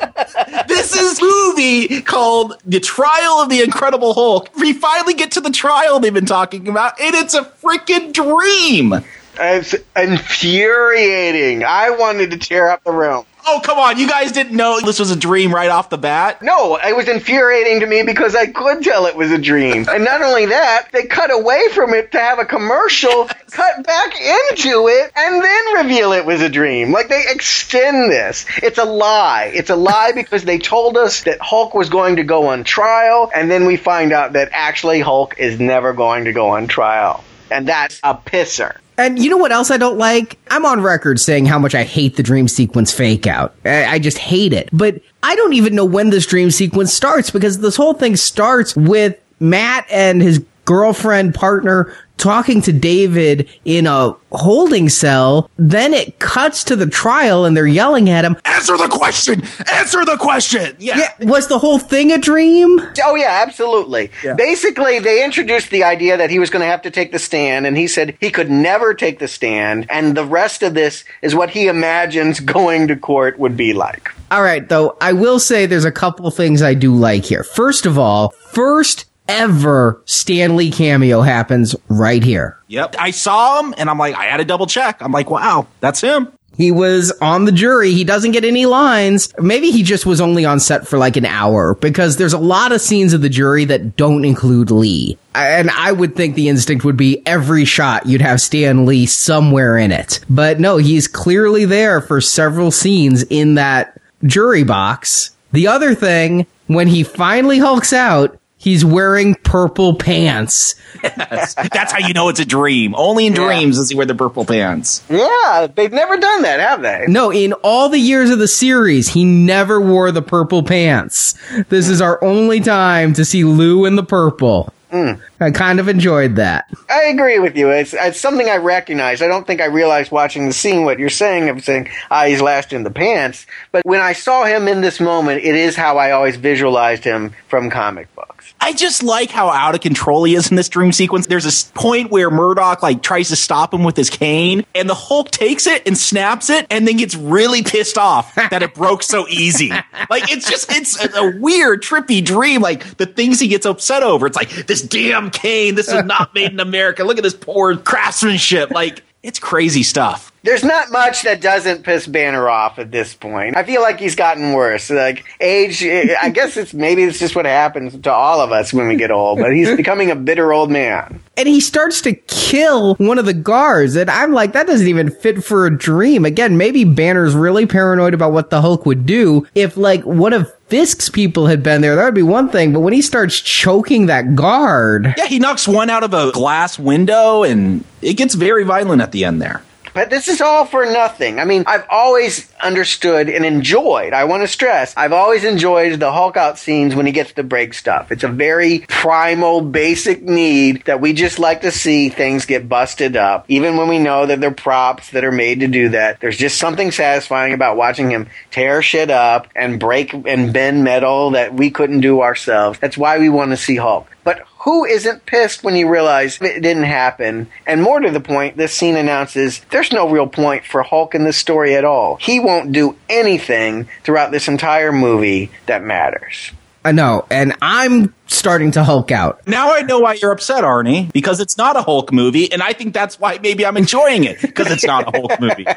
this 0.68 0.96
is 0.96 1.22
movie 1.22 2.02
called 2.02 2.62
The 2.66 2.80
Trial 2.80 3.42
of 3.42 3.50
the 3.50 3.62
Incredible 3.62 4.14
Hulk. 4.14 4.50
We 4.56 4.74
finally 4.74 5.14
get 5.14 5.32
to 5.32 5.42
the 5.42 5.52
trial 5.52 6.00
they've 6.00 6.14
been 6.14 6.26
talking 6.26 6.68
about, 6.68 7.00
and 7.00 7.16
it's 7.16 7.34
a 7.34 7.44
freaking 7.44 8.14
dream. 8.14 8.94
It's 9.40 9.76
infuriating. 9.96 11.64
I 11.64 11.92
wanted 11.92 12.32
to 12.32 12.38
tear 12.38 12.70
up 12.70 12.84
the 12.84 12.92
room. 12.92 13.26
Oh, 13.52 13.60
come 13.64 13.80
on. 13.80 13.98
You 13.98 14.08
guys 14.08 14.32
didn't 14.32 14.56
know 14.56 14.80
this 14.80 15.00
was 15.00 15.10
a 15.10 15.16
dream 15.16 15.52
right 15.52 15.72
off 15.72 15.90
the 15.90 15.98
bat? 15.98 16.44
No, 16.44 16.76
it 16.76 16.96
was 16.96 17.08
infuriating 17.08 17.80
to 17.80 17.88
me 17.88 18.04
because 18.04 18.36
I 18.36 18.46
could 18.46 18.84
tell 18.84 19.08
it 19.08 19.16
was 19.16 19.32
a 19.32 19.40
dream. 19.40 19.88
And 19.90 20.06
not 20.06 20.22
only 20.22 20.46
that, 20.46 20.90
they 20.92 21.08
cut 21.08 21.32
away 21.34 21.68
from 21.74 21.96
it 21.96 22.12
to 22.12 22.20
have 22.20 22.38
a 22.38 22.46
commercial, 22.46 23.26
cut 23.52 23.84
back 23.84 24.14
into 24.22 24.88
it, 24.90 25.12
and 25.16 25.44
then 25.44 25.76
reveal 25.78 26.12
it 26.12 26.28
was 26.28 26.44
a 26.44 26.50
dream. 26.50 26.92
Like 26.92 27.10
they 27.10 27.24
extend 27.28 28.12
this. 28.12 28.46
It's 28.62 28.78
a 28.78 28.86
lie. 28.86 29.52
It's 29.52 29.72
a 29.72 29.76
lie 29.76 30.12
because 30.14 30.44
they 30.44 30.60
told 30.60 30.96
us 30.96 31.24
that 31.24 31.42
Hulk 31.42 31.74
was 31.74 31.90
going 31.90 32.18
to 32.18 32.24
go 32.24 32.50
on 32.50 32.64
trial, 32.64 33.32
and 33.34 33.50
then 33.50 33.66
we 33.66 33.78
find 33.78 34.14
out 34.14 34.34
that 34.34 34.50
actually 34.52 35.00
Hulk 35.00 35.40
is 35.40 35.60
never 35.60 35.94
going 35.94 36.26
to 36.26 36.34
go 36.34 36.50
on 36.50 36.68
trial. 36.68 37.24
And 37.52 37.68
that's 37.68 38.00
a 38.04 38.16
pisser. 38.16 38.78
And 38.98 39.18
you 39.18 39.30
know 39.30 39.38
what 39.38 39.54
else 39.54 39.72
I 39.72 39.78
don't 39.78 39.98
like? 39.98 40.38
I'm 40.52 40.66
on 40.66 40.82
record 40.82 41.20
saying 41.22 41.46
how 41.46 41.58
much 41.58 41.74
I 41.74 41.84
hate 41.84 42.18
the 42.18 42.24
dream 42.24 42.50
sequence 42.50 42.94
fake 42.94 43.28
out. 43.28 43.56
I, 43.64 43.86
I 43.86 44.00
just 44.00 44.18
hate 44.18 44.52
it. 44.52 44.70
But 44.74 45.02
I 45.24 45.36
don't 45.36 45.54
even 45.54 45.74
know 45.74 45.86
when 45.86 46.10
this 46.10 46.26
dream 46.26 46.52
sequence 46.52 46.94
starts 46.94 47.32
because 47.32 47.60
this 47.60 47.78
whole 47.78 47.94
thing 47.94 48.18
starts 48.18 48.76
with 48.76 49.18
Matt 49.40 49.86
and 49.90 50.22
his 50.22 50.44
girlfriend 50.66 51.34
partner 51.34 51.96
talking 52.20 52.62
to 52.62 52.74
David 52.74 53.50
in 53.66 53.88
a 53.88 54.16
holding 54.32 54.90
cell. 54.90 55.50
Then 55.58 55.94
it 55.94 56.20
cuts 56.20 56.64
to 56.66 56.76
the 56.76 56.86
trial 56.86 57.46
and 57.46 57.58
they're 57.58 57.66
yelling 57.66 58.10
at 58.10 58.24
him. 58.26 58.38
Answer 58.46 58.78
the 58.78 58.88
question! 58.88 59.42
Answer 59.74 60.06
the 60.06 60.18
question! 60.18 60.76
Yeah. 60.78 60.98
Yeah, 60.98 61.28
was 61.28 61.48
the 61.48 61.58
whole 61.58 61.80
thing 61.80 62.12
a 62.12 62.18
dream? 62.20 62.80
Oh 63.04 63.16
yeah, 63.16 63.40
absolutely. 63.42 64.12
Basically, 64.38 65.00
they 65.00 65.24
introduced 65.24 65.72
the 65.72 65.84
idea 65.84 66.18
that 66.18 66.30
he 66.30 66.38
was 66.38 66.50
going 66.50 66.62
to 66.62 66.68
have 66.68 66.82
to 66.84 66.92
take 66.92 67.12
the 67.12 67.20
stand, 67.20 67.66
and 67.66 67.76
he 67.78 67.88
said 67.88 68.18
he 68.20 68.30
could 68.30 68.52
never 68.52 68.94
take 68.94 69.20
the 69.20 69.28
stand, 69.28 69.88
and 69.90 70.16
the 70.16 70.26
rest 70.26 70.62
of 70.62 70.74
this 70.74 71.06
is 71.22 71.34
what 71.34 71.50
he 71.50 71.68
imagines 71.68 72.40
going 72.40 72.88
to 72.90 72.96
court 72.96 73.40
would 73.40 73.58
be 73.58 73.74
like. 73.74 74.12
All 74.30 74.44
right, 74.44 74.68
though, 74.68 74.96
I 75.02 75.14
will 75.14 75.40
say 75.40 75.66
there's 75.66 75.86
a 75.86 75.92
couple 75.92 76.30
things 76.30 76.62
I 76.62 76.76
do 76.76 76.94
like 76.94 77.26
here. 77.26 77.44
First 77.44 77.86
of 77.86 77.98
all, 77.98 78.30
first 78.52 79.06
ever 79.30 80.02
Stan 80.06 80.58
Lee 80.58 80.72
cameo 80.72 81.22
happens 81.22 81.76
right 81.88 82.24
here. 82.24 82.58
Yep. 82.68 82.96
I 83.00 83.12
saw 83.12 83.62
him 83.62 83.74
and 83.78 83.90
I'm 83.90 83.98
like, 83.98 84.16
I 84.16 84.26
had 84.26 84.38
to 84.38 84.46
double 84.46 84.68
check. 84.68 85.02
I'm 85.02 85.12
like, 85.12 85.30
wow, 85.30 85.68
that's 85.80 86.02
him. 86.02 86.34
He 86.58 86.72
was 86.72 87.14
on 87.22 87.46
the 87.46 87.54
jury. 87.54 87.94
He 87.94 88.04
doesn't 88.04 88.34
get 88.34 88.44
any 88.44 88.66
lines. 88.66 89.34
Maybe 89.40 89.72
he 89.72 89.82
just 89.82 90.06
was 90.06 90.20
only 90.20 90.44
on 90.44 90.60
set 90.60 90.86
for 90.86 90.98
like 90.98 91.16
an 91.16 91.26
hour 91.26 91.76
because 91.76 92.18
there's 92.18 92.34
a 92.34 92.38
lot 92.38 92.74
of 92.74 92.82
scenes 92.82 93.14
of 93.14 93.22
the 93.22 93.30
jury 93.30 93.64
that 93.64 93.96
don't 93.96 94.26
include 94.26 94.70
Lee. 94.70 95.18
And 95.34 95.72
I 95.72 95.94
would 95.94 96.18
think 96.18 96.36
the 96.36 96.50
instinct 96.50 96.84
would 96.84 96.98
be 96.98 97.26
every 97.26 97.64
shot 97.64 98.08
you'd 98.08 98.20
have 98.20 98.42
Stan 98.42 98.86
Lee 98.86 99.06
somewhere 99.06 99.78
in 99.78 99.94
it. 99.94 100.20
But 100.30 100.60
no, 100.60 100.76
he's 100.76 101.08
clearly 101.08 101.64
there 101.64 102.02
for 102.02 102.20
several 102.20 102.72
scenes 102.72 103.24
in 103.24 103.56
that 103.56 103.98
jury 104.26 104.66
box. 104.66 105.32
The 105.54 105.68
other 105.68 105.96
thing, 105.96 106.46
when 106.68 106.90
he 106.90 107.04
finally 107.04 107.60
hulks 107.60 107.94
out, 107.94 108.38
he's 108.60 108.86
wearing 108.86 109.34
purple 109.34 109.96
pants. 109.96 110.76
That's, 111.02 111.56
that's 111.56 111.92
how 111.92 111.98
you 112.06 112.14
know 112.14 112.30
it's 112.30 112.40
a 112.40 112.46
dream. 112.46 112.94
Only 112.96 113.26
in 113.26 113.34
dreams 113.34 113.78
does 113.78 113.90
he 113.90 113.96
wear 113.96 114.06
the 114.06 114.14
purple 114.14 114.46
pants. 114.46 115.02
Yeah, 115.10 115.68
they've 115.74 115.92
never 115.92 116.18
done 116.18 116.44
that, 116.44 116.60
have 116.60 116.84
they? 116.84 117.06
No, 117.08 117.32
in 117.32 117.54
all 117.64 117.90
the 117.90 117.98
years 117.98 118.30
of 118.30 118.38
the 118.38 118.48
series, 118.48 119.10
he 119.10 119.26
never 119.26 119.82
wore 119.82 120.12
the 120.12 120.22
purple 120.22 120.62
pants. 120.62 121.34
This 121.70 121.90
is 121.90 122.02
our 122.02 122.24
only 122.24 122.60
time 122.60 123.14
to 123.14 123.26
see 123.26 123.44
Lou 123.44 123.86
in 123.86 123.96
the 123.96 124.04
purple. 124.04 124.72
I 124.92 125.52
kind 125.52 125.80
of 125.80 125.88
enjoyed 125.88 126.36
that. 126.38 126.70
I 126.90 127.04
agree 127.06 127.40
with 127.40 127.56
you. 127.56 127.70
It's, 127.70 127.94
it's 127.94 128.20
something 128.20 128.50
I 128.50 128.58
recognize. 128.58 129.22
I 129.22 129.28
don't 129.28 129.46
think 129.46 129.62
I 129.62 129.66
realized 129.66 130.12
watching 130.12 130.48
the 130.48 130.54
scene 130.54 130.84
what 130.84 131.00
you're 131.00 131.10
saying 131.10 131.50
of 131.50 131.64
saying, 131.64 131.90
ah, 132.10 132.26
he's 132.26 132.42
last 132.42 132.74
in 132.74 132.84
the 132.84 132.92
pants. 132.92 133.46
But 133.72 133.86
when 133.86 134.02
I 134.02 134.14
saw 134.14 134.46
him 134.46 134.68
in 134.68 134.82
this 134.82 135.00
moment, 135.00 135.44
it 135.44 135.56
is 135.56 135.76
how 135.76 135.98
I 135.98 136.12
always 136.12 136.36
visualized 136.38 137.04
him 137.04 137.34
from 137.48 137.70
comic 137.70 138.14
books. 138.16 138.54
I 138.62 138.74
just 138.74 139.04
like 139.04 139.30
how 139.30 139.50
out 139.50 139.76
of 139.76 139.82
control 139.82 140.24
he 140.26 140.36
is 140.36 140.50
in 140.50 140.56
this 140.58 140.70
dream 140.70 140.92
sequence. 140.92 141.28
There's 141.28 141.46
a 141.46 141.50
s- 141.50 141.72
point 141.76 142.12
where 142.12 142.30
Murdock 142.30 142.84
like 142.84 143.02
tries 143.02 143.30
to 143.30 143.36
stop 143.36 143.74
him 143.74 143.84
with 143.84 143.96
his 143.96 144.10
cane, 144.10 144.66
and 144.76 144.90
the 144.90 144.96
Hulk 144.96 145.32
takes 145.32 145.66
it 145.68 145.84
and 145.88 145.98
snaps 145.98 146.50
it, 146.50 146.68
and 146.70 146.88
then 146.88 146.98
gets 146.98 147.16
really 147.16 147.64
pissed 147.64 147.98
off 147.98 148.34
that 148.50 148.62
it 148.64 148.74
broke 148.74 149.04
so 149.04 149.28
easy. 149.30 149.70
Like 150.10 150.32
it's 150.32 150.50
just 150.50 150.72
it's 150.72 151.02
a, 151.04 151.10
a 151.20 151.38
weird, 151.40 151.84
trippy 151.84 152.24
dream. 152.26 152.62
Like 152.62 152.98
the 152.98 153.06
things 153.06 153.40
he 153.40 153.48
gets 153.48 153.66
upset 153.66 154.04
over. 154.04 154.28
It's 154.28 154.36
like 154.38 154.50
this 154.68 154.79
damn 154.82 155.30
cane. 155.32 155.76
This 155.76 155.88
is 155.88 156.04
not 156.06 156.34
made 156.34 156.52
in 156.52 156.60
America. 156.60 157.04
Look 157.04 157.18
at 157.18 157.24
this 157.24 157.34
poor 157.34 157.76
craftsmanship. 157.78 158.72
Like 158.72 159.04
it's 159.24 159.40
crazy 159.40 159.84
stuff. 159.84 160.32
There's 160.44 160.64
not 160.64 160.92
much 160.92 161.24
that 161.24 161.42
doesn't 161.42 161.84
piss 161.84 162.08
Banner 162.08 162.48
off 162.50 162.80
at 162.80 162.92
this 162.92 163.14
point. 163.14 163.58
I 163.58 163.64
feel 163.64 163.82
like 163.82 164.00
he's 164.00 164.16
gotten 164.16 164.54
worse. 164.54 164.90
Like 164.90 165.26
age, 165.42 165.84
I 165.84 166.30
guess 166.30 166.56
it's 166.56 166.74
maybe 166.74 167.04
it's 167.04 167.20
just 167.20 167.36
what 167.36 167.46
happens 167.46 168.00
to 168.02 168.12
all 168.12 168.40
of 168.40 168.52
us 168.52 168.72
when 168.74 168.88
we 168.88 168.96
get 168.96 169.12
old. 169.12 169.40
But 169.40 169.54
he's 169.54 169.76
becoming 169.76 170.12
a 170.12 170.16
bitter 170.16 170.54
old 170.54 170.72
man. 170.72 171.22
And 171.36 171.48
he 171.48 171.60
starts 171.62 172.02
to 172.02 172.14
kill 172.14 172.96
one 172.96 173.18
of 173.18 173.26
the 173.26 173.34
guards. 173.34 173.96
And 173.96 174.10
I'm 174.10 174.34
like, 174.34 174.54
that 174.54 174.68
doesn't 174.68 174.88
even 174.88 175.10
fit 175.12 175.44
for 175.44 175.66
a 175.66 175.78
dream. 175.78 176.26
Again, 176.26 176.58
maybe 176.58 176.84
Banner's 176.84 177.34
really 177.36 177.66
paranoid 177.66 178.14
about 178.14 178.32
what 178.34 178.50
the 178.50 178.62
Hulk 178.62 178.86
would 178.86 179.06
do. 179.06 179.48
If 179.56 179.78
like 179.78 180.04
one 180.04 180.34
of 180.34 180.54
Fisk's 180.68 181.10
people 181.10 181.48
had 181.48 181.64
been 181.64 181.82
there, 181.82 181.96
that 181.96 182.06
would 182.06 182.14
be 182.14 182.22
one 182.22 182.50
thing. 182.50 182.74
But 182.74 182.82
when 182.82 182.94
he 182.94 183.02
starts 183.02 183.40
choking 183.40 184.06
that 184.06 184.36
guard, 184.36 185.16
Yeah, 185.18 185.26
he 185.26 185.40
knocks 185.40 185.68
one 185.68 185.90
out 185.90 186.04
of 186.04 186.14
a 186.14 186.32
glass 186.32 186.78
window, 186.78 187.44
and 187.44 187.84
it 188.02 188.14
gets 188.14 188.36
very 188.36 188.64
violent 188.64 189.02
at 189.02 189.12
the 189.12 189.26
end 189.26 189.42
there. 189.42 189.64
But 189.94 190.10
this 190.10 190.28
is 190.28 190.42
all 190.42 190.66
for 190.66 190.86
nothing. 190.86 191.40
I 191.40 191.46
mean, 191.46 191.64
I've 191.68 191.86
always 191.90 192.52
understood 192.60 193.30
and 193.30 193.46
enjoyed, 193.46 194.14
I 194.14 194.26
want 194.26 194.44
to 194.44 194.48
stress, 194.48 194.94
I've 194.96 195.14
always 195.14 195.44
enjoyed 195.44 196.00
the 196.00 196.12
Hulk 196.12 196.38
out 196.38 196.58
scenes 196.58 196.96
when 196.96 197.06
he 197.06 197.12
gets 197.12 197.34
to 197.34 197.44
break 197.44 197.74
stuff. 197.74 198.12
It's 198.12 198.24
a 198.24 198.28
very 198.28 198.80
primal, 198.88 199.62
basic 199.62 200.22
need 200.22 200.84
that 200.86 201.02
we 201.02 201.14
just 201.14 201.40
like 201.40 201.62
to 201.62 201.72
see 201.72 202.10
things 202.10 202.46
get 202.46 202.70
busted 202.70 203.16
up. 203.16 203.46
Even 203.48 203.78
when 203.78 203.88
we 203.88 204.00
know 204.00 204.26
that 204.26 204.40
they're 204.42 204.52
props 204.52 205.12
that 205.12 205.24
are 205.24 205.32
made 205.32 205.62
to 205.62 205.68
do 205.68 205.90
that, 205.90 206.20
there's 206.20 206.38
just 206.38 206.58
something 206.58 206.92
satisfying 206.92 207.54
about 207.54 207.78
watching 207.78 208.10
him 208.12 208.28
tear 208.52 208.82
shit 208.82 209.10
up 209.10 209.48
and 209.56 209.80
break 209.80 210.14
and 210.14 210.54
bend 210.54 210.84
metal 210.84 211.32
that 211.32 211.54
we 211.54 211.72
couldn't 211.72 212.02
do 212.02 212.22
ourselves. 212.22 212.80
That's 212.80 212.98
why 212.98 213.20
we 213.20 213.30
want 213.30 213.52
to 213.52 213.58
see 213.58 213.76
Hulk. 213.76 214.08
But 214.24 214.46
who 214.60 214.86
isn't 214.86 215.26
pissed 215.26 215.64
when 215.64 215.76
you 215.76 215.90
realize 215.90 216.42
it 216.42 216.62
didn't 216.62 216.84
happen? 216.84 217.48
And 217.66 217.82
more 217.82 218.00
to 218.00 218.12
the 218.12 218.20
point, 218.20 218.58
this 218.58 218.74
scene 218.74 218.96
announces 218.96 219.62
there's 219.72 219.92
no 219.92 220.10
real 220.10 220.28
point 220.28 220.66
for 220.66 220.84
Hulk 220.84 221.16
in 221.16 221.24
this 221.24 221.38
story 221.38 221.76
at 221.76 221.86
all. 221.86 222.18
He 222.18 222.40
won't 222.40 222.72
do 222.72 222.96
anything 223.10 223.88
throughout 224.04 224.32
this 224.32 224.48
entire 224.48 224.92
movie 224.92 225.52
that 225.66 225.84
matters. 225.84 226.52
I 226.84 226.94
know. 226.94 227.26
And 227.30 227.54
I'm 227.62 228.14
starting 228.28 228.72
to 228.72 228.84
Hulk 228.84 229.12
out. 229.12 229.46
Now 229.48 229.74
I 229.74 229.82
know 229.82 230.00
why 230.00 230.14
you're 230.14 230.32
upset, 230.32 230.64
Arnie, 230.64 231.12
because 231.12 231.40
it's 231.42 231.58
not 231.58 231.76
a 231.76 231.82
Hulk 231.82 232.14
movie, 232.14 232.52
and 232.52 232.64
I 232.64 232.72
think 232.74 232.94
that's 232.94 233.20
why 233.20 233.38
maybe 233.42 233.66
I'm 233.66 233.76
enjoying 233.76 234.24
it 234.24 234.42
because 234.42 234.72
it's 234.72 234.86
not 234.86 235.14
a 235.14 235.20
Hulk 235.20 235.40
movie. 235.40 235.66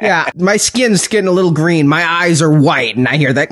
Yeah, 0.00 0.28
my 0.36 0.58
skin's 0.58 1.08
getting 1.08 1.28
a 1.28 1.32
little 1.32 1.52
green. 1.52 1.88
My 1.88 2.04
eyes 2.04 2.42
are 2.42 2.50
white, 2.50 2.94
and 2.94 3.08
I 3.08 3.16
hear 3.16 3.32
that 3.32 3.48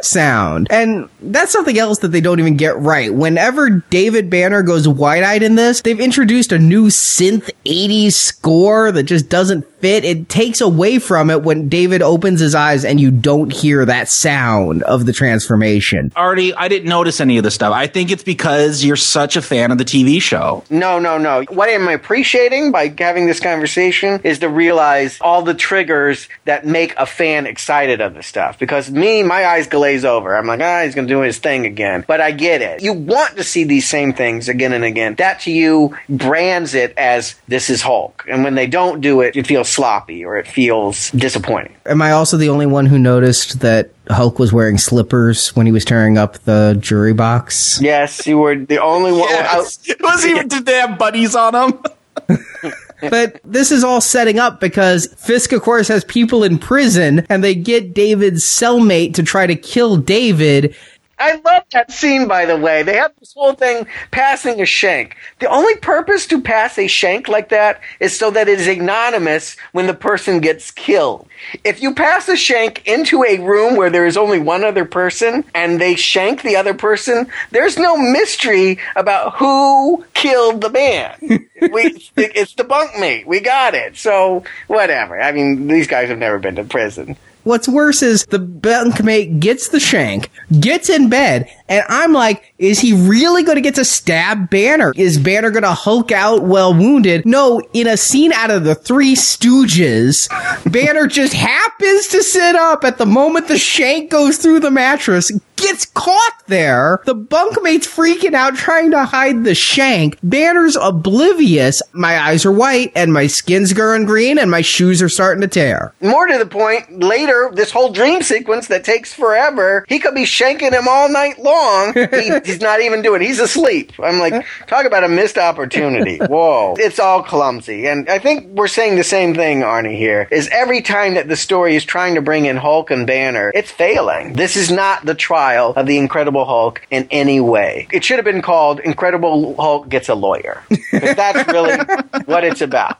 sound. 0.00 0.68
And 0.70 1.08
that's 1.20 1.52
something 1.52 1.78
else 1.78 2.00
that 2.00 2.08
they 2.08 2.20
don't 2.20 2.40
even 2.40 2.56
get 2.56 2.78
right. 2.78 3.12
Whenever 3.12 3.70
David 3.70 4.30
Banner 4.30 4.62
goes 4.62 4.86
wide 4.86 5.22
eyed 5.22 5.42
in 5.42 5.54
this, 5.54 5.80
they've 5.80 6.00
introduced 6.00 6.52
a 6.52 6.58
new 6.58 6.86
synth 6.86 7.50
80s 7.64 8.12
score 8.12 8.92
that 8.92 9.04
just 9.04 9.28
doesn't 9.28 9.66
fit. 9.80 10.04
It 10.04 10.28
takes 10.28 10.60
away 10.60 10.98
from 10.98 11.30
it 11.30 11.42
when 11.42 11.68
David 11.68 12.02
opens 12.02 12.40
his 12.40 12.54
eyes 12.54 12.84
and 12.84 13.00
you 13.00 13.10
don't 13.10 13.52
hear 13.52 13.84
that 13.84 14.08
sound 14.08 14.82
of 14.82 15.06
the 15.06 15.12
transformation. 15.12 16.10
Arnie, 16.10 16.52
I 16.56 16.68
didn't 16.68 16.88
notice 16.88 17.20
any 17.20 17.38
of 17.38 17.44
this 17.44 17.54
stuff. 17.54 17.72
I 17.72 17.86
think 17.86 18.10
it's 18.10 18.22
because 18.22 18.84
you're 18.84 18.96
such 18.96 19.36
a 19.36 19.42
fan 19.42 19.70
of 19.70 19.78
the 19.78 19.84
TV 19.84 20.20
show. 20.20 20.64
No, 20.70 20.98
no, 20.98 21.18
no. 21.18 21.44
What 21.50 21.68
I'm 21.68 21.88
appreciating 21.88 22.72
by 22.72 22.94
having 22.98 23.26
this 23.26 23.40
conversation 23.40 24.20
is 24.24 24.38
to 24.40 24.48
realize 24.48 25.18
all 25.20 25.42
the 25.42 25.54
triggers 25.54 26.28
that 26.44 26.66
make 26.66 26.94
a 26.96 27.06
fan 27.06 27.46
excited 27.46 28.00
of 28.00 28.14
the 28.14 28.22
stuff. 28.22 28.58
Because 28.58 28.90
me, 28.90 29.22
my 29.22 29.44
eyes 29.46 29.66
glaze 29.76 30.04
over. 30.04 30.36
I'm 30.36 30.46
like, 30.46 30.60
ah, 30.60 30.82
he's 30.84 30.94
going 30.94 31.06
to 31.06 31.12
do 31.12 31.20
his 31.20 31.38
thing 31.38 31.66
again. 31.66 32.04
But 32.06 32.20
I 32.20 32.30
get 32.30 32.62
it. 32.62 32.82
You 32.82 32.94
want 32.94 33.36
to 33.36 33.44
see 33.44 33.64
these 33.64 33.86
same 33.86 34.12
things 34.14 34.48
again 34.48 34.72
and 34.72 34.84
again. 34.84 35.14
That 35.16 35.40
to 35.40 35.52
you 35.52 35.96
brands 36.08 36.74
it 36.74 36.94
as 36.96 37.34
this 37.46 37.68
is 37.68 37.82
Hulk. 37.82 38.24
And 38.28 38.42
when 38.42 38.54
they 38.54 38.66
don't 38.66 39.00
do 39.00 39.20
it, 39.20 39.36
it 39.36 39.46
feels 39.46 39.68
sloppy 39.68 40.24
or 40.24 40.36
it 40.38 40.46
feels 40.46 41.10
disappointing. 41.10 41.76
Am 41.84 42.00
I 42.00 42.12
also 42.12 42.36
the 42.36 42.48
only 42.48 42.66
one 42.66 42.86
who 42.86 42.98
noticed 42.98 43.60
that 43.60 43.90
Hulk 44.08 44.38
was 44.38 44.52
wearing 44.52 44.78
slippers 44.78 45.54
when 45.54 45.66
he 45.66 45.72
was 45.72 45.84
tearing 45.84 46.16
up 46.16 46.38
the 46.44 46.76
jury 46.80 47.12
box? 47.12 47.80
Yes, 47.82 48.26
you 48.26 48.38
were 48.38 48.56
the 48.56 48.80
only 48.80 49.12
one. 49.12 49.28
Yes. 49.28 49.78
Was 50.00 50.24
even 50.24 50.48
did 50.48 50.64
they 50.64 50.74
have 50.78 50.98
buddies 50.98 51.34
on 51.34 51.52
them? 51.52 51.82
but 53.10 53.40
this 53.44 53.70
is 53.70 53.84
all 53.84 54.00
setting 54.00 54.38
up 54.38 54.60
because 54.60 55.06
Fisk, 55.14 55.52
of 55.52 55.62
course, 55.62 55.88
has 55.88 56.04
people 56.04 56.44
in 56.44 56.58
prison 56.58 57.26
and 57.28 57.42
they 57.42 57.54
get 57.54 57.94
David's 57.94 58.44
cellmate 58.44 59.14
to 59.14 59.22
try 59.22 59.46
to 59.46 59.56
kill 59.56 59.96
David. 59.96 60.74
I 61.18 61.36
love 61.36 61.64
that 61.72 61.90
scene, 61.90 62.28
by 62.28 62.44
the 62.46 62.56
way. 62.58 62.82
They 62.82 62.96
have 62.96 63.12
this 63.18 63.32
whole 63.32 63.54
thing 63.54 63.86
passing 64.10 64.60
a 64.60 64.66
shank. 64.66 65.16
The 65.38 65.48
only 65.48 65.76
purpose 65.76 66.26
to 66.28 66.40
pass 66.42 66.78
a 66.78 66.86
shank 66.88 67.28
like 67.28 67.48
that 67.50 67.80
is 68.00 68.18
so 68.18 68.30
that 68.32 68.48
it 68.48 68.60
is 68.60 68.68
anonymous 68.68 69.56
when 69.72 69.86
the 69.86 69.94
person 69.94 70.40
gets 70.40 70.70
killed. 70.70 71.26
If 71.64 71.80
you 71.82 71.94
pass 71.94 72.28
a 72.28 72.36
shank 72.36 72.86
into 72.86 73.24
a 73.24 73.38
room 73.38 73.76
where 73.76 73.90
there 73.90 74.06
is 74.06 74.16
only 74.18 74.38
one 74.38 74.64
other 74.64 74.84
person 74.84 75.44
and 75.54 75.80
they 75.80 75.94
shank 75.96 76.42
the 76.42 76.56
other 76.56 76.74
person, 76.74 77.28
there's 77.50 77.78
no 77.78 77.96
mystery 77.96 78.78
about 78.94 79.36
who 79.36 80.04
killed 80.14 80.60
the 80.60 80.70
man. 80.70 81.16
we, 81.72 82.10
it's 82.16 82.54
the 82.54 82.64
bunkmate. 82.64 83.26
We 83.26 83.40
got 83.40 83.74
it. 83.74 83.96
So, 83.96 84.44
whatever. 84.66 85.20
I 85.20 85.32
mean, 85.32 85.66
these 85.66 85.86
guys 85.86 86.10
have 86.10 86.18
never 86.18 86.38
been 86.38 86.56
to 86.56 86.64
prison. 86.64 87.16
What's 87.46 87.68
worse 87.68 88.02
is 88.02 88.26
the 88.26 88.40
bunkmate 88.40 89.38
gets 89.38 89.68
the 89.68 89.78
shank, 89.78 90.32
gets 90.58 90.90
in 90.90 91.08
bed, 91.08 91.48
and 91.68 91.84
I'm 91.88 92.12
like, 92.12 92.54
is 92.58 92.78
he 92.78 92.92
really 92.92 93.42
going 93.42 93.56
to 93.56 93.62
get 93.62 93.74
to 93.76 93.84
stab 93.84 94.50
Banner? 94.50 94.92
Is 94.96 95.18
Banner 95.18 95.50
going 95.50 95.62
to 95.62 95.72
Hulk 95.72 96.12
out 96.12 96.42
well 96.42 96.72
wounded? 96.72 97.26
No, 97.26 97.60
in 97.72 97.86
a 97.86 97.96
scene 97.96 98.32
out 98.32 98.50
of 98.50 98.64
the 98.64 98.74
Three 98.74 99.14
Stooges, 99.14 100.28
Banner 100.70 101.06
just 101.06 101.34
happens 101.34 102.08
to 102.08 102.22
sit 102.22 102.54
up 102.54 102.84
at 102.84 102.98
the 102.98 103.06
moment 103.06 103.48
the 103.48 103.58
shank 103.58 104.10
goes 104.10 104.38
through 104.38 104.60
the 104.60 104.70
mattress, 104.70 105.30
gets 105.56 105.86
caught 105.86 106.42
there. 106.46 107.00
The 107.06 107.14
bunkmate's 107.14 107.86
freaking 107.86 108.34
out 108.34 108.56
trying 108.56 108.90
to 108.92 109.04
hide 109.04 109.44
the 109.44 109.54
shank. 109.54 110.18
Banner's 110.22 110.76
oblivious. 110.76 111.82
My 111.92 112.18
eyes 112.18 112.44
are 112.44 112.52
white 112.52 112.92
and 112.94 113.12
my 113.12 113.26
skin's 113.26 113.72
going 113.72 114.04
green 114.04 114.38
and 114.38 114.50
my 114.50 114.60
shoes 114.60 115.02
are 115.02 115.08
starting 115.08 115.40
to 115.40 115.48
tear. 115.48 115.94
More 116.00 116.26
to 116.26 116.38
the 116.38 116.46
point, 116.46 117.02
later, 117.02 117.50
this 117.52 117.70
whole 117.70 117.90
dream 117.90 118.22
sequence 118.22 118.68
that 118.68 118.84
takes 118.84 119.12
forever, 119.12 119.84
he 119.88 119.98
could 119.98 120.14
be 120.14 120.24
shanking 120.24 120.72
him 120.72 120.88
all 120.88 121.08
night 121.08 121.38
long. 121.38 121.55
He, 122.16 122.32
he's 122.44 122.60
not 122.60 122.80
even 122.80 123.02
doing. 123.02 123.20
He's 123.20 123.40
asleep. 123.40 123.92
I'm 123.98 124.18
like, 124.18 124.46
talk 124.66 124.86
about 124.86 125.04
a 125.04 125.08
missed 125.08 125.38
opportunity. 125.38 126.18
Whoa. 126.20 126.74
It's 126.78 126.98
all 126.98 127.22
clumsy. 127.22 127.86
And 127.86 128.08
I 128.08 128.18
think 128.18 128.46
we're 128.46 128.68
saying 128.68 128.96
the 128.96 129.04
same 129.04 129.34
thing, 129.34 129.60
Arnie, 129.60 129.96
here, 129.96 130.28
is 130.30 130.48
every 130.50 130.80
time 130.82 131.14
that 131.14 131.28
the 131.28 131.36
story 131.36 131.76
is 131.76 131.84
trying 131.84 132.14
to 132.14 132.22
bring 132.22 132.46
in 132.46 132.56
Hulk 132.56 132.90
and 132.90 133.06
Banner, 133.06 133.52
it's 133.54 133.70
failing. 133.70 134.32
This 134.32 134.56
is 134.56 134.70
not 134.70 135.04
the 135.04 135.14
trial 135.14 135.72
of 135.76 135.86
the 135.86 135.98
Incredible 135.98 136.44
Hulk 136.44 136.86
in 136.90 137.06
any 137.10 137.40
way. 137.40 137.86
It 137.92 138.04
should 138.04 138.16
have 138.16 138.24
been 138.24 138.42
called 138.42 138.80
Incredible 138.80 139.56
Hulk 139.56 139.88
Gets 139.88 140.08
a 140.08 140.14
Lawyer. 140.14 140.62
That's 140.92 141.46
really 141.52 141.76
what 142.24 142.44
it's 142.44 142.60
about. 142.60 142.98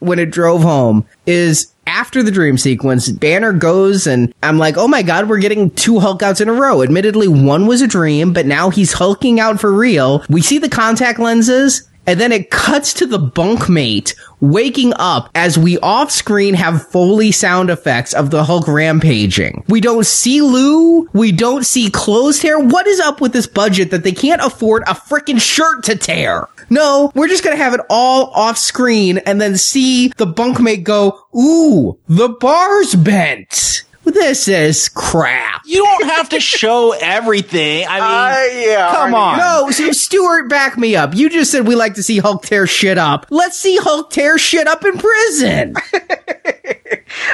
When 0.00 0.18
it 0.18 0.30
drove 0.30 0.62
home 0.62 1.06
is 1.26 1.72
after 1.86 2.22
the 2.22 2.30
dream 2.30 2.56
sequence, 2.56 3.08
Banner 3.08 3.52
goes 3.52 4.06
and 4.06 4.32
I'm 4.42 4.58
like, 4.58 4.76
oh 4.76 4.88
my 4.88 5.02
god, 5.02 5.28
we're 5.28 5.38
getting 5.38 5.70
two 5.70 5.98
Hulk 5.98 6.22
outs 6.22 6.40
in 6.40 6.48
a 6.48 6.52
row. 6.52 6.82
Admittedly, 6.82 7.28
one 7.28 7.66
was 7.66 7.82
a 7.82 7.88
dream, 7.88 8.32
but 8.32 8.46
now 8.46 8.70
he's 8.70 8.92
hulking 8.92 9.40
out 9.40 9.60
for 9.60 9.72
real. 9.72 10.24
We 10.28 10.40
see 10.40 10.58
the 10.58 10.68
contact 10.68 11.18
lenses. 11.18 11.89
And 12.10 12.20
then 12.20 12.32
it 12.32 12.50
cuts 12.50 12.92
to 12.94 13.06
the 13.06 13.20
bunkmate 13.20 14.16
waking 14.40 14.94
up 14.96 15.30
as 15.32 15.56
we 15.56 15.78
off 15.78 16.10
screen 16.10 16.54
have 16.54 16.88
Foley 16.88 17.30
sound 17.30 17.70
effects 17.70 18.12
of 18.14 18.32
the 18.32 18.42
Hulk 18.42 18.66
rampaging. 18.66 19.62
We 19.68 19.80
don't 19.80 20.04
see 20.04 20.40
Lou. 20.40 21.08
We 21.12 21.30
don't 21.30 21.64
see 21.64 21.88
clothes 21.88 22.42
hair. 22.42 22.58
What 22.58 22.88
is 22.88 22.98
up 22.98 23.20
with 23.20 23.32
this 23.32 23.46
budget 23.46 23.92
that 23.92 24.02
they 24.02 24.10
can't 24.10 24.42
afford 24.42 24.82
a 24.88 24.94
freaking 24.94 25.40
shirt 25.40 25.84
to 25.84 25.94
tear? 25.94 26.48
No, 26.68 27.12
we're 27.14 27.28
just 27.28 27.44
gonna 27.44 27.54
have 27.54 27.74
it 27.74 27.80
all 27.88 28.30
off 28.30 28.58
screen 28.58 29.18
and 29.18 29.40
then 29.40 29.56
see 29.56 30.08
the 30.08 30.26
bunkmate 30.26 30.82
go, 30.82 31.16
ooh, 31.32 31.96
the 32.08 32.30
bar's 32.30 32.96
bent. 32.96 33.84
This 34.04 34.48
is 34.48 34.88
crap. 34.88 35.62
You 35.66 35.84
don't 35.84 36.06
have 36.10 36.30
to 36.30 36.40
show 36.40 36.92
everything. 37.00 37.86
I 37.88 37.94
mean, 37.94 38.64
Uh, 38.64 38.66
yeah, 38.70 38.90
come 38.92 39.12
Arnie, 39.12 39.14
on. 39.14 39.38
No, 39.38 39.70
so 39.70 39.92
Stuart, 39.92 40.48
back 40.48 40.76
me 40.78 40.96
up. 40.96 41.14
You 41.14 41.28
just 41.28 41.50
said 41.52 41.66
we 41.66 41.74
like 41.74 41.94
to 41.94 42.02
see 42.02 42.18
Hulk 42.18 42.42
tear 42.42 42.66
shit 42.66 42.98
up. 42.98 43.26
Let's 43.30 43.58
see 43.58 43.76
Hulk 43.76 44.10
tear 44.10 44.38
shit 44.38 44.66
up 44.66 44.84
in 44.84 44.98
prison. 44.98 45.74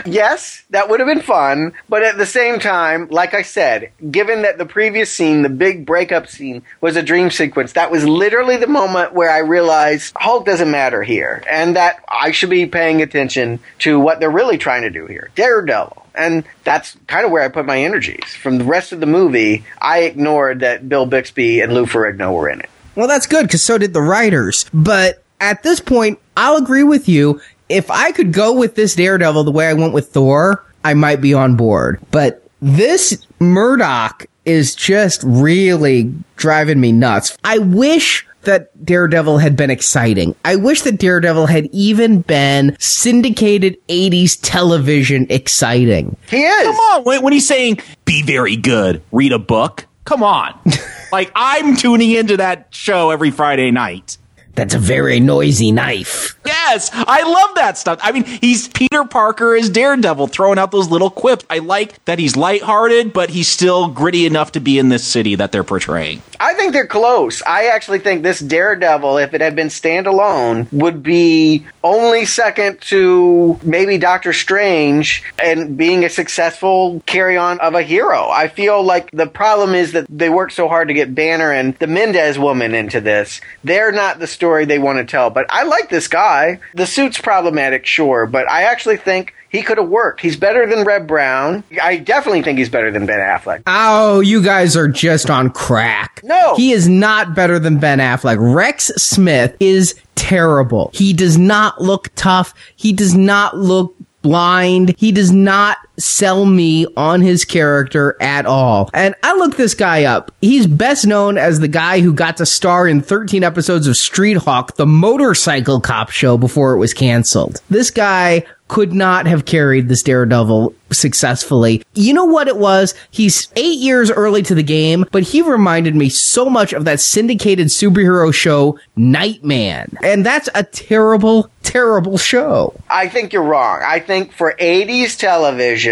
Yes, 0.04 0.64
that 0.70 0.88
would 0.88 1.00
have 1.00 1.06
been 1.08 1.20
fun, 1.22 1.72
but 1.88 2.02
at 2.02 2.16
the 2.16 2.26
same 2.26 2.58
time, 2.60 3.08
like 3.10 3.34
I 3.34 3.42
said, 3.42 3.90
given 4.10 4.42
that 4.42 4.56
the 4.58 4.66
previous 4.66 5.10
scene, 5.12 5.42
the 5.42 5.48
big 5.48 5.84
breakup 5.84 6.28
scene, 6.28 6.62
was 6.80 6.96
a 6.96 7.02
dream 7.02 7.30
sequence, 7.30 7.72
that 7.72 7.90
was 7.90 8.06
literally 8.06 8.56
the 8.56 8.66
moment 8.68 9.12
where 9.14 9.30
I 9.30 9.38
realized 9.38 10.12
Hulk 10.16 10.46
doesn't 10.46 10.70
matter 10.70 11.02
here, 11.02 11.42
and 11.50 11.76
that 11.76 12.02
I 12.08 12.30
should 12.30 12.50
be 12.50 12.66
paying 12.66 13.02
attention 13.02 13.58
to 13.80 13.98
what 13.98 14.20
they're 14.20 14.30
really 14.30 14.58
trying 14.58 14.82
to 14.82 14.90
do 14.90 15.06
here. 15.06 15.30
Daredevil. 15.34 16.05
And 16.16 16.44
that's 16.64 16.96
kind 17.06 17.24
of 17.24 17.30
where 17.30 17.42
I 17.42 17.48
put 17.48 17.66
my 17.66 17.78
energies. 17.78 18.34
From 18.34 18.58
the 18.58 18.64
rest 18.64 18.92
of 18.92 19.00
the 19.00 19.06
movie, 19.06 19.64
I 19.80 20.00
ignored 20.00 20.60
that 20.60 20.88
Bill 20.88 21.06
Bixby 21.06 21.60
and 21.60 21.74
Lou 21.74 21.86
Ferrigno 21.86 22.34
were 22.34 22.48
in 22.48 22.60
it. 22.60 22.70
Well, 22.94 23.08
that's 23.08 23.26
good 23.26 23.42
because 23.42 23.62
so 23.62 23.76
did 23.76 23.92
the 23.92 24.00
writers. 24.00 24.64
But 24.72 25.22
at 25.40 25.62
this 25.62 25.80
point, 25.80 26.18
I'll 26.36 26.56
agree 26.56 26.82
with 26.82 27.08
you. 27.08 27.40
If 27.68 27.90
I 27.90 28.12
could 28.12 28.32
go 28.32 28.54
with 28.54 28.74
this 28.74 28.94
Daredevil 28.94 29.44
the 29.44 29.50
way 29.50 29.68
I 29.68 29.74
went 29.74 29.92
with 29.92 30.08
Thor, 30.08 30.64
I 30.84 30.94
might 30.94 31.20
be 31.20 31.34
on 31.34 31.56
board. 31.56 32.00
But 32.10 32.48
this 32.62 33.26
Murdock 33.38 34.26
is 34.44 34.74
just 34.74 35.22
really 35.24 36.14
driving 36.36 36.80
me 36.80 36.92
nuts. 36.92 37.36
I 37.44 37.58
wish 37.58 38.26
that 38.46 38.84
Daredevil 38.84 39.38
had 39.38 39.56
been 39.56 39.70
exciting. 39.70 40.34
I 40.44 40.56
wish 40.56 40.82
that 40.82 40.98
Daredevil 40.98 41.46
had 41.46 41.68
even 41.72 42.22
been 42.22 42.76
syndicated 42.80 43.76
80s 43.88 44.38
television 44.42 45.26
exciting. 45.30 46.16
He 46.28 46.42
is. 46.42 46.66
Come 46.66 46.76
on. 46.76 47.04
When, 47.04 47.22
when 47.22 47.32
he's 47.32 47.46
saying, 47.46 47.80
be 48.04 48.22
very 48.22 48.56
good, 48.56 49.02
read 49.12 49.32
a 49.32 49.38
book, 49.38 49.86
come 50.04 50.22
on. 50.22 50.58
like, 51.12 51.30
I'm 51.34 51.76
tuning 51.76 52.10
into 52.10 52.38
that 52.38 52.68
show 52.70 53.10
every 53.10 53.30
Friday 53.30 53.70
night. 53.70 54.18
That's 54.56 54.74
a 54.74 54.78
very 54.78 55.20
noisy 55.20 55.70
knife. 55.70 56.34
Yes, 56.46 56.90
I 56.92 57.22
love 57.22 57.54
that 57.56 57.76
stuff. 57.76 58.00
I 58.02 58.10
mean, 58.12 58.24
he's 58.24 58.68
Peter 58.68 59.04
Parker 59.04 59.54
as 59.54 59.68
Daredevil, 59.68 60.28
throwing 60.28 60.58
out 60.58 60.72
those 60.72 60.88
little 60.88 61.10
quips. 61.10 61.44
I 61.50 61.58
like 61.58 62.02
that 62.06 62.18
he's 62.18 62.36
lighthearted, 62.36 63.12
but 63.12 63.30
he's 63.30 63.48
still 63.48 63.88
gritty 63.88 64.24
enough 64.24 64.52
to 64.52 64.60
be 64.60 64.78
in 64.78 64.88
this 64.88 65.06
city 65.06 65.34
that 65.34 65.52
they're 65.52 65.62
portraying. 65.62 66.22
I 66.40 66.54
think 66.54 66.72
they're 66.72 66.86
close. 66.86 67.42
I 67.42 67.66
actually 67.66 67.98
think 67.98 68.22
this 68.22 68.40
Daredevil, 68.40 69.18
if 69.18 69.34
it 69.34 69.42
had 69.42 69.54
been 69.54 69.68
standalone, 69.68 70.72
would 70.72 71.02
be 71.02 71.66
only 71.84 72.24
second 72.24 72.80
to 72.82 73.60
maybe 73.62 73.98
Doctor 73.98 74.32
Strange 74.32 75.22
and 75.42 75.76
being 75.76 76.04
a 76.04 76.08
successful 76.08 77.02
carry 77.06 77.36
on 77.36 77.60
of 77.60 77.74
a 77.74 77.82
hero. 77.82 78.28
I 78.30 78.48
feel 78.48 78.82
like 78.82 79.10
the 79.10 79.26
problem 79.26 79.74
is 79.74 79.92
that 79.92 80.06
they 80.08 80.30
worked 80.30 80.54
so 80.54 80.66
hard 80.66 80.88
to 80.88 80.94
get 80.94 81.14
Banner 81.14 81.52
and 81.52 81.74
the 81.76 81.86
Mendez 81.86 82.38
woman 82.38 82.74
into 82.74 83.00
this. 83.00 83.40
They're 83.62 83.92
not 83.92 84.18
the 84.18 84.26
story 84.26 84.45
they 84.64 84.78
want 84.78 84.98
to 84.98 85.04
tell, 85.04 85.30
but 85.30 85.46
I 85.50 85.64
like 85.64 85.88
this 85.88 86.08
guy. 86.08 86.60
The 86.74 86.86
suit's 86.86 87.20
problematic, 87.20 87.86
sure, 87.86 88.26
but 88.26 88.48
I 88.50 88.64
actually 88.64 88.96
think 88.96 89.34
he 89.48 89.62
could 89.62 89.78
have 89.78 89.88
worked. 89.88 90.20
He's 90.20 90.36
better 90.36 90.66
than 90.66 90.84
Reb 90.84 91.06
Brown. 91.06 91.64
I 91.82 91.96
definitely 91.96 92.42
think 92.42 92.58
he's 92.58 92.68
better 92.68 92.90
than 92.90 93.06
Ben 93.06 93.18
Affleck. 93.18 93.62
Oh, 93.66 94.20
you 94.20 94.42
guys 94.42 94.76
are 94.76 94.88
just 94.88 95.30
on 95.30 95.50
crack. 95.50 96.20
No. 96.22 96.54
He 96.56 96.72
is 96.72 96.88
not 96.88 97.34
better 97.34 97.58
than 97.58 97.78
Ben 97.78 97.98
Affleck. 97.98 98.36
Rex 98.38 98.86
Smith 98.96 99.56
is 99.60 99.94
terrible. 100.14 100.90
He 100.92 101.12
does 101.12 101.38
not 101.38 101.80
look 101.80 102.08
tough. 102.16 102.54
He 102.74 102.92
does 102.92 103.14
not 103.14 103.56
look 103.56 103.94
blind. 104.22 104.94
He 104.98 105.12
does 105.12 105.30
not 105.30 105.78
sell 105.98 106.44
me 106.44 106.86
on 106.96 107.20
his 107.20 107.44
character 107.44 108.16
at 108.20 108.46
all. 108.46 108.90
And 108.92 109.14
I 109.22 109.34
looked 109.34 109.56
this 109.56 109.74
guy 109.74 110.04
up. 110.04 110.32
He's 110.40 110.66
best 110.66 111.06
known 111.06 111.38
as 111.38 111.60
the 111.60 111.68
guy 111.68 112.00
who 112.00 112.12
got 112.12 112.36
to 112.38 112.46
star 112.46 112.86
in 112.86 113.00
13 113.00 113.44
episodes 113.44 113.86
of 113.86 113.96
Street 113.96 114.36
Hawk, 114.36 114.76
the 114.76 114.86
motorcycle 114.86 115.80
cop 115.80 116.10
show 116.10 116.36
before 116.36 116.74
it 116.74 116.78
was 116.78 116.94
canceled. 116.94 117.60
This 117.70 117.90
guy 117.90 118.44
could 118.68 118.92
not 118.92 119.26
have 119.26 119.44
carried 119.44 119.88
this 119.88 120.02
Daredevil 120.02 120.74
successfully. 120.90 121.82
You 121.94 122.12
know 122.12 122.24
what 122.24 122.48
it 122.48 122.56
was? 122.56 122.94
He's 123.10 123.48
eight 123.56 123.78
years 123.78 124.10
early 124.10 124.42
to 124.42 124.54
the 124.54 124.62
game, 124.62 125.04
but 125.12 125.22
he 125.22 125.42
reminded 125.42 125.94
me 125.94 126.08
so 126.08 126.50
much 126.50 126.72
of 126.72 126.84
that 126.84 127.00
syndicated 127.00 127.68
superhero 127.68 128.34
show, 128.34 128.78
Nightman. 128.96 129.96
And 130.02 130.26
that's 130.26 130.48
a 130.54 130.64
terrible, 130.64 131.50
terrible 131.62 132.18
show. 132.18 132.74
I 132.90 133.08
think 133.08 133.32
you're 133.32 133.42
wrong. 133.42 133.82
I 133.84 134.00
think 134.00 134.32
for 134.32 134.54
80s 134.58 135.16
television, 135.18 135.85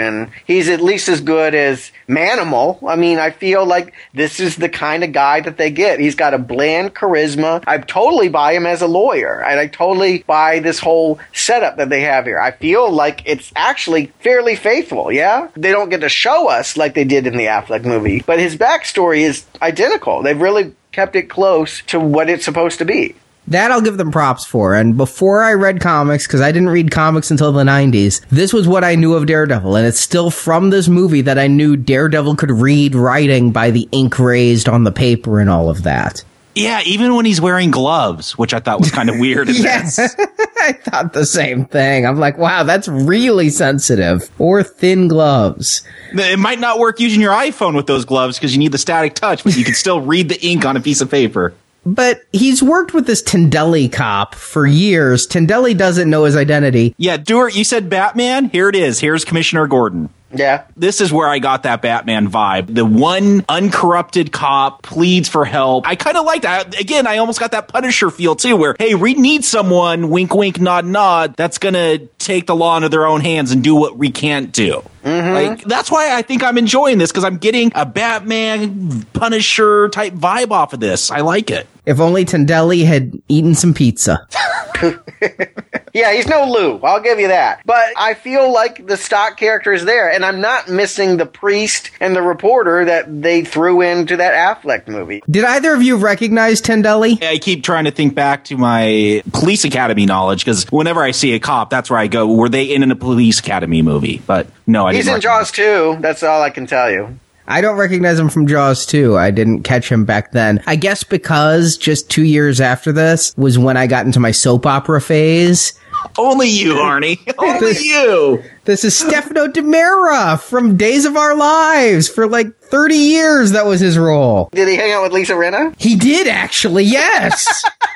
he's 0.46 0.68
at 0.68 0.80
least 0.80 1.08
as 1.08 1.20
good 1.20 1.54
as 1.54 1.90
Manimal. 2.08 2.78
I 2.86 2.96
mean, 2.96 3.18
I 3.18 3.30
feel 3.30 3.64
like 3.64 3.94
this 4.12 4.40
is 4.40 4.56
the 4.56 4.68
kind 4.68 5.04
of 5.04 5.12
guy 5.12 5.40
that 5.40 5.56
they 5.56 5.70
get. 5.70 6.00
He's 6.00 6.14
got 6.14 6.34
a 6.34 6.38
bland 6.38 6.94
charisma. 6.94 7.62
I 7.66 7.78
totally 7.78 8.28
buy 8.28 8.54
him 8.54 8.66
as 8.66 8.82
a 8.82 8.86
lawyer, 8.86 9.42
and 9.42 9.58
I 9.58 9.66
totally 9.66 10.22
buy 10.22 10.58
this 10.58 10.78
whole 10.78 11.18
setup 11.32 11.76
that 11.76 11.88
they 11.88 12.02
have 12.02 12.26
here. 12.26 12.40
I 12.40 12.50
feel 12.50 12.90
like 12.90 13.22
it's 13.26 13.52
actually 13.56 14.12
fairly 14.20 14.56
faithful, 14.56 15.10
yeah? 15.12 15.48
They 15.56 15.72
don't 15.72 15.88
get 15.88 16.00
to 16.00 16.08
show 16.08 16.48
us 16.48 16.76
like 16.76 16.94
they 16.94 17.04
did 17.04 17.26
in 17.26 17.36
the 17.36 17.46
Affleck 17.46 17.84
movie, 17.84 18.22
but 18.26 18.38
his 18.38 18.56
backstory 18.56 19.20
is 19.20 19.44
identical. 19.62 20.22
They've 20.22 20.40
really 20.40 20.74
kept 20.92 21.16
it 21.16 21.28
close 21.28 21.82
to 21.82 21.98
what 21.98 22.30
it's 22.30 22.44
supposed 22.44 22.78
to 22.78 22.84
be. 22.84 23.14
That 23.48 23.70
I'll 23.70 23.82
give 23.82 23.98
them 23.98 24.10
props 24.10 24.44
for. 24.44 24.74
And 24.74 24.96
before 24.96 25.42
I 25.42 25.52
read 25.52 25.80
comics, 25.80 26.26
because 26.26 26.40
I 26.40 26.50
didn't 26.50 26.70
read 26.70 26.90
comics 26.90 27.30
until 27.30 27.52
the 27.52 27.62
90s, 27.62 28.24
this 28.30 28.54
was 28.54 28.66
what 28.66 28.84
I 28.84 28.94
knew 28.94 29.14
of 29.14 29.26
Daredevil. 29.26 29.76
And 29.76 29.86
it's 29.86 30.00
still 30.00 30.30
from 30.30 30.70
this 30.70 30.88
movie 30.88 31.20
that 31.22 31.38
I 31.38 31.46
knew 31.46 31.76
Daredevil 31.76 32.36
could 32.36 32.50
read 32.50 32.94
writing 32.94 33.52
by 33.52 33.70
the 33.70 33.86
ink 33.92 34.18
raised 34.18 34.68
on 34.68 34.84
the 34.84 34.92
paper 34.92 35.40
and 35.40 35.50
all 35.50 35.68
of 35.68 35.82
that. 35.82 36.24
Yeah, 36.54 36.82
even 36.86 37.16
when 37.16 37.26
he's 37.26 37.40
wearing 37.40 37.70
gloves, 37.72 38.38
which 38.38 38.54
I 38.54 38.60
thought 38.60 38.80
was 38.80 38.90
kind 38.90 39.10
of 39.10 39.18
weird. 39.20 39.48
Yes. 39.48 39.98
I 40.56 40.72
thought 40.72 41.12
the 41.12 41.26
same 41.26 41.66
thing. 41.66 42.06
I'm 42.06 42.18
like, 42.18 42.38
wow, 42.38 42.62
that's 42.62 42.88
really 42.88 43.50
sensitive. 43.50 44.30
Or 44.38 44.62
thin 44.62 45.08
gloves. 45.08 45.82
It 46.12 46.38
might 46.38 46.60
not 46.60 46.78
work 46.78 47.00
using 47.00 47.20
your 47.20 47.32
iPhone 47.34 47.74
with 47.74 47.86
those 47.86 48.04
gloves 48.06 48.38
because 48.38 48.54
you 48.54 48.58
need 48.58 48.72
the 48.72 48.78
static 48.78 49.14
touch, 49.14 49.44
but 49.44 49.56
you 49.56 49.64
can 49.64 49.74
still 49.74 50.00
read 50.00 50.30
the 50.30 50.40
ink 50.46 50.64
on 50.64 50.76
a 50.76 50.80
piece 50.80 51.00
of 51.02 51.10
paper. 51.10 51.52
But 51.86 52.22
he's 52.32 52.62
worked 52.62 52.94
with 52.94 53.06
this 53.06 53.22
Tendolli 53.22 53.92
cop 53.92 54.34
for 54.34 54.66
years. 54.66 55.26
Tendolli 55.26 55.76
doesn't 55.76 56.08
know 56.08 56.24
his 56.24 56.36
identity. 56.36 56.94
Yeah, 56.96 57.22
Stuart, 57.22 57.54
you 57.54 57.64
said 57.64 57.90
Batman. 57.90 58.48
Here 58.50 58.68
it 58.68 58.76
is. 58.76 59.00
Here's 59.00 59.24
Commissioner 59.24 59.66
Gordon. 59.66 60.08
Yeah. 60.36 60.64
This 60.76 61.00
is 61.00 61.12
where 61.12 61.28
I 61.28 61.38
got 61.38 61.62
that 61.62 61.80
Batman 61.80 62.28
vibe. 62.28 62.74
The 62.74 62.84
one 62.84 63.44
uncorrupted 63.48 64.32
cop 64.32 64.82
pleads 64.82 65.28
for 65.28 65.44
help. 65.44 65.86
I 65.86 65.94
kind 65.94 66.16
of 66.16 66.24
like 66.24 66.42
that. 66.42 66.78
Again, 66.80 67.06
I 67.06 67.18
almost 67.18 67.38
got 67.38 67.52
that 67.52 67.68
Punisher 67.68 68.10
feel 68.10 68.34
too, 68.34 68.56
where, 68.56 68.74
hey, 68.78 68.94
we 68.94 69.14
need 69.14 69.44
someone, 69.44 70.10
wink, 70.10 70.34
wink, 70.34 70.60
nod, 70.60 70.86
nod, 70.86 71.36
that's 71.36 71.58
going 71.58 71.74
to 71.74 72.08
take 72.18 72.46
the 72.46 72.56
law 72.56 72.76
into 72.76 72.88
their 72.88 73.06
own 73.06 73.20
hands 73.20 73.52
and 73.52 73.62
do 73.62 73.74
what 73.74 73.96
we 73.96 74.10
can't 74.10 74.50
do. 74.50 74.82
Mm-hmm. 75.04 75.34
Like, 75.34 75.64
that's 75.64 75.90
why 75.90 76.16
I 76.16 76.22
think 76.22 76.42
I'm 76.42 76.58
enjoying 76.58 76.98
this 76.98 77.12
because 77.12 77.24
I'm 77.24 77.38
getting 77.38 77.70
a 77.74 77.86
Batman, 77.86 79.04
Punisher 79.12 79.88
type 79.90 80.14
vibe 80.14 80.50
off 80.50 80.72
of 80.72 80.80
this. 80.80 81.10
I 81.10 81.20
like 81.20 81.50
it. 81.50 81.68
If 81.86 82.00
only 82.00 82.24
Tendolli 82.24 82.84
had 82.84 83.20
eaten 83.28 83.54
some 83.54 83.74
pizza. 83.74 84.26
Yeah, 85.94 86.12
he's 86.12 86.26
no 86.26 86.50
Lou. 86.50 86.80
I'll 86.80 87.00
give 87.00 87.20
you 87.20 87.28
that. 87.28 87.62
But 87.64 87.92
I 87.96 88.14
feel 88.14 88.52
like 88.52 88.84
the 88.84 88.96
stock 88.96 89.36
character 89.36 89.72
is 89.72 89.84
there, 89.84 90.10
and 90.10 90.24
I'm 90.24 90.40
not 90.40 90.68
missing 90.68 91.18
the 91.18 91.24
priest 91.24 91.92
and 92.00 92.16
the 92.16 92.20
reporter 92.20 92.84
that 92.86 93.22
they 93.22 93.44
threw 93.44 93.80
into 93.80 94.16
that 94.16 94.34
Affleck 94.34 94.88
movie. 94.88 95.22
Did 95.30 95.44
either 95.44 95.72
of 95.72 95.84
you 95.84 95.96
recognize 95.96 96.60
Tendolli? 96.60 97.22
I 97.22 97.38
keep 97.38 97.62
trying 97.62 97.84
to 97.84 97.92
think 97.92 98.16
back 98.16 98.46
to 98.46 98.56
my 98.56 99.22
police 99.32 99.64
academy 99.64 100.04
knowledge 100.04 100.44
because 100.44 100.64
whenever 100.72 101.00
I 101.00 101.12
see 101.12 101.32
a 101.34 101.38
cop, 101.38 101.70
that's 101.70 101.88
where 101.88 102.00
I 102.00 102.08
go. 102.08 102.26
Were 102.26 102.48
they 102.48 102.64
in 102.64 102.90
a 102.90 102.96
police 102.96 103.38
academy 103.38 103.80
movie? 103.80 104.20
But 104.26 104.48
no, 104.66 104.88
I 104.88 104.94
He's 104.94 105.04
didn't. 105.04 105.18
He's 105.18 105.24
in 105.24 105.30
Jaws 105.30 105.52
2. 105.52 105.98
That's 106.00 106.24
all 106.24 106.42
I 106.42 106.50
can 106.50 106.66
tell 106.66 106.90
you. 106.90 107.20
I 107.46 107.60
don't 107.60 107.76
recognize 107.76 108.18
him 108.18 108.28
from 108.30 108.46
Jaws 108.46 108.86
2. 108.86 109.16
I 109.18 109.30
didn't 109.30 109.62
catch 109.62 109.90
him 109.90 110.04
back 110.04 110.32
then. 110.32 110.62
I 110.66 110.76
guess 110.76 111.04
because 111.04 111.76
just 111.76 112.10
two 112.10 112.24
years 112.24 112.60
after 112.60 112.90
this 112.92 113.36
was 113.36 113.58
when 113.58 113.76
I 113.76 113.86
got 113.86 114.06
into 114.06 114.20
my 114.20 114.30
soap 114.30 114.64
opera 114.66 115.00
phase. 115.00 115.78
Only 116.18 116.48
you, 116.48 116.74
Arnie. 116.74 117.18
Only 117.38 117.78
you. 117.78 118.42
This 118.64 118.84
is 118.84 118.96
Stefano 118.96 119.46
DiMera 119.46 120.40
from 120.40 120.76
Days 120.76 121.04
of 121.04 121.16
Our 121.16 121.34
Lives. 121.34 122.08
For 122.08 122.26
like 122.26 122.56
30 122.58 122.94
years, 122.94 123.52
that 123.52 123.66
was 123.66 123.80
his 123.80 123.98
role. 123.98 124.48
Did 124.52 124.68
he 124.68 124.76
hang 124.76 124.92
out 124.92 125.02
with 125.02 125.12
Lisa 125.12 125.34
Rinna? 125.34 125.74
He 125.78 125.96
did 125.96 126.26
actually, 126.26 126.84
yes. 126.84 127.62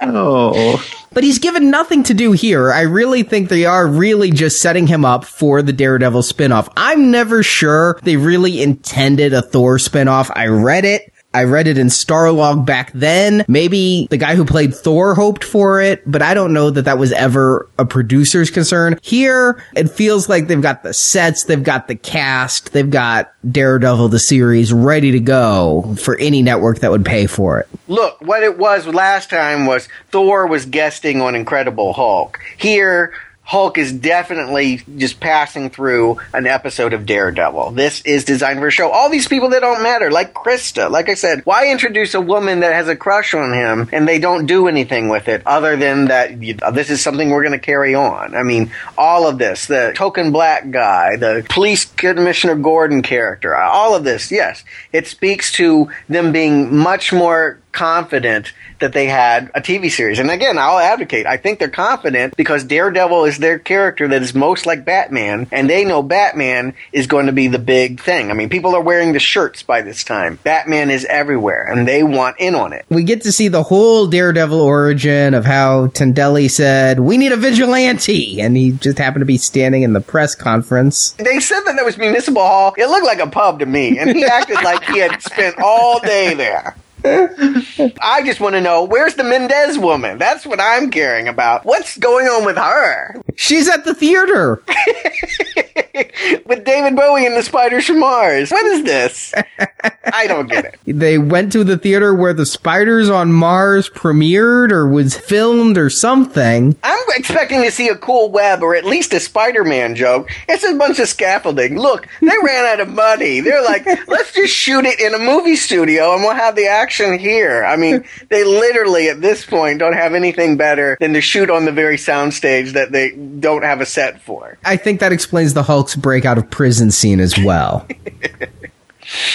Oh. 0.00 0.84
But 1.12 1.24
he's 1.24 1.38
given 1.38 1.70
nothing 1.70 2.02
to 2.04 2.14
do 2.14 2.32
here. 2.32 2.72
I 2.72 2.82
really 2.82 3.22
think 3.22 3.48
they 3.48 3.66
are 3.66 3.86
really 3.86 4.30
just 4.30 4.60
setting 4.60 4.86
him 4.86 5.04
up 5.04 5.24
for 5.24 5.62
the 5.62 5.72
Daredevil 5.72 6.22
spinoff. 6.22 6.70
I'm 6.76 7.10
never 7.10 7.42
sure 7.42 7.98
they 8.02 8.16
really 8.16 8.62
intended 8.62 9.32
a 9.32 9.42
Thor 9.42 9.78
spinoff. 9.78 10.30
I 10.34 10.48
read 10.48 10.84
it. 10.84 11.13
I 11.34 11.44
read 11.44 11.66
it 11.66 11.76
in 11.76 11.88
Starlog 11.88 12.64
back 12.64 12.92
then. 12.92 13.44
Maybe 13.48 14.06
the 14.08 14.16
guy 14.16 14.36
who 14.36 14.44
played 14.44 14.74
Thor 14.74 15.14
hoped 15.14 15.42
for 15.42 15.80
it, 15.80 16.08
but 16.10 16.22
I 16.22 16.32
don't 16.32 16.52
know 16.52 16.70
that 16.70 16.82
that 16.82 16.96
was 16.96 17.10
ever 17.12 17.68
a 17.76 17.84
producer's 17.84 18.50
concern. 18.50 18.98
Here, 19.02 19.62
it 19.74 19.90
feels 19.90 20.28
like 20.28 20.46
they've 20.46 20.62
got 20.62 20.84
the 20.84 20.94
sets, 20.94 21.44
they've 21.44 21.62
got 21.62 21.88
the 21.88 21.96
cast, 21.96 22.72
they've 22.72 22.88
got 22.88 23.32
Daredevil 23.50 24.08
the 24.08 24.18
series 24.20 24.72
ready 24.72 25.10
to 25.10 25.20
go 25.20 25.96
for 25.98 26.16
any 26.18 26.40
network 26.40 26.78
that 26.78 26.92
would 26.92 27.04
pay 27.04 27.26
for 27.26 27.58
it. 27.58 27.68
Look, 27.88 28.20
what 28.20 28.42
it 28.42 28.56
was 28.56 28.86
last 28.86 29.28
time 29.28 29.66
was 29.66 29.88
Thor 30.10 30.46
was 30.46 30.66
guesting 30.66 31.20
on 31.20 31.34
Incredible 31.34 31.92
Hulk. 31.92 32.38
Here, 32.56 33.12
Hulk 33.44 33.76
is 33.76 33.92
definitely 33.92 34.80
just 34.96 35.20
passing 35.20 35.68
through 35.68 36.18
an 36.32 36.46
episode 36.46 36.94
of 36.94 37.04
Daredevil. 37.04 37.72
This 37.72 38.00
is 38.02 38.24
designed 38.24 38.58
for 38.58 38.68
a 38.68 38.70
show. 38.70 38.90
All 38.90 39.10
these 39.10 39.28
people 39.28 39.50
that 39.50 39.60
don't 39.60 39.82
matter, 39.82 40.10
like 40.10 40.32
Christa. 40.32 40.90
Like 40.90 41.10
I 41.10 41.14
said, 41.14 41.42
why 41.44 41.70
introduce 41.70 42.14
a 42.14 42.22
woman 42.22 42.60
that 42.60 42.72
has 42.72 42.88
a 42.88 42.96
crush 42.96 43.34
on 43.34 43.52
him 43.52 43.90
and 43.92 44.08
they 44.08 44.18
don't 44.18 44.46
do 44.46 44.66
anything 44.66 45.10
with 45.10 45.28
it 45.28 45.42
other 45.46 45.76
than 45.76 46.06
that 46.06 46.42
you, 46.42 46.54
this 46.72 46.88
is 46.88 47.02
something 47.02 47.30
we're 47.30 47.42
going 47.42 47.52
to 47.52 47.64
carry 47.64 47.94
on? 47.94 48.34
I 48.34 48.42
mean, 48.42 48.72
all 48.96 49.28
of 49.28 49.36
this, 49.36 49.66
the 49.66 49.92
token 49.94 50.32
black 50.32 50.70
guy, 50.70 51.16
the 51.16 51.44
police 51.50 51.84
commissioner 51.84 52.54
Gordon 52.54 53.02
character, 53.02 53.54
all 53.54 53.94
of 53.94 54.04
this, 54.04 54.32
yes, 54.32 54.64
it 54.90 55.06
speaks 55.06 55.52
to 55.52 55.90
them 56.08 56.32
being 56.32 56.74
much 56.74 57.12
more 57.12 57.60
confident 57.72 58.54
that 58.84 58.92
they 58.92 59.06
had 59.06 59.50
a 59.54 59.62
TV 59.62 59.90
series. 59.90 60.18
And 60.18 60.30
again, 60.30 60.58
I'll 60.58 60.78
advocate. 60.78 61.24
I 61.24 61.38
think 61.38 61.58
they're 61.58 61.70
confident 61.70 62.36
because 62.36 62.64
Daredevil 62.64 63.24
is 63.24 63.38
their 63.38 63.58
character 63.58 64.06
that 64.08 64.20
is 64.20 64.34
most 64.34 64.66
like 64.66 64.84
Batman, 64.84 65.48
and 65.50 65.70
they 65.70 65.86
know 65.86 66.02
Batman 66.02 66.74
is 66.92 67.06
going 67.06 67.24
to 67.26 67.32
be 67.32 67.48
the 67.48 67.58
big 67.58 67.98
thing. 67.98 68.30
I 68.30 68.34
mean, 68.34 68.50
people 68.50 68.76
are 68.76 68.82
wearing 68.82 69.14
the 69.14 69.18
shirts 69.18 69.62
by 69.62 69.80
this 69.80 70.04
time. 70.04 70.38
Batman 70.44 70.90
is 70.90 71.06
everywhere, 71.06 71.64
and 71.66 71.88
they 71.88 72.02
want 72.02 72.36
in 72.38 72.54
on 72.54 72.74
it. 72.74 72.84
we 72.90 73.04
get 73.04 73.22
to 73.22 73.32
see 73.32 73.48
the 73.48 73.62
whole 73.62 74.06
Daredevil 74.06 74.60
origin 74.60 75.32
of 75.32 75.46
how 75.46 75.86
Tendolli 75.86 76.50
said, 76.50 77.00
we 77.00 77.16
need 77.16 77.32
a 77.32 77.38
vigilante. 77.38 78.42
And 78.42 78.54
he 78.54 78.72
just 78.72 78.98
happened 78.98 79.22
to 79.22 79.26
be 79.26 79.38
standing 79.38 79.82
in 79.82 79.94
the 79.94 80.02
press 80.02 80.34
conference. 80.34 81.12
They 81.12 81.40
said 81.40 81.60
that 81.62 81.74
there 81.76 81.86
was 81.86 81.96
Municipal 81.96 82.42
Hall. 82.42 82.74
It 82.76 82.86
looked 82.86 83.06
like 83.06 83.20
a 83.20 83.30
pub 83.30 83.60
to 83.60 83.66
me, 83.66 83.98
and 83.98 84.14
he 84.14 84.24
acted 84.26 84.56
like 84.62 84.84
he 84.84 84.98
had 84.98 85.22
spent 85.22 85.56
all 85.58 86.00
day 86.00 86.34
there. 86.34 86.76
I 88.00 88.22
just 88.24 88.40
want 88.40 88.54
to 88.54 88.62
know 88.62 88.84
where's 88.84 89.14
the 89.14 89.24
Mendez 89.24 89.78
woman? 89.78 90.16
That's 90.16 90.46
what 90.46 90.58
I'm 90.58 90.90
caring 90.90 91.28
about. 91.28 91.66
What's 91.66 91.98
going 91.98 92.26
on 92.26 92.46
with 92.46 92.56
her? 92.56 93.22
She's 93.36 93.68
at 93.68 93.84
the 93.84 93.92
theater. 93.92 94.62
with 96.46 96.64
David 96.64 96.96
Bowie 96.96 97.26
and 97.26 97.36
the 97.36 97.42
Spiders 97.42 97.84
from 97.84 98.00
Mars. 98.00 98.50
What 98.50 98.64
is 98.64 98.84
this? 98.84 99.34
I 100.12 100.26
don't 100.26 100.48
get 100.48 100.64
it. 100.64 100.78
They 100.86 101.18
went 101.18 101.52
to 101.52 101.62
the 101.62 101.76
theater 101.76 102.14
where 102.14 102.32
the 102.32 102.46
Spiders 102.46 103.10
on 103.10 103.34
Mars 103.34 103.90
premiered 103.90 104.72
or 104.72 104.88
was 104.88 105.14
filmed 105.14 105.76
or 105.76 105.90
something. 105.90 106.74
I'm 106.82 107.06
expecting 107.10 107.62
to 107.64 107.70
see 107.70 107.88
a 107.88 107.96
cool 107.96 108.30
web 108.30 108.62
or 108.62 108.74
at 108.74 108.86
least 108.86 109.12
a 109.12 109.20
Spider-Man 109.20 109.94
joke. 109.94 110.30
It's 110.48 110.64
a 110.64 110.74
bunch 110.74 110.98
of 111.00 111.08
scaffolding. 111.08 111.78
Look, 111.78 112.08
they 112.22 112.32
ran 112.42 112.64
out 112.64 112.80
of 112.80 112.88
money. 112.88 113.40
They're 113.40 113.62
like, 113.62 113.84
let's 114.08 114.32
just 114.32 114.54
shoot 114.54 114.86
it 114.86 115.00
in 115.00 115.12
a 115.12 115.18
movie 115.18 115.56
studio 115.56 116.14
and 116.14 116.22
we'll 116.22 116.34
have 116.34 116.56
the 116.56 116.66
action 116.66 116.93
here. 116.98 117.64
I 117.64 117.76
mean, 117.76 118.04
they 118.28 118.44
literally 118.44 119.08
at 119.08 119.20
this 119.20 119.44
point 119.44 119.78
don't 119.78 119.94
have 119.94 120.14
anything 120.14 120.56
better 120.56 120.96
than 121.00 121.12
to 121.14 121.20
shoot 121.20 121.50
on 121.50 121.64
the 121.64 121.72
very 121.72 121.96
soundstage 121.96 122.72
that 122.72 122.92
they 122.92 123.10
don't 123.12 123.62
have 123.62 123.80
a 123.80 123.86
set 123.86 124.20
for. 124.22 124.58
I 124.64 124.76
think 124.76 125.00
that 125.00 125.12
explains 125.12 125.54
the 125.54 125.62
Hulk's 125.62 125.96
break 125.96 126.24
out 126.24 126.38
of 126.38 126.50
prison 126.50 126.90
scene 126.90 127.20
as 127.20 127.38
well. 127.38 127.86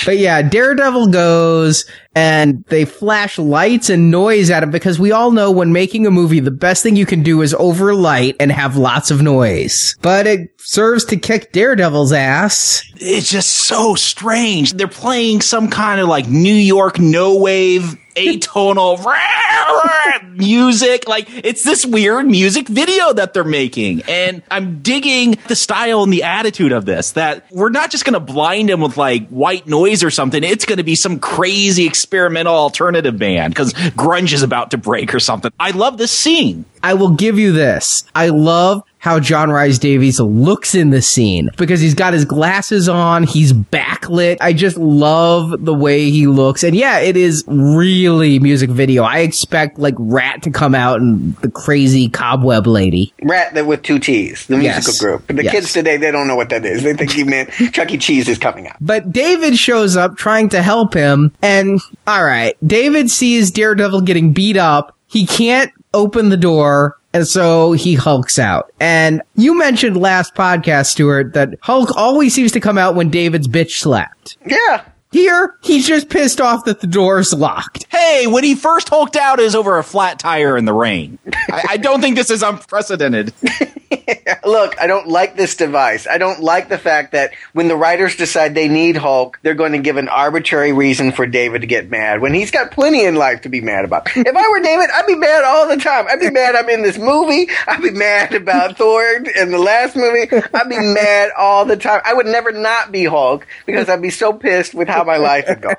but 0.06 0.18
yeah, 0.18 0.42
Daredevil 0.42 1.08
goes 1.08 1.86
and 2.16 2.64
they 2.66 2.86
flash 2.86 3.38
lights 3.38 3.90
and 3.90 4.12
noise 4.12 4.50
at 4.50 4.64
him 4.64 4.72
because 4.72 5.00
we 5.00 5.12
all 5.12 5.32
know 5.32 5.52
when 5.52 5.72
making 5.72 6.06
a 6.06 6.12
movie, 6.12 6.40
the 6.40 6.52
best 6.52 6.84
thing 6.84 6.96
you 6.96 7.06
can 7.06 7.24
do 7.24 7.42
is 7.42 7.54
overlight 7.54 8.36
and 8.40 8.52
have 8.52 8.76
lots 8.76 9.12
of 9.12 9.22
noise. 9.22 9.96
But 10.02 10.28
it 10.28 10.50
serves 10.58 11.06
to 11.06 11.18
kick 11.18 11.52
Daredevil's 11.52 12.12
ass. 12.12 12.84
It's 12.96 13.30
just 13.30 13.50
so 13.52 13.96
strange. 13.96 14.74
They're 14.74 14.88
playing 14.88 15.42
some 15.42 15.70
kind 15.70 16.02
of 16.02 16.08
like 16.08 16.28
New 16.28 16.54
York 16.54 17.00
no 17.00 17.38
wave 17.38 17.98
atonal 18.28 19.00
music. 20.36 21.08
Like 21.08 21.28
it's 21.30 21.64
this 21.64 21.86
weird 21.86 22.26
music 22.26 22.68
video 22.68 23.14
that 23.14 23.34
they're 23.34 23.44
making. 23.44 24.04
And 24.08 24.42
I'm 24.52 24.82
digging 24.82 25.38
the 25.48 25.56
style 25.56 26.04
and 26.04 26.12
the 26.12 26.24
attitude 26.24 26.72
of 26.72 26.86
this 26.86 27.12
that 27.14 27.46
we're 27.52 27.70
not 27.70 27.92
just 27.92 28.06
going 28.06 28.14
to 28.14 28.20
blind 28.20 28.70
him 28.70 28.82
with 28.82 28.98
like 28.98 29.28
white 29.30 29.68
noise 29.68 30.04
or 30.04 30.12
something. 30.12 30.44
It's 30.44 30.66
going 30.66 30.78
to 30.78 30.84
be 30.84 30.96
some 30.96 31.20
crazy 31.20 31.86
experimental 31.86 32.54
alternative 32.54 33.18
band 33.18 33.54
because 33.54 33.74
grunge 33.74 34.34
is 34.34 34.44
about 34.44 34.72
to 34.72 34.78
break 34.78 35.14
or 35.14 35.20
something. 35.20 35.52
I 35.60 35.72
love 35.72 35.98
this 35.98 36.12
scene. 36.12 36.66
I 36.82 36.94
will 36.94 37.12
give 37.12 37.38
you 37.38 37.52
this. 37.52 38.04
I 38.16 38.30
love 38.30 38.84
how 39.00 39.20
John 39.20 39.50
Rhys 39.50 39.80
Davies 39.80 40.20
looks 40.20 40.76
in 40.76 40.90
the 40.90 41.02
scene 41.02 41.50
because 41.58 41.80
he's 41.80 41.94
got 41.96 42.14
his 42.14 42.26
glasses 42.26 42.90
on, 42.90 43.24
he's 43.24 43.54
backlit. 43.54 44.38
I 44.42 44.52
just 44.54 44.78
love 44.78 45.64
the 45.64 45.74
way 45.74 46.10
he 46.12 46.28
looks. 46.28 46.64
And 46.64 46.76
yeah, 46.76 47.00
it 47.00 47.16
is 47.18 47.44
really 47.48 48.40
music 48.40 48.70
video. 48.70 49.04
I 49.04 49.20
expect 49.20 49.80
like 49.80 49.96
Ratt 49.98 50.44
to 50.44 50.52
come 50.52 50.76
out 50.76 51.00
and 51.00 51.36
the 51.38 51.50
crazy 51.50 52.10
cobweb 52.10 52.68
lady. 52.68 53.14
Ratt 53.24 53.54
that 53.54 53.66
with 53.66 53.84
two 53.84 54.00
T's, 54.00 54.46
the 54.48 54.58
musical 54.58 54.94
group. 55.08 55.28
But 55.28 55.38
the 55.38 55.44
Yes. 55.46 55.54
kids 55.54 55.74
today, 55.74 55.98
they 55.98 56.12
don't 56.12 56.28
know 56.28 56.36
what 56.36 56.50
that 56.50 56.66
is. 56.66 56.84
They 56.84 56.94
think 56.94 57.12
he 57.12 57.24
meant 57.24 57.50
Chuck 57.72 57.92
E. 57.92 57.98
Cheese 57.98 58.28
is 58.28 58.38
coming 58.38 58.68
out. 58.68 58.76
But 58.82 59.12
David 59.12 59.58
shows 59.58 59.96
up 59.96 60.18
trying 60.18 60.50
to 60.50 60.62
help 60.62 60.94
him. 60.94 61.32
And 61.42 61.80
all 62.06 62.24
right, 62.24 62.56
David 62.68 63.10
sees 63.10 63.50
Daredevil 63.52 64.02
getting 64.02 64.34
beat 64.34 64.58
up. 64.58 64.96
He 65.08 65.26
can't 65.26 65.72
open 65.94 66.30
the 66.30 66.38
door. 66.38 66.98
And 67.12 67.28
so 67.28 67.72
he 67.72 67.96
hulks 67.96 68.38
out. 68.38 68.72
And 68.80 69.24
you 69.36 69.58
mentioned 69.58 69.98
last 69.98 70.36
podcast, 70.36 70.88
Stuart, 70.88 71.34
that 71.34 71.56
Hulk 71.62 71.96
always 71.98 72.36
seems 72.36 72.52
to 72.52 72.60
come 72.60 72.78
out 72.78 72.94
when 72.94 73.10
David's 73.10 73.48
bitch 73.48 73.80
slapped. 73.80 74.38
Yeah. 74.46 74.86
Here, 75.12 75.56
he's 75.64 75.88
just 75.88 76.10
pissed 76.10 76.40
off 76.40 76.66
that 76.66 76.82
the 76.82 76.88
door's 76.88 77.34
locked. 77.34 77.88
Hey, 77.90 78.28
when 78.28 78.44
he 78.44 78.54
first 78.54 78.90
hulked 78.90 79.16
out 79.16 79.40
is 79.40 79.56
over 79.56 79.80
a 79.80 79.84
flat 79.84 80.20
tire 80.20 80.56
in 80.56 80.66
the 80.66 80.74
rain. 80.74 81.18
I, 81.52 81.64
I 81.70 81.78
don't 81.78 82.00
think 82.00 82.16
this 82.16 82.30
is 82.30 82.44
unprecedented. 82.44 83.34
Look, 84.46 84.80
I 84.80 84.86
don't 84.86 85.08
like 85.08 85.36
this 85.36 85.56
device. 85.56 86.06
I 86.08 86.20
don't 86.20 86.42
like 86.42 86.70
the 86.70 86.78
fact 86.78 87.14
that 87.14 87.32
when 87.54 87.68
the 87.68 87.76
writers 87.76 88.16
decide 88.16 88.54
they 88.54 88.68
need 88.68 88.98
Hulk, 88.98 89.40
they're 89.42 89.56
going 89.56 89.72
to 89.72 89.80
give 89.80 89.98
an 89.98 90.10
arbitrary 90.10 90.74
reason 90.74 91.12
for 91.12 91.26
David 91.26 91.62
to 91.62 91.68
get 91.68 91.90
mad 91.90 92.22
when 92.22 92.36
he's 92.36 92.52
got 92.52 92.70
plenty 92.70 93.04
in 93.04 93.16
life 93.16 93.42
to 93.42 93.50
be 93.50 93.62
mad 93.62 93.86
about. 93.86 94.08
If 94.16 94.36
I 94.36 94.50
were 94.50 94.60
David, 94.60 94.90
I'd 94.94 95.08
be 95.08 95.16
mad 95.16 95.44
all 95.44 95.68
the 95.68 95.78
time. 95.78 96.06
I'd 96.08 96.20
be 96.20 96.30
mad 96.30 96.56
I'm 96.56 96.70
in 96.70 96.84
this 96.84 97.00
movie. 97.00 97.48
I'd 97.68 97.82
be 97.82 97.92
mad 97.92 98.36
about 98.36 98.78
Thor 98.78 99.04
in 99.36 99.50
the 99.50 99.58
last 99.58 99.96
movie. 99.96 100.30
I'd 100.54 100.70
be 100.70 100.80
mad 100.80 101.32
all 101.36 101.66
the 101.66 101.78
time. 101.78 102.02
I 102.06 102.14
would 102.14 102.28
never 102.28 102.52
not 102.52 102.92
be 102.92 103.06
Hulk 103.06 103.48
because 103.66 103.90
I'd 103.90 104.04
be 104.04 104.12
so 104.12 104.34
pissed 104.34 104.76
with 104.76 104.88
how 104.88 104.99
my 105.06 105.18
life 105.18 105.46
had 105.48 105.62
gone. 105.62 105.76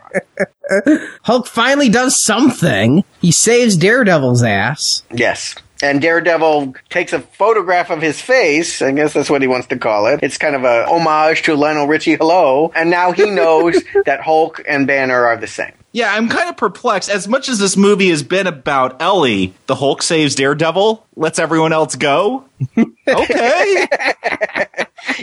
Hulk 1.22 1.46
finally 1.46 1.88
does 1.88 2.18
something. 2.18 3.04
He 3.20 3.32
saves 3.32 3.76
Daredevil's 3.76 4.42
ass. 4.42 5.02
Yes. 5.12 5.54
And 5.82 6.02
Daredevil 6.02 6.74
takes 6.90 7.12
a 7.12 7.20
photograph 7.20 7.90
of 7.90 8.02
his 8.02 8.20
face. 8.20 8.82
I 8.82 8.92
guess 8.92 9.14
that's 9.14 9.30
what 9.30 9.40
he 9.40 9.48
wants 9.48 9.68
to 9.68 9.78
call 9.78 10.06
it. 10.06 10.20
It's 10.22 10.36
kind 10.36 10.54
of 10.54 10.64
a 10.64 10.84
homage 10.86 11.42
to 11.42 11.54
Lionel 11.54 11.86
Richie 11.86 12.16
Hello. 12.16 12.70
And 12.74 12.90
now 12.90 13.12
he 13.12 13.30
knows 13.30 13.82
that 14.04 14.20
Hulk 14.20 14.62
and 14.68 14.86
Banner 14.86 15.24
are 15.24 15.36
the 15.38 15.46
same. 15.46 15.72
Yeah, 15.92 16.14
I'm 16.14 16.28
kind 16.28 16.48
of 16.48 16.56
perplexed. 16.56 17.10
As 17.10 17.26
much 17.26 17.48
as 17.48 17.58
this 17.58 17.76
movie 17.76 18.10
has 18.10 18.22
been 18.22 18.46
about 18.46 19.02
Ellie, 19.02 19.54
the 19.66 19.74
Hulk 19.74 20.02
saves 20.02 20.36
Daredevil, 20.36 21.04
lets 21.16 21.38
everyone 21.38 21.72
else 21.72 21.96
go. 21.96 22.44
Okay. 23.08 23.86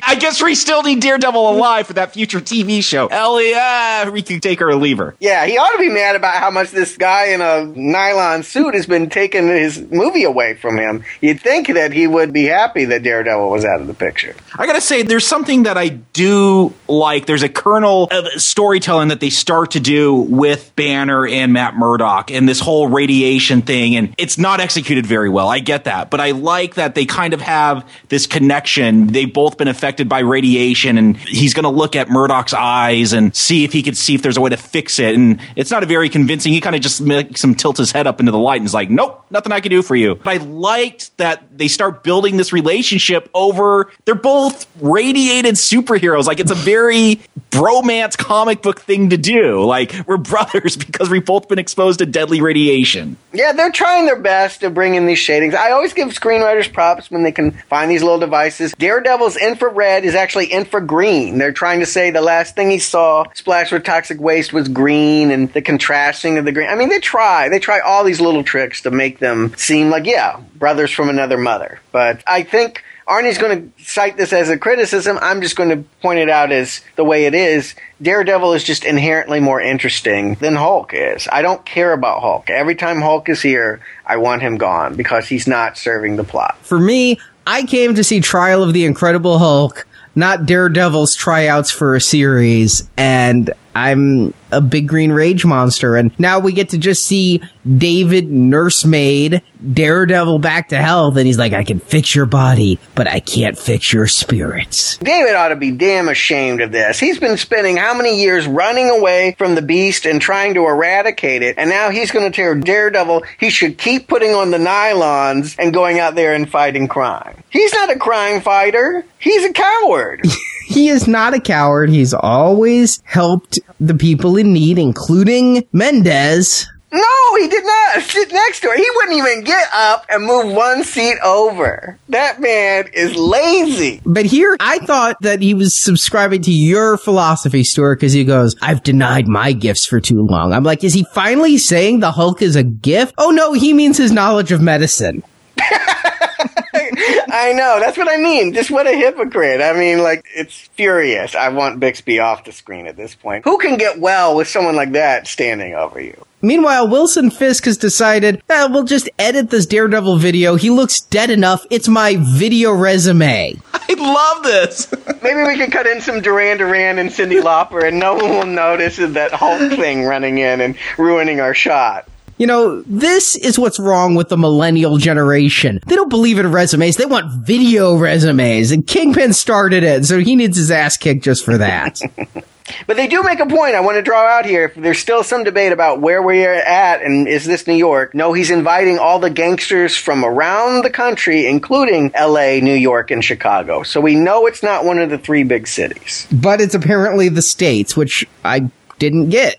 I 0.03 0.15
guess 0.15 0.41
we 0.41 0.55
still 0.55 0.83
need 0.83 1.01
Daredevil 1.01 1.49
alive 1.49 1.87
for 1.87 1.93
that 1.93 2.13
future 2.13 2.39
TV 2.39 2.83
show. 2.83 3.07
Ellie, 3.07 3.53
ah, 3.55 4.09
we 4.11 4.21
can 4.21 4.39
take 4.39 4.59
her 4.59 4.69
or 4.69 4.75
leave 4.75 4.97
her. 4.97 5.15
Yeah, 5.19 5.45
he 5.45 5.57
ought 5.57 5.71
to 5.71 5.77
be 5.77 5.89
mad 5.89 6.15
about 6.15 6.35
how 6.35 6.51
much 6.51 6.71
this 6.71 6.97
guy 6.97 7.27
in 7.27 7.41
a 7.41 7.65
nylon 7.65 8.43
suit 8.43 8.73
has 8.73 8.85
been 8.85 9.09
taking 9.09 9.47
his 9.47 9.81
movie 9.91 10.23
away 10.23 10.55
from 10.55 10.77
him. 10.77 11.03
You'd 11.21 11.41
think 11.41 11.67
that 11.67 11.93
he 11.93 12.07
would 12.07 12.33
be 12.33 12.45
happy 12.45 12.85
that 12.85 13.03
Daredevil 13.03 13.49
was 13.49 13.65
out 13.65 13.81
of 13.81 13.87
the 13.87 13.93
picture. 13.93 14.35
I 14.55 14.65
gotta 14.65 14.81
say, 14.81 15.03
there's 15.03 15.27
something 15.27 15.63
that 15.63 15.77
I 15.77 15.89
do 15.89 16.73
like. 16.87 17.25
There's 17.25 17.43
a 17.43 17.49
kernel 17.49 18.07
of 18.11 18.27
storytelling 18.41 19.09
that 19.09 19.19
they 19.19 19.29
start 19.29 19.71
to 19.71 19.79
do 19.79 20.13
with 20.13 20.75
Banner 20.75 21.27
and 21.27 21.53
Matt 21.53 21.75
Murdock 21.75 22.31
and 22.31 22.47
this 22.47 22.59
whole 22.59 22.87
radiation 22.87 23.61
thing, 23.61 23.95
and 23.95 24.13
it's 24.17 24.37
not 24.37 24.59
executed 24.59 25.05
very 25.05 25.29
well. 25.29 25.47
I 25.47 25.59
get 25.59 25.85
that, 25.85 26.09
but 26.09 26.19
I 26.19 26.31
like 26.31 26.75
that 26.75 26.95
they 26.95 27.05
kind 27.05 27.33
of 27.33 27.41
have 27.41 27.87
this 28.09 28.27
connection. 28.27 29.07
They've 29.07 29.31
both 29.31 29.57
been 29.57 29.66
affected 29.67 30.09
by 30.09 30.19
radiation, 30.19 30.97
and 30.97 31.17
he's 31.17 31.53
gonna 31.53 31.69
look 31.69 31.95
at 31.95 32.09
Murdock's 32.09 32.53
eyes 32.53 33.13
and 33.13 33.35
see 33.35 33.63
if 33.63 33.73
he 33.73 33.83
could 33.83 33.97
see 33.97 34.15
if 34.15 34.21
there's 34.21 34.37
a 34.37 34.41
way 34.41 34.49
to 34.49 34.57
fix 34.57 34.99
it. 34.99 35.15
And 35.15 35.39
it's 35.55 35.71
not 35.71 35.83
a 35.83 35.85
very 35.85 36.09
convincing. 36.09 36.53
He 36.53 36.61
kind 36.61 36.75
of 36.75 36.81
just 36.81 37.01
makes 37.01 37.43
him 37.43 37.55
tilt 37.55 37.77
his 37.77 37.91
head 37.91 38.07
up 38.07 38.19
into 38.19 38.31
the 38.31 38.37
light 38.37 38.57
and 38.57 38.65
is 38.65 38.73
like, 38.73 38.89
"Nope, 38.89 39.25
nothing 39.29 39.51
I 39.51 39.59
can 39.59 39.69
do 39.69 39.81
for 39.81 39.95
you." 39.95 40.15
But 40.15 40.41
I 40.41 40.43
liked 40.43 41.15
that 41.17 41.57
they 41.57 41.67
start 41.67 42.03
building 42.03 42.37
this 42.37 42.53
relationship 42.53 43.29
over. 43.33 43.91
They're 44.05 44.15
both 44.15 44.67
radiated 44.81 45.55
superheroes. 45.55 46.25
Like 46.25 46.39
it's 46.39 46.51
a 46.51 46.55
very 46.55 47.21
bromance 47.51 48.17
comic 48.17 48.61
book 48.61 48.81
thing 48.81 49.09
to 49.09 49.17
do. 49.17 49.63
Like 49.63 49.93
we're 50.05 50.17
brothers 50.27 50.77
because 50.77 51.09
we've 51.09 51.25
both 51.25 51.47
been 51.47 51.59
exposed 51.59 51.99
to 51.99 52.05
deadly 52.05 52.41
radiation. 52.41 53.17
Yeah, 53.33 53.53
they're 53.53 53.71
trying 53.71 54.05
their 54.05 54.19
best 54.19 54.61
to 54.61 54.69
bring 54.69 54.95
in 54.95 55.05
these 55.05 55.19
shadings. 55.19 55.53
I 55.53 55.71
always 55.71 55.93
give 55.93 56.09
screenwriters 56.09 56.71
props 56.71 57.09
when 57.09 57.23
they 57.23 57.31
can 57.31 57.51
find 57.51 57.89
these 57.89 58.03
little 58.03 58.19
devices. 58.19 58.73
Daredevil's 58.73 59.37
infrared 59.57 60.05
is 60.05 60.15
actually 60.15 60.47
infragreen. 60.47 61.37
They're 61.37 61.51
trying 61.51 61.79
to 61.79 61.85
say 61.85 62.11
the 62.11 62.21
last 62.21 62.55
thing 62.55 62.69
he 62.69 62.79
saw 62.79 63.25
splashed 63.33 63.71
with 63.71 63.83
toxic 63.83 64.19
waste 64.19 64.53
was 64.53 64.67
green 64.67 65.31
and 65.31 65.51
the 65.51 65.61
contrasting 65.61 66.37
of 66.37 66.45
the 66.45 66.51
green. 66.51 66.69
I 66.69 66.75
mean, 66.75 66.89
they 66.89 66.99
try. 66.99 67.49
They 67.49 67.59
try 67.59 67.79
all 67.79 68.03
these 68.03 68.21
little 68.21 68.43
tricks 68.43 68.81
to 68.81 68.91
make 68.91 69.19
them 69.19 69.53
seem 69.57 69.89
like, 69.89 70.05
yeah, 70.05 70.39
brothers 70.55 70.91
from 70.91 71.09
another 71.09 71.37
mother. 71.37 71.79
But 71.91 72.23
I 72.27 72.43
think 72.43 72.83
Arnie's 73.07 73.37
going 73.37 73.71
to 73.73 73.83
cite 73.83 74.17
this 74.17 74.33
as 74.33 74.49
a 74.49 74.57
criticism. 74.57 75.17
I'm 75.21 75.41
just 75.41 75.55
going 75.55 75.69
to 75.69 75.77
point 76.01 76.19
it 76.19 76.29
out 76.29 76.51
as 76.51 76.81
the 76.95 77.03
way 77.03 77.25
it 77.25 77.33
is. 77.33 77.73
Daredevil 78.01 78.53
is 78.53 78.63
just 78.63 78.83
inherently 78.83 79.39
more 79.39 79.61
interesting 79.61 80.35
than 80.35 80.55
Hulk 80.55 80.91
is. 80.93 81.27
I 81.31 81.41
don't 81.41 81.65
care 81.65 81.93
about 81.93 82.21
Hulk. 82.21 82.49
Every 82.49 82.75
time 82.75 83.01
Hulk 83.01 83.29
is 83.29 83.41
here, 83.41 83.81
I 84.05 84.17
want 84.17 84.41
him 84.41 84.57
gone 84.57 84.95
because 84.95 85.27
he's 85.27 85.47
not 85.47 85.77
serving 85.77 86.17
the 86.17 86.23
plot. 86.23 86.57
For 86.61 86.79
me, 86.79 87.19
I 87.49 87.63
came 87.63 87.95
to 87.95 88.03
see 88.03 88.19
Trial 88.19 88.61
of 88.61 88.73
the 88.73 88.83
Incredible 88.83 89.39
Hulk, 89.39 89.87
not 90.15 90.45
Daredevil's 90.45 91.15
tryouts 91.15 91.71
for 91.71 91.95
a 91.95 92.01
series, 92.01 92.89
and 92.97 93.49
I'm 93.77 94.33
a 94.51 94.61
big 94.61 94.87
green 94.87 95.11
rage 95.11 95.45
monster. 95.45 95.95
And 95.95 96.17
now 96.19 96.39
we 96.39 96.51
get 96.51 96.69
to 96.69 96.77
just 96.77 97.05
see 97.05 97.41
David 97.77 98.31
nursemaid 98.31 99.41
Daredevil 99.73 100.39
back 100.39 100.69
to 100.69 100.77
health, 100.77 101.17
and 101.17 101.25
he's 101.25 101.37
like, 101.37 101.53
I 101.53 101.63
can 101.63 101.79
fix 101.79 102.15
your 102.15 102.25
body, 102.25 102.79
but 102.95 103.07
I 103.07 103.19
can't 103.19 103.57
fix 103.57 103.91
your 103.91 104.07
spirits. 104.07 104.97
David 104.97 105.35
ought 105.35 105.49
to 105.49 105.55
be 105.55 105.71
damn 105.71 106.09
ashamed 106.09 106.61
of 106.61 106.71
this. 106.71 106.99
He's 106.99 107.19
been 107.19 107.37
spending 107.37 107.77
how 107.77 107.93
many 107.95 108.21
years 108.21 108.47
running 108.47 108.89
away 108.89 109.35
from 109.37 109.55
the 109.55 109.61
beast 109.61 110.05
and 110.05 110.21
trying 110.21 110.53
to 110.53 110.65
eradicate 110.65 111.41
it, 111.41 111.55
and 111.57 111.69
now 111.69 111.89
he's 111.89 112.11
going 112.11 112.31
to 112.31 112.35
tear 112.35 112.55
Daredevil. 112.55 113.23
He 113.39 113.49
should 113.49 113.77
keep 113.77 114.07
putting 114.07 114.31
on 114.31 114.51
the 114.51 114.59
nylons 114.59 115.55
and 115.57 115.73
going 115.73 115.99
out 115.99 116.15
there 116.15 116.33
and 116.33 116.49
fighting 116.49 116.87
crime. 116.87 117.43
He's 117.49 117.73
not 117.73 117.89
a 117.89 117.97
crime 117.97 118.41
fighter. 118.41 119.05
He's 119.19 119.43
a 119.43 119.53
coward. 119.53 120.25
He 120.67 120.89
is 120.89 121.07
not 121.07 121.33
a 121.33 121.39
coward. 121.39 121.89
He's 121.89 122.13
always 122.13 123.01
helped 123.05 123.57
the 123.79 123.95
people 123.95 124.37
in 124.37 124.53
need, 124.53 124.77
including 124.77 125.67
Mendez. 125.71 126.67
No, 126.89 127.35
he 127.37 127.49
did 127.49 127.65
not 127.65 128.01
sit 128.01 128.31
next 128.31 128.61
to 128.61 128.69
her. 128.69 128.75
He 128.77 128.87
wouldn't 128.95 129.17
even 129.17 129.43
get 129.43 129.67
up 129.73 130.05
and 130.09 130.25
move 130.25 130.55
one 130.55 130.85
seat 130.85 131.17
over. 131.23 131.99
That 132.07 132.39
man 132.39 132.87
is 132.93 133.13
lazy. 133.13 134.01
But 134.05 134.25
here, 134.25 134.55
I 134.61 134.79
thought 134.79 135.17
that 135.21 135.41
he 135.41 135.53
was 135.53 135.75
subscribing 135.75 136.43
to 136.43 136.51
your 136.51 136.97
philosophy, 136.97 137.65
Stuart, 137.65 137.97
because 137.97 138.13
he 138.13 138.23
goes, 138.23 138.55
I've 138.61 138.83
denied 138.83 139.27
my 139.27 139.51
gifts 139.51 139.85
for 139.85 139.99
too 139.99 140.25
long. 140.25 140.53
I'm 140.53 140.63
like, 140.63 140.85
is 140.85 140.93
he 140.93 141.05
finally 141.13 141.57
saying 141.57 141.99
the 141.99 142.13
Hulk 142.13 142.41
is 142.41 142.55
a 142.55 142.63
gift? 142.63 143.15
Oh 143.17 143.31
no, 143.31 143.51
he 143.51 143.73
means 143.73 143.97
his 143.97 144.13
knowledge 144.13 144.53
of 144.53 144.61
medicine. 144.61 145.23
I 147.29 147.53
know. 147.53 147.79
That's 147.79 147.97
what 147.97 148.09
I 148.09 148.17
mean. 148.17 148.53
Just 148.53 148.71
what 148.71 148.87
a 148.87 148.91
hypocrite. 148.91 149.61
I 149.61 149.73
mean, 149.73 149.99
like, 149.99 150.25
it's 150.35 150.55
furious. 150.55 151.35
I 151.35 151.49
want 151.49 151.79
Bixby 151.79 152.19
off 152.19 152.45
the 152.45 152.51
screen 152.51 152.87
at 152.87 152.97
this 152.97 153.15
point. 153.15 153.43
Who 153.45 153.57
can 153.57 153.77
get 153.77 153.99
well 153.99 154.35
with 154.35 154.47
someone 154.47 154.75
like 154.75 154.91
that 154.93 155.27
standing 155.27 155.73
over 155.73 155.99
you? 155.99 156.25
Meanwhile, 156.41 156.89
Wilson 156.89 157.31
Fisk 157.31 157.65
has 157.65 157.77
decided, 157.77 158.43
eh, 158.47 158.67
we'll 158.67 158.83
just 158.83 159.09
edit 159.17 159.49
this 159.49 159.65
Daredevil 159.65 160.17
video. 160.19 160.55
He 160.55 160.69
looks 160.69 161.01
dead 161.01 161.31
enough. 161.31 161.65
It's 161.71 161.87
my 161.87 162.15
video 162.19 162.71
resume. 162.73 163.55
I 163.73 163.93
love 163.97 164.43
this. 164.43 164.91
Maybe 165.23 165.41
we 165.43 165.57
can 165.57 165.71
cut 165.71 165.87
in 165.87 165.99
some 165.99 166.21
Duran 166.21 166.59
Duran 166.59 166.99
and 166.99 167.09
Cyndi 167.09 167.41
Lauper 167.41 167.87
and 167.87 167.99
no 167.99 168.13
one 168.13 168.29
will 168.29 168.45
notice 168.45 168.97
that 168.97 169.31
Hulk 169.31 169.71
thing 169.71 170.05
running 170.05 170.37
in 170.37 170.61
and 170.61 170.77
ruining 170.99 171.39
our 171.39 171.55
shot. 171.55 172.07
You 172.37 172.45
know, 172.45 172.81
this 172.83 173.35
is 173.35 173.57
what's 173.57 173.79
wrong 173.79 174.13
with 174.13 174.29
the 174.29 174.37
millennial 174.37 174.97
generation. 174.97 175.79
They 175.87 175.95
don't 175.95 176.09
believe 176.09 176.37
in 176.37 176.51
resumes. 176.51 176.95
They 176.95 177.05
want 177.05 177.31
video 177.45 177.95
resumes. 177.95 178.71
And 178.71 178.85
Kingpin 178.85 179.33
started 179.33 179.83
it, 179.83 180.05
so 180.05 180.19
he 180.19 180.35
needs 180.35 180.55
his 180.57 180.69
ass 180.69 180.97
kicked 180.97 181.23
just 181.23 181.43
for 181.43 181.57
that. 181.57 181.99
But 182.85 182.97
they 182.97 183.07
do 183.07 183.23
make 183.23 183.39
a 183.39 183.45
point 183.45 183.75
I 183.75 183.79
want 183.79 183.95
to 183.95 184.01
draw 184.01 184.25
out 184.25 184.45
here. 184.45 184.73
There's 184.75 184.99
still 184.99 185.23
some 185.23 185.43
debate 185.43 185.71
about 185.71 186.01
where 186.01 186.21
we 186.21 186.45
are 186.45 186.53
at 186.53 187.01
and 187.01 187.27
is 187.27 187.45
this 187.45 187.65
New 187.65 187.75
York? 187.75 188.13
No, 188.13 188.33
he's 188.33 188.51
inviting 188.51 188.99
all 188.99 189.19
the 189.19 189.29
gangsters 189.29 189.95
from 189.95 190.25
around 190.25 190.83
the 190.83 190.89
country, 190.89 191.45
including 191.45 192.11
LA, 192.19 192.59
New 192.59 192.73
York, 192.75 193.11
and 193.11 193.23
Chicago. 193.23 193.83
So 193.83 194.01
we 194.01 194.15
know 194.15 194.45
it's 194.47 194.63
not 194.63 194.83
one 194.85 194.99
of 194.99 195.09
the 195.09 195.17
three 195.17 195.43
big 195.43 195.67
cities. 195.67 196.27
but 196.31 196.59
it's 196.59 196.75
apparently 196.75 197.29
the 197.29 197.41
States, 197.41 197.95
which 197.95 198.25
I 198.43 198.69
didn't 198.99 199.29
get. 199.29 199.57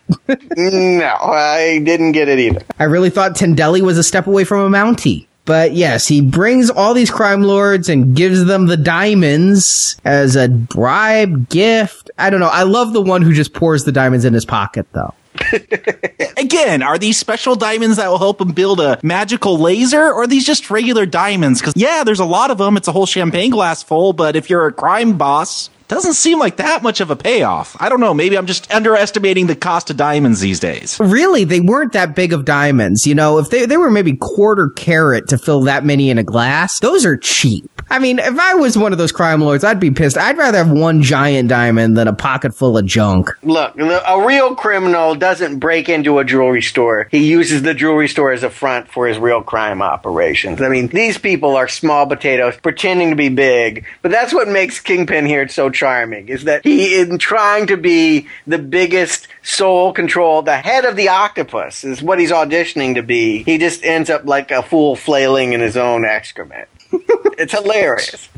no, 0.57 1.17
I 1.23 1.81
didn't 1.85 2.13
get 2.13 2.29
it 2.29 2.39
either. 2.39 2.63
I 2.79 2.85
really 2.85 3.11
thought 3.11 3.37
Tendolli 3.37 3.81
was 3.81 3.99
a 3.99 4.03
step 4.03 4.27
away 4.27 4.45
from 4.45 4.73
a 4.73 4.77
Mountie. 4.77 5.27
But 5.49 5.73
yes, 5.73 6.07
he 6.07 6.21
brings 6.21 6.69
all 6.69 6.93
these 6.93 7.11
crime 7.11 7.43
lords 7.43 7.89
and 7.89 8.15
gives 8.15 8.45
them 8.45 8.67
the 8.67 8.77
diamonds 8.77 9.97
as 10.05 10.37
a 10.37 10.47
bribe, 10.47 11.49
gift. 11.49 12.11
I 12.19 12.29
don't 12.29 12.41
know. 12.41 12.51
I 12.53 12.65
love 12.65 12.93
the 12.93 13.01
one 13.01 13.23
who 13.23 13.33
just 13.33 13.55
pours 13.55 13.85
the 13.85 13.93
diamonds 13.93 14.27
in 14.27 14.35
his 14.35 14.45
pocket, 14.45 14.87
though. 14.93 15.15
Again, 16.37 16.83
are 16.83 16.99
these 16.99 17.17
special 17.17 17.57
diamonds 17.57 17.97
that 17.97 18.09
will 18.09 18.19
help 18.19 18.43
him 18.43 18.53
build 18.53 18.79
a 18.79 19.01
magical 19.03 19.59
laser, 19.59 20.03
or 20.03 20.25
are 20.25 20.27
these 20.27 20.45
just 20.45 20.71
regular 20.71 21.07
diamonds? 21.07 21.61
Because, 21.61 21.75
yeah, 21.77 22.05
there's 22.05 22.21
a 22.21 22.27
lot 22.27 22.51
of 22.51 22.59
them. 22.59 22.77
It's 22.77 22.89
a 22.89 22.93
whole 22.93 23.07
champagne 23.07 23.51
glass 23.51 23.83
full, 23.83 24.13
but 24.13 24.37
if 24.37 24.51
you're 24.51 24.67
a 24.67 24.73
crime 24.73 25.17
boss, 25.17 25.71
doesn't 25.89 26.15
seem 26.15 26.39
like 26.39 26.57
that 26.57 26.83
much 26.83 27.01
of 27.01 27.11
a 27.11 27.17
payoff. 27.17 27.77
I 27.81 27.89
don't 27.89 28.01
know. 28.01 28.15
Maybe 28.15 28.37
I'm 28.37 28.47
just 28.47 28.71
underestimating 28.71 29.47
the 29.47 29.57
cost 29.57 29.91
of 29.91 29.97
diamonds 29.97 30.41
these 30.41 30.61
days. 30.61 30.99
Really, 31.01 31.45
they 31.45 31.61
weren't 31.61 31.93
that 31.95 32.15
big 32.15 32.33
of 32.33 32.45
diamonds. 32.45 33.07
You 33.07 33.15
know, 33.15 33.39
if 33.39 33.51
they, 33.51 33.67
they 33.67 33.77
were 33.77 33.91
maybe 33.91 34.17
quarter 34.17 34.69
carat 34.69 35.29
to 35.29 35.39
fill 35.39 35.63
that 35.63 35.85
many 35.85 36.11
in 36.11 36.19
a 36.19 36.25
glass, 36.25 36.81
those 36.81 37.07
are 37.07 37.17
cheap. 37.17 37.78
I 37.91 37.99
mean, 37.99 38.19
if 38.19 38.39
I 38.39 38.55
was 38.55 38.77
one 38.77 38.93
of 38.93 38.99
those 38.99 39.13
crime 39.13 39.41
lords, 39.41 39.65
I'd 39.65 39.81
be 39.81 39.91
pissed. 39.91 40.19
I'd 40.19 40.37
rather 40.37 40.59
have 40.59 40.71
one 40.71 41.03
giant 41.03 41.49
diamond 41.49 41.97
than 41.97 42.07
a 42.07 42.13
pocket 42.13 42.55
full 42.55 42.77
of 42.77 42.85
junk. 42.85 43.31
Look, 43.43 43.75
a 43.79 44.25
real 44.27 44.55
criminal 44.55 45.15
doesn't 45.15 45.59
break 45.59 45.89
into 45.89 46.19
a 46.19 46.25
jewelry 46.25 46.63
store. 46.63 47.09
He 47.11 47.29
uses 47.31 47.63
the 47.63 47.75
jewelry 47.75 48.09
store 48.09 48.33
as 48.33 48.43
a 48.43 48.51
front 48.51 48.89
for 48.89 49.07
his 49.07 49.19
real 49.19 49.43
crime 49.43 49.81
operations. 49.81 50.61
I 50.61 50.69
mean, 50.69 50.89
these 50.89 51.19
people 51.19 51.57
are 51.57 51.69
small 51.69 52.07
potatoes 52.07 52.57
pretending 52.59 53.11
to 53.11 53.17
be 53.17 53.31
big, 53.31 53.87
but 54.03 54.11
that's 54.11 54.35
what 54.35 54.49
makes 54.49 54.81
Kingpin 54.81 55.27
here 55.27 55.49
so 55.49 55.71
charming 55.71 56.29
is 56.29 56.45
that 56.45 56.65
he 56.65 56.95
is 56.95 57.17
trying 57.19 57.69
to 57.69 57.77
be 57.77 58.29
the 58.47 58.59
biggest 58.59 59.29
soul 59.43 59.93
control, 59.93 60.43
the 60.43 60.57
head 60.57 60.85
of 60.85 60.97
the 60.97 61.09
octopus 61.09 61.85
is 61.85 62.03
what 62.03 62.19
he's 62.19 62.31
auditioning 62.31 62.95
to 62.97 63.03
be. 63.03 63.43
He 63.45 63.59
just 63.59 63.85
ends 63.85 64.11
up 64.11 64.27
like 64.27 64.51
a 64.51 64.63
fool 64.63 64.95
flailing 64.95 65.53
in 65.53 65.61
his 65.61 65.77
own 65.77 66.05
excrement. 66.05 66.69
it's 67.39 67.53
hilarious. 67.53 68.29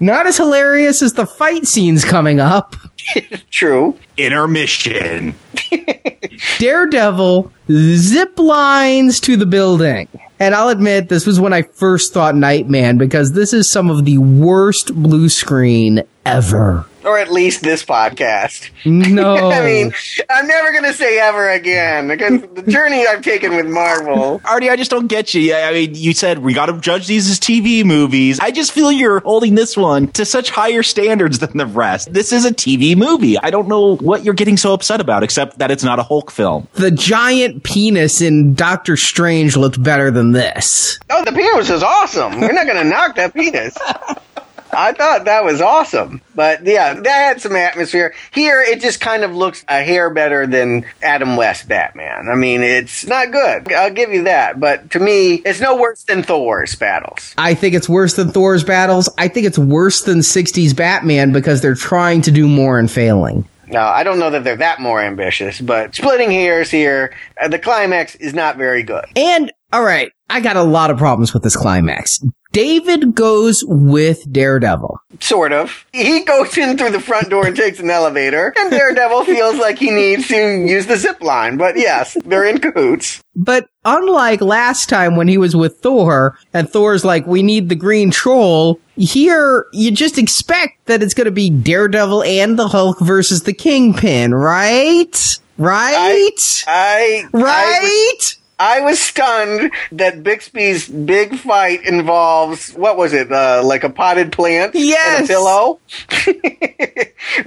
Not 0.00 0.26
as 0.26 0.38
hilarious 0.38 1.02
as 1.02 1.12
the 1.12 1.26
fight 1.26 1.66
scenes 1.66 2.04
coming 2.04 2.40
up. 2.40 2.74
True. 3.50 3.98
Intermission. 4.16 5.34
Daredevil 6.58 7.52
zip 7.70 8.38
lines 8.38 9.20
to 9.20 9.36
the 9.36 9.46
building. 9.46 10.08
And 10.38 10.54
I'll 10.54 10.70
admit, 10.70 11.10
this 11.10 11.26
was 11.26 11.38
when 11.38 11.52
I 11.52 11.62
first 11.62 12.14
thought 12.14 12.34
Nightman 12.34 12.96
because 12.96 13.32
this 13.32 13.52
is 13.52 13.70
some 13.70 13.90
of 13.90 14.06
the 14.06 14.16
worst 14.16 14.94
blue 14.94 15.28
screen 15.28 16.02
ever. 16.24 16.86
Or 17.04 17.18
at 17.18 17.30
least 17.32 17.62
this 17.62 17.84
podcast. 17.84 18.70
No. 18.84 19.34
I 19.50 19.64
mean, 19.64 19.92
I'm 20.28 20.46
never 20.46 20.70
going 20.72 20.84
to 20.84 20.92
say 20.92 21.18
ever 21.18 21.50
again 21.50 22.08
because 22.08 22.42
the 22.54 22.70
journey 22.70 23.06
I've 23.06 23.22
taken 23.22 23.56
with 23.56 23.66
Marvel. 23.66 24.40
Arnie, 24.40 24.70
I 24.70 24.76
just 24.76 24.90
don't 24.90 25.06
get 25.06 25.32
you. 25.32 25.54
I 25.54 25.72
mean, 25.72 25.94
you 25.94 26.12
said 26.12 26.38
we 26.38 26.52
got 26.52 26.66
to 26.66 26.78
judge 26.80 27.06
these 27.06 27.28
as 27.30 27.40
TV 27.40 27.84
movies. 27.84 28.38
I 28.40 28.50
just 28.50 28.72
feel 28.72 28.92
you're 28.92 29.20
holding 29.20 29.54
this 29.54 29.76
one 29.76 30.08
to 30.08 30.24
such 30.24 30.50
higher 30.50 30.82
standards 30.82 31.38
than 31.38 31.56
the 31.56 31.66
rest. 31.66 32.12
This 32.12 32.32
is 32.32 32.44
a 32.44 32.52
TV 32.52 32.96
movie. 32.96 33.38
I 33.38 33.50
don't 33.50 33.68
know 33.68 33.96
what 33.96 34.24
you're 34.24 34.34
getting 34.34 34.56
so 34.56 34.74
upset 34.74 35.00
about, 35.00 35.22
except 35.22 35.58
that 35.58 35.70
it's 35.70 35.84
not 35.84 35.98
a 35.98 36.02
Hulk 36.02 36.30
film. 36.30 36.68
The 36.74 36.90
giant 36.90 37.64
penis 37.64 38.20
in 38.20 38.54
Doctor 38.54 38.96
Strange 38.96 39.56
looked 39.56 39.82
better 39.82 40.10
than 40.10 40.32
this. 40.32 40.98
Oh, 41.08 41.24
the 41.24 41.32
penis 41.32 41.70
is 41.70 41.82
awesome. 41.82 42.40
We're 42.40 42.52
not 42.52 42.66
going 42.66 42.82
to 42.82 42.88
knock 42.88 43.16
that 43.16 43.34
penis. 43.34 43.76
I 44.72 44.92
thought 44.92 45.24
that 45.24 45.44
was 45.44 45.60
awesome. 45.60 46.20
But 46.34 46.64
yeah, 46.64 46.94
that 46.94 47.06
had 47.06 47.40
some 47.40 47.56
atmosphere. 47.56 48.14
Here, 48.32 48.60
it 48.60 48.80
just 48.80 49.00
kind 49.00 49.24
of 49.24 49.34
looks 49.34 49.64
a 49.68 49.82
hair 49.82 50.10
better 50.10 50.46
than 50.46 50.84
Adam 51.02 51.36
West 51.36 51.68
Batman. 51.68 52.28
I 52.30 52.34
mean, 52.34 52.62
it's 52.62 53.06
not 53.06 53.30
good. 53.30 53.72
I'll 53.72 53.92
give 53.92 54.12
you 54.12 54.24
that. 54.24 54.60
But 54.60 54.90
to 54.92 55.00
me, 55.00 55.34
it's 55.34 55.60
no 55.60 55.76
worse 55.76 56.04
than 56.04 56.22
Thor's 56.22 56.74
battles. 56.76 57.34
I 57.36 57.54
think 57.54 57.74
it's 57.74 57.88
worse 57.88 58.14
than 58.14 58.30
Thor's 58.30 58.64
battles. 58.64 59.08
I 59.18 59.28
think 59.28 59.46
it's 59.46 59.58
worse 59.58 60.02
than 60.02 60.18
60s 60.18 60.74
Batman 60.74 61.32
because 61.32 61.60
they're 61.60 61.74
trying 61.74 62.22
to 62.22 62.30
do 62.30 62.48
more 62.48 62.78
and 62.78 62.90
failing. 62.90 63.46
No, 63.68 63.80
I 63.80 64.02
don't 64.02 64.18
know 64.18 64.30
that 64.30 64.42
they're 64.42 64.56
that 64.56 64.80
more 64.80 65.00
ambitious, 65.00 65.60
but 65.60 65.94
splitting 65.94 66.30
hairs 66.30 66.70
here, 66.70 67.14
uh, 67.40 67.46
the 67.46 67.58
climax 67.58 68.16
is 68.16 68.34
not 68.34 68.56
very 68.56 68.82
good. 68.82 69.04
And, 69.14 69.52
alright, 69.72 70.12
I 70.28 70.40
got 70.40 70.56
a 70.56 70.64
lot 70.64 70.90
of 70.90 70.98
problems 70.98 71.32
with 71.32 71.44
this 71.44 71.56
climax. 71.56 72.20
David 72.52 73.14
goes 73.14 73.64
with 73.66 74.30
Daredevil. 74.32 75.00
Sort 75.20 75.52
of. 75.52 75.86
He 75.92 76.24
goes 76.24 76.56
in 76.58 76.76
through 76.76 76.90
the 76.90 77.00
front 77.00 77.30
door 77.30 77.46
and 77.46 77.56
takes 77.56 77.78
an 77.78 77.90
elevator, 77.90 78.52
and 78.56 78.70
Daredevil 78.70 79.24
feels 79.24 79.56
like 79.56 79.78
he 79.78 79.90
needs 79.90 80.26
to 80.28 80.36
use 80.36 80.86
the 80.86 80.96
zip 80.96 81.20
line. 81.22 81.56
But 81.56 81.76
yes, 81.76 82.16
they're 82.24 82.44
in 82.44 82.58
cahoots. 82.58 83.22
But 83.36 83.68
unlike 83.84 84.40
last 84.40 84.88
time 84.88 85.16
when 85.16 85.28
he 85.28 85.38
was 85.38 85.54
with 85.54 85.78
Thor, 85.78 86.38
and 86.52 86.68
Thor's 86.68 87.04
like, 87.04 87.26
we 87.26 87.42
need 87.42 87.68
the 87.68 87.74
green 87.74 88.10
troll, 88.10 88.80
here 88.96 89.66
you 89.72 89.90
just 89.90 90.18
expect 90.18 90.86
that 90.86 91.02
it's 91.02 91.14
going 91.14 91.26
to 91.26 91.30
be 91.30 91.50
Daredevil 91.50 92.24
and 92.24 92.58
the 92.58 92.68
Hulk 92.68 92.98
versus 93.00 93.44
the 93.44 93.54
Kingpin, 93.54 94.34
right? 94.34 95.38
Right? 95.58 96.34
I, 96.66 97.24
I 97.24 97.28
right? 97.32 97.44
I 97.44 98.39
I 98.60 98.82
was 98.82 99.00
stunned 99.00 99.72
that 99.92 100.22
Bixby's 100.22 100.86
big 100.86 101.34
fight 101.34 101.82
involves 101.86 102.74
what 102.74 102.98
was 102.98 103.14
it? 103.14 103.32
Uh, 103.32 103.62
like 103.64 103.84
a 103.84 103.88
potted 103.88 104.32
plant 104.32 104.74
yes. 104.74 105.20
and 105.20 105.24
a 105.24 105.32
pillow. 105.32 105.80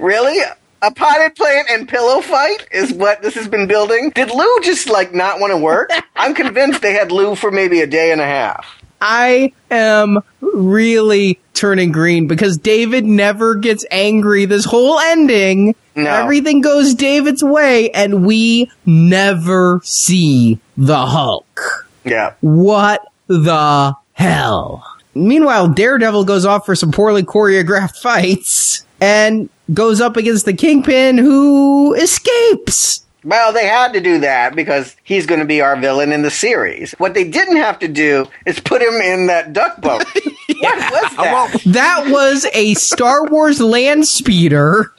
really? 0.00 0.40
A 0.82 0.90
potted 0.90 1.36
plant 1.36 1.68
and 1.70 1.88
pillow 1.88 2.20
fight 2.20 2.66
is 2.72 2.92
what 2.92 3.22
this 3.22 3.34
has 3.34 3.46
been 3.46 3.68
building. 3.68 4.10
Did 4.10 4.32
Lou 4.32 4.60
just 4.62 4.88
like 4.88 5.14
not 5.14 5.38
want 5.38 5.52
to 5.52 5.56
work? 5.56 5.90
I'm 6.16 6.34
convinced 6.34 6.82
they 6.82 6.94
had 6.94 7.12
Lou 7.12 7.36
for 7.36 7.52
maybe 7.52 7.80
a 7.80 7.86
day 7.86 8.10
and 8.10 8.20
a 8.20 8.26
half. 8.26 8.66
I 9.00 9.52
am 9.70 10.18
really 10.40 11.38
turning 11.52 11.92
green 11.92 12.26
because 12.26 12.58
David 12.58 13.04
never 13.04 13.54
gets 13.54 13.86
angry. 13.92 14.46
This 14.46 14.64
whole 14.64 14.98
ending, 14.98 15.76
no. 15.94 16.10
everything 16.10 16.60
goes 16.60 16.94
David's 16.94 17.42
way, 17.42 17.90
and 17.90 18.24
we 18.26 18.70
never 18.86 19.80
see 19.84 20.58
the 20.76 21.06
Hulk. 21.06 21.88
Yeah. 22.04 22.34
What 22.40 23.06
the 23.26 23.96
hell? 24.12 24.84
Meanwhile, 25.14 25.68
Daredevil 25.68 26.24
goes 26.24 26.44
off 26.44 26.66
for 26.66 26.74
some 26.74 26.90
poorly 26.90 27.22
choreographed 27.22 27.96
fights 27.96 28.84
and 29.00 29.48
goes 29.72 30.00
up 30.00 30.16
against 30.16 30.44
the 30.44 30.52
Kingpin 30.52 31.18
who 31.18 31.94
escapes. 31.94 33.04
Well, 33.24 33.54
they 33.54 33.66
had 33.66 33.94
to 33.94 34.00
do 34.00 34.18
that 34.20 34.54
because 34.54 34.96
he's 35.02 35.24
going 35.24 35.40
to 35.40 35.46
be 35.46 35.62
our 35.62 35.76
villain 35.76 36.12
in 36.12 36.20
the 36.22 36.30
series. 36.30 36.92
What 36.98 37.14
they 37.14 37.24
didn't 37.24 37.56
have 37.56 37.78
to 37.78 37.88
do 37.88 38.26
is 38.44 38.60
put 38.60 38.82
him 38.82 38.94
in 38.94 39.28
that 39.28 39.52
duck 39.52 39.80
boat. 39.80 40.04
yeah. 40.48 40.90
What 41.16 41.52
was 41.52 41.62
that? 41.62 41.72
That 41.72 42.10
was 42.10 42.46
a 42.52 42.74
Star 42.74 43.24
Wars 43.26 43.60
land 43.60 44.06
speeder 44.06 44.92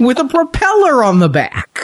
with 0.00 0.18
a 0.18 0.24
propeller 0.24 1.02
on 1.02 1.18
the 1.18 1.28
back. 1.28 1.78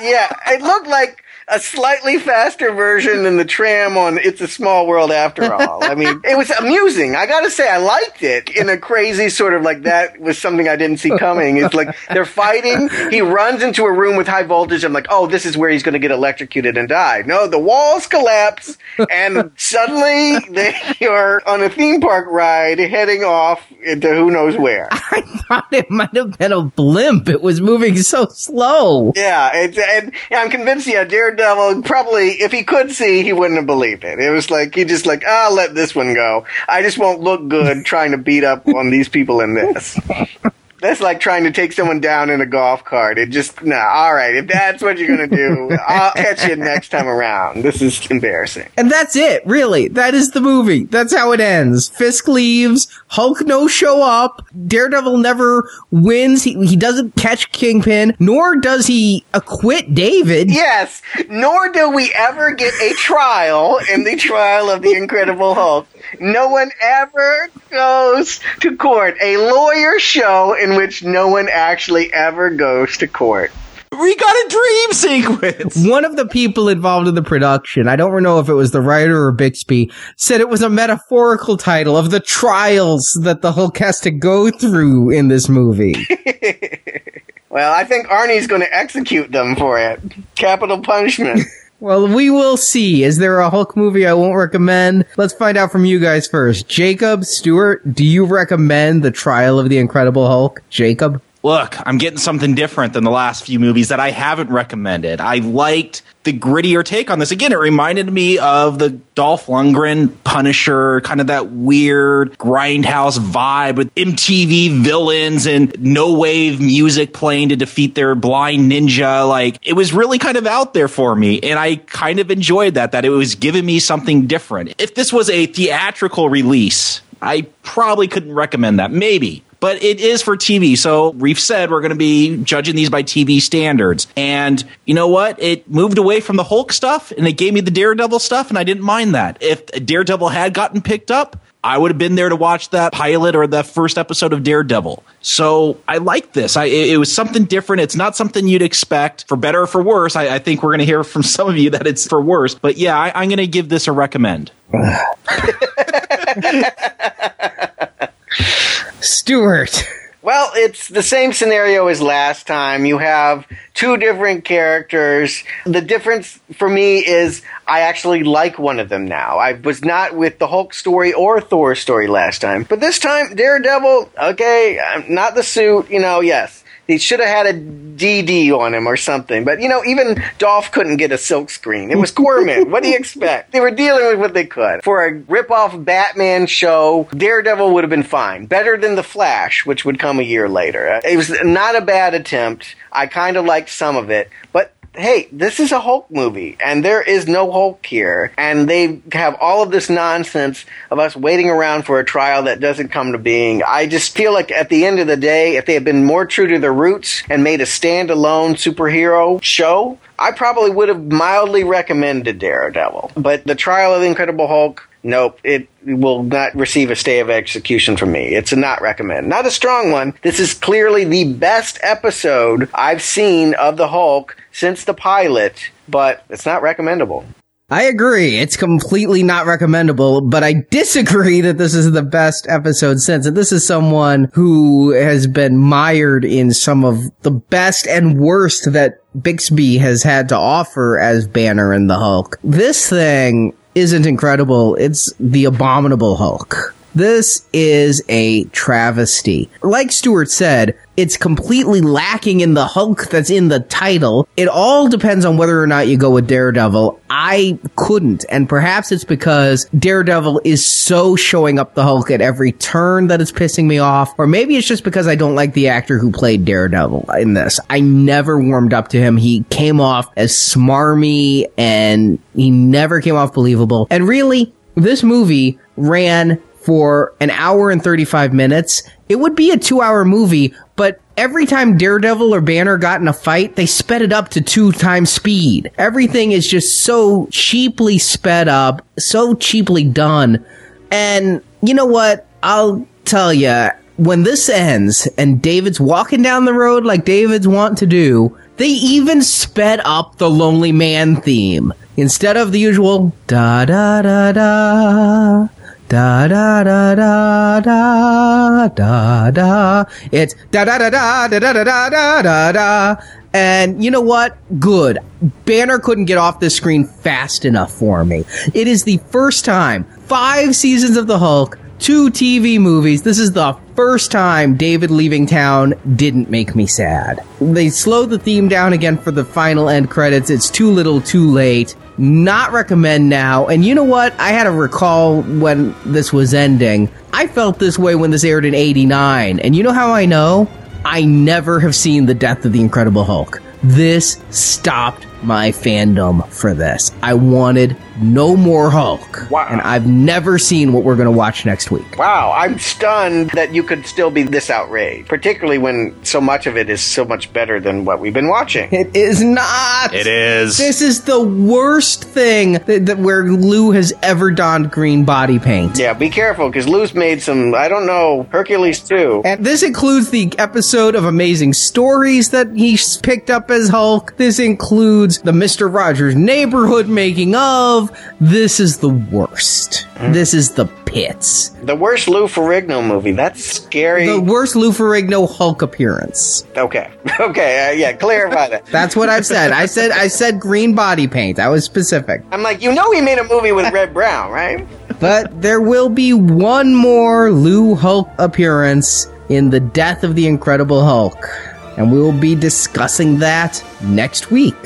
Yeah, 0.00 0.28
it 0.48 0.62
looked 0.62 0.86
like 0.86 1.22
a 1.48 1.60
slightly 1.60 2.18
faster 2.18 2.72
version 2.72 3.22
than 3.22 3.36
the 3.36 3.44
tram 3.44 3.96
on 3.96 4.18
It's 4.18 4.40
a 4.40 4.48
Small 4.48 4.88
World 4.88 5.12
After 5.12 5.52
All. 5.54 5.84
I 5.84 5.94
mean, 5.94 6.20
it 6.24 6.36
was 6.36 6.50
amusing. 6.50 7.14
I 7.14 7.26
gotta 7.26 7.50
say, 7.50 7.68
I 7.68 7.76
liked 7.76 8.20
it 8.24 8.50
in 8.50 8.68
a 8.68 8.76
crazy 8.76 9.28
sort 9.28 9.54
of 9.54 9.62
like 9.62 9.82
that 9.82 10.18
was 10.18 10.38
something 10.38 10.68
I 10.68 10.74
didn't 10.74 10.98
see 10.98 11.16
coming. 11.16 11.58
It's 11.58 11.72
like 11.74 11.96
they're 12.08 12.24
fighting. 12.24 12.88
He 13.10 13.20
runs 13.20 13.62
into 13.62 13.84
a 13.84 13.92
room 13.92 14.16
with 14.16 14.26
high 14.26 14.42
voltage. 14.42 14.82
I'm 14.82 14.92
like, 14.92 15.06
oh, 15.08 15.28
this 15.28 15.46
is 15.46 15.56
where 15.56 15.70
he's 15.70 15.84
gonna 15.84 16.00
get 16.00 16.10
electrocuted 16.10 16.76
and 16.76 16.88
die. 16.88 17.22
No, 17.24 17.46
the 17.46 17.60
walls 17.60 18.08
collapse 18.08 18.76
and 19.08 19.52
suddenly 19.56 20.38
they 20.50 20.74
are 21.08 21.46
on 21.46 21.62
a 21.62 21.68
theme 21.68 22.00
park 22.00 22.26
ride 22.28 22.80
heading 22.80 23.22
off 23.22 23.62
into 23.84 24.12
who 24.12 24.32
knows 24.32 24.56
where. 24.56 24.88
I 24.92 25.20
thought 25.46 25.72
it 25.72 25.90
might 25.90 26.14
have 26.16 26.36
been 26.38 26.52
a 26.52 26.62
blimp. 26.62 27.28
It 27.28 27.40
was 27.40 27.60
moving 27.60 27.96
so 27.98 28.26
slow. 28.26 29.12
Yeah, 29.14 29.52
it's, 29.54 29.78
and 29.78 30.12
yeah, 30.28 30.40
I'm 30.40 30.50
convinced, 30.50 30.88
yeah, 30.88 31.04
Daredevil 31.36 31.82
probably, 31.82 32.30
if 32.30 32.52
he 32.52 32.64
could 32.64 32.92
see, 32.92 33.22
he 33.22 33.32
wouldn't 33.32 33.58
have 33.58 33.66
believed 33.66 34.04
it. 34.04 34.18
It 34.18 34.30
was 34.30 34.50
like, 34.50 34.74
he 34.74 34.84
just 34.84 35.06
like, 35.06 35.24
ah, 35.26 35.50
let 35.52 35.74
this 35.74 35.94
one 35.94 36.14
go. 36.14 36.46
I 36.68 36.82
just 36.82 36.98
won't 36.98 37.20
look 37.20 37.48
good 37.48 37.84
trying 37.84 38.12
to 38.12 38.18
beat 38.18 38.44
up 38.44 38.66
on 38.66 38.90
these 38.90 39.08
people 39.08 39.40
in 39.40 39.54
this. 39.54 39.98
That's 40.80 41.00
like 41.00 41.20
trying 41.20 41.44
to 41.44 41.50
take 41.50 41.72
someone 41.72 42.00
down 42.00 42.30
in 42.30 42.40
a 42.40 42.46
golf 42.46 42.84
cart. 42.84 43.18
It 43.18 43.30
just, 43.30 43.62
nah, 43.62 43.86
all 43.88 44.14
right. 44.14 44.34
If 44.36 44.46
that's 44.46 44.82
what 44.82 44.98
you're 44.98 45.16
to 45.16 45.26
do, 45.26 45.70
I'll 45.86 46.12
catch 46.12 46.46
you 46.46 46.56
next 46.56 46.90
time 46.90 47.08
around. 47.08 47.62
This 47.62 47.80
is 47.82 48.04
embarrassing. 48.10 48.68
And 48.76 48.90
that's 48.90 49.16
it, 49.16 49.46
really. 49.46 49.88
That 49.88 50.14
is 50.14 50.32
the 50.32 50.40
movie. 50.40 50.84
That's 50.84 51.14
how 51.14 51.32
it 51.32 51.40
ends. 51.40 51.88
Fisk 51.88 52.28
leaves. 52.28 52.88
Hulk 53.08 53.46
no 53.46 53.68
show 53.68 54.02
up. 54.02 54.46
Daredevil 54.66 55.18
never 55.18 55.70
wins. 55.90 56.42
He, 56.42 56.66
he 56.66 56.76
doesn't 56.76 57.16
catch 57.16 57.52
Kingpin, 57.52 58.16
nor 58.18 58.56
does 58.56 58.86
he 58.86 59.24
acquit 59.32 59.94
David. 59.94 60.50
Yes, 60.50 61.02
nor 61.28 61.70
do 61.70 61.90
we 61.90 62.12
ever 62.14 62.52
get 62.52 62.74
a 62.80 62.92
trial 62.94 63.78
in 63.92 64.04
the 64.04 64.16
trial 64.16 64.70
of 64.70 64.82
the 64.82 64.92
Incredible 64.94 65.54
Hulk. 65.54 65.86
No 66.20 66.48
one 66.48 66.70
ever 66.80 67.48
goes 67.70 68.40
to 68.60 68.76
court. 68.76 69.16
A 69.22 69.36
lawyer 69.36 69.98
show 69.98 70.54
in 70.54 70.76
which 70.76 71.02
no 71.02 71.28
one 71.28 71.48
actually 71.50 72.12
ever 72.12 72.50
goes 72.50 72.96
to 72.98 73.06
court. 73.06 73.52
we 73.92 74.16
got 74.16 74.34
a 74.34 74.48
dream 74.48 74.92
sequence. 74.92 75.86
One 75.86 76.04
of 76.04 76.16
the 76.16 76.26
people 76.26 76.68
involved 76.68 77.08
in 77.08 77.14
the 77.14 77.22
production, 77.22 77.88
I 77.88 77.96
don't 77.96 78.22
know 78.22 78.38
if 78.40 78.48
it 78.48 78.54
was 78.54 78.70
the 78.70 78.80
writer 78.80 79.24
or 79.24 79.32
Bixby, 79.32 79.90
said 80.16 80.40
it 80.40 80.48
was 80.48 80.62
a 80.62 80.68
metaphorical 80.70 81.56
title 81.56 81.96
of 81.96 82.10
the 82.10 82.20
trials 82.20 83.18
that 83.22 83.42
the 83.42 83.52
Hulk 83.52 83.78
has 83.78 84.00
to 84.00 84.10
go 84.10 84.50
through 84.50 85.10
in 85.10 85.28
this 85.28 85.48
movie. 85.48 85.94
well, 87.48 87.72
I 87.72 87.84
think 87.84 88.08
Arnie's 88.08 88.46
going 88.46 88.62
to 88.62 88.74
execute 88.74 89.32
them 89.32 89.56
for 89.56 89.78
it. 89.78 90.00
Capital 90.34 90.80
punishment. 90.80 91.40
Well, 91.78 92.08
we 92.08 92.30
will 92.30 92.56
see. 92.56 93.04
Is 93.04 93.18
there 93.18 93.38
a 93.38 93.50
Hulk 93.50 93.76
movie 93.76 94.06
I 94.06 94.14
won't 94.14 94.34
recommend? 94.36 95.04
Let's 95.18 95.34
find 95.34 95.58
out 95.58 95.70
from 95.70 95.84
you 95.84 96.00
guys 96.00 96.26
first. 96.26 96.68
Jacob, 96.68 97.24
Stuart, 97.24 97.94
do 97.94 98.02
you 98.02 98.24
recommend 98.24 99.02
The 99.02 99.10
Trial 99.10 99.58
of 99.58 99.68
the 99.68 99.76
Incredible 99.76 100.26
Hulk? 100.26 100.62
Jacob? 100.70 101.20
Look, 101.46 101.76
I'm 101.86 101.98
getting 101.98 102.18
something 102.18 102.56
different 102.56 102.92
than 102.92 103.04
the 103.04 103.10
last 103.12 103.44
few 103.44 103.60
movies 103.60 103.90
that 103.90 104.00
I 104.00 104.10
haven't 104.10 104.50
recommended. 104.50 105.20
I 105.20 105.36
liked 105.36 106.02
the 106.24 106.36
grittier 106.36 106.84
take 106.84 107.08
on 107.08 107.20
this. 107.20 107.30
Again, 107.30 107.52
it 107.52 107.58
reminded 107.60 108.12
me 108.12 108.38
of 108.38 108.80
the 108.80 108.90
Dolph 108.90 109.46
Lundgren 109.46 110.12
Punisher, 110.24 111.00
kind 111.02 111.20
of 111.20 111.28
that 111.28 111.52
weird 111.52 112.36
grindhouse 112.36 113.20
vibe 113.20 113.76
with 113.76 113.94
MTV 113.94 114.82
villains 114.82 115.46
and 115.46 115.72
no 115.80 116.18
wave 116.18 116.60
music 116.60 117.12
playing 117.12 117.50
to 117.50 117.56
defeat 117.56 117.94
their 117.94 118.16
blind 118.16 118.68
ninja. 118.72 119.28
Like 119.28 119.56
it 119.62 119.74
was 119.74 119.92
really 119.92 120.18
kind 120.18 120.36
of 120.36 120.48
out 120.48 120.74
there 120.74 120.88
for 120.88 121.14
me. 121.14 121.38
And 121.38 121.60
I 121.60 121.76
kind 121.76 122.18
of 122.18 122.32
enjoyed 122.32 122.74
that, 122.74 122.90
that 122.90 123.04
it 123.04 123.10
was 123.10 123.36
giving 123.36 123.64
me 123.64 123.78
something 123.78 124.26
different. 124.26 124.74
If 124.78 124.96
this 124.96 125.12
was 125.12 125.30
a 125.30 125.46
theatrical 125.46 126.28
release, 126.28 127.02
I 127.22 127.42
probably 127.62 128.08
couldn't 128.08 128.34
recommend 128.34 128.80
that. 128.80 128.90
Maybe 128.90 129.44
but 129.60 129.82
it 129.82 130.00
is 130.00 130.22
for 130.22 130.36
TV. 130.36 130.76
So 130.76 131.10
we've 131.10 131.38
said 131.38 131.70
we're 131.70 131.80
going 131.80 131.90
to 131.90 131.96
be 131.96 132.42
judging 132.42 132.76
these 132.76 132.90
by 132.90 133.02
TV 133.02 133.40
standards. 133.40 134.06
And 134.16 134.62
you 134.84 134.94
know 134.94 135.08
what? 135.08 135.42
It 135.42 135.70
moved 135.70 135.98
away 135.98 136.20
from 136.20 136.36
the 136.36 136.44
Hulk 136.44 136.72
stuff 136.72 137.12
and 137.12 137.26
it 137.26 137.32
gave 137.32 137.54
me 137.54 137.60
the 137.60 137.70
Daredevil 137.70 138.18
stuff, 138.18 138.48
and 138.48 138.58
I 138.58 138.64
didn't 138.64 138.84
mind 138.84 139.14
that. 139.14 139.38
If 139.40 139.66
Daredevil 139.66 140.28
had 140.28 140.54
gotten 140.54 140.80
picked 140.80 141.10
up, 141.10 141.36
I 141.66 141.78
would 141.78 141.90
have 141.90 141.98
been 141.98 142.14
there 142.14 142.28
to 142.28 142.36
watch 142.36 142.70
that 142.70 142.92
pilot 142.92 143.34
or 143.34 143.48
the 143.48 143.64
first 143.64 143.98
episode 143.98 144.32
of 144.32 144.44
Daredevil. 144.44 145.02
So 145.20 145.80
I 145.88 145.98
like 145.98 146.32
this. 146.32 146.56
I, 146.56 146.66
it, 146.66 146.96
was 146.96 147.12
something 147.12 147.44
different. 147.44 147.82
It's 147.82 147.96
not 147.96 148.14
something 148.14 148.46
you'd 148.46 148.62
expect, 148.62 149.26
for 149.26 149.36
better 149.36 149.62
or 149.62 149.66
for 149.66 149.82
worse. 149.82 150.14
I, 150.14 150.36
I 150.36 150.38
think 150.38 150.62
we're 150.62 150.70
going 150.70 150.78
to 150.78 150.84
hear 150.84 151.02
from 151.02 151.22
some 151.24 151.48
of 151.48 151.56
you 151.56 151.70
that 151.70 151.88
it's 151.88 152.06
for 152.06 152.20
worse. 152.20 152.54
But 152.54 152.76
yeah, 152.76 152.96
I, 152.96 153.20
I'm 153.20 153.28
going 153.28 153.38
to 153.38 153.48
give 153.48 153.68
this 153.68 153.88
a 153.88 153.92
recommend. 153.92 154.52
Stuart. 159.00 159.86
Well, 160.22 160.50
it's 160.56 160.88
the 160.88 161.04
same 161.04 161.32
scenario 161.32 161.86
as 161.86 162.02
last 162.02 162.48
time. 162.48 162.84
You 162.84 162.98
have 162.98 163.46
two 163.74 163.96
different 163.96 164.44
characters. 164.44 165.44
The 165.64 165.80
difference 165.80 166.40
for 166.54 166.68
me 166.68 166.98
is 166.98 167.42
I 167.64 167.82
actually 167.82 168.24
like 168.24 168.58
one 168.58 168.80
of 168.80 168.88
them 168.88 169.06
now. 169.06 169.38
I 169.38 169.52
was 169.52 169.84
not 169.84 170.16
with 170.16 170.40
the 170.40 170.48
Hulk 170.48 170.74
story 170.74 171.12
or 171.12 171.40
Thor 171.40 171.76
story 171.76 172.08
last 172.08 172.40
time. 172.40 172.64
But 172.68 172.80
this 172.80 172.98
time, 172.98 173.36
Daredevil, 173.36 174.10
okay, 174.20 175.04
not 175.08 175.36
the 175.36 175.44
suit, 175.44 175.90
you 175.90 176.00
know, 176.00 176.18
yes. 176.18 176.64
He 176.86 176.98
should 176.98 177.20
have 177.20 177.28
had 177.28 177.46
a 177.46 177.52
DD 177.96 178.56
on 178.56 178.74
him 178.74 178.86
or 178.86 178.96
something. 178.96 179.44
But, 179.44 179.60
you 179.60 179.68
know, 179.68 179.84
even 179.84 180.22
Dolph 180.38 180.70
couldn't 180.70 180.98
get 180.98 181.12
a 181.12 181.18
silk 181.18 181.50
screen. 181.50 181.90
It 181.90 181.98
was 181.98 182.10
Corman. 182.10 182.70
what 182.70 182.82
do 182.82 182.88
you 182.88 182.96
expect? 182.96 183.52
They 183.52 183.60
were 183.60 183.70
dealing 183.70 184.06
with 184.06 184.18
what 184.18 184.34
they 184.34 184.46
could. 184.46 184.84
For 184.84 185.04
a 185.04 185.14
rip-off 185.14 185.74
Batman 185.84 186.46
show, 186.46 187.08
Daredevil 187.16 187.72
would 187.74 187.84
have 187.84 187.90
been 187.90 188.02
fine. 188.02 188.46
Better 188.46 188.76
than 188.76 188.94
The 188.94 189.02
Flash, 189.02 189.66
which 189.66 189.84
would 189.84 189.98
come 189.98 190.20
a 190.20 190.22
year 190.22 190.48
later. 190.48 191.00
It 191.04 191.16
was 191.16 191.30
not 191.42 191.76
a 191.76 191.80
bad 191.80 192.14
attempt. 192.14 192.76
I 192.92 193.06
kind 193.06 193.36
of 193.36 193.44
liked 193.44 193.70
some 193.70 193.96
of 193.96 194.10
it. 194.10 194.30
But 194.52 194.72
hey, 194.96 195.28
this 195.30 195.60
is 195.60 195.72
a 195.72 195.80
Hulk 195.80 196.10
movie, 196.10 196.56
and 196.60 196.84
there 196.84 197.02
is 197.02 197.28
no 197.28 197.50
Hulk 197.50 197.84
here, 197.84 198.32
and 198.36 198.68
they 198.68 199.00
have 199.12 199.36
all 199.40 199.62
of 199.62 199.70
this 199.70 199.90
nonsense 199.90 200.64
of 200.90 200.98
us 200.98 201.14
waiting 201.14 201.50
around 201.50 201.84
for 201.84 202.00
a 202.00 202.04
trial 202.04 202.44
that 202.44 202.60
doesn't 202.60 202.88
come 202.88 203.12
to 203.12 203.18
being. 203.18 203.62
I 203.62 203.86
just 203.86 204.16
feel 204.16 204.32
like 204.32 204.50
at 204.50 204.68
the 204.68 204.86
end 204.86 204.98
of 204.98 205.06
the 205.06 205.16
day, 205.16 205.56
if 205.56 205.66
they 205.66 205.74
had 205.74 205.84
been 205.84 206.04
more 206.04 206.26
true 206.26 206.46
to 206.48 206.58
their 206.58 206.72
roots 206.72 207.22
and 207.28 207.44
made 207.44 207.60
a 207.60 207.64
standalone 207.64 208.52
superhero 208.52 209.42
show, 209.42 209.98
I 210.18 210.32
probably 210.32 210.70
would 210.70 210.88
have 210.88 211.04
mildly 211.04 211.64
recommended 211.64 212.38
Daredevil. 212.38 213.12
But 213.16 213.44
the 213.44 213.54
trial 213.54 213.94
of 213.94 214.00
the 214.00 214.06
Incredible 214.06 214.46
Hulk, 214.46 214.88
nope, 215.02 215.38
it 215.44 215.68
will 215.84 216.22
not 216.22 216.54
receive 216.54 216.90
a 216.90 216.96
stay 216.96 217.20
of 217.20 217.28
execution 217.28 217.96
from 217.96 218.12
me. 218.12 218.34
It's 218.34 218.52
a 218.52 218.56
not 218.56 218.80
recommend. 218.80 219.28
Not 219.28 219.46
a 219.46 219.50
strong 219.50 219.90
one. 219.90 220.14
This 220.22 220.40
is 220.40 220.54
clearly 220.54 221.04
the 221.04 221.32
best 221.34 221.78
episode 221.82 222.70
I've 222.72 223.02
seen 223.02 223.54
of 223.54 223.76
the 223.76 223.88
Hulk 223.88 224.36
since 224.56 224.84
the 224.84 224.94
pilot, 224.94 225.70
but 225.86 226.24
it's 226.30 226.46
not 226.46 226.62
recommendable. 226.62 227.26
I 227.68 227.82
agree. 227.82 228.38
It's 228.38 228.56
completely 228.56 229.22
not 229.22 229.44
recommendable, 229.44 230.22
but 230.22 230.42
I 230.42 230.64
disagree 230.70 231.42
that 231.42 231.58
this 231.58 231.74
is 231.74 231.90
the 231.90 232.02
best 232.02 232.46
episode 232.48 233.00
since. 233.00 233.26
And 233.26 233.36
this 233.36 233.52
is 233.52 233.66
someone 233.66 234.30
who 234.32 234.92
has 234.92 235.26
been 235.26 235.58
mired 235.58 236.24
in 236.24 236.52
some 236.52 236.84
of 236.84 237.00
the 237.22 237.32
best 237.32 237.86
and 237.86 238.18
worst 238.18 238.72
that 238.72 239.00
Bixby 239.20 239.76
has 239.78 240.02
had 240.02 240.28
to 240.30 240.36
offer 240.36 240.98
as 240.98 241.26
Banner 241.28 241.72
and 241.72 241.90
the 241.90 241.98
Hulk. 241.98 242.38
This 242.42 242.88
thing 242.88 243.52
isn't 243.74 244.06
incredible. 244.06 244.76
It's 244.76 245.12
the 245.20 245.44
abominable 245.44 246.16
Hulk. 246.16 246.75
This 246.96 247.46
is 247.52 248.02
a 248.08 248.44
travesty. 248.44 249.50
Like 249.62 249.92
Stuart 249.92 250.30
said, 250.30 250.78
it's 250.96 251.18
completely 251.18 251.82
lacking 251.82 252.40
in 252.40 252.54
the 252.54 252.64
Hulk 252.64 253.10
that's 253.10 253.28
in 253.28 253.48
the 253.48 253.60
title. 253.60 254.26
It 254.34 254.48
all 254.48 254.88
depends 254.88 255.26
on 255.26 255.36
whether 255.36 255.62
or 255.62 255.66
not 255.66 255.88
you 255.88 255.98
go 255.98 256.08
with 256.08 256.26
Daredevil. 256.26 256.98
I 257.10 257.58
couldn't, 257.76 258.24
and 258.30 258.48
perhaps 258.48 258.92
it's 258.92 259.04
because 259.04 259.66
Daredevil 259.78 260.40
is 260.42 260.64
so 260.64 261.16
showing 261.16 261.58
up 261.58 261.74
the 261.74 261.82
Hulk 261.82 262.10
at 262.10 262.22
every 262.22 262.52
turn 262.52 263.08
that 263.08 263.20
it's 263.20 263.30
pissing 263.30 263.66
me 263.66 263.78
off, 263.78 264.18
or 264.18 264.26
maybe 264.26 264.56
it's 264.56 264.66
just 264.66 264.82
because 264.82 265.06
I 265.06 265.16
don't 265.16 265.34
like 265.34 265.52
the 265.52 265.68
actor 265.68 265.98
who 265.98 266.10
played 266.10 266.46
Daredevil 266.46 267.10
in 267.18 267.34
this. 267.34 267.60
I 267.68 267.80
never 267.80 268.40
warmed 268.40 268.72
up 268.72 268.88
to 268.88 268.98
him. 268.98 269.18
He 269.18 269.44
came 269.50 269.82
off 269.82 270.10
as 270.16 270.32
smarmy 270.32 271.44
and 271.58 272.18
he 272.34 272.50
never 272.50 273.02
came 273.02 273.16
off 273.16 273.34
believable. 273.34 273.86
And 273.90 274.08
really, 274.08 274.54
this 274.76 275.02
movie 275.02 275.58
ran 275.76 276.42
for 276.66 277.14
an 277.20 277.30
hour 277.30 277.70
and 277.70 277.82
35 277.82 278.34
minutes, 278.34 278.82
it 279.08 279.16
would 279.16 279.36
be 279.36 279.52
a 279.52 279.56
two 279.56 279.80
hour 279.80 280.04
movie, 280.04 280.52
but 280.74 281.00
every 281.16 281.46
time 281.46 281.78
Daredevil 281.78 282.34
or 282.34 282.40
Banner 282.40 282.76
got 282.76 283.00
in 283.00 283.06
a 283.06 283.12
fight, 283.12 283.54
they 283.54 283.66
sped 283.66 284.02
it 284.02 284.12
up 284.12 284.30
to 284.30 284.40
two 284.40 284.72
times 284.72 285.10
speed. 285.10 285.70
Everything 285.78 286.32
is 286.32 286.46
just 286.46 286.80
so 286.80 287.28
cheaply 287.30 287.98
sped 287.98 288.48
up, 288.48 288.84
so 288.98 289.34
cheaply 289.34 289.84
done. 289.84 290.44
And 290.90 291.40
you 291.62 291.72
know 291.72 291.86
what? 291.86 292.26
I'll 292.42 292.86
tell 293.04 293.32
you, 293.32 293.70
when 293.96 294.24
this 294.24 294.48
ends 294.48 295.06
and 295.16 295.40
David's 295.40 295.80
walking 295.80 296.22
down 296.22 296.46
the 296.46 296.52
road 296.52 296.84
like 296.84 297.04
David's 297.04 297.46
want 297.46 297.78
to 297.78 297.86
do, 297.86 298.36
they 298.56 298.66
even 298.66 299.22
sped 299.22 299.80
up 299.84 300.16
the 300.16 300.28
Lonely 300.28 300.72
Man 300.72 301.20
theme. 301.20 301.72
Instead 301.96 302.36
of 302.36 302.50
the 302.50 302.58
usual 302.58 303.12
da 303.28 303.64
da 303.64 304.02
da 304.02 304.32
da 304.32 305.48
Da 305.88 306.26
da 306.26 306.64
da 306.64 306.96
da 306.96 307.60
da 307.60 308.68
da 308.68 309.30
da. 309.30 309.84
It's 310.10 310.34
da 310.50 310.64
da 310.64 310.78
da 310.78 310.90
da 310.90 311.28
da 311.28 311.38
da 311.38 311.62
da 311.62 311.88
da 311.88 312.22
da 312.22 312.52
da. 312.52 312.96
And 313.32 313.84
you 313.84 313.92
know 313.92 314.00
what? 314.00 314.36
Good. 314.58 314.98
Banner 315.44 315.78
couldn't 315.78 316.06
get 316.06 316.18
off 316.18 316.40
the 316.40 316.50
screen 316.50 316.86
fast 316.86 317.44
enough 317.44 317.72
for 317.72 318.04
me. 318.04 318.24
It 318.52 318.66
is 318.66 318.82
the 318.82 318.96
first 319.10 319.44
time 319.44 319.84
five 320.06 320.56
seasons 320.56 320.96
of 320.96 321.06
the 321.06 321.20
Hulk, 321.20 321.56
two 321.78 322.10
TV 322.10 322.58
movies. 322.58 323.02
This 323.02 323.20
is 323.20 323.32
the 323.32 323.56
first 323.76 324.10
time 324.10 324.56
David 324.56 324.90
leaving 324.90 325.24
town 325.24 325.74
didn't 325.94 326.30
make 326.30 326.56
me 326.56 326.66
sad. 326.66 327.20
They 327.40 327.68
slowed 327.68 328.10
the 328.10 328.18
theme 328.18 328.48
down 328.48 328.72
again 328.72 328.98
for 328.98 329.12
the 329.12 329.24
final 329.24 329.68
end 329.68 329.88
credits. 329.88 330.30
It's 330.30 330.50
too 330.50 330.70
little, 330.72 331.00
too 331.00 331.30
late 331.30 331.76
not 331.98 332.52
recommend 332.52 333.08
now. 333.08 333.46
And 333.46 333.64
you 333.64 333.74
know 333.74 333.84
what? 333.84 334.12
I 334.18 334.28
had 334.28 334.44
to 334.44 334.50
recall 334.50 335.22
when 335.22 335.74
this 335.84 336.12
was 336.12 336.34
ending. 336.34 336.90
I 337.12 337.26
felt 337.26 337.58
this 337.58 337.78
way 337.78 337.94
when 337.94 338.10
this 338.10 338.24
aired 338.24 338.44
in 338.44 338.54
89. 338.54 339.40
And 339.40 339.56
you 339.56 339.62
know 339.62 339.72
how 339.72 339.92
I 339.92 340.06
know? 340.06 340.48
I 340.84 341.04
never 341.04 341.60
have 341.60 341.74
seen 341.74 342.06
The 342.06 342.14
Death 342.14 342.44
of 342.44 342.52
the 342.52 342.60
Incredible 342.60 343.04
Hulk. 343.04 343.42
This 343.62 344.22
stopped 344.30 345.06
my 345.22 345.50
fandom 345.50 346.26
for 346.28 346.54
this. 346.54 346.92
I 347.02 347.14
wanted 347.14 347.76
no 348.00 348.36
more 348.36 348.70
Hulk. 348.70 349.30
Wow. 349.30 349.48
And 349.50 349.60
I've 349.60 349.86
never 349.86 350.38
seen 350.38 350.72
what 350.72 350.84
we're 350.84 350.96
going 350.96 351.06
to 351.06 351.12
watch 351.16 351.44
next 351.44 351.70
week. 351.70 351.98
Wow, 351.98 352.32
I'm 352.36 352.58
stunned 352.58 353.30
that 353.30 353.54
you 353.54 353.62
could 353.62 353.86
still 353.86 354.10
be 354.10 354.22
this 354.22 354.50
outraged, 354.50 355.08
particularly 355.08 355.58
when 355.58 355.94
so 356.04 356.20
much 356.20 356.46
of 356.46 356.56
it 356.56 356.68
is 356.70 356.80
so 356.80 357.04
much 357.04 357.32
better 357.32 357.60
than 357.60 357.84
what 357.84 358.00
we've 358.00 358.14
been 358.14 358.28
watching. 358.28 358.68
It 358.72 358.94
is 358.94 359.22
not. 359.22 359.94
It 359.94 360.06
is. 360.06 360.58
This 360.58 360.82
is 360.82 361.04
the 361.04 361.20
worst 361.20 362.04
thing 362.04 362.54
that, 362.54 362.86
that 362.86 362.98
where 362.98 363.24
Lou 363.24 363.70
has 363.72 363.92
ever 364.02 364.30
donned 364.30 364.70
green 364.70 365.04
body 365.04 365.38
paint. 365.38 365.78
Yeah, 365.78 365.92
be 365.92 366.10
careful 366.10 366.48
because 366.48 366.68
Lou's 366.68 366.94
made 366.94 367.22
some. 367.22 367.54
I 367.54 367.68
don't 367.68 367.86
know 367.86 368.26
Hercules 368.30 368.90
II. 368.90 369.22
And 369.24 369.44
this 369.44 369.62
includes 369.62 370.10
the 370.10 370.32
episode 370.38 370.94
of 370.94 371.04
Amazing 371.04 371.54
Stories 371.54 372.30
that 372.30 372.54
he 372.54 372.78
picked 373.02 373.30
up 373.30 373.50
as 373.50 373.68
Hulk. 373.68 374.16
This 374.16 374.38
includes 374.38 375.18
the 375.18 375.32
Mr. 375.32 375.72
Rogers 375.72 376.14
Neighborhood 376.14 376.88
making 376.88 377.34
of. 377.34 377.85
This 378.20 378.60
is 378.60 378.78
the 378.78 378.88
worst. 378.88 379.86
This 380.12 380.34
is 380.34 380.52
the 380.52 380.66
pits. 380.84 381.50
The 381.62 381.74
worst 381.74 382.08
Lou 382.08 382.26
Ferrigno 382.26 382.86
movie. 382.86 383.12
That's 383.12 383.44
scary. 383.44 384.06
The 384.06 384.20
worst 384.20 384.56
Lou 384.56 384.72
Ferrigno 384.72 385.28
Hulk 385.28 385.62
appearance. 385.62 386.44
okay, 386.56 386.90
okay, 387.20 387.68
uh, 387.68 387.72
yeah, 387.72 387.92
clarify 387.92 388.48
that. 388.48 388.66
That's 388.66 388.94
what 388.94 389.08
I've 389.08 389.26
said. 389.26 389.52
I 389.52 389.66
said 389.66 389.90
I 389.90 390.08
said 390.08 390.38
green 390.40 390.74
body 390.74 391.08
paint. 391.08 391.38
I 391.38 391.48
was 391.48 391.64
specific. 391.64 392.22
I'm 392.30 392.42
like, 392.42 392.62
you 392.62 392.72
know, 392.74 392.92
he 392.92 393.00
made 393.00 393.18
a 393.18 393.24
movie 393.24 393.52
with 393.52 393.72
Reb 393.72 393.92
Brown, 393.92 394.30
right? 394.30 394.66
But 395.00 395.42
there 395.42 395.60
will 395.60 395.88
be 395.88 396.12
one 396.14 396.74
more 396.74 397.30
Lou 397.30 397.74
Hulk 397.74 398.08
appearance 398.18 399.10
in 399.28 399.50
The 399.50 399.60
Death 399.60 400.04
of 400.04 400.14
the 400.14 400.26
Incredible 400.26 400.84
Hulk. 400.84 401.28
And 401.76 401.92
we 401.92 402.00
will 402.00 402.18
be 402.18 402.34
discussing 402.34 403.18
that 403.18 403.62
next 403.82 404.30
week. 404.30 404.56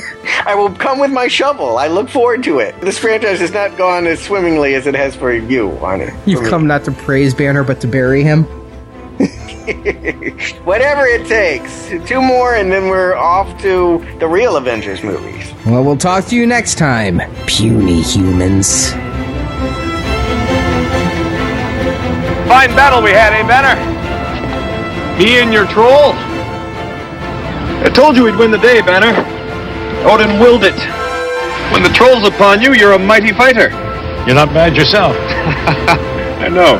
I 0.47 0.55
will 0.55 0.73
come 0.73 1.01
with 1.01 1.11
my 1.11 1.27
shovel. 1.27 1.77
I 1.77 1.89
look 1.89 2.09
forward 2.09 2.45
to 2.45 2.61
it. 2.61 2.81
This 2.81 2.99
franchise 2.99 3.41
has 3.41 3.53
not 3.53 3.77
gone 3.77 4.07
as 4.07 4.23
swimmingly 4.23 4.75
as 4.75 4.87
it 4.87 4.95
has 4.95 5.17
for 5.17 5.33
you, 5.33 5.71
Arnie. 5.81 6.17
You've 6.25 6.49
come 6.49 6.69
not 6.69 6.85
to 6.85 6.93
praise 6.93 7.35
Banner, 7.35 7.65
but 7.65 7.81
to 7.81 7.89
bury 7.89 8.23
him. 8.23 8.45
Whatever 10.65 11.07
it 11.07 11.27
takes. 11.27 11.89
Two 12.09 12.23
more, 12.23 12.55
and 12.55 12.71
then 12.71 12.89
we're 12.89 13.17
off 13.17 13.61
to 13.63 14.05
the 14.21 14.29
real 14.29 14.57
Avengers 14.57 15.03
movies. 15.03 15.53
Well, 15.67 15.83
we'll 15.85 15.97
talk 15.97 16.27
to 16.27 16.37
you 16.37 16.47
next 16.47 16.79
time, 16.79 17.21
puny 17.47 18.03
humans. 18.03 18.93
Fine 22.49 22.75
battle 22.75 23.03
we 23.03 23.11
had, 23.11 23.33
eh, 23.33 23.47
Banner? 23.47 23.77
Me 25.19 25.41
and 25.41 25.53
your 25.53 25.67
troll? 25.67 26.15
I 27.91 27.93
told 27.93 28.17
you 28.17 28.23
we'd 28.23 28.37
win 28.37 28.53
the 28.53 28.59
day, 28.59 28.81
Banner. 28.81 29.11
Odin 30.09 30.39
willed 30.39 30.63
it. 30.63 30.79
When 31.73 31.83
the 31.83 31.89
troll's 31.89 32.25
upon 32.25 32.63
you, 32.63 32.73
you're 32.73 32.93
a 32.93 32.99
mighty 33.01 33.33
fighter. 33.33 33.71
You're 34.25 34.37
not 34.37 34.55
bad 34.55 34.77
yourself. 34.77 35.17
I 35.19 36.49
know. 36.49 36.79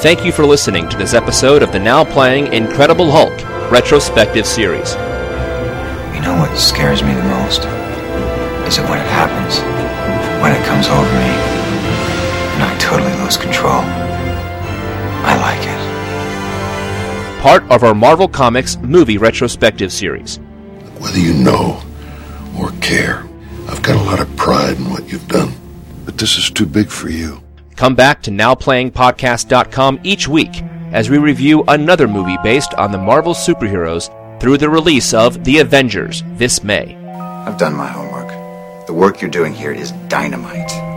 Thank 0.00 0.24
you 0.24 0.32
for 0.32 0.46
listening 0.46 0.88
to 0.88 0.96
this 0.96 1.12
episode 1.12 1.62
of 1.62 1.72
the 1.72 1.78
now 1.78 2.06
playing 2.06 2.54
Incredible 2.54 3.10
Hulk 3.10 3.38
retrospective 3.70 4.46
series. 4.46 4.94
You 6.14 6.22
know 6.22 6.34
what 6.38 6.56
scares 6.56 7.02
me 7.02 7.12
the 7.12 7.24
most? 7.24 7.66
Is 8.66 8.78
it 8.78 8.88
when 8.88 8.98
it 8.98 9.10
happens. 9.12 9.60
When 10.40 10.52
it 10.52 10.64
comes 10.64 10.86
over 10.86 11.02
me. 11.04 11.34
And 12.54 12.62
I 12.62 12.74
totally 12.80 13.12
lose 13.22 13.36
control. 13.36 13.84
Part 17.40 17.62
of 17.70 17.84
our 17.84 17.94
Marvel 17.94 18.26
Comics 18.26 18.76
movie 18.78 19.16
retrospective 19.16 19.92
series. 19.92 20.38
Whether 20.98 21.20
you 21.20 21.34
know 21.34 21.80
or 22.58 22.72
care, 22.80 23.28
I've 23.68 23.80
got 23.80 23.94
a 23.94 24.02
lot 24.02 24.18
of 24.18 24.36
pride 24.36 24.76
in 24.76 24.90
what 24.90 25.08
you've 25.08 25.28
done. 25.28 25.52
But 26.04 26.18
this 26.18 26.36
is 26.36 26.50
too 26.50 26.66
big 26.66 26.88
for 26.88 27.08
you. 27.10 27.40
Come 27.76 27.94
back 27.94 28.22
to 28.22 28.32
NowPlayingPodcast.com 28.32 30.00
each 30.02 30.26
week 30.26 30.64
as 30.90 31.10
we 31.10 31.18
review 31.18 31.62
another 31.68 32.08
movie 32.08 32.36
based 32.42 32.74
on 32.74 32.90
the 32.90 32.98
Marvel 32.98 33.34
superheroes 33.34 34.10
through 34.40 34.58
the 34.58 34.68
release 34.68 35.14
of 35.14 35.44
The 35.44 35.58
Avengers 35.58 36.24
this 36.30 36.64
May. 36.64 36.96
I've 36.96 37.56
done 37.56 37.74
my 37.74 37.86
homework. 37.86 38.86
The 38.88 38.94
work 38.94 39.20
you're 39.20 39.30
doing 39.30 39.54
here 39.54 39.70
is 39.70 39.92
dynamite. 40.08 40.87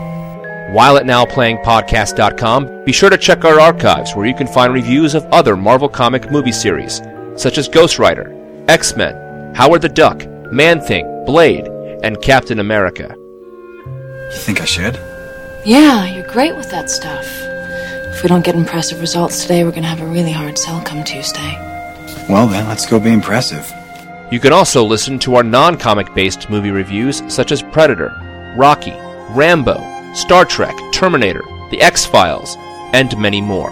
While 0.71 0.95
at 0.95 1.03
NowPlayingPodcast.com, 1.03 2.85
be 2.85 2.93
sure 2.93 3.09
to 3.09 3.17
check 3.17 3.43
our 3.43 3.59
archives 3.59 4.15
where 4.15 4.25
you 4.25 4.33
can 4.33 4.47
find 4.47 4.73
reviews 4.73 5.15
of 5.15 5.25
other 5.25 5.57
Marvel 5.57 5.89
comic 5.89 6.31
movie 6.31 6.53
series, 6.53 7.01
such 7.35 7.57
as 7.57 7.67
Ghost 7.67 7.99
Rider, 7.99 8.33
X 8.69 8.95
Men, 8.95 9.53
Howard 9.53 9.81
the 9.81 9.89
Duck, 9.89 10.25
Man 10.49 10.79
Thing, 10.79 11.25
Blade, 11.25 11.67
and 12.03 12.21
Captain 12.21 12.59
America. 12.59 13.13
You 13.17 14.37
think 14.37 14.61
I 14.61 14.65
should? 14.65 14.95
Yeah, 15.65 16.05
you're 16.05 16.31
great 16.31 16.55
with 16.55 16.71
that 16.71 16.89
stuff. 16.89 17.27
If 18.15 18.23
we 18.23 18.29
don't 18.29 18.45
get 18.45 18.55
impressive 18.55 19.01
results 19.01 19.41
today, 19.41 19.65
we're 19.65 19.71
gonna 19.71 19.87
have 19.87 19.99
a 19.99 20.05
really 20.05 20.31
hard 20.31 20.57
sell 20.57 20.81
come 20.83 21.03
Tuesday. 21.03 21.53
Well, 22.29 22.47
then, 22.47 22.69
let's 22.69 22.85
go 22.85 22.97
be 22.97 23.11
impressive. 23.11 23.69
You 24.31 24.39
can 24.39 24.53
also 24.53 24.85
listen 24.85 25.19
to 25.19 25.35
our 25.35 25.43
non 25.43 25.75
comic 25.75 26.13
based 26.13 26.49
movie 26.49 26.71
reviews 26.71 27.21
such 27.27 27.51
as 27.51 27.61
Predator, 27.61 28.15
Rocky, 28.55 28.95
Rambo, 29.31 29.90
Star 30.13 30.45
Trek, 30.45 30.75
Terminator, 30.91 31.43
The 31.69 31.81
X 31.81 32.05
Files, 32.05 32.57
and 32.93 33.17
many 33.17 33.41
more. 33.41 33.71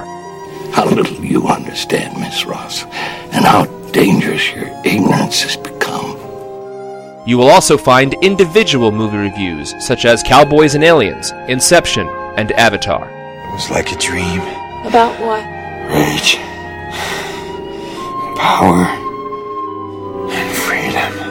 How 0.72 0.86
little 0.86 1.24
you 1.26 1.48
understand, 1.48 2.18
Miss 2.20 2.45
Ross, 2.45 2.84
and 3.32 3.45
how 3.45 3.66
dangerous 3.91 4.53
your 4.53 4.70
ignorance 4.86 5.41
has 5.41 5.57
become. 5.57 6.16
You 7.28 7.38
will 7.38 7.49
also 7.49 7.78
find 7.78 8.14
individual 8.24 8.91
movie 8.91 9.18
reviews 9.18 9.74
such 9.86 10.06
as 10.06 10.24
Cowboys 10.24 10.76
and 10.76 10.84
Aliens, 10.84 11.32
Inception, 11.48 12.07
and 12.38 12.52
Avatar. 12.53 13.10
It 13.10 13.52
was 13.53 13.70
like 13.70 13.91
a 13.91 13.98
dream. 13.98 14.40
About 14.86 15.20
what? 15.20 15.44
Rage. 15.91 16.38
Power. 18.38 18.86
And 20.32 20.56
freedom. 20.56 21.28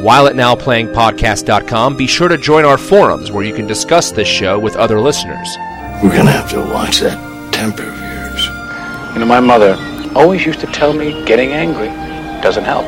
While 0.00 0.28
at 0.28 0.34
NowPlayingPodcast.com, 0.34 1.98
be 1.98 2.06
sure 2.06 2.28
to 2.28 2.38
join 2.38 2.64
our 2.64 2.78
forums 2.78 3.30
where 3.30 3.44
you 3.44 3.52
can 3.52 3.66
discuss 3.66 4.10
this 4.10 4.26
show 4.26 4.58
with 4.58 4.74
other 4.76 4.98
listeners. 4.98 5.46
We're 6.02 6.16
gonna 6.16 6.30
have 6.30 6.48
to 6.52 6.60
watch 6.72 7.00
that 7.00 7.52
temper 7.52 7.82
of 7.82 7.98
yours. 8.00 8.46
You 9.12 9.20
know, 9.20 9.26
my 9.26 9.40
mother 9.40 9.76
always 10.14 10.46
used 10.46 10.60
to 10.60 10.66
tell 10.68 10.94
me 10.94 11.22
getting 11.26 11.52
angry 11.52 11.88
doesn't 12.40 12.64
help. 12.64 12.86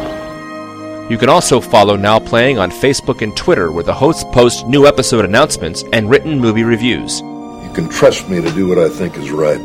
You 1.10 1.18
can 1.18 1.28
also 1.28 1.60
follow 1.60 1.96
Now 1.96 2.18
Playing 2.18 2.58
on 2.58 2.70
Facebook 2.70 3.20
and 3.20 3.36
Twitter 3.36 3.70
where 3.70 3.84
the 3.84 3.92
hosts 3.92 4.24
post 4.32 4.66
new 4.66 4.86
episode 4.86 5.26
announcements 5.26 5.84
and 5.92 6.08
written 6.08 6.40
movie 6.40 6.64
reviews. 6.64 7.20
You 7.20 7.70
can 7.74 7.90
trust 7.90 8.30
me 8.30 8.40
to 8.40 8.50
do 8.52 8.66
what 8.68 8.78
I 8.78 8.88
think 8.88 9.18
is 9.18 9.30
right, 9.30 9.60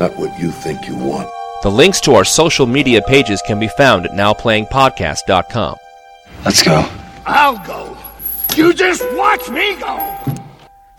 not 0.00 0.16
what 0.16 0.36
you 0.40 0.50
think 0.50 0.88
you 0.88 0.96
want. 0.96 1.30
The 1.62 1.70
links 1.70 2.00
to 2.00 2.14
our 2.14 2.24
social 2.24 2.66
media 2.66 3.00
pages 3.00 3.40
can 3.46 3.60
be 3.60 3.68
found 3.68 4.06
at 4.06 4.10
NowPlayingPodcast.com. 4.10 5.76
Let's 6.44 6.62
go. 6.62 6.86
I'll 7.26 7.58
go. 7.66 7.96
You 8.54 8.74
just 8.74 9.02
watch 9.14 9.48
me 9.48 9.76
go. 9.76 10.18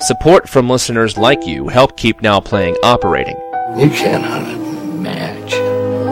Support 0.01 0.49
from 0.49 0.69
listeners 0.69 1.17
like 1.17 1.45
you 1.45 1.67
help 1.67 1.97
keep 1.97 2.21
Now 2.21 2.39
Playing 2.39 2.75
operating. 2.83 3.37
You 3.77 3.89
cannot 3.89 4.47
imagine 4.51 6.05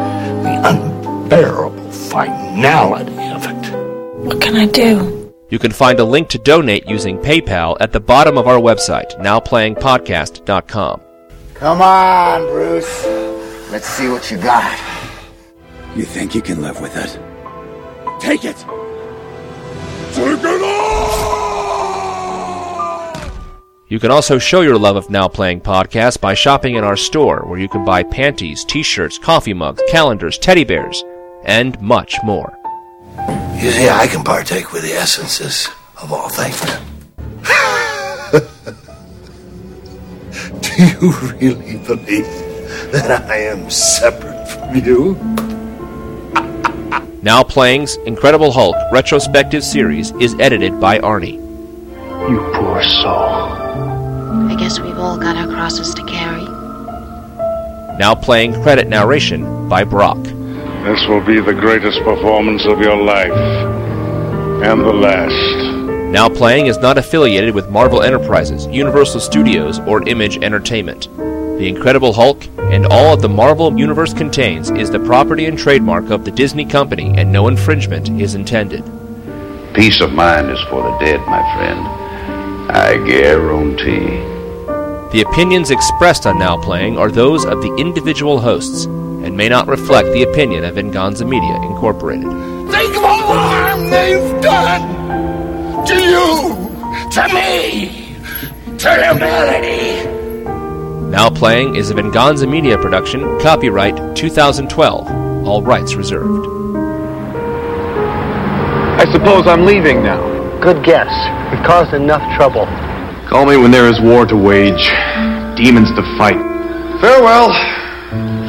the 0.44 0.62
unbearable 0.70 1.92
finality 1.92 3.12
of 3.30 3.46
it. 3.46 4.26
What 4.26 4.40
can 4.40 4.56
I 4.56 4.68
do? 4.68 5.34
You 5.50 5.60
can 5.60 5.72
find 5.72 6.00
a 6.00 6.06
link 6.06 6.30
to 6.30 6.38
donate 6.38 6.88
using 6.88 7.18
PayPal 7.18 7.76
at 7.80 7.92
the 7.92 8.00
bottom 8.00 8.38
of 8.38 8.48
our 8.48 8.60
website, 8.60 9.20
nowplayingpodcast.com. 9.20 11.02
Come 11.56 11.82
on, 11.82 12.42
Bruce. 12.48 13.06
Let's 13.72 13.88
see 13.88 14.10
what 14.10 14.30
you 14.30 14.38
got. 14.38 14.80
You 15.96 16.04
think 16.06 16.36
you 16.36 16.42
can 16.42 16.62
live 16.62 16.80
with 16.82 16.96
it? 16.96 17.20
Take 18.22 18.46
it. 18.46 18.66
Take 20.14 20.40
it 20.44 20.61
all. 20.64 21.03
You 23.88 23.99
can 23.99 24.11
also 24.11 24.40
show 24.40 24.61
your 24.61 24.77
love 24.77 24.95
of 24.95 25.10
Now 25.10 25.27
Playing 25.27 25.61
Podcast 25.61 26.19
by 26.22 26.34
shopping 26.34 26.76
in 26.76 26.84
our 26.84 26.95
store, 26.95 27.44
where 27.45 27.60
you 27.60 27.68
can 27.68 27.85
buy 27.85 28.03
panties, 28.03 28.64
t-shirts, 28.65 29.18
coffee 29.19 29.53
mugs, 29.53 29.81
calendars, 29.90 30.38
teddy 30.38 30.64
bears, 30.64 31.03
and 31.44 31.80
much 31.81 32.18
more. 32.23 32.57
You 33.56 33.72
see, 33.72 33.90
I 33.90 34.07
can 34.07 34.23
partake 34.23 34.72
with 34.73 34.84
the 34.84 34.94
essences 34.94 35.69
of 36.02 36.11
all 36.11 36.30
things. 36.30 36.60
Do 40.61 40.84
you 40.84 41.11
really 41.38 41.77
believe 41.85 42.26
that 42.91 43.26
I 43.30 43.38
am 43.38 43.69
separate 43.69 44.48
from 44.48 44.76
you? 44.76 45.53
Now 47.24 47.41
Playing's 47.41 47.95
Incredible 48.06 48.52
Hulk 48.52 48.76
retrospective 48.91 49.64
series 49.64 50.12
is 50.20 50.36
edited 50.41 50.78
by 50.82 51.00
Arnie. 51.00 51.40
You 52.30 52.40
poor 52.54 52.84
soul. 52.84 53.54
I 54.52 54.58
guess 54.60 54.78
we've 54.78 54.98
all 54.98 55.18
got 55.18 55.38
our 55.38 55.48
crosses 55.48 55.94
to 55.94 56.04
carry. 56.04 56.44
Now 57.98 58.14
Playing 58.14 58.62
credit 58.62 58.90
narration 58.90 59.70
by 59.70 59.86
Brock. 59.86 60.22
This 60.22 61.08
will 61.08 61.26
be 61.26 61.40
the 61.40 61.54
greatest 61.54 61.98
performance 62.04 62.66
of 62.66 62.82
your 62.82 62.98
life. 63.02 63.32
and 63.32 64.82
the 64.82 64.91
last. 64.91 66.12
Now 66.12 66.28
Playing 66.28 66.66
is 66.66 66.78
not 66.80 66.98
affiliated 66.98 67.56
with 67.56 67.70
Marvel 67.70 68.02
Enterprises, 68.02 68.68
Universal 68.68 69.22
Studios, 69.22 69.80
or 69.88 70.06
Image 70.10 70.40
Entertainment. 70.44 71.08
The 71.58 71.68
Incredible 71.70 72.14
Hulk 72.14 72.46
and 72.58 72.86
all 72.88 73.16
that 73.16 73.22
the 73.22 73.30
Marvel 73.30 73.78
Universe 73.78 74.14
contains 74.14 74.72
is 74.72 74.90
the 74.90 75.00
property 75.00 75.46
and 75.46 75.58
trademark 75.58 76.10
of 76.10 76.26
the 76.26 76.32
Disney 76.32 76.66
Company, 76.66 77.14
and 77.16 77.32
no 77.32 77.48
infringement 77.48 78.10
is 78.20 78.34
intended. 78.34 78.84
Peace 79.74 80.02
of 80.02 80.12
mind 80.12 80.50
is 80.50 80.60
for 80.70 80.82
the 80.84 80.98
dead, 80.98 81.20
my 81.28 81.42
friend. 81.56 82.04
I 82.72 82.98
guarantee. 83.08 84.34
The 85.14 85.24
opinions 85.30 85.70
expressed 85.70 86.26
on 86.26 86.40
Now 86.40 86.58
Playing 86.58 86.98
are 86.98 87.12
those 87.12 87.46
of 87.46 87.62
the 87.62 87.76
individual 87.76 88.40
hosts 88.40 88.86
and 88.86 89.38
may 89.38 89.48
not 89.48 89.68
reflect 89.68 90.08
the 90.12 90.24
opinion 90.24 90.64
of 90.66 90.76
Venganza 90.76 91.24
Media 91.24 91.56
Incorporated. 91.62 92.30
Think 92.72 92.98
of 92.98 93.04
all 93.04 93.28
the 93.28 93.40
harm 93.40 93.90
they've 93.92 94.42
done 94.42 95.86
to 95.86 95.96
you, 95.96 97.10
to 97.12 97.34
me, 97.34 98.18
to 98.78 98.90
humanity. 98.90 100.12
Now 101.14 101.30
Playing 101.30 101.76
is 101.76 101.91
a 101.91 101.94
Venganza 101.94 102.48
Media 102.48 102.76
production, 102.76 103.40
copyright 103.40 104.15
2012, 104.15 105.45
all 105.45 105.61
rights 105.61 105.94
reserved. 105.94 106.48
I 108.99 109.06
suppose 109.11 109.45
I'm 109.45 109.64
leaving 109.64 110.02
now. 110.02 110.19
Good 110.60 110.84
guess. 110.84 111.11
We've 111.52 111.64
caused 111.64 111.94
enough 111.94 112.23
trouble. 112.35 112.65
Call 113.30 113.45
me 113.45 113.57
when 113.57 113.69
there 113.69 113.88
is 113.88 114.02
war 114.02 114.26
to 114.26 114.35
wage, 114.35 114.90
demons 115.56 115.94
to 115.94 116.02
fight. 116.18 116.41
Farewell. 116.99 117.53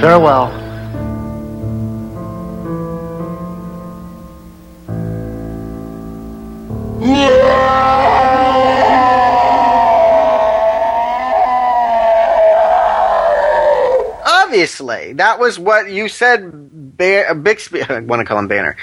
Farewell. 0.00 0.63
That 14.80 15.38
was 15.38 15.58
what 15.58 15.90
you 15.90 16.08
said. 16.08 16.50
Ba- 16.96 17.30
uh, 17.30 17.34
Bixby, 17.34 17.82
I 17.88 18.00
want 18.00 18.20
to 18.20 18.24
call 18.24 18.38
him 18.38 18.48
Banner. 18.48 18.76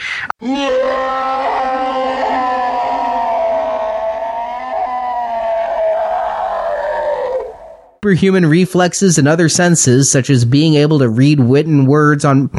Superhuman 8.03 8.47
reflexes 8.47 9.19
and 9.19 9.27
other 9.27 9.47
senses, 9.47 10.11
such 10.11 10.31
as 10.31 10.43
being 10.43 10.73
able 10.73 10.99
to 10.99 11.07
read 11.07 11.39
written 11.39 11.85
words 11.85 12.26
on. 12.26 12.49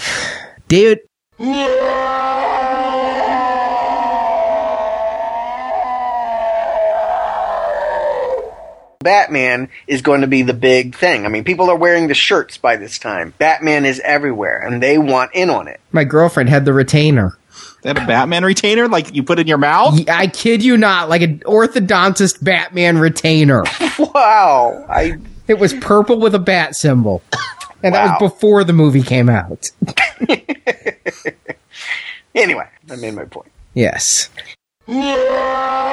David. 0.68 0.98
Batman 9.06 9.68
is 9.86 10.02
going 10.02 10.22
to 10.22 10.26
be 10.26 10.42
the 10.42 10.52
big 10.52 10.96
thing. 10.96 11.24
I 11.24 11.28
mean, 11.28 11.44
people 11.44 11.70
are 11.70 11.76
wearing 11.76 12.08
the 12.08 12.14
shirts 12.14 12.58
by 12.58 12.74
this 12.74 12.98
time. 12.98 13.32
Batman 13.38 13.84
is 13.84 14.00
everywhere, 14.00 14.58
and 14.58 14.82
they 14.82 14.98
want 14.98 15.30
in 15.32 15.48
on 15.48 15.68
it. 15.68 15.80
My 15.92 16.02
girlfriend 16.02 16.48
had 16.48 16.64
the 16.64 16.72
retainer. 16.72 17.38
That 17.82 17.98
a 17.98 18.04
Batman 18.04 18.44
retainer, 18.44 18.88
like 18.88 19.14
you 19.14 19.22
put 19.22 19.38
in 19.38 19.46
your 19.46 19.58
mouth? 19.58 20.10
I 20.10 20.26
kid 20.26 20.64
you 20.64 20.76
not, 20.76 21.08
like 21.08 21.22
an 21.22 21.38
orthodontist 21.46 22.42
Batman 22.42 22.98
retainer. 22.98 23.62
wow, 23.98 24.84
I. 24.88 25.18
It 25.46 25.60
was 25.60 25.72
purple 25.72 26.18
with 26.18 26.34
a 26.34 26.40
bat 26.40 26.74
symbol, 26.74 27.22
and 27.84 27.94
that 27.94 28.20
was 28.20 28.32
before 28.32 28.64
the 28.64 28.72
movie 28.72 29.02
came 29.02 29.28
out. 29.28 29.70
Anyway, 32.34 32.68
I 32.90 32.96
made 32.96 33.14
my 33.14 33.24
point. 33.24 33.50
Yes. 33.72 34.28
Yeah. 34.86 35.86